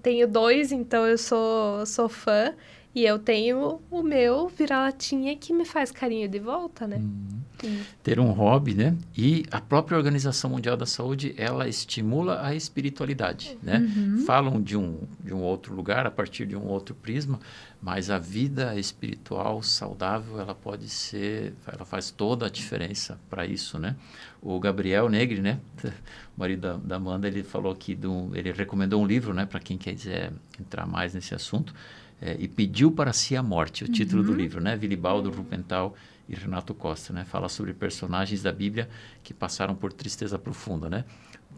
tenho 0.01 0.27
dois, 0.27 0.71
então 0.71 1.05
eu 1.07 1.17
sou 1.17 1.85
sou 1.85 2.07
fã 2.09 2.55
e 2.93 3.05
eu 3.05 3.17
tenho 3.17 3.81
o 3.89 4.03
meu 4.03 4.49
vira-latinha 4.49 5.35
que 5.37 5.53
me 5.53 5.63
faz 5.63 5.91
carinho 5.91 6.27
de 6.27 6.39
volta, 6.39 6.85
né? 6.85 6.97
Uhum. 6.97 7.79
ter 8.03 8.19
um 8.19 8.31
hobby, 8.31 8.73
né? 8.73 8.97
E 9.15 9.45
a 9.51 9.61
própria 9.61 9.97
Organização 9.97 10.49
Mundial 10.49 10.75
da 10.75 10.85
Saúde, 10.85 11.33
ela 11.37 11.67
estimula 11.67 12.45
a 12.45 12.55
espiritualidade, 12.55 13.57
né? 13.61 13.77
Uhum. 13.77 14.25
Falam 14.25 14.61
de 14.61 14.75
um, 14.75 14.99
de 15.23 15.33
um 15.33 15.41
outro 15.41 15.73
lugar, 15.73 16.05
a 16.05 16.11
partir 16.11 16.45
de 16.45 16.55
um 16.55 16.67
outro 16.67 16.95
prisma, 16.95 17.39
mas 17.81 18.09
a 18.09 18.17
vida 18.17 18.77
espiritual 18.77 19.63
saudável, 19.63 20.39
ela 20.39 20.53
pode 20.53 20.89
ser, 20.89 21.53
ela 21.65 21.85
faz 21.85 22.11
toda 22.11 22.47
a 22.47 22.49
diferença 22.49 23.19
para 23.29 23.45
isso, 23.45 23.79
né? 23.79 23.95
O 24.41 24.59
Gabriel 24.59 25.07
Negri, 25.09 25.41
né? 25.41 25.59
O 26.35 26.39
marido 26.41 26.61
da, 26.61 26.77
da 26.77 26.95
Amanda, 26.95 27.27
ele 27.27 27.43
falou 27.43 27.75
que 27.75 27.93
do, 27.93 28.31
ele 28.33 28.51
recomendou 28.51 29.01
um 29.01 29.05
livro, 29.05 29.33
né? 29.33 29.45
Para 29.45 29.59
quem 29.59 29.77
quiser 29.77 30.31
entrar 30.59 30.87
mais 30.87 31.13
nesse 31.13 31.35
assunto, 31.35 31.75
é, 32.21 32.37
e 32.39 32.47
pediu 32.47 32.91
para 32.91 33.11
si 33.11 33.35
a 33.35 33.41
morte, 33.41 33.83
o 33.83 33.87
título 33.87 34.21
do 34.21 34.31
livro, 34.31 34.61
né? 34.61 34.75
Vilibaldo 34.75 35.31
Rupental 35.31 35.95
e 36.29 36.35
Renato 36.35 36.73
Costa, 36.73 37.11
né? 37.11 37.25
Fala 37.25 37.49
sobre 37.49 37.73
personagens 37.73 38.43
da 38.43 38.51
Bíblia 38.51 38.87
que 39.23 39.33
passaram 39.33 39.73
por 39.73 39.91
tristeza 39.91 40.37
profunda, 40.37 40.87
né? 40.87 41.03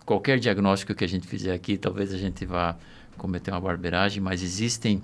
Qualquer 0.05 0.39
diagnóstico 0.39 0.95
que 0.95 1.03
a 1.03 1.07
gente 1.07 1.27
fizer 1.27 1.53
aqui, 1.53 1.77
talvez 1.77 2.13
a 2.13 2.17
gente 2.17 2.45
vá 2.45 2.77
cometer 3.17 3.51
uma 3.51 3.59
barbeiragem, 3.59 4.23
mas 4.23 4.41
existem 4.41 5.03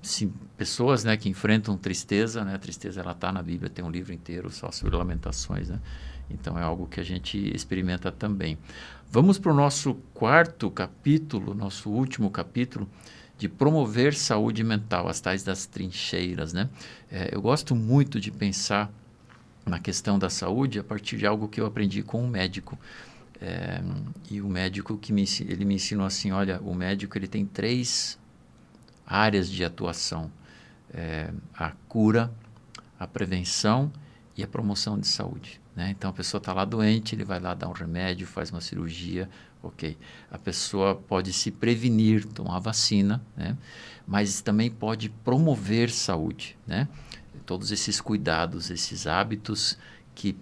sim, 0.00 0.32
pessoas, 0.56 1.04
né, 1.04 1.16
que 1.16 1.28
enfrentam 1.28 1.76
tristeza, 1.76 2.44
né? 2.44 2.54
A 2.54 2.58
tristeza 2.58 3.00
ela 3.00 3.12
está 3.12 3.32
na 3.32 3.42
Bíblia, 3.42 3.68
tem 3.68 3.84
um 3.84 3.90
livro 3.90 4.12
inteiro 4.12 4.50
só 4.50 4.70
sobre 4.70 4.94
lamentações, 4.94 5.68
né? 5.68 5.80
Então 6.30 6.56
é 6.56 6.62
algo 6.62 6.86
que 6.86 7.00
a 7.00 7.04
gente 7.04 7.36
experimenta 7.54 8.12
também. 8.12 8.56
Vamos 9.10 9.36
para 9.36 9.50
o 9.50 9.54
nosso 9.54 9.94
quarto 10.14 10.70
capítulo, 10.70 11.54
nosso 11.54 11.90
último 11.90 12.30
capítulo 12.30 12.88
de 13.40 13.48
promover 13.48 14.12
saúde 14.12 14.62
mental, 14.62 15.08
as 15.08 15.18
tais 15.18 15.42
das 15.42 15.64
trincheiras, 15.64 16.52
né? 16.52 16.68
É, 17.10 17.34
eu 17.34 17.40
gosto 17.40 17.74
muito 17.74 18.20
de 18.20 18.30
pensar 18.30 18.92
na 19.64 19.78
questão 19.78 20.18
da 20.18 20.28
saúde 20.28 20.78
a 20.78 20.84
partir 20.84 21.16
de 21.16 21.26
algo 21.26 21.48
que 21.48 21.58
eu 21.58 21.64
aprendi 21.64 22.02
com 22.02 22.22
um 22.22 22.28
médico. 22.28 22.78
É, 23.40 23.80
e 24.30 24.42
o 24.42 24.46
médico 24.46 24.98
que 24.98 25.10
me, 25.10 25.24
ele 25.48 25.64
me 25.64 25.76
ensinou 25.76 26.04
assim, 26.04 26.30
olha, 26.30 26.60
o 26.60 26.74
médico 26.74 27.16
ele 27.16 27.26
tem 27.26 27.46
três 27.46 28.18
áreas 29.06 29.48
de 29.48 29.64
atuação. 29.64 30.30
É, 30.92 31.32
a 31.54 31.70
cura, 31.88 32.30
a 32.98 33.06
prevenção 33.06 33.90
e 34.36 34.42
a 34.42 34.46
promoção 34.46 34.98
de 34.98 35.06
saúde. 35.06 35.58
Né? 35.74 35.88
Então 35.96 36.10
a 36.10 36.12
pessoa 36.12 36.38
está 36.38 36.52
lá 36.52 36.66
doente, 36.66 37.14
ele 37.14 37.24
vai 37.24 37.40
lá 37.40 37.54
dar 37.54 37.68
um 37.68 37.72
remédio, 37.72 38.26
faz 38.26 38.50
uma 38.50 38.60
cirurgia, 38.60 39.30
ok. 39.62 39.96
A 40.30 40.38
pessoa 40.38 40.94
pode 40.94 41.32
se 41.32 41.50
prevenir, 41.50 42.24
tomar 42.26 42.58
vacina, 42.58 43.22
né? 43.36 43.56
mas 44.06 44.40
também 44.40 44.70
pode 44.70 45.08
promover 45.08 45.90
saúde. 45.90 46.56
Né? 46.66 46.88
Todos 47.46 47.70
esses 47.70 48.00
cuidados, 48.00 48.70
esses 48.70 49.06
hábitos 49.06 49.78
que 50.14 50.36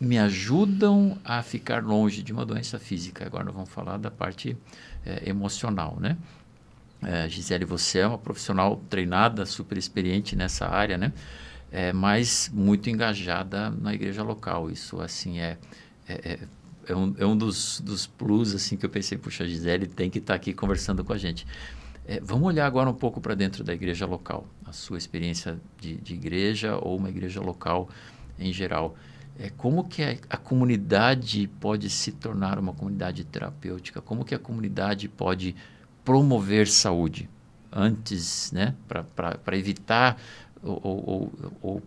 me 0.00 0.18
ajudam 0.18 1.18
a 1.22 1.42
ficar 1.42 1.84
longe 1.84 2.22
de 2.22 2.32
uma 2.32 2.46
doença 2.46 2.78
física. 2.78 3.26
Agora 3.26 3.52
vamos 3.52 3.68
falar 3.68 3.98
da 3.98 4.10
parte 4.10 4.56
é, 5.04 5.28
emocional, 5.28 5.98
né? 6.00 6.16
É, 7.02 7.28
Gisele, 7.28 7.64
você 7.64 8.00
é 8.00 8.06
uma 8.06 8.18
profissional 8.18 8.82
treinada, 8.88 9.46
super 9.46 9.76
experiente 9.76 10.36
nessa 10.36 10.66
área, 10.68 10.98
né? 10.98 11.12
É, 11.70 11.92
mas 11.92 12.50
muito 12.52 12.90
engajada 12.90 13.70
na 13.70 13.94
igreja 13.94 14.22
local. 14.22 14.70
Isso, 14.70 15.00
assim, 15.00 15.38
é, 15.38 15.56
é, 16.08 16.38
é 16.90 16.96
um, 16.96 17.14
é 17.18 17.26
um 17.26 17.36
dos, 17.36 17.80
dos 17.80 18.06
plus, 18.06 18.54
assim, 18.54 18.76
que 18.76 18.84
eu 18.84 18.90
pensei, 18.90 19.16
puxa, 19.16 19.44
a 19.44 19.46
Gisele 19.46 19.86
tem 19.86 20.10
que 20.10 20.18
estar 20.18 20.34
tá 20.34 20.36
aqui 20.36 20.52
conversando 20.52 21.04
com 21.04 21.12
a 21.12 21.18
gente. 21.18 21.46
É, 22.06 22.20
vamos 22.20 22.46
olhar 22.46 22.66
agora 22.66 22.88
um 22.90 22.94
pouco 22.94 23.20
para 23.20 23.34
dentro 23.34 23.62
da 23.62 23.72
igreja 23.72 24.06
local, 24.06 24.46
a 24.64 24.72
sua 24.72 24.98
experiência 24.98 25.60
de, 25.80 25.96
de 25.96 26.14
igreja 26.14 26.76
ou 26.76 26.96
uma 26.96 27.08
igreja 27.08 27.40
local 27.40 27.88
em 28.38 28.52
geral 28.52 28.96
é, 29.40 29.48
como 29.56 29.84
que 29.84 30.02
a, 30.28 30.36
comunidade 30.36 31.48
pode 31.58 31.88
se 31.88 32.12
tornar 32.12 32.58
uma 32.58 32.74
comunidade 32.74 33.24
terapêutica? 33.24 33.98
Como 34.02 34.22
que 34.22 34.34
a 34.34 34.38
comunidade 34.38 35.08
pode 35.08 35.56
promover 36.04 36.68
saúde 36.68 37.26
antes, 37.72 38.52
né, 38.52 38.74
para 38.86 39.56
evitar 39.56 40.20
ou, 40.62 40.80
ou, 40.84 41.32
ou, 41.62 41.82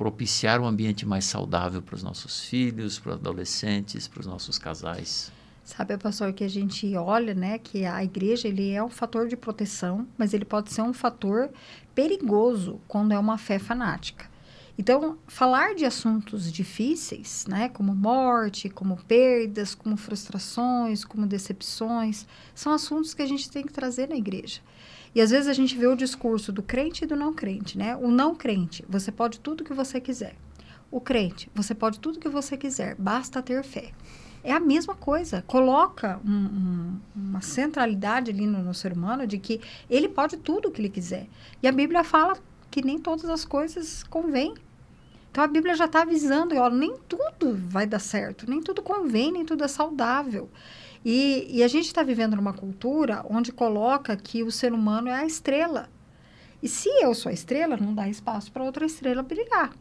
propiciar 0.00 0.58
um 0.62 0.66
ambiente 0.66 1.04
mais 1.04 1.26
saudável 1.26 1.82
para 1.82 1.94
os 1.94 2.02
nossos 2.02 2.44
filhos, 2.44 2.98
para 2.98 3.10
os 3.12 3.18
adolescentes, 3.18 4.08
para 4.08 4.20
os 4.20 4.26
nossos 4.26 4.56
casais? 4.56 5.30
Sabe, 5.62 5.98
pastor, 5.98 6.32
que 6.32 6.42
a 6.42 6.48
gente 6.48 6.96
olha, 6.96 7.34
né, 7.34 7.58
que 7.58 7.84
a 7.84 8.02
igreja 8.02 8.48
ele 8.48 8.70
é 8.70 8.82
um 8.82 8.88
fator 8.88 9.28
de 9.28 9.36
proteção, 9.36 10.08
mas 10.16 10.32
ele 10.32 10.46
pode 10.46 10.72
ser 10.72 10.80
um 10.80 10.94
fator 10.94 11.50
perigoso 11.94 12.80
quando 12.88 13.12
é 13.12 13.18
uma 13.18 13.36
fé 13.36 13.58
fanática. 13.58 14.24
Então, 14.78 15.18
falar 15.26 15.74
de 15.74 15.84
assuntos 15.84 16.50
difíceis, 16.50 17.44
né, 17.46 17.68
como 17.68 17.94
morte, 17.94 18.70
como 18.70 18.96
perdas, 19.04 19.74
como 19.74 19.98
frustrações, 19.98 21.04
como 21.04 21.26
decepções, 21.26 22.26
são 22.54 22.72
assuntos 22.72 23.12
que 23.12 23.20
a 23.20 23.26
gente 23.26 23.50
tem 23.50 23.66
que 23.66 23.72
trazer 23.74 24.08
na 24.08 24.16
igreja. 24.16 24.62
E 25.14 25.20
às 25.20 25.30
vezes 25.30 25.48
a 25.48 25.52
gente 25.52 25.76
vê 25.76 25.86
o 25.86 25.96
discurso 25.96 26.52
do 26.52 26.62
crente 26.62 27.04
e 27.04 27.06
do 27.06 27.16
não 27.16 27.32
crente, 27.32 27.76
né? 27.76 27.96
O 27.96 28.10
não 28.10 28.34
crente, 28.34 28.84
você 28.88 29.10
pode 29.10 29.40
tudo 29.40 29.64
que 29.64 29.74
você 29.74 30.00
quiser. 30.00 30.36
O 30.90 31.00
crente, 31.00 31.50
você 31.54 31.74
pode 31.74 31.98
tudo 31.98 32.18
que 32.18 32.28
você 32.28 32.56
quiser, 32.56 32.94
basta 32.96 33.42
ter 33.42 33.62
fé. 33.62 33.92
É 34.42 34.52
a 34.52 34.60
mesma 34.60 34.94
coisa. 34.94 35.42
Coloca 35.46 36.20
um, 36.24 36.30
um, 36.30 37.00
uma 37.14 37.42
centralidade 37.42 38.30
ali 38.30 38.46
no, 38.46 38.62
no 38.62 38.72
ser 38.74 38.92
humano 38.92 39.26
de 39.26 39.38
que 39.38 39.60
ele 39.88 40.08
pode 40.08 40.36
tudo 40.38 40.68
o 40.68 40.70
que 40.70 40.80
ele 40.80 40.88
quiser. 40.88 41.26
E 41.62 41.68
a 41.68 41.72
Bíblia 41.72 42.02
fala 42.02 42.38
que 42.70 42.84
nem 42.84 42.98
todas 42.98 43.28
as 43.28 43.44
coisas 43.44 44.02
convêm 44.04 44.54
então 45.30 45.44
a 45.44 45.46
Bíblia 45.46 45.74
já 45.74 45.84
está 45.84 46.02
avisando, 46.02 46.56
ó, 46.56 46.68
nem 46.68 46.96
tudo 47.08 47.56
vai 47.68 47.86
dar 47.86 48.00
certo, 48.00 48.50
nem 48.50 48.60
tudo 48.60 48.82
convém, 48.82 49.30
nem 49.30 49.44
tudo 49.44 49.62
é 49.62 49.68
saudável. 49.68 50.50
E, 51.04 51.46
e 51.48 51.62
a 51.62 51.68
gente 51.68 51.86
está 51.86 52.02
vivendo 52.02 52.36
numa 52.36 52.52
cultura 52.52 53.24
onde 53.28 53.52
coloca 53.52 54.16
que 54.16 54.42
o 54.42 54.50
ser 54.50 54.72
humano 54.72 55.08
é 55.08 55.14
a 55.14 55.26
estrela. 55.26 55.88
E 56.62 56.68
se 56.68 56.88
eu 57.02 57.14
sou 57.14 57.30
a 57.30 57.32
estrela, 57.32 57.76
não 57.76 57.94
dá 57.94 58.08
espaço 58.08 58.52
para 58.52 58.64
outra 58.64 58.84
estrela 58.84 59.22
brilhar. 59.22 59.72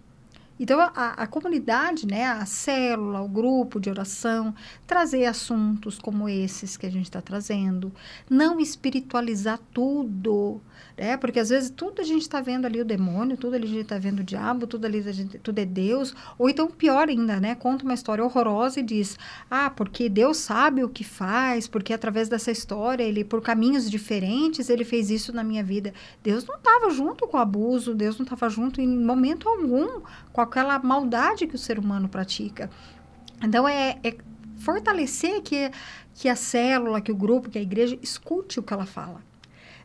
Então, 0.59 0.79
a, 0.81 1.13
a, 1.13 1.25
comunidade, 1.25 2.05
né, 2.05 2.25
a 2.25 2.45
célula, 2.45 3.21
o 3.21 3.29
grupo 3.29 3.79
de 3.79 3.89
oração, 3.89 4.53
trazer 4.85 5.25
assuntos 5.25 5.97
como 5.97 6.27
esses 6.27 6.75
que 6.75 6.85
a 6.85 6.91
gente 6.91 7.05
está 7.05 7.21
trazendo, 7.21 7.93
não 8.29 8.59
espiritualizar 8.59 9.57
tudo, 9.73 10.61
é, 11.01 11.15
porque 11.15 11.39
às 11.39 11.47
vezes 11.47 11.69
tudo 11.69 12.01
a 12.01 12.03
gente 12.03 12.23
está 12.23 12.41
vendo 12.41 12.65
ali 12.65 12.81
o 12.81 12.84
demônio, 12.84 13.38
tudo 13.38 13.55
ali 13.55 13.63
a 13.63 13.69
gente 13.69 13.81
está 13.84 13.97
vendo 13.97 14.19
o 14.19 14.23
diabo, 14.23 14.67
tudo 14.67 14.84
ali 14.84 15.01
gente, 15.13 15.39
tudo 15.39 15.57
é 15.57 15.63
Deus. 15.63 16.13
Ou 16.38 16.49
então, 16.49 16.67
pior 16.67 17.07
ainda, 17.07 17.39
né? 17.39 17.55
Conta 17.55 17.85
uma 17.85 17.93
história 17.93 18.21
horrorosa 18.21 18.81
e 18.81 18.84
diz: 18.84 19.17
Ah, 19.49 19.69
porque 19.69 20.09
Deus 20.09 20.35
sabe 20.35 20.84
o 20.84 20.89
que 20.89 21.05
faz, 21.05 21.69
porque 21.69 21.93
através 21.93 22.27
dessa 22.27 22.51
história, 22.51 23.01
ele, 23.01 23.23
por 23.23 23.41
caminhos 23.41 23.89
diferentes, 23.89 24.69
ele 24.69 24.84
fez 24.84 25.09
isso 25.09 25.31
na 25.31 25.41
minha 25.41 25.63
vida. 25.63 25.93
Deus 26.21 26.45
não 26.45 26.55
estava 26.55 26.89
junto 26.89 27.26
com 27.30 27.38
o 27.38 27.39
abuso, 27.39 27.95
Deus 27.95 28.17
não 28.17 28.26
estava 28.26 28.49
junto 28.49 28.81
em 28.81 28.88
momento 28.88 29.47
algum 29.47 30.01
com 30.34 30.41
aquela 30.41 30.80
maldade 30.80 31.47
que 31.47 31.55
o 31.55 31.57
ser 31.57 31.80
humano 31.80 32.09
pratica. 32.09 32.69
Então, 33.41 33.65
é, 33.65 33.97
é 34.03 34.17
fortalecer 34.57 35.41
que, 35.43 35.71
que 36.13 36.27
a 36.27 36.35
célula, 36.35 36.99
que 36.99 37.09
o 37.11 37.15
grupo, 37.15 37.49
que 37.49 37.57
a 37.57 37.61
igreja 37.61 37.97
escute 38.01 38.59
o 38.59 38.63
que 38.63 38.73
ela 38.73 38.85
fala 38.85 39.28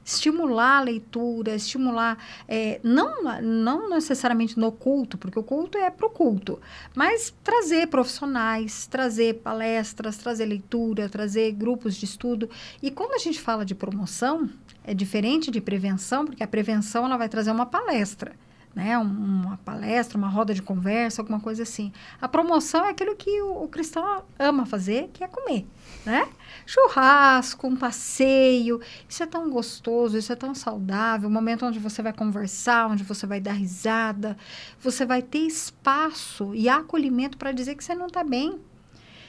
estimular 0.05 0.79
a 0.79 0.83
leitura, 0.83 1.55
estimular, 1.55 2.19
é, 2.47 2.81
não, 2.83 3.23
não 3.41 3.89
necessariamente 3.89 4.59
no 4.59 4.71
culto, 4.71 5.17
porque 5.17 5.39
o 5.39 5.43
culto 5.43 5.79
é 5.79 5.91
para 5.91 6.07
o 6.07 6.11
culto, 6.11 6.61
mas 6.95 7.33
trazer 7.43 7.87
profissionais, 7.87 8.87
trazer 8.87 9.35
palestras, 9.37 10.17
trazer 10.17 10.45
leitura, 10.45 11.09
trazer 11.09 11.53
grupos 11.53 11.97
de 11.97 12.05
estudo. 12.05 12.51
E 12.83 12.91
quando 12.91 13.15
a 13.15 13.19
gente 13.19 13.41
fala 13.41 13.65
de 13.65 13.75
promoção, 13.75 14.49
é 14.85 14.93
diferente 14.93 15.51
de 15.51 15.61
prevenção, 15.61 16.27
porque 16.27 16.43
a 16.43 16.49
prevenção 16.49 17.07
ela 17.07 17.17
vai 17.17 17.29
trazer 17.29 17.51
uma 17.51 17.67
palestra 17.67 18.33
né? 18.75 18.99
uma 18.99 19.57
palestra, 19.59 20.19
uma 20.19 20.29
roda 20.29 20.53
de 20.53 20.61
conversa, 20.61 21.23
alguma 21.23 21.39
coisa 21.39 21.63
assim. 21.63 21.93
A 22.21 22.27
promoção 22.27 22.85
é 22.85 22.91
aquilo 22.91 23.15
que 23.15 23.41
o, 23.43 23.63
o, 23.63 23.69
cristão 23.69 24.25
ama 24.39 24.67
fazer, 24.67 25.11
que 25.13 25.23
é 25.23 25.29
comer, 25.29 25.65
né? 26.05 26.29
Churrasco, 26.67 27.67
um 27.67 27.77
passeio, 27.77 28.81
isso 29.09 29.23
é 29.23 29.27
tão 29.27 29.51
gostoso, 29.51 30.17
isso 30.17 30.33
é 30.33 30.37
tão 30.37 30.55
saudável, 30.55 31.29
um 31.29 31.33
momento 31.33 31.67
onde 31.67 31.79
você 31.79 32.03
vai 32.03 32.13
conversar, 32.13 32.91
onde 32.91 33.05
você 33.05 33.27
vai 33.27 33.41
dar 33.41 33.53
risada, 33.53 34.37
você 34.81 35.05
vai 35.05 35.23
ter 35.23 35.41
espaço 35.41 36.55
e 36.55 36.69
acolhimento 36.69 37.37
para 37.37 37.53
dizer 37.53 37.75
que 37.75 37.85
você 37.85 37.95
não 37.95 38.07
está 38.07 38.25
bem. 38.25 38.59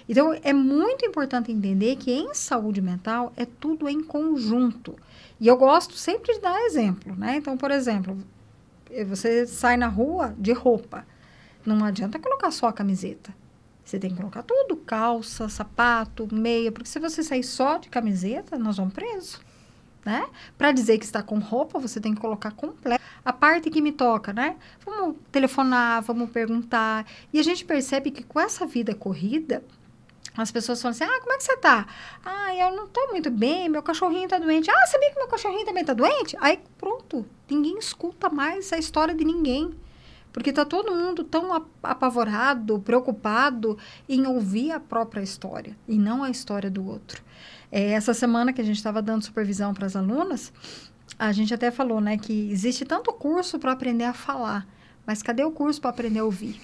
Então, 0.08 0.38
é 0.44 0.54
muito 0.54 1.06
importante 1.06 1.52
entender 1.52 1.96
que 1.96 2.12
em 2.12 2.34
saúde 2.34 2.82
mental 2.82 3.34
é 3.36 3.46
tudo 3.46 3.90
em 3.90 4.04
conjunto. 4.04 4.96
E 5.40 5.48
eu 5.48 5.58
gosto 5.58 5.96
sempre 5.96 6.34
de 6.36 6.42
dar 6.42 6.62
exemplo, 6.62 7.16
né? 7.16 7.38
Então, 7.38 7.58
por 7.58 7.72
exemplo, 7.72 8.18
você 9.08 9.48
sai 9.48 9.78
na 9.78 9.88
rua 9.88 10.36
de 10.38 10.54
roupa. 10.54 11.06
Não 11.66 11.84
adianta 11.84 12.20
colocar 12.20 12.52
só 12.52 12.68
a 12.68 12.74
camiseta. 12.74 13.34
Você 13.86 14.00
tem 14.00 14.10
que 14.10 14.18
colocar 14.18 14.42
tudo: 14.44 14.76
calça, 14.78 15.48
sapato, 15.48 16.28
meia. 16.34 16.72
Porque 16.72 16.90
se 16.90 17.00
você 17.00 17.22
sair 17.24 17.44
só 17.44 17.78
de 17.78 17.88
camiseta, 17.88 18.58
nós 18.58 18.78
vamos 18.78 18.94
preso. 18.94 19.40
né? 20.04 20.28
Para 20.58 20.72
dizer 20.72 20.98
que 20.98 21.06
está 21.06 21.22
com 21.24 21.40
roupa, 21.40 21.80
você 21.80 22.00
tem 22.02 22.14
que 22.14 22.22
colocar 22.22 22.52
completo. 22.52 23.04
A 23.24 23.32
parte 23.34 23.70
que 23.70 23.82
me 23.82 23.92
toca, 23.92 24.34
né? 24.34 24.56
Vamos 24.86 25.16
telefonar, 25.32 26.02
vamos 26.04 26.30
perguntar. 26.30 27.06
E 27.32 27.40
a 27.40 27.44
gente 27.44 27.64
percebe 27.66 28.12
que 28.12 28.24
com 28.24 28.40
essa 28.40 28.66
vida 28.68 28.94
corrida, 28.94 29.64
as 30.38 30.52
pessoas 30.52 30.82
falam 30.82 30.92
assim: 30.92 31.04
ah, 31.04 31.20
como 31.22 31.34
é 31.34 31.38
que 31.38 31.44
você 31.44 31.58
tá? 31.58 31.88
Ah, 32.24 32.56
eu 32.56 32.76
não 32.76 32.88
tô 32.88 33.08
muito 33.12 33.30
bem, 33.32 33.70
meu 33.70 33.82
cachorrinho 33.84 34.28
tá 34.28 34.38
doente. 34.38 34.70
Ah, 34.70 34.88
sabia 34.88 35.12
que 35.12 35.18
meu 35.18 35.28
cachorrinho 35.28 35.66
também 35.66 35.86
tá 35.86 35.94
doente? 35.94 36.36
Aí 36.40 36.60
pronto, 36.78 37.26
ninguém 37.50 37.78
escuta 37.78 38.30
mais 38.30 38.72
a 38.74 38.78
história 38.78 39.14
de 39.14 39.24
ninguém. 39.24 39.74
Porque 40.36 40.52
tá 40.52 40.66
todo 40.66 40.94
mundo 40.94 41.24
tão 41.24 41.64
apavorado, 41.82 42.78
preocupado 42.80 43.78
em 44.08 44.28
ouvir 44.28 44.74
a 44.74 44.82
própria 44.82 45.22
história 45.22 45.78
e 45.88 45.98
não 45.98 46.26
a 46.26 46.30
história 46.30 46.70
do 46.70 46.86
outro. 46.86 47.24
É, 47.72 47.92
essa 47.92 48.14
semana 48.14 48.52
que 48.52 48.60
a 48.60 48.64
gente 48.64 48.76
estava 48.76 49.02
dando 49.02 49.24
supervisão 49.24 49.74
para 49.74 49.86
as 49.86 49.96
alunas, 49.96 50.52
a 51.18 51.32
gente 51.32 51.54
até 51.54 51.72
falou, 51.72 52.02
né, 52.02 52.18
que 52.18 52.52
existe 52.52 52.84
tanto 52.84 53.14
curso 53.14 53.58
para 53.58 53.72
aprender 53.72 54.04
a 54.04 54.14
falar, 54.14 54.68
mas 55.08 55.24
cadê 55.24 55.42
o 55.42 55.52
curso 55.52 55.80
para 55.80 55.92
aprender 55.92 56.20
a 56.20 56.26
ouvir? 56.26 56.60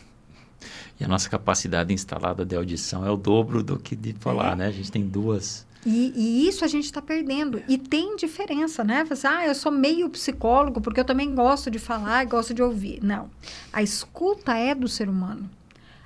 E 0.99 1.05
a 1.05 1.07
nossa 1.07 1.29
capacidade 1.29 1.93
instalada 1.93 2.45
de 2.45 2.57
audição 2.57 3.05
é 3.05 3.09
o 3.09 3.15
dobro 3.15 3.63
do 3.63 3.79
que 3.79 3.95
de 3.95 4.11
falar, 4.19 4.51
é. 4.51 4.55
né? 4.57 4.67
A 4.67 4.71
gente 4.71 4.91
tem 4.91 5.07
duas. 5.07 5.65
E, 5.85 6.13
e 6.15 6.47
isso 6.47 6.63
a 6.63 6.67
gente 6.67 6.85
está 6.85 7.01
perdendo. 7.01 7.61
E 7.67 7.77
tem 7.77 8.15
diferença, 8.15 8.83
né? 8.83 9.03
Você, 9.05 9.25
ah, 9.25 9.47
eu 9.47 9.55
sou 9.55 9.71
meio 9.71 10.09
psicólogo 10.09 10.79
porque 10.79 10.99
eu 10.99 11.05
também 11.05 11.33
gosto 11.33 11.71
de 11.71 11.79
falar 11.79 12.23
e 12.23 12.27
gosto 12.27 12.53
de 12.53 12.61
ouvir. 12.61 13.03
Não. 13.03 13.29
A 13.73 13.81
escuta 13.81 14.55
é 14.55 14.75
do 14.75 14.87
ser 14.87 15.09
humano. 15.09 15.49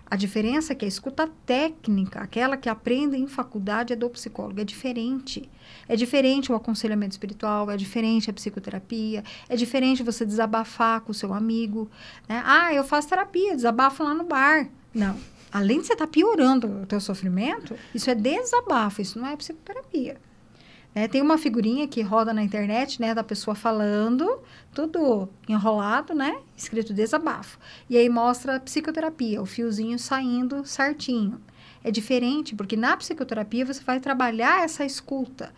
A 0.10 0.16
diferença 0.16 0.72
é 0.72 0.76
que 0.76 0.86
a 0.86 0.88
escuta 0.88 1.28
técnica, 1.46 2.22
aquela 2.22 2.56
que 2.56 2.70
aprende 2.70 3.18
em 3.18 3.28
faculdade, 3.28 3.92
é 3.92 3.96
do 3.96 4.10
psicólogo. 4.10 4.62
É 4.62 4.64
diferente. 4.64 5.50
É 5.90 5.96
diferente 5.96 6.52
o 6.52 6.56
aconselhamento 6.56 7.14
espiritual, 7.14 7.70
é 7.70 7.76
diferente 7.76 8.30
a 8.30 8.34
psicoterapia, 8.34 9.24
é 9.50 9.56
diferente 9.56 10.04
você 10.04 10.26
desabafar 10.26 11.02
com 11.02 11.12
o 11.12 11.16
seu 11.16 11.34
amigo. 11.34 11.90
Né? 12.30 12.42
Ah, 12.46 12.74
eu 12.74 12.84
faço 12.84 13.10
terapia, 13.10 13.56
desabafo 13.56 14.04
lá 14.04 14.14
no 14.14 14.24
bar. 14.24 14.70
Não. 14.94 15.18
Além 15.56 15.80
de 15.80 15.88
você 15.88 15.94
estar 15.94 16.06
tá 16.06 16.12
piorando 16.12 16.82
o 16.82 16.86
teu 16.86 17.00
sofrimento, 17.00 17.78
isso 17.94 18.10
é 18.10 18.14
desabafo, 18.14 19.02
isso 19.02 19.18
não 19.18 19.26
é 19.26 19.38
psicoterapia. 19.38 20.18
É, 20.94 21.08
tem 21.08 21.22
uma 21.22 21.38
figurinha 21.38 21.88
que 21.88 22.02
roda 22.02 22.34
na 22.34 22.44
internet, 22.44 23.00
né, 23.00 23.16
da 23.16 23.24
pessoa 23.24 23.56
falando, 23.56 24.40
tudo 24.74 25.30
enrolado, 25.48 26.14
né, 26.14 26.40
escrito 26.58 26.94
desabafo. 26.94 27.58
E 27.90 27.96
aí 27.96 28.10
mostra 28.10 28.58
a 28.58 28.60
psicoterapia, 28.60 29.42
o 29.42 29.46
fiozinho 29.46 29.98
saindo 29.98 30.66
certinho. 30.66 31.42
É 31.82 31.90
diferente, 31.90 32.54
porque 32.54 32.76
na 32.76 32.98
psicoterapia 32.98 33.66
você 33.66 33.82
vai 33.82 34.02
trabalhar 34.02 34.62
essa 34.62 34.84
escuta. 34.84 35.54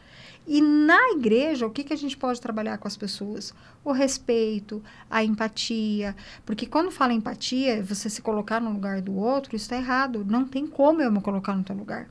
E 0.48 0.62
na 0.62 1.10
igreja, 1.10 1.68
o 1.68 1.70
que, 1.70 1.84
que 1.84 1.94
a 1.94 1.98
gente 1.98 2.16
pode 2.16 2.40
trabalhar 2.40 2.78
com 2.78 2.88
as 2.88 2.96
pessoas? 2.96 3.54
O 3.84 3.92
respeito, 3.92 4.82
a 5.10 5.22
empatia. 5.22 6.16
Porque 6.46 6.66
quando 6.66 6.90
fala 6.90 7.12
empatia, 7.12 7.84
você 7.84 8.10
se 8.10 8.22
colocar 8.22 8.62
no 8.62 8.72
lugar 8.72 9.02
do 9.02 9.14
outro, 9.14 9.58
isso 9.58 9.66
está 9.66 9.76
errado. 9.76 10.26
Não 10.26 10.46
tem 10.46 10.66
como 10.66 11.02
eu 11.02 11.12
me 11.12 11.20
colocar 11.20 11.54
no 11.54 11.66
teu 11.66 11.76
lugar. 11.76 12.10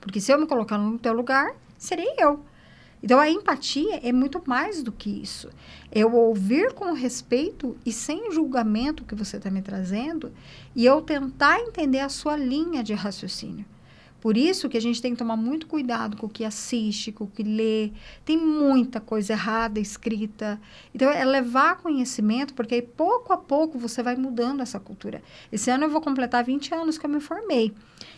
Porque 0.00 0.20
se 0.20 0.32
eu 0.32 0.40
me 0.40 0.46
colocar 0.46 0.76
no 0.76 0.98
teu 0.98 1.12
lugar, 1.12 1.54
serei 1.78 2.14
eu. 2.18 2.40
Então, 3.00 3.20
a 3.20 3.30
empatia 3.30 4.00
é 4.02 4.10
muito 4.10 4.42
mais 4.44 4.82
do 4.82 4.90
que 4.90 5.08
isso. 5.08 5.48
Eu 5.92 6.16
ouvir 6.16 6.72
com 6.72 6.92
respeito 6.94 7.76
e 7.86 7.92
sem 7.92 8.32
julgamento 8.32 9.04
o 9.04 9.06
que 9.06 9.14
você 9.14 9.36
está 9.36 9.50
me 9.50 9.62
trazendo 9.62 10.32
e 10.74 10.84
eu 10.84 11.00
tentar 11.00 11.60
entender 11.60 12.00
a 12.00 12.08
sua 12.08 12.36
linha 12.36 12.82
de 12.82 12.92
raciocínio. 12.94 13.64
Por 14.26 14.36
isso 14.36 14.68
que 14.68 14.76
a 14.76 14.82
gente 14.82 15.00
tem 15.00 15.12
que 15.12 15.18
tomar 15.18 15.36
muito 15.36 15.68
cuidado 15.68 16.16
com 16.16 16.26
o 16.26 16.28
que 16.28 16.44
assiste, 16.44 17.12
com 17.12 17.22
o 17.22 17.26
que 17.28 17.44
lê. 17.44 17.92
Tem 18.24 18.36
muita 18.36 19.00
coisa 19.00 19.34
errada 19.34 19.78
escrita. 19.78 20.60
Então, 20.92 21.08
é 21.08 21.24
levar 21.24 21.76
conhecimento, 21.76 22.52
porque 22.52 22.74
aí 22.74 22.82
pouco 22.82 23.32
a 23.32 23.36
pouco 23.36 23.78
você 23.78 24.02
vai 24.02 24.16
mudando 24.16 24.62
essa 24.62 24.80
cultura. 24.80 25.22
Esse 25.52 25.70
ano 25.70 25.84
eu 25.84 25.90
vou 25.90 26.00
completar 26.00 26.42
20 26.42 26.74
anos 26.74 26.98
que 26.98 27.06
eu 27.06 27.10
me 27.10 27.20
formei. 27.20 27.72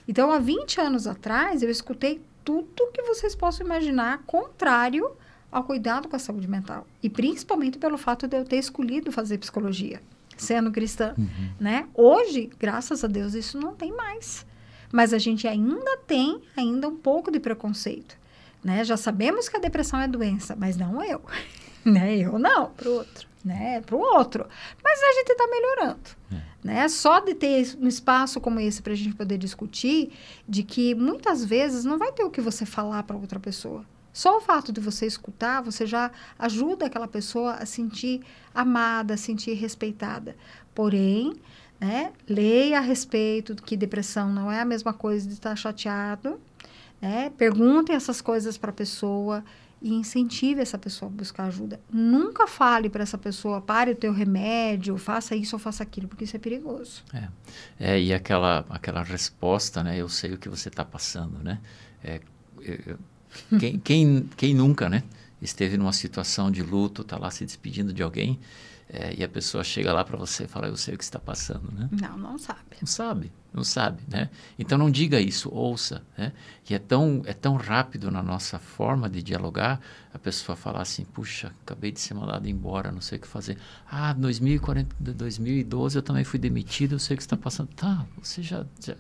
Então, 0.09 0.33
há 0.33 0.39
20 0.39 0.81
anos 0.81 1.07
atrás, 1.07 1.63
eu 1.63 1.69
escutei 1.69 2.23
tudo 2.43 2.91
que 2.91 3.03
vocês 3.03 3.35
possam 3.35 3.67
imaginar 3.67 4.23
contrário 4.27 5.11
ao 5.53 5.63
cuidado 5.63 6.09
com 6.09 6.17
a 6.17 6.19
saúde 6.19 6.49
mental. 6.49 6.87
E 7.03 7.11
principalmente 7.11 7.77
pelo 7.77 7.99
fato 7.99 8.27
de 8.27 8.35
eu 8.35 8.47
ter 8.47 8.57
escolhido 8.57 9.13
fazer 9.13 9.37
psicologia, 9.37 10.01
sendo 10.39 10.73
cristã, 10.73 11.15
uhum. 11.19 11.51
né? 11.61 11.87
Hoje, 11.93 12.49
graças 12.59 13.05
a 13.05 13.09
Deus, 13.09 13.35
isso 13.35 13.61
não 13.61 13.75
tem 13.75 13.95
mais. 13.95 14.48
Mas 14.93 15.13
a 15.13 15.19
gente 15.19 15.47
ainda 15.47 15.99
tem 16.07 16.41
ainda 16.57 16.89
um 16.89 16.97
pouco 16.97 17.31
de 17.31 17.39
preconceito, 17.39 18.17
né? 18.63 18.85
Já 18.85 18.97
sabemos 18.97 19.49
que 19.49 19.57
a 19.57 19.61
depressão 19.61 20.01
é 20.01 20.09
doença, 20.09 20.57
mas 20.57 20.77
não 20.77 21.03
eu, 21.05 21.23
né? 21.85 22.17
Eu 22.17 22.39
não. 22.39 22.71
Pro 22.71 22.93
outro. 22.93 23.29
Né? 23.45 23.81
Pro 23.83 23.99
outro. 23.99 24.47
Mas 24.83 25.01
a 25.01 25.13
gente 25.13 25.31
está 25.31 25.47
melhorando. 25.47 26.01
É. 26.33 26.49
Né? 26.63 26.89
Só 26.89 27.21
de 27.21 27.35
ter 27.35 27.77
um 27.81 27.87
espaço 27.87 28.41
como 28.41 28.59
esse 28.61 28.83
para 28.83 28.93
a 28.93 28.97
gente 28.97 29.15
poder 29.15 29.39
discutir, 29.39 30.13
de 30.47 30.63
que 30.63 30.95
muitas 30.95 31.45
vezes 31.45 31.85
não 31.85 31.99
vai 31.99 32.13
ter 32.13 32.25
o 32.25 32.31
que 32.31 32.41
você 32.41 32.67
falar 32.67 33.05
para 33.05 33.17
outra 33.17 33.39
pessoa. 33.39 33.85
Só 34.13 34.39
o 34.39 34.41
fato 34.41 34.73
de 34.73 34.81
você 34.81 35.07
escutar, 35.07 35.63
você 35.63 35.87
já 35.87 36.11
ajuda 36.37 36.87
aquela 36.87 37.07
pessoa 37.07 37.53
a 37.53 37.65
sentir 37.65 38.21
amada, 38.53 39.15
a 39.15 39.17
sentir 39.17 39.55
respeitada. 39.55 40.37
Porém, 40.75 41.35
né, 41.81 42.13
leia 42.29 42.79
a 42.79 42.81
respeito 42.81 43.55
que 43.55 43.77
depressão 43.77 44.33
não 44.33 44.51
é 44.51 44.61
a 44.61 44.65
mesma 44.65 44.93
coisa 44.93 45.27
de 45.27 45.35
estar 45.35 45.55
chateado. 45.57 46.41
Né? 47.01 47.31
Perguntem 47.37 47.95
essas 47.95 48.21
coisas 48.21 48.59
para 48.59 48.71
a 48.71 48.73
pessoa 48.75 49.45
e 49.81 49.95
incentive 49.95 50.61
essa 50.61 50.77
pessoa 50.77 51.11
a 51.11 51.15
buscar 51.15 51.45
ajuda. 51.45 51.81
Nunca 51.93 52.49
fale 52.49 52.89
para 52.89 53.03
essa 53.03 53.17
pessoa, 53.17 53.61
pare 53.61 53.93
o 53.93 53.95
teu 53.95 54.13
remédio, 54.13 54.99
faça 54.99 55.37
isso 55.37 55.55
ou 55.55 55.61
faça 55.61 55.83
aquilo, 55.83 56.09
porque 56.09 56.25
isso 56.25 56.35
é 56.35 56.39
perigoso. 56.39 57.05
É, 57.15 57.29
é 57.79 58.01
e 58.01 58.13
aquela, 58.13 58.65
aquela 58.69 59.03
resposta, 59.03 59.83
né? 59.85 59.97
Eu 59.97 60.09
sei 60.09 60.33
o 60.33 60.39
que 60.39 60.49
você 60.49 60.69
está 60.69 60.85
passando, 60.85 61.39
né? 61.43 61.61
É, 62.03 62.21
eu, 62.61 62.99
quem, 63.59 63.79
quem, 63.79 64.31
quem 64.37 64.55
nunca, 64.55 64.89
né? 64.89 65.05
Esteve 65.41 65.77
numa 65.77 65.93
situação 65.93 66.51
de 66.51 66.63
luto, 66.63 67.03
está 67.03 67.17
lá 67.17 67.31
se 67.31 67.45
despedindo 67.45 67.93
de 67.93 68.03
alguém 68.03 68.41
é, 68.91 69.15
e 69.19 69.23
a 69.23 69.29
pessoa 69.29 69.63
chega 69.63 69.93
lá 69.93 70.03
para 70.03 70.17
você 70.17 70.45
e 70.45 70.49
fala, 70.49 70.67
eu 70.67 70.77
sei 70.77 70.95
o 70.95 70.99
que 70.99 71.05
está 71.05 71.19
passando, 71.19 71.71
né? 71.71 71.89
Não, 71.93 72.17
não 72.17 72.39
sabe. 72.39 72.61
Não 72.81 72.87
sabe, 72.87 73.33
não 73.53 73.63
sabe, 73.63 74.03
né? 74.09 74.31
Então 74.59 74.79
não 74.79 74.91
diga 74.91 75.21
isso, 75.21 75.51
ouça, 75.53 76.03
né? 76.17 76.33
E 76.69 76.75
é 76.75 76.79
tão, 76.79 77.23
é 77.27 77.35
tão 77.35 77.57
rápido 77.57 78.11
na 78.11 78.23
nossa 78.23 78.59
forma 78.59 79.09
de 79.09 79.23
dialogar, 79.23 79.79
a 80.13 80.19
pessoa 80.19 80.57
falar 80.57 80.81
assim, 80.81 81.05
puxa, 81.05 81.53
acabei 81.67 81.93
de 81.93 82.01
ser 82.01 82.15
mandado 82.15 82.49
embora, 82.49 82.91
não 82.91 83.03
sei 83.03 83.19
o 83.19 83.21
que 83.21 83.29
fazer. 83.29 83.59
Ah, 83.91 84.15
2040, 84.15 84.97
2012 84.99 85.97
eu 85.97 86.03
também 86.03 86.25
fui 86.25 86.39
demitido, 86.39 86.95
eu 86.95 86.99
sei 86.99 87.15
o 87.15 87.17
que 87.19 87.23
está 87.23 87.37
passando. 87.37 87.69
Tá, 87.75 88.07
você 88.23 88.43
já... 88.43 88.65
já 88.83 88.95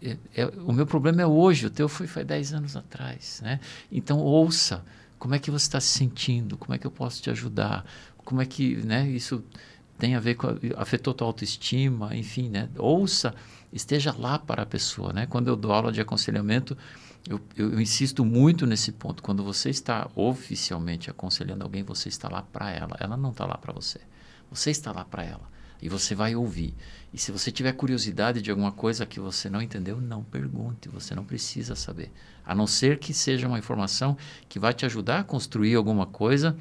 é, 0.00 0.16
é, 0.34 0.46
o 0.46 0.72
meu 0.72 0.86
problema 0.86 1.22
é 1.22 1.26
hoje, 1.26 1.66
o 1.66 1.70
teu 1.70 1.88
foi, 1.88 2.06
foi 2.08 2.24
10 2.24 2.54
anos 2.54 2.76
atrás, 2.76 3.40
né? 3.42 3.60
Então 3.90 4.18
ouça, 4.18 4.84
como 5.22 5.36
é 5.36 5.38
que 5.38 5.52
você 5.52 5.66
está 5.66 5.78
se 5.78 5.86
sentindo? 5.86 6.56
Como 6.56 6.74
é 6.74 6.78
que 6.78 6.84
eu 6.84 6.90
posso 6.90 7.22
te 7.22 7.30
ajudar? 7.30 7.84
Como 8.24 8.40
é 8.40 8.46
que 8.46 8.76
né, 8.76 9.08
isso 9.08 9.44
tem 9.98 10.14
a 10.14 10.20
ver 10.20 10.34
com 10.34 10.48
afetou 10.76 11.14
tua 11.14 11.26
autoestima, 11.26 12.14
enfim, 12.16 12.48
né? 12.48 12.68
Ouça, 12.76 13.34
esteja 13.72 14.14
lá 14.16 14.38
para 14.38 14.62
a 14.62 14.66
pessoa, 14.66 15.12
né? 15.12 15.26
Quando 15.26 15.48
eu 15.48 15.56
dou 15.56 15.72
aula 15.72 15.92
de 15.92 16.00
aconselhamento, 16.00 16.76
eu, 17.28 17.40
eu, 17.56 17.72
eu 17.72 17.80
insisto 17.80 18.24
muito 18.24 18.66
nesse 18.66 18.90
ponto. 18.92 19.22
Quando 19.22 19.44
você 19.44 19.70
está 19.70 20.10
oficialmente 20.14 21.08
aconselhando 21.08 21.62
alguém, 21.62 21.82
você 21.82 22.08
está 22.08 22.28
lá 22.28 22.42
para 22.42 22.70
ela. 22.70 22.96
Ela 22.98 23.16
não 23.16 23.30
está 23.30 23.46
lá 23.46 23.56
para 23.56 23.72
você. 23.72 24.00
Você 24.50 24.70
está 24.70 24.92
lá 24.92 25.04
para 25.04 25.24
ela 25.24 25.52
e 25.82 25.88
você 25.88 26.14
vai 26.14 26.36
ouvir. 26.36 26.74
E 27.12 27.18
se 27.18 27.32
você 27.32 27.50
tiver 27.50 27.72
curiosidade 27.72 28.40
de 28.40 28.50
alguma 28.50 28.70
coisa 28.70 29.04
que 29.04 29.18
você 29.18 29.50
não 29.50 29.60
entendeu, 29.60 30.00
não 30.00 30.22
pergunte, 30.22 30.88
você 30.88 31.12
não 31.12 31.24
precisa 31.24 31.74
saber. 31.74 32.12
A 32.46 32.54
não 32.54 32.68
ser 32.68 32.98
que 32.98 33.12
seja 33.12 33.48
uma 33.48 33.58
informação 33.58 34.16
que 34.48 34.60
vai 34.60 34.72
te 34.72 34.86
ajudar 34.86 35.20
a 35.20 35.24
construir 35.24 35.74
alguma 35.74 36.06
coisa 36.06 36.56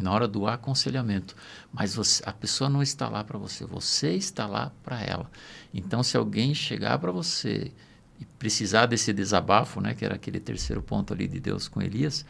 na 0.00 0.12
hora 0.12 0.26
do 0.26 0.46
aconselhamento. 0.46 1.36
Mas 1.72 1.94
você, 1.94 2.22
a 2.26 2.32
pessoa 2.32 2.68
não 2.68 2.82
está 2.82 3.08
lá 3.08 3.22
para 3.22 3.38
você, 3.38 3.64
você 3.64 4.14
está 4.14 4.46
lá 4.46 4.72
para 4.82 5.02
ela. 5.02 5.30
Então, 5.72 6.02
se 6.02 6.16
alguém 6.16 6.54
chegar 6.54 6.98
para 6.98 7.12
você 7.12 7.72
e 8.18 8.24
precisar 8.38 8.86
desse 8.86 9.12
desabafo, 9.12 9.80
né, 9.80 9.94
que 9.94 10.04
era 10.04 10.14
aquele 10.14 10.40
terceiro 10.40 10.82
ponto 10.82 11.12
ali 11.12 11.26
de 11.26 11.40
Deus 11.40 11.68
com 11.68 11.80
Elias, 11.80 12.24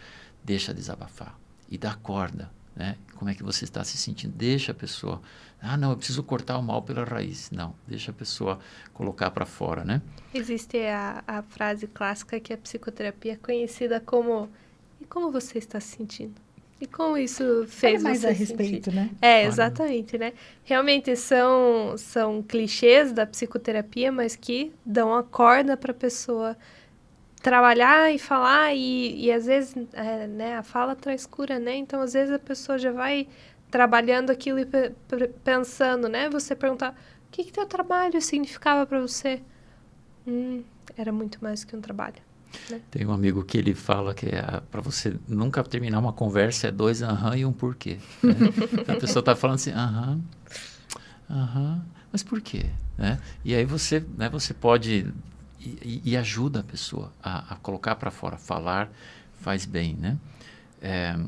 deixa 0.45 0.75
desabafar 0.75 1.39
e 1.71 1.79
dá 1.79 1.95
corda. 1.95 2.51
Né? 2.75 2.97
Como 3.17 3.31
é 3.31 3.35
que 3.35 3.43
você 3.43 3.65
está 3.65 3.83
se 3.85 3.99
sentindo? 3.99 4.33
Deixa 4.35 4.73
a 4.73 4.75
pessoa. 4.75 5.21
Ah, 5.61 5.77
não, 5.77 5.91
eu 5.91 5.97
preciso 5.97 6.23
cortar 6.23 6.57
o 6.57 6.63
mal 6.63 6.83
pela 6.83 7.05
raiz. 7.05 7.51
Não, 7.51 7.75
deixa 7.87 8.11
a 8.11 8.15
pessoa 8.15 8.59
colocar 8.95 9.31
para 9.31 9.45
fora, 9.45 9.85
né? 9.85 10.01
Existe 10.33 10.79
a, 10.87 11.23
a 11.27 11.43
frase 11.43 11.87
clássica 11.87 12.41
que 12.41 12.53
a 12.53 12.57
psicoterapia 12.57 13.33
é 13.33 13.37
conhecida 13.37 14.01
como 14.01 14.49
e 15.01 15.05
como 15.05 15.31
você 15.31 15.59
está 15.59 15.81
se 15.81 15.97
sentindo? 15.97 16.41
E 16.81 16.87
como 16.87 17.19
isso 17.19 17.67
fez 17.69 18.03
mais 18.03 18.23
você 18.23 18.29
a 18.29 18.33
respeito, 18.33 18.91
sentir? 18.91 18.95
né? 18.95 19.11
É, 19.21 19.45
exatamente, 19.45 20.17
né? 20.17 20.33
Realmente 20.65 21.15
são, 21.15 21.95
são 21.99 22.43
clichês 22.43 23.13
da 23.13 23.27
psicoterapia, 23.27 24.11
mas 24.11 24.35
que 24.35 24.73
dão 24.85 25.15
a 25.15 25.23
corda 25.23 25.77
para 25.77 25.91
a 25.91 25.95
pessoa 25.95 26.57
trabalhar 27.43 28.11
e 28.13 28.19
falar 28.19 28.75
e, 28.75 29.27
e 29.27 29.33
às 29.33 29.47
vezes 29.47 29.75
é, 29.93 30.27
né, 30.27 30.57
a 30.57 30.63
fala 30.63 30.97
traz 30.97 31.27
cura, 31.27 31.59
né? 31.59 31.77
Então 31.77 32.01
às 32.01 32.15
vezes 32.15 32.33
a 32.33 32.39
pessoa 32.39 32.79
já 32.79 32.93
vai 32.93 33.29
trabalhando 33.71 34.31
aquilo 34.31 34.59
e 34.59 34.67
pensando, 35.45 36.09
né? 36.09 36.31
Você 36.31 36.55
perguntar 36.57 36.93
o 36.93 37.31
que 37.31 37.45
que 37.45 37.53
teu 37.53 37.67
trabalho 37.67 38.21
significava 38.23 38.87
para 38.87 39.01
você? 39.01 39.43
Hum, 40.27 40.63
era 40.97 41.13
muito 41.13 41.43
mais 41.43 41.63
que 41.63 41.77
um 41.77 41.81
trabalho. 41.81 42.30
Né? 42.69 42.81
Tem 42.91 43.07
um 43.07 43.13
amigo 43.13 43.45
que 43.45 43.59
ele 43.59 43.75
fala 43.75 44.15
que 44.15 44.27
é, 44.27 44.61
para 44.71 44.81
você 44.81 45.17
nunca 45.29 45.63
terminar 45.63 45.99
uma 45.99 46.13
conversa 46.13 46.69
é 46.69 46.71
dois 46.71 47.03
aham 47.03 47.37
e 47.37 47.45
um 47.45 47.53
porquê. 47.53 47.99
Né? 48.23 48.35
a 48.89 48.97
pessoa 48.97 49.21
está 49.21 49.35
falando 49.37 49.57
assim, 49.57 49.73
aham, 49.73 50.21
aham, 51.29 51.85
mas 52.13 52.23
por 52.23 52.41
quê? 52.41 52.67
Né? 52.99 53.19
E 53.45 53.55
aí 53.55 53.65
você, 53.65 54.05
né, 54.17 54.29
você 54.29 54.53
pode 54.53 55.07
e, 55.61 56.01
e 56.05 56.17
ajuda 56.17 56.61
a 56.61 56.63
pessoa 56.63 57.13
a, 57.23 57.55
a 57.55 57.57
colocar 57.57 57.95
para 57.97 58.11
fora, 58.11 58.37
falar 58.37 58.91
faz 59.41 59.65
bem, 59.65 59.95
né? 59.95 60.19
É, 60.81 61.19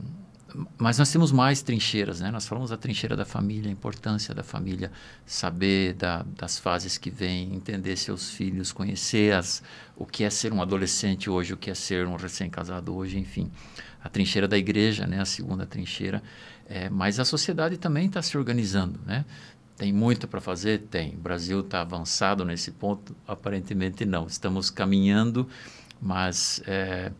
mas 0.78 0.98
nós 0.98 1.10
temos 1.10 1.32
mais 1.32 1.62
trincheiras, 1.62 2.20
né? 2.20 2.30
Nós 2.30 2.46
falamos 2.46 2.70
da 2.70 2.76
trincheira 2.76 3.16
da 3.16 3.24
família, 3.24 3.68
a 3.68 3.72
importância 3.72 4.34
da 4.34 4.42
família, 4.42 4.90
saber 5.24 5.94
da, 5.94 6.24
das 6.36 6.58
fases 6.58 6.98
que 6.98 7.10
vêm, 7.10 7.54
entender 7.54 7.96
seus 7.96 8.30
filhos, 8.30 8.72
conhecer 8.72 9.34
as, 9.34 9.62
o 9.96 10.04
que 10.04 10.24
é 10.24 10.30
ser 10.30 10.52
um 10.52 10.60
adolescente 10.60 11.30
hoje, 11.30 11.54
o 11.54 11.56
que 11.56 11.70
é 11.70 11.74
ser 11.74 12.06
um 12.06 12.16
recém-casado 12.16 12.94
hoje, 12.94 13.18
enfim. 13.18 13.50
A 14.02 14.08
trincheira 14.08 14.46
da 14.48 14.58
igreja, 14.58 15.06
né? 15.06 15.20
A 15.20 15.24
segunda 15.24 15.64
trincheira. 15.64 16.22
É, 16.66 16.88
mas 16.88 17.18
a 17.18 17.24
sociedade 17.24 17.76
também 17.76 18.06
está 18.06 18.20
se 18.22 18.36
organizando, 18.36 19.00
né? 19.06 19.24
Tem 19.76 19.92
muito 19.92 20.28
para 20.28 20.40
fazer? 20.40 20.80
Tem. 20.90 21.14
O 21.14 21.18
Brasil 21.18 21.60
está 21.60 21.80
avançado 21.80 22.44
nesse 22.44 22.70
ponto? 22.70 23.16
Aparentemente 23.26 24.04
não. 24.04 24.26
Estamos 24.26 24.70
caminhando, 24.70 25.48
mas 26.00 26.62
é, 26.66 27.10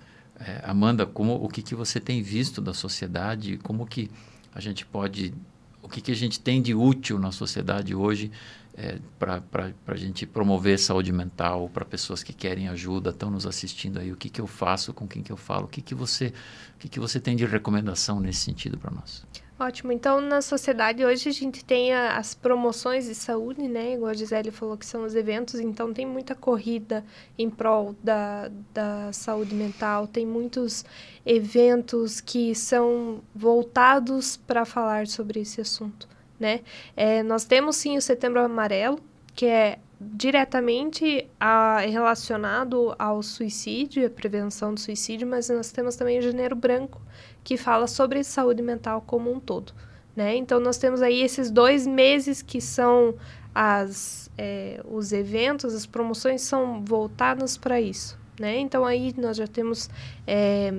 é, 0.47 0.61
Amanda, 0.65 1.07
como 1.07 1.35
o 1.35 1.49
que, 1.49 1.63
que 1.63 1.75
você 1.75 2.01
tem 2.01 2.23
visto 2.23 2.61
da 2.61 2.75
sociedade? 2.75 3.59
Como 3.59 3.87
que 3.87 4.11
a 4.55 4.61
gente 4.61 4.85
pode, 4.85 5.33
o 5.81 5.89
que, 5.89 6.01
que 6.01 6.11
a 6.11 6.17
gente 6.17 6.41
tem 6.41 6.61
de 6.61 6.75
útil 6.75 7.19
na 7.19 7.31
sociedade 7.31 7.95
hoje 7.95 8.31
é, 8.75 8.99
para 9.19 9.43
a 9.87 9.97
gente 9.97 10.27
promover 10.27 10.79
saúde 10.79 11.13
mental 11.13 11.69
para 11.69 11.85
pessoas 11.85 12.23
que 12.23 12.33
querem 12.33 12.69
ajuda, 12.69 13.11
estão 13.11 13.31
nos 13.31 13.47
assistindo 13.47 13.99
aí? 13.99 14.11
O 14.11 14.17
que, 14.17 14.29
que 14.29 14.41
eu 14.41 14.47
faço, 14.47 14.93
com 14.93 15.07
quem 15.07 15.23
que 15.23 15.31
eu 15.31 15.37
falo? 15.37 15.67
O 15.67 15.69
que, 15.69 15.81
que 15.81 15.95
você, 15.95 16.33
o 16.75 16.79
que, 16.79 16.89
que 16.89 16.99
você 16.99 17.21
tem 17.21 17.37
de 17.37 17.45
recomendação 17.47 18.19
nesse 18.19 18.41
sentido 18.41 18.77
para 18.79 18.91
nós? 18.91 19.25
Ótimo. 19.63 19.93
Então, 19.93 20.21
na 20.21 20.43
sociedade 20.43 21.05
hoje 21.05 21.29
a 21.29 21.33
gente 21.33 21.65
tem 21.65 21.93
a, 21.93 22.17
as 22.17 22.35
promoções 22.35 23.07
de 23.07 23.15
saúde, 23.15 23.69
né? 23.69 23.95
Igual 23.95 24.11
a 24.11 24.15
Gisele 24.15 24.51
falou 24.51 24.77
que 24.77 24.85
são 24.85 25.05
os 25.05 25.15
eventos, 25.15 25.61
então 25.61 25.93
tem 25.93 26.05
muita 26.05 26.35
corrida 26.35 27.05
em 27.39 27.49
prol 27.49 27.95
da, 28.03 28.51
da 28.75 29.13
saúde 29.13 29.55
mental, 29.55 30.09
tem 30.09 30.27
muitos 30.27 30.85
eventos 31.25 32.21
que 32.21 32.57
são 32.57 33.23
voltados 33.33 34.37
para 34.37 34.65
falar 34.65 35.07
sobre 35.07 35.41
esse 35.41 35.61
assunto, 35.61 36.09
né? 36.41 36.63
É, 36.97 37.23
nós 37.23 37.45
temos 37.45 37.77
sim 37.77 37.97
o 37.97 38.03
Setembro 38.03 38.41
Amarelo, 38.41 38.99
que 39.33 39.47
é 39.47 39.79
diretamente 40.01 41.29
a, 41.39 41.79
relacionado 41.79 42.95
ao 42.99 43.23
suicídio, 43.23 44.05
a 44.05 44.11
prevenção 44.11 44.75
do 44.75 44.81
suicídio, 44.81 45.27
mas 45.27 45.49
nós 45.49 45.71
temos 45.71 45.95
também 45.95 46.19
o 46.19 46.23
Janeiro 46.23 46.57
Branco, 46.57 47.01
que 47.45 47.57
fala 47.57 47.87
sobre 47.87 48.23
saúde 48.23 48.63
mental 48.63 49.03
como 49.07 49.33
um 49.33 49.41
todo. 49.41 49.73
Né? 50.15 50.37
Então, 50.37 50.61
nós 50.61 50.79
temos 50.79 51.01
aí 51.03 51.23
esses 51.23 51.51
dois 51.51 51.87
meses 51.87 52.43
que 52.43 52.61
são 52.61 53.15
as, 53.55 54.31
é, 54.37 54.81
os 54.85 55.13
eventos, 55.13 55.75
as 55.75 55.87
promoções 55.87 56.43
são 56.43 56.85
voltadas 56.85 57.57
para 57.57 57.81
isso. 57.81 58.19
Né? 58.39 58.59
Então, 58.59 58.85
aí 58.85 59.15
nós 59.17 59.37
já 59.37 59.47
temos 59.47 59.89
é, 60.27 60.73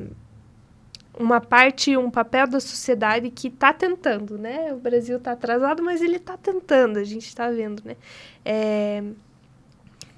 uma 1.18 1.42
parte, 1.42 1.96
um 1.98 2.10
papel 2.10 2.48
da 2.48 2.60
sociedade 2.60 3.30
que 3.30 3.48
está 3.48 3.74
tentando. 3.74 4.38
Né? 4.38 4.74
O 4.74 4.78
Brasil 4.78 5.18
está 5.18 5.32
atrasado, 5.32 5.84
mas 5.84 6.02
ele 6.02 6.18
está 6.18 6.38
tentando, 6.38 6.98
a 6.98 7.04
gente 7.04 7.28
está 7.28 7.50
vendo. 7.50 7.84
Né? 7.84 7.96
É, 8.46 9.04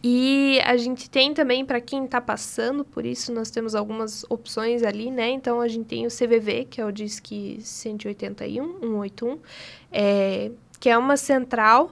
e 0.07 0.61
a 0.64 0.77
gente 0.77 1.10
tem 1.10 1.34
também, 1.34 1.65
para 1.65 1.82
quem 1.82 2.06
está 2.06 2.22
passando 2.22 2.86
por 2.86 3.03
isso, 3.07 3.34
nós 3.34 3.49
temos 3.49 3.73
algumas 3.73 4.23
opções 4.30 4.84
ali, 4.84 5.10
né? 5.10 5.32
Então, 5.32 5.60
a 5.60 5.68
gente 5.68 5.88
tem 5.88 6.06
o 6.06 6.11
CVV, 6.11 6.65
que 6.65 6.80
é 6.80 6.86
o 6.86 6.91
DISC 6.91 7.57
181, 7.60 8.82
181, 8.82 9.40
é, 9.91 10.52
que 10.80 10.91
é 10.91 10.95
uma 10.95 11.18
central 11.18 11.91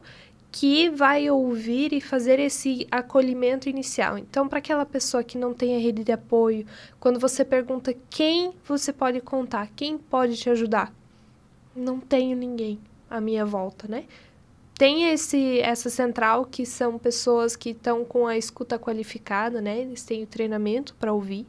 que 0.52 0.91
vai 0.91 1.27
ouvir 1.31 1.91
e 1.91 1.99
fazer 1.99 2.38
esse 2.38 2.85
acolhimento 2.91 3.68
inicial. 3.68 4.15
Então, 4.15 4.48
para 4.48 4.60
aquela 4.60 4.85
pessoa 4.85 5.23
que 5.23 5.35
não 5.35 5.52
tem 5.52 5.76
a 5.76 5.80
rede 5.80 6.03
de 6.03 6.11
apoio, 6.11 6.68
quando 6.99 7.19
você 7.19 7.44
pergunta 7.44 7.95
quem 8.11 8.53
você 8.64 8.94
pode 8.94 9.22
contar, 9.22 9.72
quem 9.76 9.98
pode 9.98 10.38
te 10.38 10.52
ajudar, 10.52 10.94
não 11.76 11.99
tenho 11.99 12.38
ninguém 12.38 12.80
à 13.10 13.19
minha 13.19 13.44
volta, 13.44 13.88
né? 13.88 14.03
Tem 14.77 15.11
esse, 15.11 15.59
essa 15.59 15.89
central 15.89 16.45
que 16.45 16.65
são 16.65 16.97
pessoas 16.97 17.55
que 17.55 17.69
estão 17.69 18.03
com 18.03 18.25
a 18.25 18.35
escuta 18.35 18.79
qualificada, 18.79 19.61
né? 19.61 19.79
Eles 19.81 20.03
têm 20.03 20.23
o 20.23 20.27
treinamento 20.27 20.95
para 20.95 21.13
ouvir. 21.13 21.45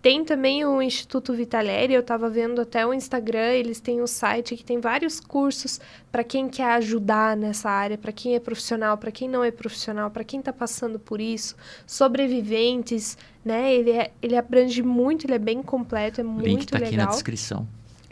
Tem 0.00 0.24
também 0.24 0.64
o 0.64 0.80
Instituto 0.80 1.34
Vitaleri, 1.34 1.92
eu 1.92 2.00
estava 2.00 2.30
vendo 2.30 2.60
até 2.60 2.86
o 2.86 2.94
Instagram, 2.94 3.52
eles 3.52 3.80
têm 3.80 4.00
um 4.00 4.06
site 4.06 4.56
que 4.56 4.64
tem 4.64 4.80
vários 4.80 5.18
cursos 5.18 5.80
para 6.10 6.22
quem 6.22 6.48
quer 6.48 6.70
ajudar 6.74 7.36
nessa 7.36 7.68
área, 7.68 7.98
para 7.98 8.12
quem 8.12 8.36
é 8.36 8.40
profissional, 8.40 8.96
para 8.96 9.10
quem 9.10 9.28
não 9.28 9.42
é 9.42 9.50
profissional, 9.50 10.08
para 10.08 10.22
quem 10.22 10.38
está 10.38 10.52
passando 10.52 11.00
por 11.00 11.20
isso, 11.20 11.56
sobreviventes, 11.84 13.18
né? 13.44 13.74
Ele, 13.74 13.90
é, 13.90 14.12
ele 14.22 14.36
abrange 14.36 14.82
muito, 14.84 15.26
ele 15.26 15.34
é 15.34 15.38
bem 15.38 15.62
completo, 15.64 16.20
é 16.20 16.24
muito 16.24 16.42
legal. 16.42 16.54
O 16.54 16.58
link 16.58 16.62
está 16.62 16.78
aqui 16.78 16.96
na 16.96 17.06
descrição. 17.06 17.66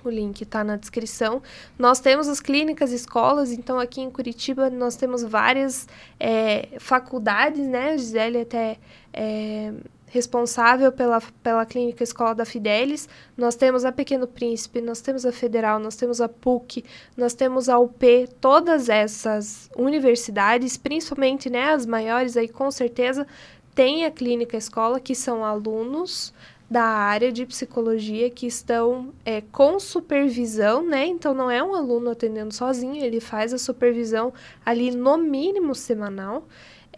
O 0.06 0.10
link 0.10 0.42
está 0.42 0.62
na 0.62 0.76
descrição. 0.76 1.42
Nós 1.78 2.00
temos 2.00 2.28
as 2.28 2.40
clínicas, 2.40 2.92
escolas, 2.92 3.50
então 3.50 3.78
aqui 3.78 4.00
em 4.00 4.10
Curitiba 4.10 4.70
nós 4.70 4.96
temos 4.96 5.22
várias 5.22 5.88
é, 6.18 6.68
faculdades, 6.78 7.66
né? 7.66 7.90
A 7.90 7.96
Gisele 7.96 8.40
até 8.42 8.78
é 9.12 9.72
responsável 10.08 10.90
pela, 10.92 11.20
pela 11.42 11.66
clínica 11.66 12.02
escola 12.02 12.34
da 12.34 12.44
Fidelis. 12.44 13.08
Nós 13.36 13.54
temos 13.54 13.84
a 13.84 13.92
Pequeno 13.92 14.26
Príncipe, 14.26 14.80
nós 14.80 15.00
temos 15.00 15.26
a 15.26 15.32
Federal, 15.32 15.78
nós 15.78 15.96
temos 15.96 16.20
a 16.20 16.28
PUC, 16.28 16.84
nós 17.16 17.34
temos 17.34 17.68
a 17.68 17.78
UP, 17.78 18.28
todas 18.40 18.88
essas 18.88 19.68
universidades, 19.76 20.76
principalmente 20.76 21.50
né, 21.50 21.72
as 21.72 21.84
maiores 21.84 22.36
aí 22.36 22.48
com 22.48 22.70
certeza, 22.70 23.26
tem 23.74 24.06
a 24.06 24.10
clínica 24.10 24.56
escola, 24.56 24.98
que 24.98 25.14
são 25.14 25.44
alunos 25.44 26.32
da 26.68 26.82
área 26.82 27.30
de 27.30 27.46
psicologia 27.46 28.28
que 28.28 28.46
estão 28.46 29.12
é, 29.24 29.40
com 29.40 29.78
supervisão, 29.78 30.84
né? 30.84 31.06
Então 31.06 31.32
não 31.32 31.50
é 31.50 31.62
um 31.62 31.74
aluno 31.74 32.10
atendendo 32.10 32.52
sozinho, 32.52 33.04
ele 33.04 33.20
faz 33.20 33.54
a 33.54 33.58
supervisão 33.58 34.32
ali 34.64 34.90
no 34.90 35.16
mínimo 35.16 35.74
semanal. 35.74 36.46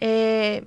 É, 0.01 0.63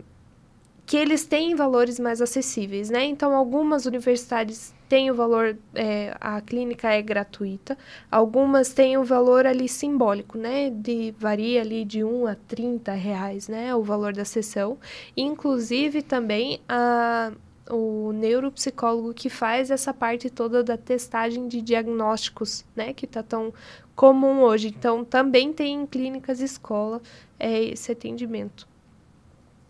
que 0.85 0.97
eles 0.97 1.25
têm 1.25 1.55
valores 1.55 1.99
mais 1.99 2.21
acessíveis, 2.21 2.91
né? 2.91 3.05
Então, 3.05 3.35
algumas 3.35 3.87
universidades 3.87 4.75
têm 4.89 5.11
o 5.11 5.15
valor, 5.15 5.57
é, 5.75 6.15
a 6.21 6.41
clínica 6.43 6.91
é 6.93 7.01
gratuita, 7.01 7.79
algumas 8.11 8.75
têm 8.75 8.99
o 8.99 9.05
valor 9.05 9.47
ali 9.47 9.69
simbólico, 9.69 10.37
né? 10.37 10.69
De, 10.69 11.15
varia 11.19 11.63
ali 11.63 11.85
de 11.85 12.05
1 12.05 12.27
a 12.27 12.35
30 12.35 12.93
reais, 12.93 13.49
né? 13.49 13.75
O 13.75 13.83
valor 13.83 14.13
da 14.13 14.25
sessão. 14.25 14.77
Inclusive, 15.17 16.03
também 16.03 16.61
a 16.69 17.33
o 17.75 18.13
neuropsicólogo 18.13 19.15
que 19.15 19.31
faz 19.31 19.71
essa 19.71 19.95
parte 19.95 20.29
toda 20.29 20.63
da 20.63 20.77
testagem 20.77 21.49
de 21.49 21.63
diagnósticos, 21.63 22.65
né, 22.77 22.93
que 22.93 23.07
está 23.07 23.23
tão 23.23 23.53
comum 23.97 24.43
hoje. 24.43 24.69
Então, 24.69 25.05
também 25.05 25.53
tem 25.53 25.75
em 25.75 25.87
clínicas 25.87 26.41
escola 26.41 27.01
é, 27.39 27.65
esse 27.65 27.91
atendimento. 27.91 28.69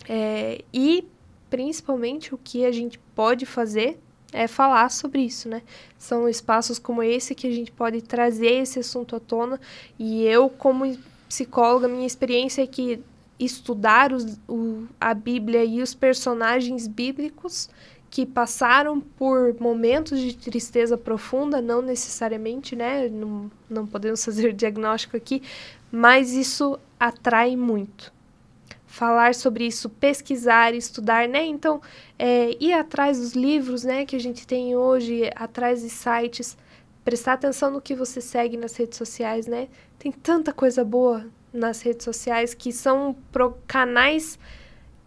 É, 0.09 0.65
e, 0.73 1.07
principalmente, 1.49 2.35
o 2.35 2.39
que 2.39 2.65
a 2.65 2.73
gente 2.73 2.99
pode 3.15 3.47
fazer 3.47 3.99
é 4.33 4.49
falar 4.49 4.91
sobre 4.91 5.21
isso, 5.21 5.49
né? 5.49 5.63
São 5.99 6.29
espaços 6.29 6.79
como 6.79 7.03
esse 7.03 7.35
que 7.35 7.47
a 7.47 7.53
gente 7.53 7.71
pode 7.71 8.01
trazer 8.01 8.63
esse 8.63 8.79
assunto 8.79 9.15
à 9.15 9.21
tona. 9.21 9.61
E 9.99 10.25
eu, 10.25 10.49
como 10.49 10.97
psicóloga, 11.29 11.87
minha 11.87 12.07
experiência 12.07 12.63
é 12.63 12.67
que 12.67 13.01
estudar 13.39 14.13
os, 14.13 14.39
o, 14.49 14.87
a 15.01 15.13
Bíblia 15.15 15.65
e 15.65 15.83
os 15.83 15.95
personagens 15.95 16.87
bíblicos 16.87 17.69
que 18.13 18.27
passaram 18.27 19.01
por 19.01 19.59
momentos 19.59 20.21
de 20.21 20.37
tristeza 20.37 20.99
profunda, 20.99 21.63
não 21.63 21.81
necessariamente, 21.81 22.77
né? 22.77 23.09
Não, 23.09 23.51
não 23.71 23.87
podemos 23.87 24.23
fazer 24.23 24.53
diagnóstico 24.53 25.17
aqui, 25.17 25.43
mas 25.91 26.35
isso 26.35 26.79
atrai 27.01 27.57
muito. 27.57 28.13
Falar 28.87 29.35
sobre 29.35 29.67
isso, 29.67 29.89
pesquisar, 29.89 30.75
estudar, 30.75 31.27
né? 31.27 31.47
Então, 31.47 31.81
é, 32.19 32.55
ir 32.61 32.75
atrás 32.75 33.19
dos 33.19 33.33
livros, 33.33 33.83
né, 33.83 34.05
que 34.05 34.15
a 34.15 34.21
gente 34.21 34.47
tem 34.47 34.77
hoje, 34.77 35.31
atrás 35.35 35.81
de 35.81 35.89
sites, 35.89 36.55
prestar 37.03 37.33
atenção 37.33 37.71
no 37.71 37.81
que 37.81 37.95
você 37.95 38.21
segue 38.21 38.59
nas 38.59 38.77
redes 38.77 38.99
sociais, 38.99 39.47
né? 39.47 39.69
Tem 39.99 40.13
tanta 40.13 40.53
coisa 40.53 40.85
boa 40.85 41.25
nas 41.51 41.81
redes 41.81 42.05
sociais 42.05 42.53
que 42.53 42.73
são 42.73 43.17
pro 43.33 43.57
canais 43.67 44.39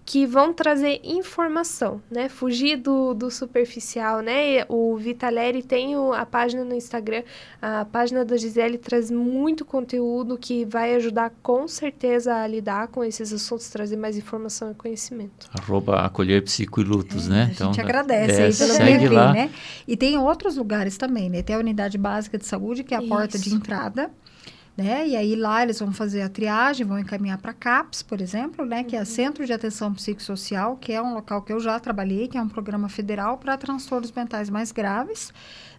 que 0.05 0.23
vão 0.27 0.53
trazer 0.53 1.01
informação, 1.03 1.99
né? 2.11 2.29
Fugir 2.29 2.77
do, 2.77 3.15
do 3.15 3.31
superficial, 3.31 4.21
né? 4.21 4.63
O 4.69 4.95
Vitaleri 4.95 5.63
tem 5.63 5.97
o, 5.97 6.13
a 6.13 6.23
página 6.25 6.63
no 6.63 6.75
Instagram, 6.75 7.23
a 7.59 7.83
página 7.85 8.23
da 8.23 8.37
Gisele 8.37 8.77
traz 8.77 9.09
muito 9.09 9.65
conteúdo 9.65 10.37
que 10.37 10.63
vai 10.63 10.93
ajudar 10.93 11.33
com 11.41 11.67
certeza 11.67 12.35
a 12.35 12.45
lidar 12.45 12.89
com 12.89 13.03
esses 13.03 13.33
assuntos, 13.33 13.67
trazer 13.69 13.97
mais 13.97 14.15
informação 14.15 14.71
e 14.71 14.75
conhecimento. 14.75 15.49
Arroba 15.59 16.01
acolher 16.01 16.43
psico 16.43 16.81
e 16.81 16.83
lutos, 16.83 17.25
é, 17.25 17.29
né? 17.31 17.41
A 17.41 17.45
gente 17.45 17.55
então, 17.55 17.83
agradece 17.83 18.41
é, 18.41 18.45
aí 18.45 18.53
pelo 18.53 18.73
segue 18.73 19.07
lá. 19.09 19.33
né? 19.33 19.49
E 19.87 19.97
tem 19.97 20.17
outros 20.19 20.55
lugares 20.55 20.97
também, 20.97 21.31
né? 21.31 21.41
Tem 21.41 21.55
a 21.55 21.59
unidade 21.59 21.97
básica 21.97 22.37
de 22.37 22.45
saúde, 22.45 22.83
que 22.83 22.93
é 22.93 22.97
a 22.97 22.99
Isso. 22.99 23.09
porta 23.09 23.39
de 23.39 23.51
entrada 23.51 24.11
né? 24.77 25.07
E 25.07 25.15
aí 25.15 25.35
lá 25.35 25.63
eles 25.63 25.79
vão 25.79 25.93
fazer 25.93 26.21
a 26.21 26.29
triagem, 26.29 26.85
vão 26.85 26.99
encaminhar 26.99 27.37
para 27.37 27.53
CAPS, 27.53 28.03
por 28.03 28.19
exemplo, 28.19 28.65
né? 28.65 28.83
Que 28.83 28.95
é 28.95 28.99
uhum. 28.99 29.05
Centro 29.05 29.45
de 29.45 29.53
Atenção 29.53 29.93
Psicossocial, 29.93 30.75
que 30.75 30.91
é 30.91 31.01
um 31.01 31.13
local 31.13 31.41
que 31.41 31.53
eu 31.53 31.59
já 31.59 31.79
trabalhei, 31.79 32.27
que 32.27 32.37
é 32.37 32.41
um 32.41 32.49
programa 32.49 32.89
federal 32.89 33.37
para 33.37 33.57
transtornos 33.57 34.11
mentais 34.11 34.49
mais 34.49 34.71
graves, 34.71 35.33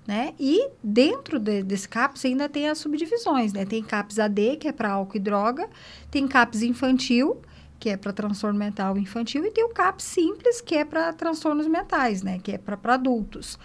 né? 0.07 0.33
E 0.41 0.71
dentro 0.83 1.39
de, 1.39 1.63
desse 1.63 1.89
CAPS 1.89 2.25
ainda 2.25 2.49
tem 2.49 2.69
as 2.69 2.79
subdivisões, 2.79 3.53
né? 3.53 3.67
Tem 3.67 3.83
CAPS 3.83 4.19
AD, 4.19 4.57
que 4.57 4.69
é 4.69 4.73
para 4.73 4.93
álcool 4.93 5.17
e 5.17 5.21
droga, 5.21 5.69
tem 6.11 6.27
CAPS 6.27 6.63
infantil, 6.63 7.43
que 7.79 7.91
é 7.91 7.97
para 7.99 8.13
transtorno 8.15 8.59
mental 8.59 8.97
infantil, 8.97 9.45
e 9.45 9.51
tem 9.51 9.63
o 9.63 9.69
CAPS 9.69 10.05
simples, 10.05 10.63
que 10.63 10.75
é 10.75 10.85
para 10.87 11.13
transtornos 11.13 11.67
mentais, 11.67 12.23
né? 12.23 12.39
Que 12.43 12.53
é 12.53 12.59
para 12.59 12.95
adultos. 12.95 13.59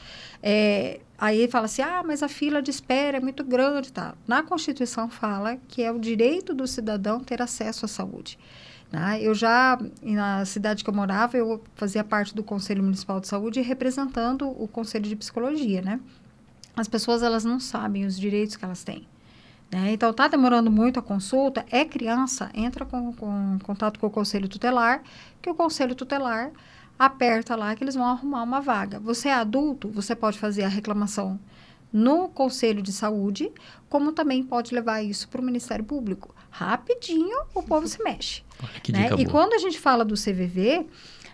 É, 0.44 1.00
aí 1.22 1.48
fala 1.48 1.66
assim, 1.66 1.84
ah, 1.84 2.02
mas 2.04 2.24
a 2.24 2.28
fila 2.28 2.64
de 2.64 2.72
espera 2.72 3.18
é 3.18 3.20
muito 3.20 3.44
grande, 3.44 3.94
tá? 3.94 4.16
Na 4.28 4.42
Constituição 4.42 5.08
fala 5.08 5.56
que 5.68 5.84
é 5.84 5.92
o 5.92 6.00
direito 6.00 6.52
do 6.52 6.66
cidadão 6.66 7.20
ter 7.20 7.44
acesso 7.44 7.86
à 7.86 7.88
saúde. 7.88 8.40
Né? 8.92 9.20
Eu 9.22 9.36
já, 9.36 9.78
na 10.02 10.44
cidade 10.46 10.84
que 10.84 10.90
eu 10.90 10.94
morava, 10.94 11.38
eu 11.38 11.64
fazia 11.76 12.04
parte 12.04 12.34
do 12.34 12.44
Conselho 12.44 12.84
Municipal 12.84 13.20
de 13.20 13.28
Saúde 13.28 13.62
representando 13.62 14.50
o 14.50 14.68
Conselho 14.68 15.08
de 15.08 15.16
Psicologia, 15.16 15.84
né? 15.84 16.00
As 16.76 16.88
pessoas, 16.88 17.22
elas 17.22 17.46
não 17.46 17.60
sabem 17.60 18.04
os 18.06 18.18
direitos 18.18 18.56
que 18.56 18.66
elas 18.66 18.84
têm. 18.84 19.08
Né? 19.72 19.92
Então, 19.94 20.10
está 20.10 20.28
demorando 20.28 20.72
muito 20.72 21.00
a 21.00 21.04
consulta, 21.04 21.64
é 21.70 21.86
criança, 21.86 22.50
entra 22.54 22.84
com, 22.84 23.14
com 23.14 23.60
contato 23.64 24.00
com 24.00 24.08
o 24.08 24.10
Conselho 24.10 24.50
Tutelar, 24.50 25.04
que 25.42 25.50
o 25.50 25.54
Conselho 25.54 25.94
Tutelar 25.94 26.52
aperta 27.06 27.56
lá 27.56 27.76
que 27.76 27.84
eles 27.84 27.96
vão 27.96 28.06
arrumar 28.06 28.44
uma 28.44 28.62
vaga. 28.62 29.00
Você 29.00 29.28
é 29.28 29.34
adulto, 29.34 29.90
você 29.90 30.16
pode 30.16 30.38
fazer 30.38 30.64
a 30.64 30.68
reclamação 30.68 31.40
no 31.92 32.30
Conselho 32.30 32.82
de 32.82 32.94
Saúde, 32.94 33.52
como 33.90 34.12
também 34.12 34.44
pode 34.44 34.74
levar 34.74 35.02
isso 35.02 35.28
para 35.28 35.42
o 35.42 35.44
Ministério 35.44 35.84
Público. 35.84 36.34
Rapidinho 36.52 37.38
o 37.56 37.64
povo 37.64 37.88
se 37.88 38.02
mexe. 38.04 38.44
Né? 38.90 39.10
E 39.18 39.26
quando 39.26 39.54
a 39.54 39.58
gente 39.58 39.80
fala 39.80 40.06
do 40.06 40.14
CVV, 40.14 40.86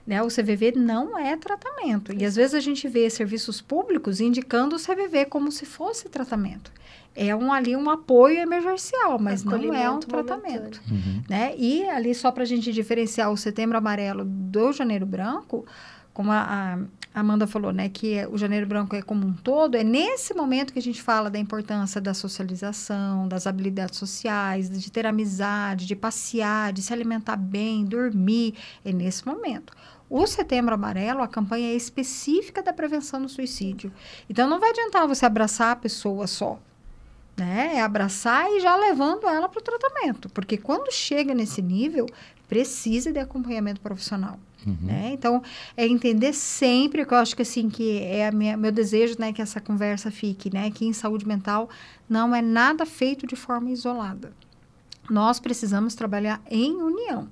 né, 0.08 0.24
o 0.24 0.28
CVV 0.28 0.72
não 0.76 1.20
é 1.20 1.36
tratamento. 1.36 2.14
E 2.14 2.26
às 2.26 2.36
vezes 2.36 2.56
a 2.56 2.62
gente 2.62 2.88
vê 2.88 3.10
serviços 3.10 3.60
públicos 3.62 4.22
indicando 4.22 4.78
o 4.78 4.80
CVV 4.80 5.26
como 5.26 5.52
se 5.52 5.66
fosse 5.66 6.08
tratamento 6.08 6.72
é 7.20 7.36
um 7.36 7.52
ali 7.52 7.76
um 7.76 7.90
apoio 7.90 8.38
emergencial, 8.38 9.18
mas 9.18 9.44
não 9.44 9.74
é 9.74 9.90
um 9.90 10.00
tratamento, 10.00 10.80
uhum. 10.88 11.24
né? 11.28 11.52
E 11.58 11.84
ali 11.90 12.14
só 12.14 12.32
para 12.32 12.44
a 12.44 12.46
gente 12.46 12.72
diferenciar 12.72 13.32
o 13.32 13.36
Setembro 13.36 13.76
Amarelo 13.76 14.24
do 14.24 14.72
Janeiro 14.72 15.04
Branco, 15.04 15.66
como 16.14 16.32
a, 16.32 16.80
a 17.14 17.20
Amanda 17.20 17.48
falou, 17.48 17.74
né, 17.74 17.90
que 17.90 18.14
é, 18.14 18.28
o 18.28 18.38
Janeiro 18.38 18.68
Branco 18.68 18.96
é 18.96 19.02
como 19.02 19.26
um 19.26 19.34
todo, 19.34 19.76
é 19.76 19.84
nesse 19.84 20.36
momento 20.36 20.72
que 20.72 20.78
a 20.80 20.82
gente 20.82 21.02
fala 21.02 21.32
da 21.32 21.40
importância 21.40 22.00
da 22.00 22.14
socialização, 22.14 23.28
das 23.28 23.48
habilidades 23.48 23.98
sociais, 23.98 24.70
de 24.70 24.92
ter 24.92 25.06
amizade, 25.06 25.88
de 25.88 25.96
passear, 25.96 26.72
de 26.72 26.84
se 26.84 26.94
alimentar 26.94 27.36
bem, 27.36 27.84
dormir, 27.84 28.54
é 28.86 28.94
nesse 28.94 29.26
momento. 29.26 29.74
O 30.10 30.26
Setembro 30.26 30.74
Amarelo, 30.74 31.22
a 31.22 31.28
campanha 31.28 31.70
é 31.70 31.76
específica 31.76 32.64
da 32.64 32.72
prevenção 32.72 33.22
do 33.22 33.30
suicídio. 33.30 33.92
Então, 34.30 34.50
não 34.50 34.60
vai 34.60 34.70
adiantar 34.70 35.08
você 35.08 35.26
abraçar 35.26 35.72
a 35.72 35.76
pessoa 35.76 36.28
só 36.28 36.60
né? 37.38 37.76
É 37.76 37.82
abraçar 37.82 38.50
e 38.52 38.60
já 38.60 38.76
levando 38.76 39.28
ela 39.28 39.48
para 39.48 39.60
o 39.60 39.64
tratamento. 39.64 40.28
Porque 40.30 40.58
quando 40.58 40.92
chega 40.92 41.36
nesse 41.36 41.62
nível, 41.62 42.08
precisa 42.50 43.14
de 43.14 43.20
acompanhamento 43.20 43.80
profissional. 43.80 44.40
Uhum. 44.66 44.78
Né? 44.82 45.12
Então, 45.14 45.42
é 45.78 45.88
entender 45.88 46.34
sempre, 46.34 47.06
que 47.06 47.14
eu 47.14 47.18
acho 47.18 47.36
que 47.36 47.44
assim, 47.44 47.70
que 47.70 48.02
é 48.02 48.32
minha, 48.32 48.58
meu 48.58 48.72
desejo, 48.72 49.16
né, 49.20 49.32
que 49.32 49.42
essa 49.42 49.62
conversa 49.62 50.10
fique, 50.10 50.52
né, 50.52 50.72
que 50.72 50.86
em 50.86 50.92
saúde 50.92 51.28
mental 51.28 51.70
não 52.10 52.36
é 52.36 52.42
nada 52.42 52.86
feito 52.86 53.28
de 53.28 53.36
forma 53.36 53.70
isolada. 53.70 54.34
Nós 55.10 55.40
precisamos 55.40 55.96
trabalhar 55.96 56.42
em 56.50 56.74
união. 56.74 57.30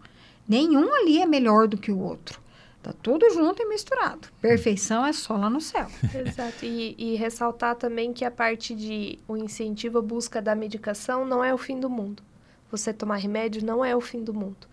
Nenhum 0.48 0.94
ali 0.94 1.20
é 1.20 1.26
melhor 1.26 1.68
do 1.68 1.78
que 1.78 1.92
o 1.92 2.00
outro. 2.00 2.40
Tá 2.86 2.94
tudo 3.02 3.28
junto 3.32 3.64
e 3.64 3.66
misturado. 3.66 4.28
Perfeição 4.40 5.04
é 5.04 5.12
só 5.12 5.36
lá 5.36 5.50
no 5.50 5.60
céu. 5.60 5.88
Exato. 6.14 6.64
E, 6.64 6.94
e, 7.00 7.16
ressaltar 7.16 7.76
também 7.76 8.14
que 8.14 8.24
a 8.24 8.30
parte 8.30 8.76
de 8.76 9.18
o 9.28 9.36
incentivo 9.36 9.98
à 9.98 10.02
busca 10.04 10.40
da 10.40 10.54
medicação 10.54 11.26
não 11.26 11.44
é 11.44 11.52
o 11.52 11.58
fim 11.58 11.80
do 11.80 11.90
mundo. 11.90 12.22
Você 12.70 12.94
tomar 12.94 13.16
remédio 13.16 13.66
não 13.66 13.84
é 13.84 13.96
o 13.96 14.02
fim 14.02 14.24
do 14.24 14.36
mundo. 14.36 14.68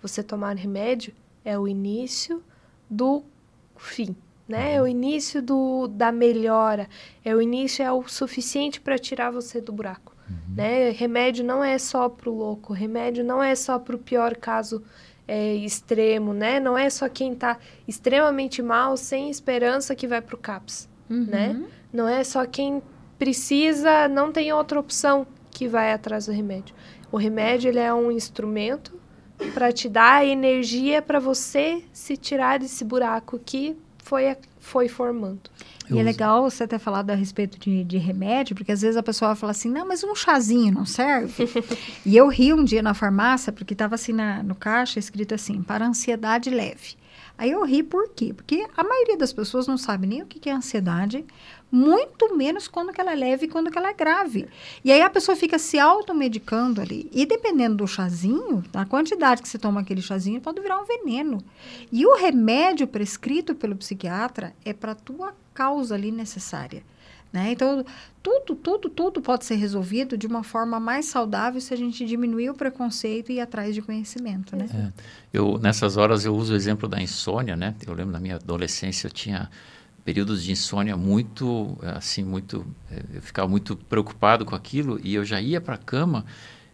Você 0.00 0.22
tomar 0.22 0.56
remédio 0.56 1.12
é 1.44 1.58
o 1.58 1.68
início 1.68 2.42
do 2.88 3.22
fim, 3.76 4.16
né? 4.48 4.76
É 4.76 4.80
o 4.80 4.88
início 4.88 5.42
do, 5.42 5.88
da 5.88 6.10
melhora. 6.10 6.88
É 7.22 7.36
o 7.36 7.42
início, 7.42 7.84
é 7.84 7.92
o 7.92 8.08
suficiente 8.08 8.80
para 8.80 8.98
tirar 8.98 9.30
você 9.30 9.60
do 9.60 9.72
buraco. 9.72 10.16
Uhum. 10.26 10.54
Né? 10.54 10.88
Remédio 10.88 11.44
não 11.44 11.62
é 11.62 11.76
só 11.76 12.08
para 12.08 12.30
o 12.30 12.34
louco. 12.34 12.72
Remédio 12.72 13.22
não 13.22 13.42
é 13.42 13.54
só 13.54 13.78
para 13.78 13.94
o 13.94 13.98
pior 13.98 14.34
caso 14.36 14.82
é, 15.28 15.54
extremo, 15.54 16.32
né? 16.32 16.58
Não 16.58 16.76
é 16.76 16.88
só 16.88 17.08
quem 17.08 17.34
está 17.34 17.58
extremamente 17.86 18.62
mal, 18.62 18.96
sem 18.96 19.28
esperança, 19.28 19.94
que 19.94 20.08
vai 20.08 20.22
para 20.22 20.34
o 20.34 20.38
CAPS, 20.38 20.88
uhum. 21.08 21.26
né? 21.26 21.62
Não 21.92 22.08
é 22.08 22.24
só 22.24 22.46
quem 22.46 22.82
precisa, 23.18 24.08
não 24.08 24.32
tem 24.32 24.52
outra 24.52 24.80
opção 24.80 25.26
que 25.50 25.68
vai 25.68 25.92
atrás 25.92 26.26
do 26.26 26.32
remédio. 26.32 26.74
O 27.12 27.16
remédio 27.16 27.68
ele 27.68 27.78
é 27.78 27.92
um 27.92 28.10
instrumento 28.10 28.98
para 29.54 29.70
te 29.70 29.88
dar 29.88 30.26
energia 30.26 31.00
para 31.00 31.18
você 31.18 31.82
se 31.92 32.16
tirar 32.16 32.58
desse 32.58 32.84
buraco 32.84 33.38
que 33.38 33.76
foi, 34.02 34.36
foi 34.58 34.88
formando. 34.88 35.50
E 35.90 35.98
é 35.98 36.02
legal 36.02 36.42
você 36.42 36.66
ter 36.66 36.78
falado 36.78 37.10
a 37.10 37.14
respeito 37.14 37.58
de, 37.58 37.84
de 37.84 37.98
remédio, 37.98 38.54
porque 38.54 38.72
às 38.72 38.82
vezes 38.82 38.96
a 38.96 39.02
pessoa 39.02 39.34
fala 39.34 39.52
assim, 39.52 39.70
não, 39.70 39.86
mas 39.86 40.04
um 40.04 40.14
chazinho 40.14 40.72
não 40.72 40.84
serve? 40.84 41.48
e 42.04 42.16
eu 42.16 42.28
ri 42.28 42.52
um 42.52 42.64
dia 42.64 42.82
na 42.82 42.94
farmácia, 42.94 43.52
porque 43.52 43.74
estava 43.74 43.94
assim 43.94 44.12
na, 44.12 44.42
no 44.42 44.54
caixa 44.54 44.98
escrito 44.98 45.34
assim, 45.34 45.62
para 45.62 45.86
ansiedade 45.86 46.50
leve. 46.50 46.96
Aí 47.38 47.52
eu 47.52 47.64
ri 47.64 47.84
por 47.84 48.08
quê? 48.08 48.34
Porque 48.34 48.66
a 48.76 48.82
maioria 48.82 49.16
das 49.16 49.32
pessoas 49.32 49.68
não 49.68 49.78
sabe 49.78 50.08
nem 50.08 50.22
o 50.22 50.26
que 50.26 50.50
é 50.50 50.52
ansiedade, 50.52 51.24
muito 51.70 52.36
menos 52.36 52.66
quando 52.66 52.92
que 52.92 53.00
ela 53.00 53.12
é 53.12 53.14
leve 53.14 53.46
e 53.46 53.48
quando 53.48 53.70
que 53.70 53.78
ela 53.78 53.90
é 53.90 53.94
grave. 53.94 54.48
E 54.84 54.90
aí 54.90 55.00
a 55.00 55.08
pessoa 55.08 55.36
fica 55.36 55.56
se 55.56 55.78
automedicando 55.78 56.80
ali. 56.80 57.08
E 57.12 57.24
dependendo 57.24 57.76
do 57.76 57.86
chazinho, 57.86 58.64
da 58.72 58.84
quantidade 58.84 59.40
que 59.40 59.48
você 59.48 59.56
toma 59.56 59.82
aquele 59.82 60.02
chazinho, 60.02 60.40
pode 60.40 60.60
virar 60.60 60.80
um 60.80 60.84
veneno. 60.84 61.38
E 61.92 62.04
o 62.04 62.16
remédio 62.16 62.88
prescrito 62.88 63.54
pelo 63.54 63.76
psiquiatra 63.76 64.52
é 64.64 64.72
para 64.72 64.96
tua 64.96 65.32
causa 65.58 65.96
ali 65.96 66.12
necessária. 66.12 66.84
Né? 67.32 67.50
Então, 67.52 67.84
tudo, 68.22 68.54
tudo, 68.54 68.88
tudo 68.88 69.20
pode 69.20 69.44
ser 69.44 69.56
resolvido 69.56 70.16
de 70.16 70.26
uma 70.26 70.42
forma 70.42 70.78
mais 70.80 71.06
saudável 71.06 71.60
se 71.60 71.74
a 71.74 71.76
gente 71.76 72.06
diminuir 72.06 72.48
o 72.48 72.54
preconceito 72.54 73.30
e 73.30 73.34
ir 73.34 73.40
atrás 73.40 73.74
de 73.74 73.82
conhecimento, 73.82 74.56
né? 74.56 74.66
É. 74.72 74.92
Eu, 75.32 75.58
nessas 75.58 75.96
horas, 75.98 76.24
eu 76.24 76.34
uso 76.34 76.54
o 76.54 76.56
exemplo 76.56 76.88
da 76.88 77.02
insônia, 77.02 77.54
né? 77.54 77.74
Eu 77.86 77.92
lembro 77.92 78.12
na 78.12 78.20
minha 78.20 78.36
adolescência, 78.36 79.08
eu 79.08 79.10
tinha 79.10 79.50
períodos 80.04 80.42
de 80.42 80.52
insônia 80.52 80.96
muito, 80.96 81.76
assim, 81.82 82.24
muito... 82.24 82.64
É, 82.90 83.02
eu 83.16 83.20
ficava 83.20 83.46
muito 83.46 83.76
preocupado 83.76 84.46
com 84.46 84.54
aquilo 84.54 84.98
e 85.02 85.14
eu 85.14 85.24
já 85.24 85.38
ia 85.38 85.60
para 85.60 85.74
a 85.74 85.78
cama 85.78 86.24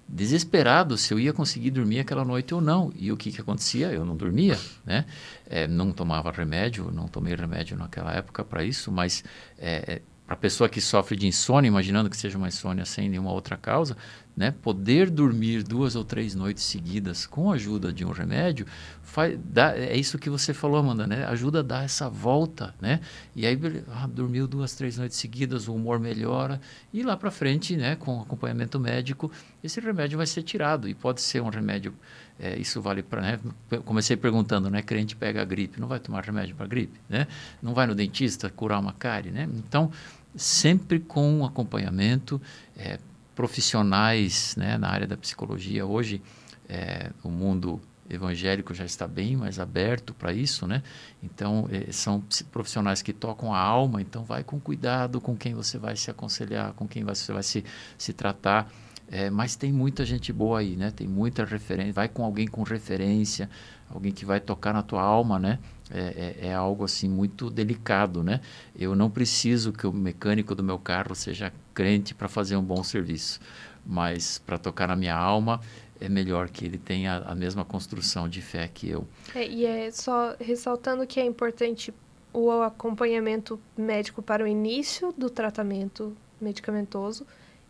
desesperado 0.08 0.96
se 0.96 1.12
eu 1.12 1.18
ia 1.18 1.32
conseguir 1.32 1.70
dormir 1.70 2.00
aquela 2.00 2.24
noite 2.24 2.54
ou 2.54 2.60
não. 2.60 2.92
E 2.96 3.10
o 3.10 3.16
que, 3.16 3.30
que 3.32 3.40
acontecia? 3.40 3.90
Eu 3.90 4.04
não 4.04 4.16
dormia, 4.16 4.58
né? 4.84 5.04
É, 5.46 5.66
não 5.66 5.92
tomava 5.92 6.30
remédio, 6.30 6.90
não 6.90 7.08
tomei 7.08 7.34
remédio 7.34 7.76
naquela 7.76 8.12
época 8.12 8.44
para 8.44 8.64
isso, 8.64 8.92
mas 8.92 9.24
é, 9.58 9.96
para 9.96 10.00
a 10.26 10.34
pessoa 10.34 10.68
que 10.68 10.80
sofre 10.80 11.16
de 11.16 11.26
insônia, 11.26 11.68
imaginando 11.68 12.08
que 12.08 12.16
seja 12.16 12.38
uma 12.38 12.48
insônia 12.48 12.84
sem 12.84 13.08
nenhuma 13.08 13.30
outra 13.30 13.56
causa, 13.56 13.96
né, 14.36 14.52
poder 14.62 15.10
dormir 15.10 15.62
duas 15.62 15.94
ou 15.94 16.04
três 16.04 16.34
noites 16.34 16.64
seguidas 16.64 17.24
com 17.24 17.52
a 17.52 17.54
ajuda 17.54 17.92
de 17.92 18.04
um 18.04 18.10
remédio, 18.10 18.66
faz, 19.02 19.38
dá, 19.44 19.76
é 19.76 19.96
isso 19.96 20.18
que 20.18 20.28
você 20.28 20.52
falou, 20.52 20.78
Amanda, 20.78 21.06
né, 21.06 21.24
ajuda 21.26 21.60
a 21.60 21.62
dar 21.62 21.84
essa 21.84 22.08
volta, 22.08 22.74
né, 22.80 23.00
e 23.36 23.46
aí 23.46 23.58
ah, 23.92 24.08
dormiu 24.08 24.48
duas, 24.48 24.74
três 24.74 24.98
noites 24.98 25.16
seguidas, 25.18 25.68
o 25.68 25.74
humor 25.74 26.00
melhora, 26.00 26.60
e 26.92 27.02
lá 27.02 27.16
para 27.16 27.30
frente, 27.30 27.76
né, 27.76 27.94
com 27.94 28.20
acompanhamento 28.20 28.80
médico, 28.80 29.30
esse 29.62 29.80
remédio 29.80 30.18
vai 30.18 30.26
ser 30.26 30.42
tirado, 30.42 30.88
e 30.88 30.94
pode 30.94 31.20
ser 31.20 31.40
um 31.40 31.48
remédio, 31.48 31.94
é, 32.36 32.58
isso 32.58 32.82
vale 32.82 33.04
para, 33.04 33.20
né, 33.20 33.40
comecei 33.84 34.16
perguntando, 34.16 34.68
né, 34.68 34.82
crente 34.82 35.14
pega 35.14 35.42
a 35.42 35.44
gripe, 35.44 35.80
não 35.80 35.86
vai 35.86 36.00
tomar 36.00 36.24
remédio 36.24 36.56
para 36.56 36.66
gripe, 36.66 36.98
né, 37.08 37.28
não 37.62 37.72
vai 37.72 37.86
no 37.86 37.94
dentista 37.94 38.50
curar 38.50 38.80
uma 38.80 38.92
cárie, 38.92 39.30
né, 39.30 39.48
então, 39.54 39.92
sempre 40.36 40.98
com 40.98 41.44
acompanhamento, 41.44 42.40
é, 42.76 42.98
profissionais 43.34 44.54
né, 44.56 44.78
na 44.78 44.88
área 44.88 45.06
da 45.06 45.16
psicologia. 45.16 45.84
Hoje, 45.84 46.22
é, 46.68 47.10
o 47.22 47.28
mundo 47.28 47.80
evangélico 48.08 48.74
já 48.74 48.84
está 48.84 49.06
bem 49.06 49.36
mais 49.36 49.58
aberto 49.58 50.12
para 50.14 50.32
isso, 50.32 50.66
né? 50.66 50.82
Então, 51.22 51.68
eh, 51.70 51.90
são 51.90 52.22
profissionais 52.52 53.00
que 53.02 53.12
tocam 53.12 53.52
a 53.52 53.58
alma, 53.58 54.00
então 54.02 54.22
vai 54.24 54.44
com 54.44 54.60
cuidado 54.60 55.20
com 55.20 55.34
quem 55.36 55.54
você 55.54 55.78
vai 55.78 55.96
se 55.96 56.10
aconselhar, 56.10 56.72
com 56.74 56.86
quem 56.86 57.02
você 57.02 57.32
vai 57.32 57.42
se, 57.42 57.64
se 57.96 58.12
tratar. 58.12 58.70
É, 59.10 59.28
mas 59.30 59.54
tem 59.54 59.72
muita 59.72 60.04
gente 60.04 60.32
boa 60.32 60.60
aí, 60.60 60.76
né? 60.76 60.90
Tem 60.90 61.06
muita 61.06 61.44
referência. 61.44 61.92
Vai 61.92 62.08
com 62.08 62.24
alguém 62.24 62.46
com 62.46 62.62
referência, 62.62 63.50
alguém 63.88 64.12
que 64.12 64.24
vai 64.24 64.40
tocar 64.40 64.72
na 64.72 64.82
tua 64.82 65.02
alma, 65.02 65.38
né? 65.38 65.58
É, 65.96 66.38
é, 66.40 66.48
é, 66.48 66.54
algo 66.54 66.82
assim 66.82 67.08
muito 67.08 67.48
delicado, 67.48 68.24
né? 68.24 68.40
Eu 68.76 68.96
não 68.96 69.08
preciso 69.08 69.72
que 69.72 69.86
o 69.86 69.92
mecânico 69.92 70.52
do 70.52 70.62
meu 70.62 70.76
carro 70.76 71.14
seja 71.14 71.52
crente 71.72 72.12
para 72.12 72.26
fazer 72.26 72.56
um 72.56 72.62
bom 72.62 72.82
serviço, 72.82 73.38
mas 73.86 74.42
para 74.44 74.58
tocar 74.58 74.88
na 74.88 74.96
minha 74.96 75.14
alma 75.14 75.60
é 76.00 76.08
melhor 76.08 76.48
que 76.48 76.64
ele 76.64 76.78
tenha 76.78 77.18
a 77.18 77.32
mesma 77.32 77.64
construção 77.64 78.28
de 78.28 78.42
fé 78.42 78.66
que 78.66 78.88
eu. 78.88 79.06
É, 79.36 79.46
e 79.46 79.64
é 79.64 79.88
só 79.92 80.34
ressaltando 80.40 81.06
que 81.06 81.20
é 81.20 81.24
importante 81.24 81.94
o 82.32 82.50
acompanhamento 82.50 83.60
médico 83.76 84.20
para 84.20 84.42
o 84.42 84.48
início 84.48 85.14
do 85.16 85.30
tratamento 85.30 86.16
medicamentoso 86.40 87.24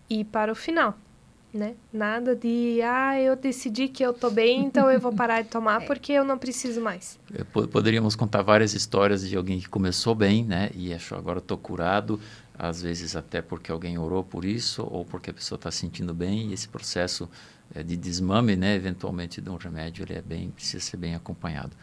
e 0.08 0.24
para 0.24 0.50
o 0.50 0.54
final 0.54 0.96
né? 1.54 1.74
Nada 1.92 2.34
de, 2.34 2.80
ah, 2.82 3.18
eu 3.18 3.36
decidi 3.36 3.86
que 3.88 4.02
eu 4.02 4.12
tô 4.12 4.28
bem, 4.30 4.64
então 4.64 4.90
eu 4.90 4.98
vou 4.98 5.12
parar 5.16 5.42
de 5.42 5.48
tomar 5.48 5.82
é. 5.82 5.86
porque 5.86 6.12
eu 6.12 6.24
não 6.24 6.36
preciso 6.36 6.80
mais. 6.80 7.18
Poderíamos 7.70 8.16
contar 8.16 8.42
várias 8.42 8.74
histórias 8.74 9.26
de 9.26 9.36
alguém 9.36 9.60
que 9.60 9.68
começou 9.68 10.14
bem, 10.14 10.44
né? 10.44 10.70
E 10.74 10.92
achou 10.92 11.16
agora 11.16 11.38
estou 11.38 11.56
curado, 11.56 12.20
às 12.58 12.82
vezes 12.82 13.14
até 13.14 13.40
porque 13.40 13.70
alguém 13.70 13.96
orou 13.96 14.24
por 14.24 14.44
isso 14.44 14.86
ou 14.90 15.04
porque 15.04 15.30
a 15.30 15.34
pessoa 15.34 15.56
está 15.56 15.70
sentindo 15.70 16.12
bem 16.12 16.48
e 16.48 16.52
esse 16.52 16.68
processo 16.68 17.28
é, 17.74 17.82
de 17.82 17.96
desmame, 17.96 18.56
né? 18.56 18.74
Eventualmente 18.74 19.40
de 19.40 19.48
um 19.48 19.56
remédio, 19.56 20.04
ele 20.04 20.14
é 20.14 20.22
bem, 20.22 20.50
precisa 20.50 20.82
ser 20.82 20.96
bem 20.96 21.14
acompanhado. 21.14 21.76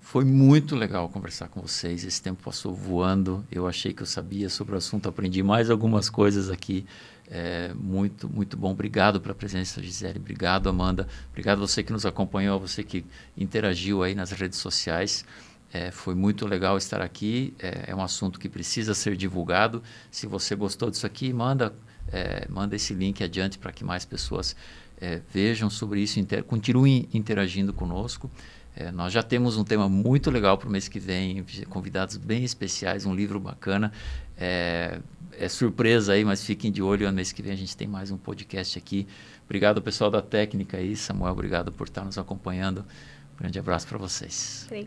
Foi 0.00 0.24
muito 0.24 0.76
legal 0.76 1.08
conversar 1.08 1.48
com 1.48 1.60
vocês. 1.60 2.04
Esse 2.04 2.22
tempo 2.22 2.40
passou 2.44 2.72
voando. 2.72 3.44
Eu 3.50 3.66
achei 3.66 3.92
que 3.92 4.02
eu 4.02 4.06
sabia 4.06 4.48
sobre 4.48 4.74
o 4.74 4.78
assunto, 4.78 5.08
aprendi 5.08 5.42
mais 5.42 5.68
algumas 5.68 6.08
coisas 6.08 6.48
aqui. 6.48 6.86
É, 7.28 7.72
muito, 7.74 8.28
muito 8.28 8.56
bom. 8.56 8.70
Obrigado 8.70 9.20
pela 9.20 9.34
presença, 9.34 9.82
Gisele. 9.82 10.18
Obrigado, 10.18 10.68
Amanda. 10.68 11.08
Obrigado 11.30 11.58
você 11.58 11.82
que 11.82 11.92
nos 11.92 12.06
acompanhou, 12.06 12.60
você 12.60 12.82
que 12.82 13.04
interagiu 13.36 14.02
aí 14.02 14.14
nas 14.14 14.30
redes 14.30 14.58
sociais. 14.58 15.24
É, 15.72 15.90
foi 15.90 16.14
muito 16.14 16.46
legal 16.46 16.78
estar 16.78 17.02
aqui. 17.02 17.52
É, 17.58 17.86
é, 17.88 17.94
um 17.94 18.02
assunto 18.02 18.38
que 18.38 18.48
precisa 18.48 18.94
ser 18.94 19.16
divulgado. 19.16 19.82
Se 20.10 20.26
você 20.26 20.54
gostou 20.54 20.90
disso 20.90 21.06
aqui, 21.06 21.32
manda, 21.32 21.74
é, 22.12 22.46
manda 22.48 22.76
esse 22.76 22.94
link 22.94 23.22
adiante 23.22 23.58
para 23.58 23.72
que 23.72 23.84
mais 23.84 24.04
pessoas 24.04 24.54
é, 25.00 25.20
vejam 25.32 25.68
sobre 25.68 26.00
isso, 26.00 26.18
inter 26.18 26.42
continuem 26.44 27.08
interagindo 27.12 27.72
conosco. 27.72 28.30
É, 28.74 28.92
nós 28.92 29.12
já 29.12 29.22
temos 29.22 29.56
um 29.56 29.64
tema 29.64 29.88
muito 29.88 30.30
legal 30.30 30.58
para 30.58 30.68
o 30.68 30.70
mês 30.70 30.86
que 30.86 31.00
vem, 31.00 31.44
convidados 31.68 32.16
bem 32.18 32.44
especiais, 32.44 33.06
um 33.06 33.14
livro 33.14 33.40
bacana. 33.40 33.90
É, 34.36 35.00
é, 35.38 35.48
surpresa 35.48 36.12
aí, 36.12 36.24
mas 36.24 36.44
fiquem 36.44 36.70
de 36.70 36.82
olho. 36.82 37.10
Mês 37.12 37.32
que 37.32 37.42
vem 37.42 37.52
a 37.52 37.56
gente 37.56 37.76
tem 37.76 37.86
mais 37.86 38.10
um 38.10 38.16
podcast 38.16 38.78
aqui. 38.78 39.06
Obrigado, 39.44 39.80
pessoal 39.80 40.10
da 40.10 40.20
técnica 40.22 40.76
aí. 40.76 40.96
Samuel, 40.96 41.32
obrigado 41.32 41.72
por 41.72 41.86
estar 41.86 42.04
nos 42.04 42.18
acompanhando. 42.18 42.84
Um 43.34 43.38
grande 43.38 43.58
abraço 43.58 43.86
para 43.86 43.98
vocês. 43.98 44.64
Obrigada. 44.66 44.84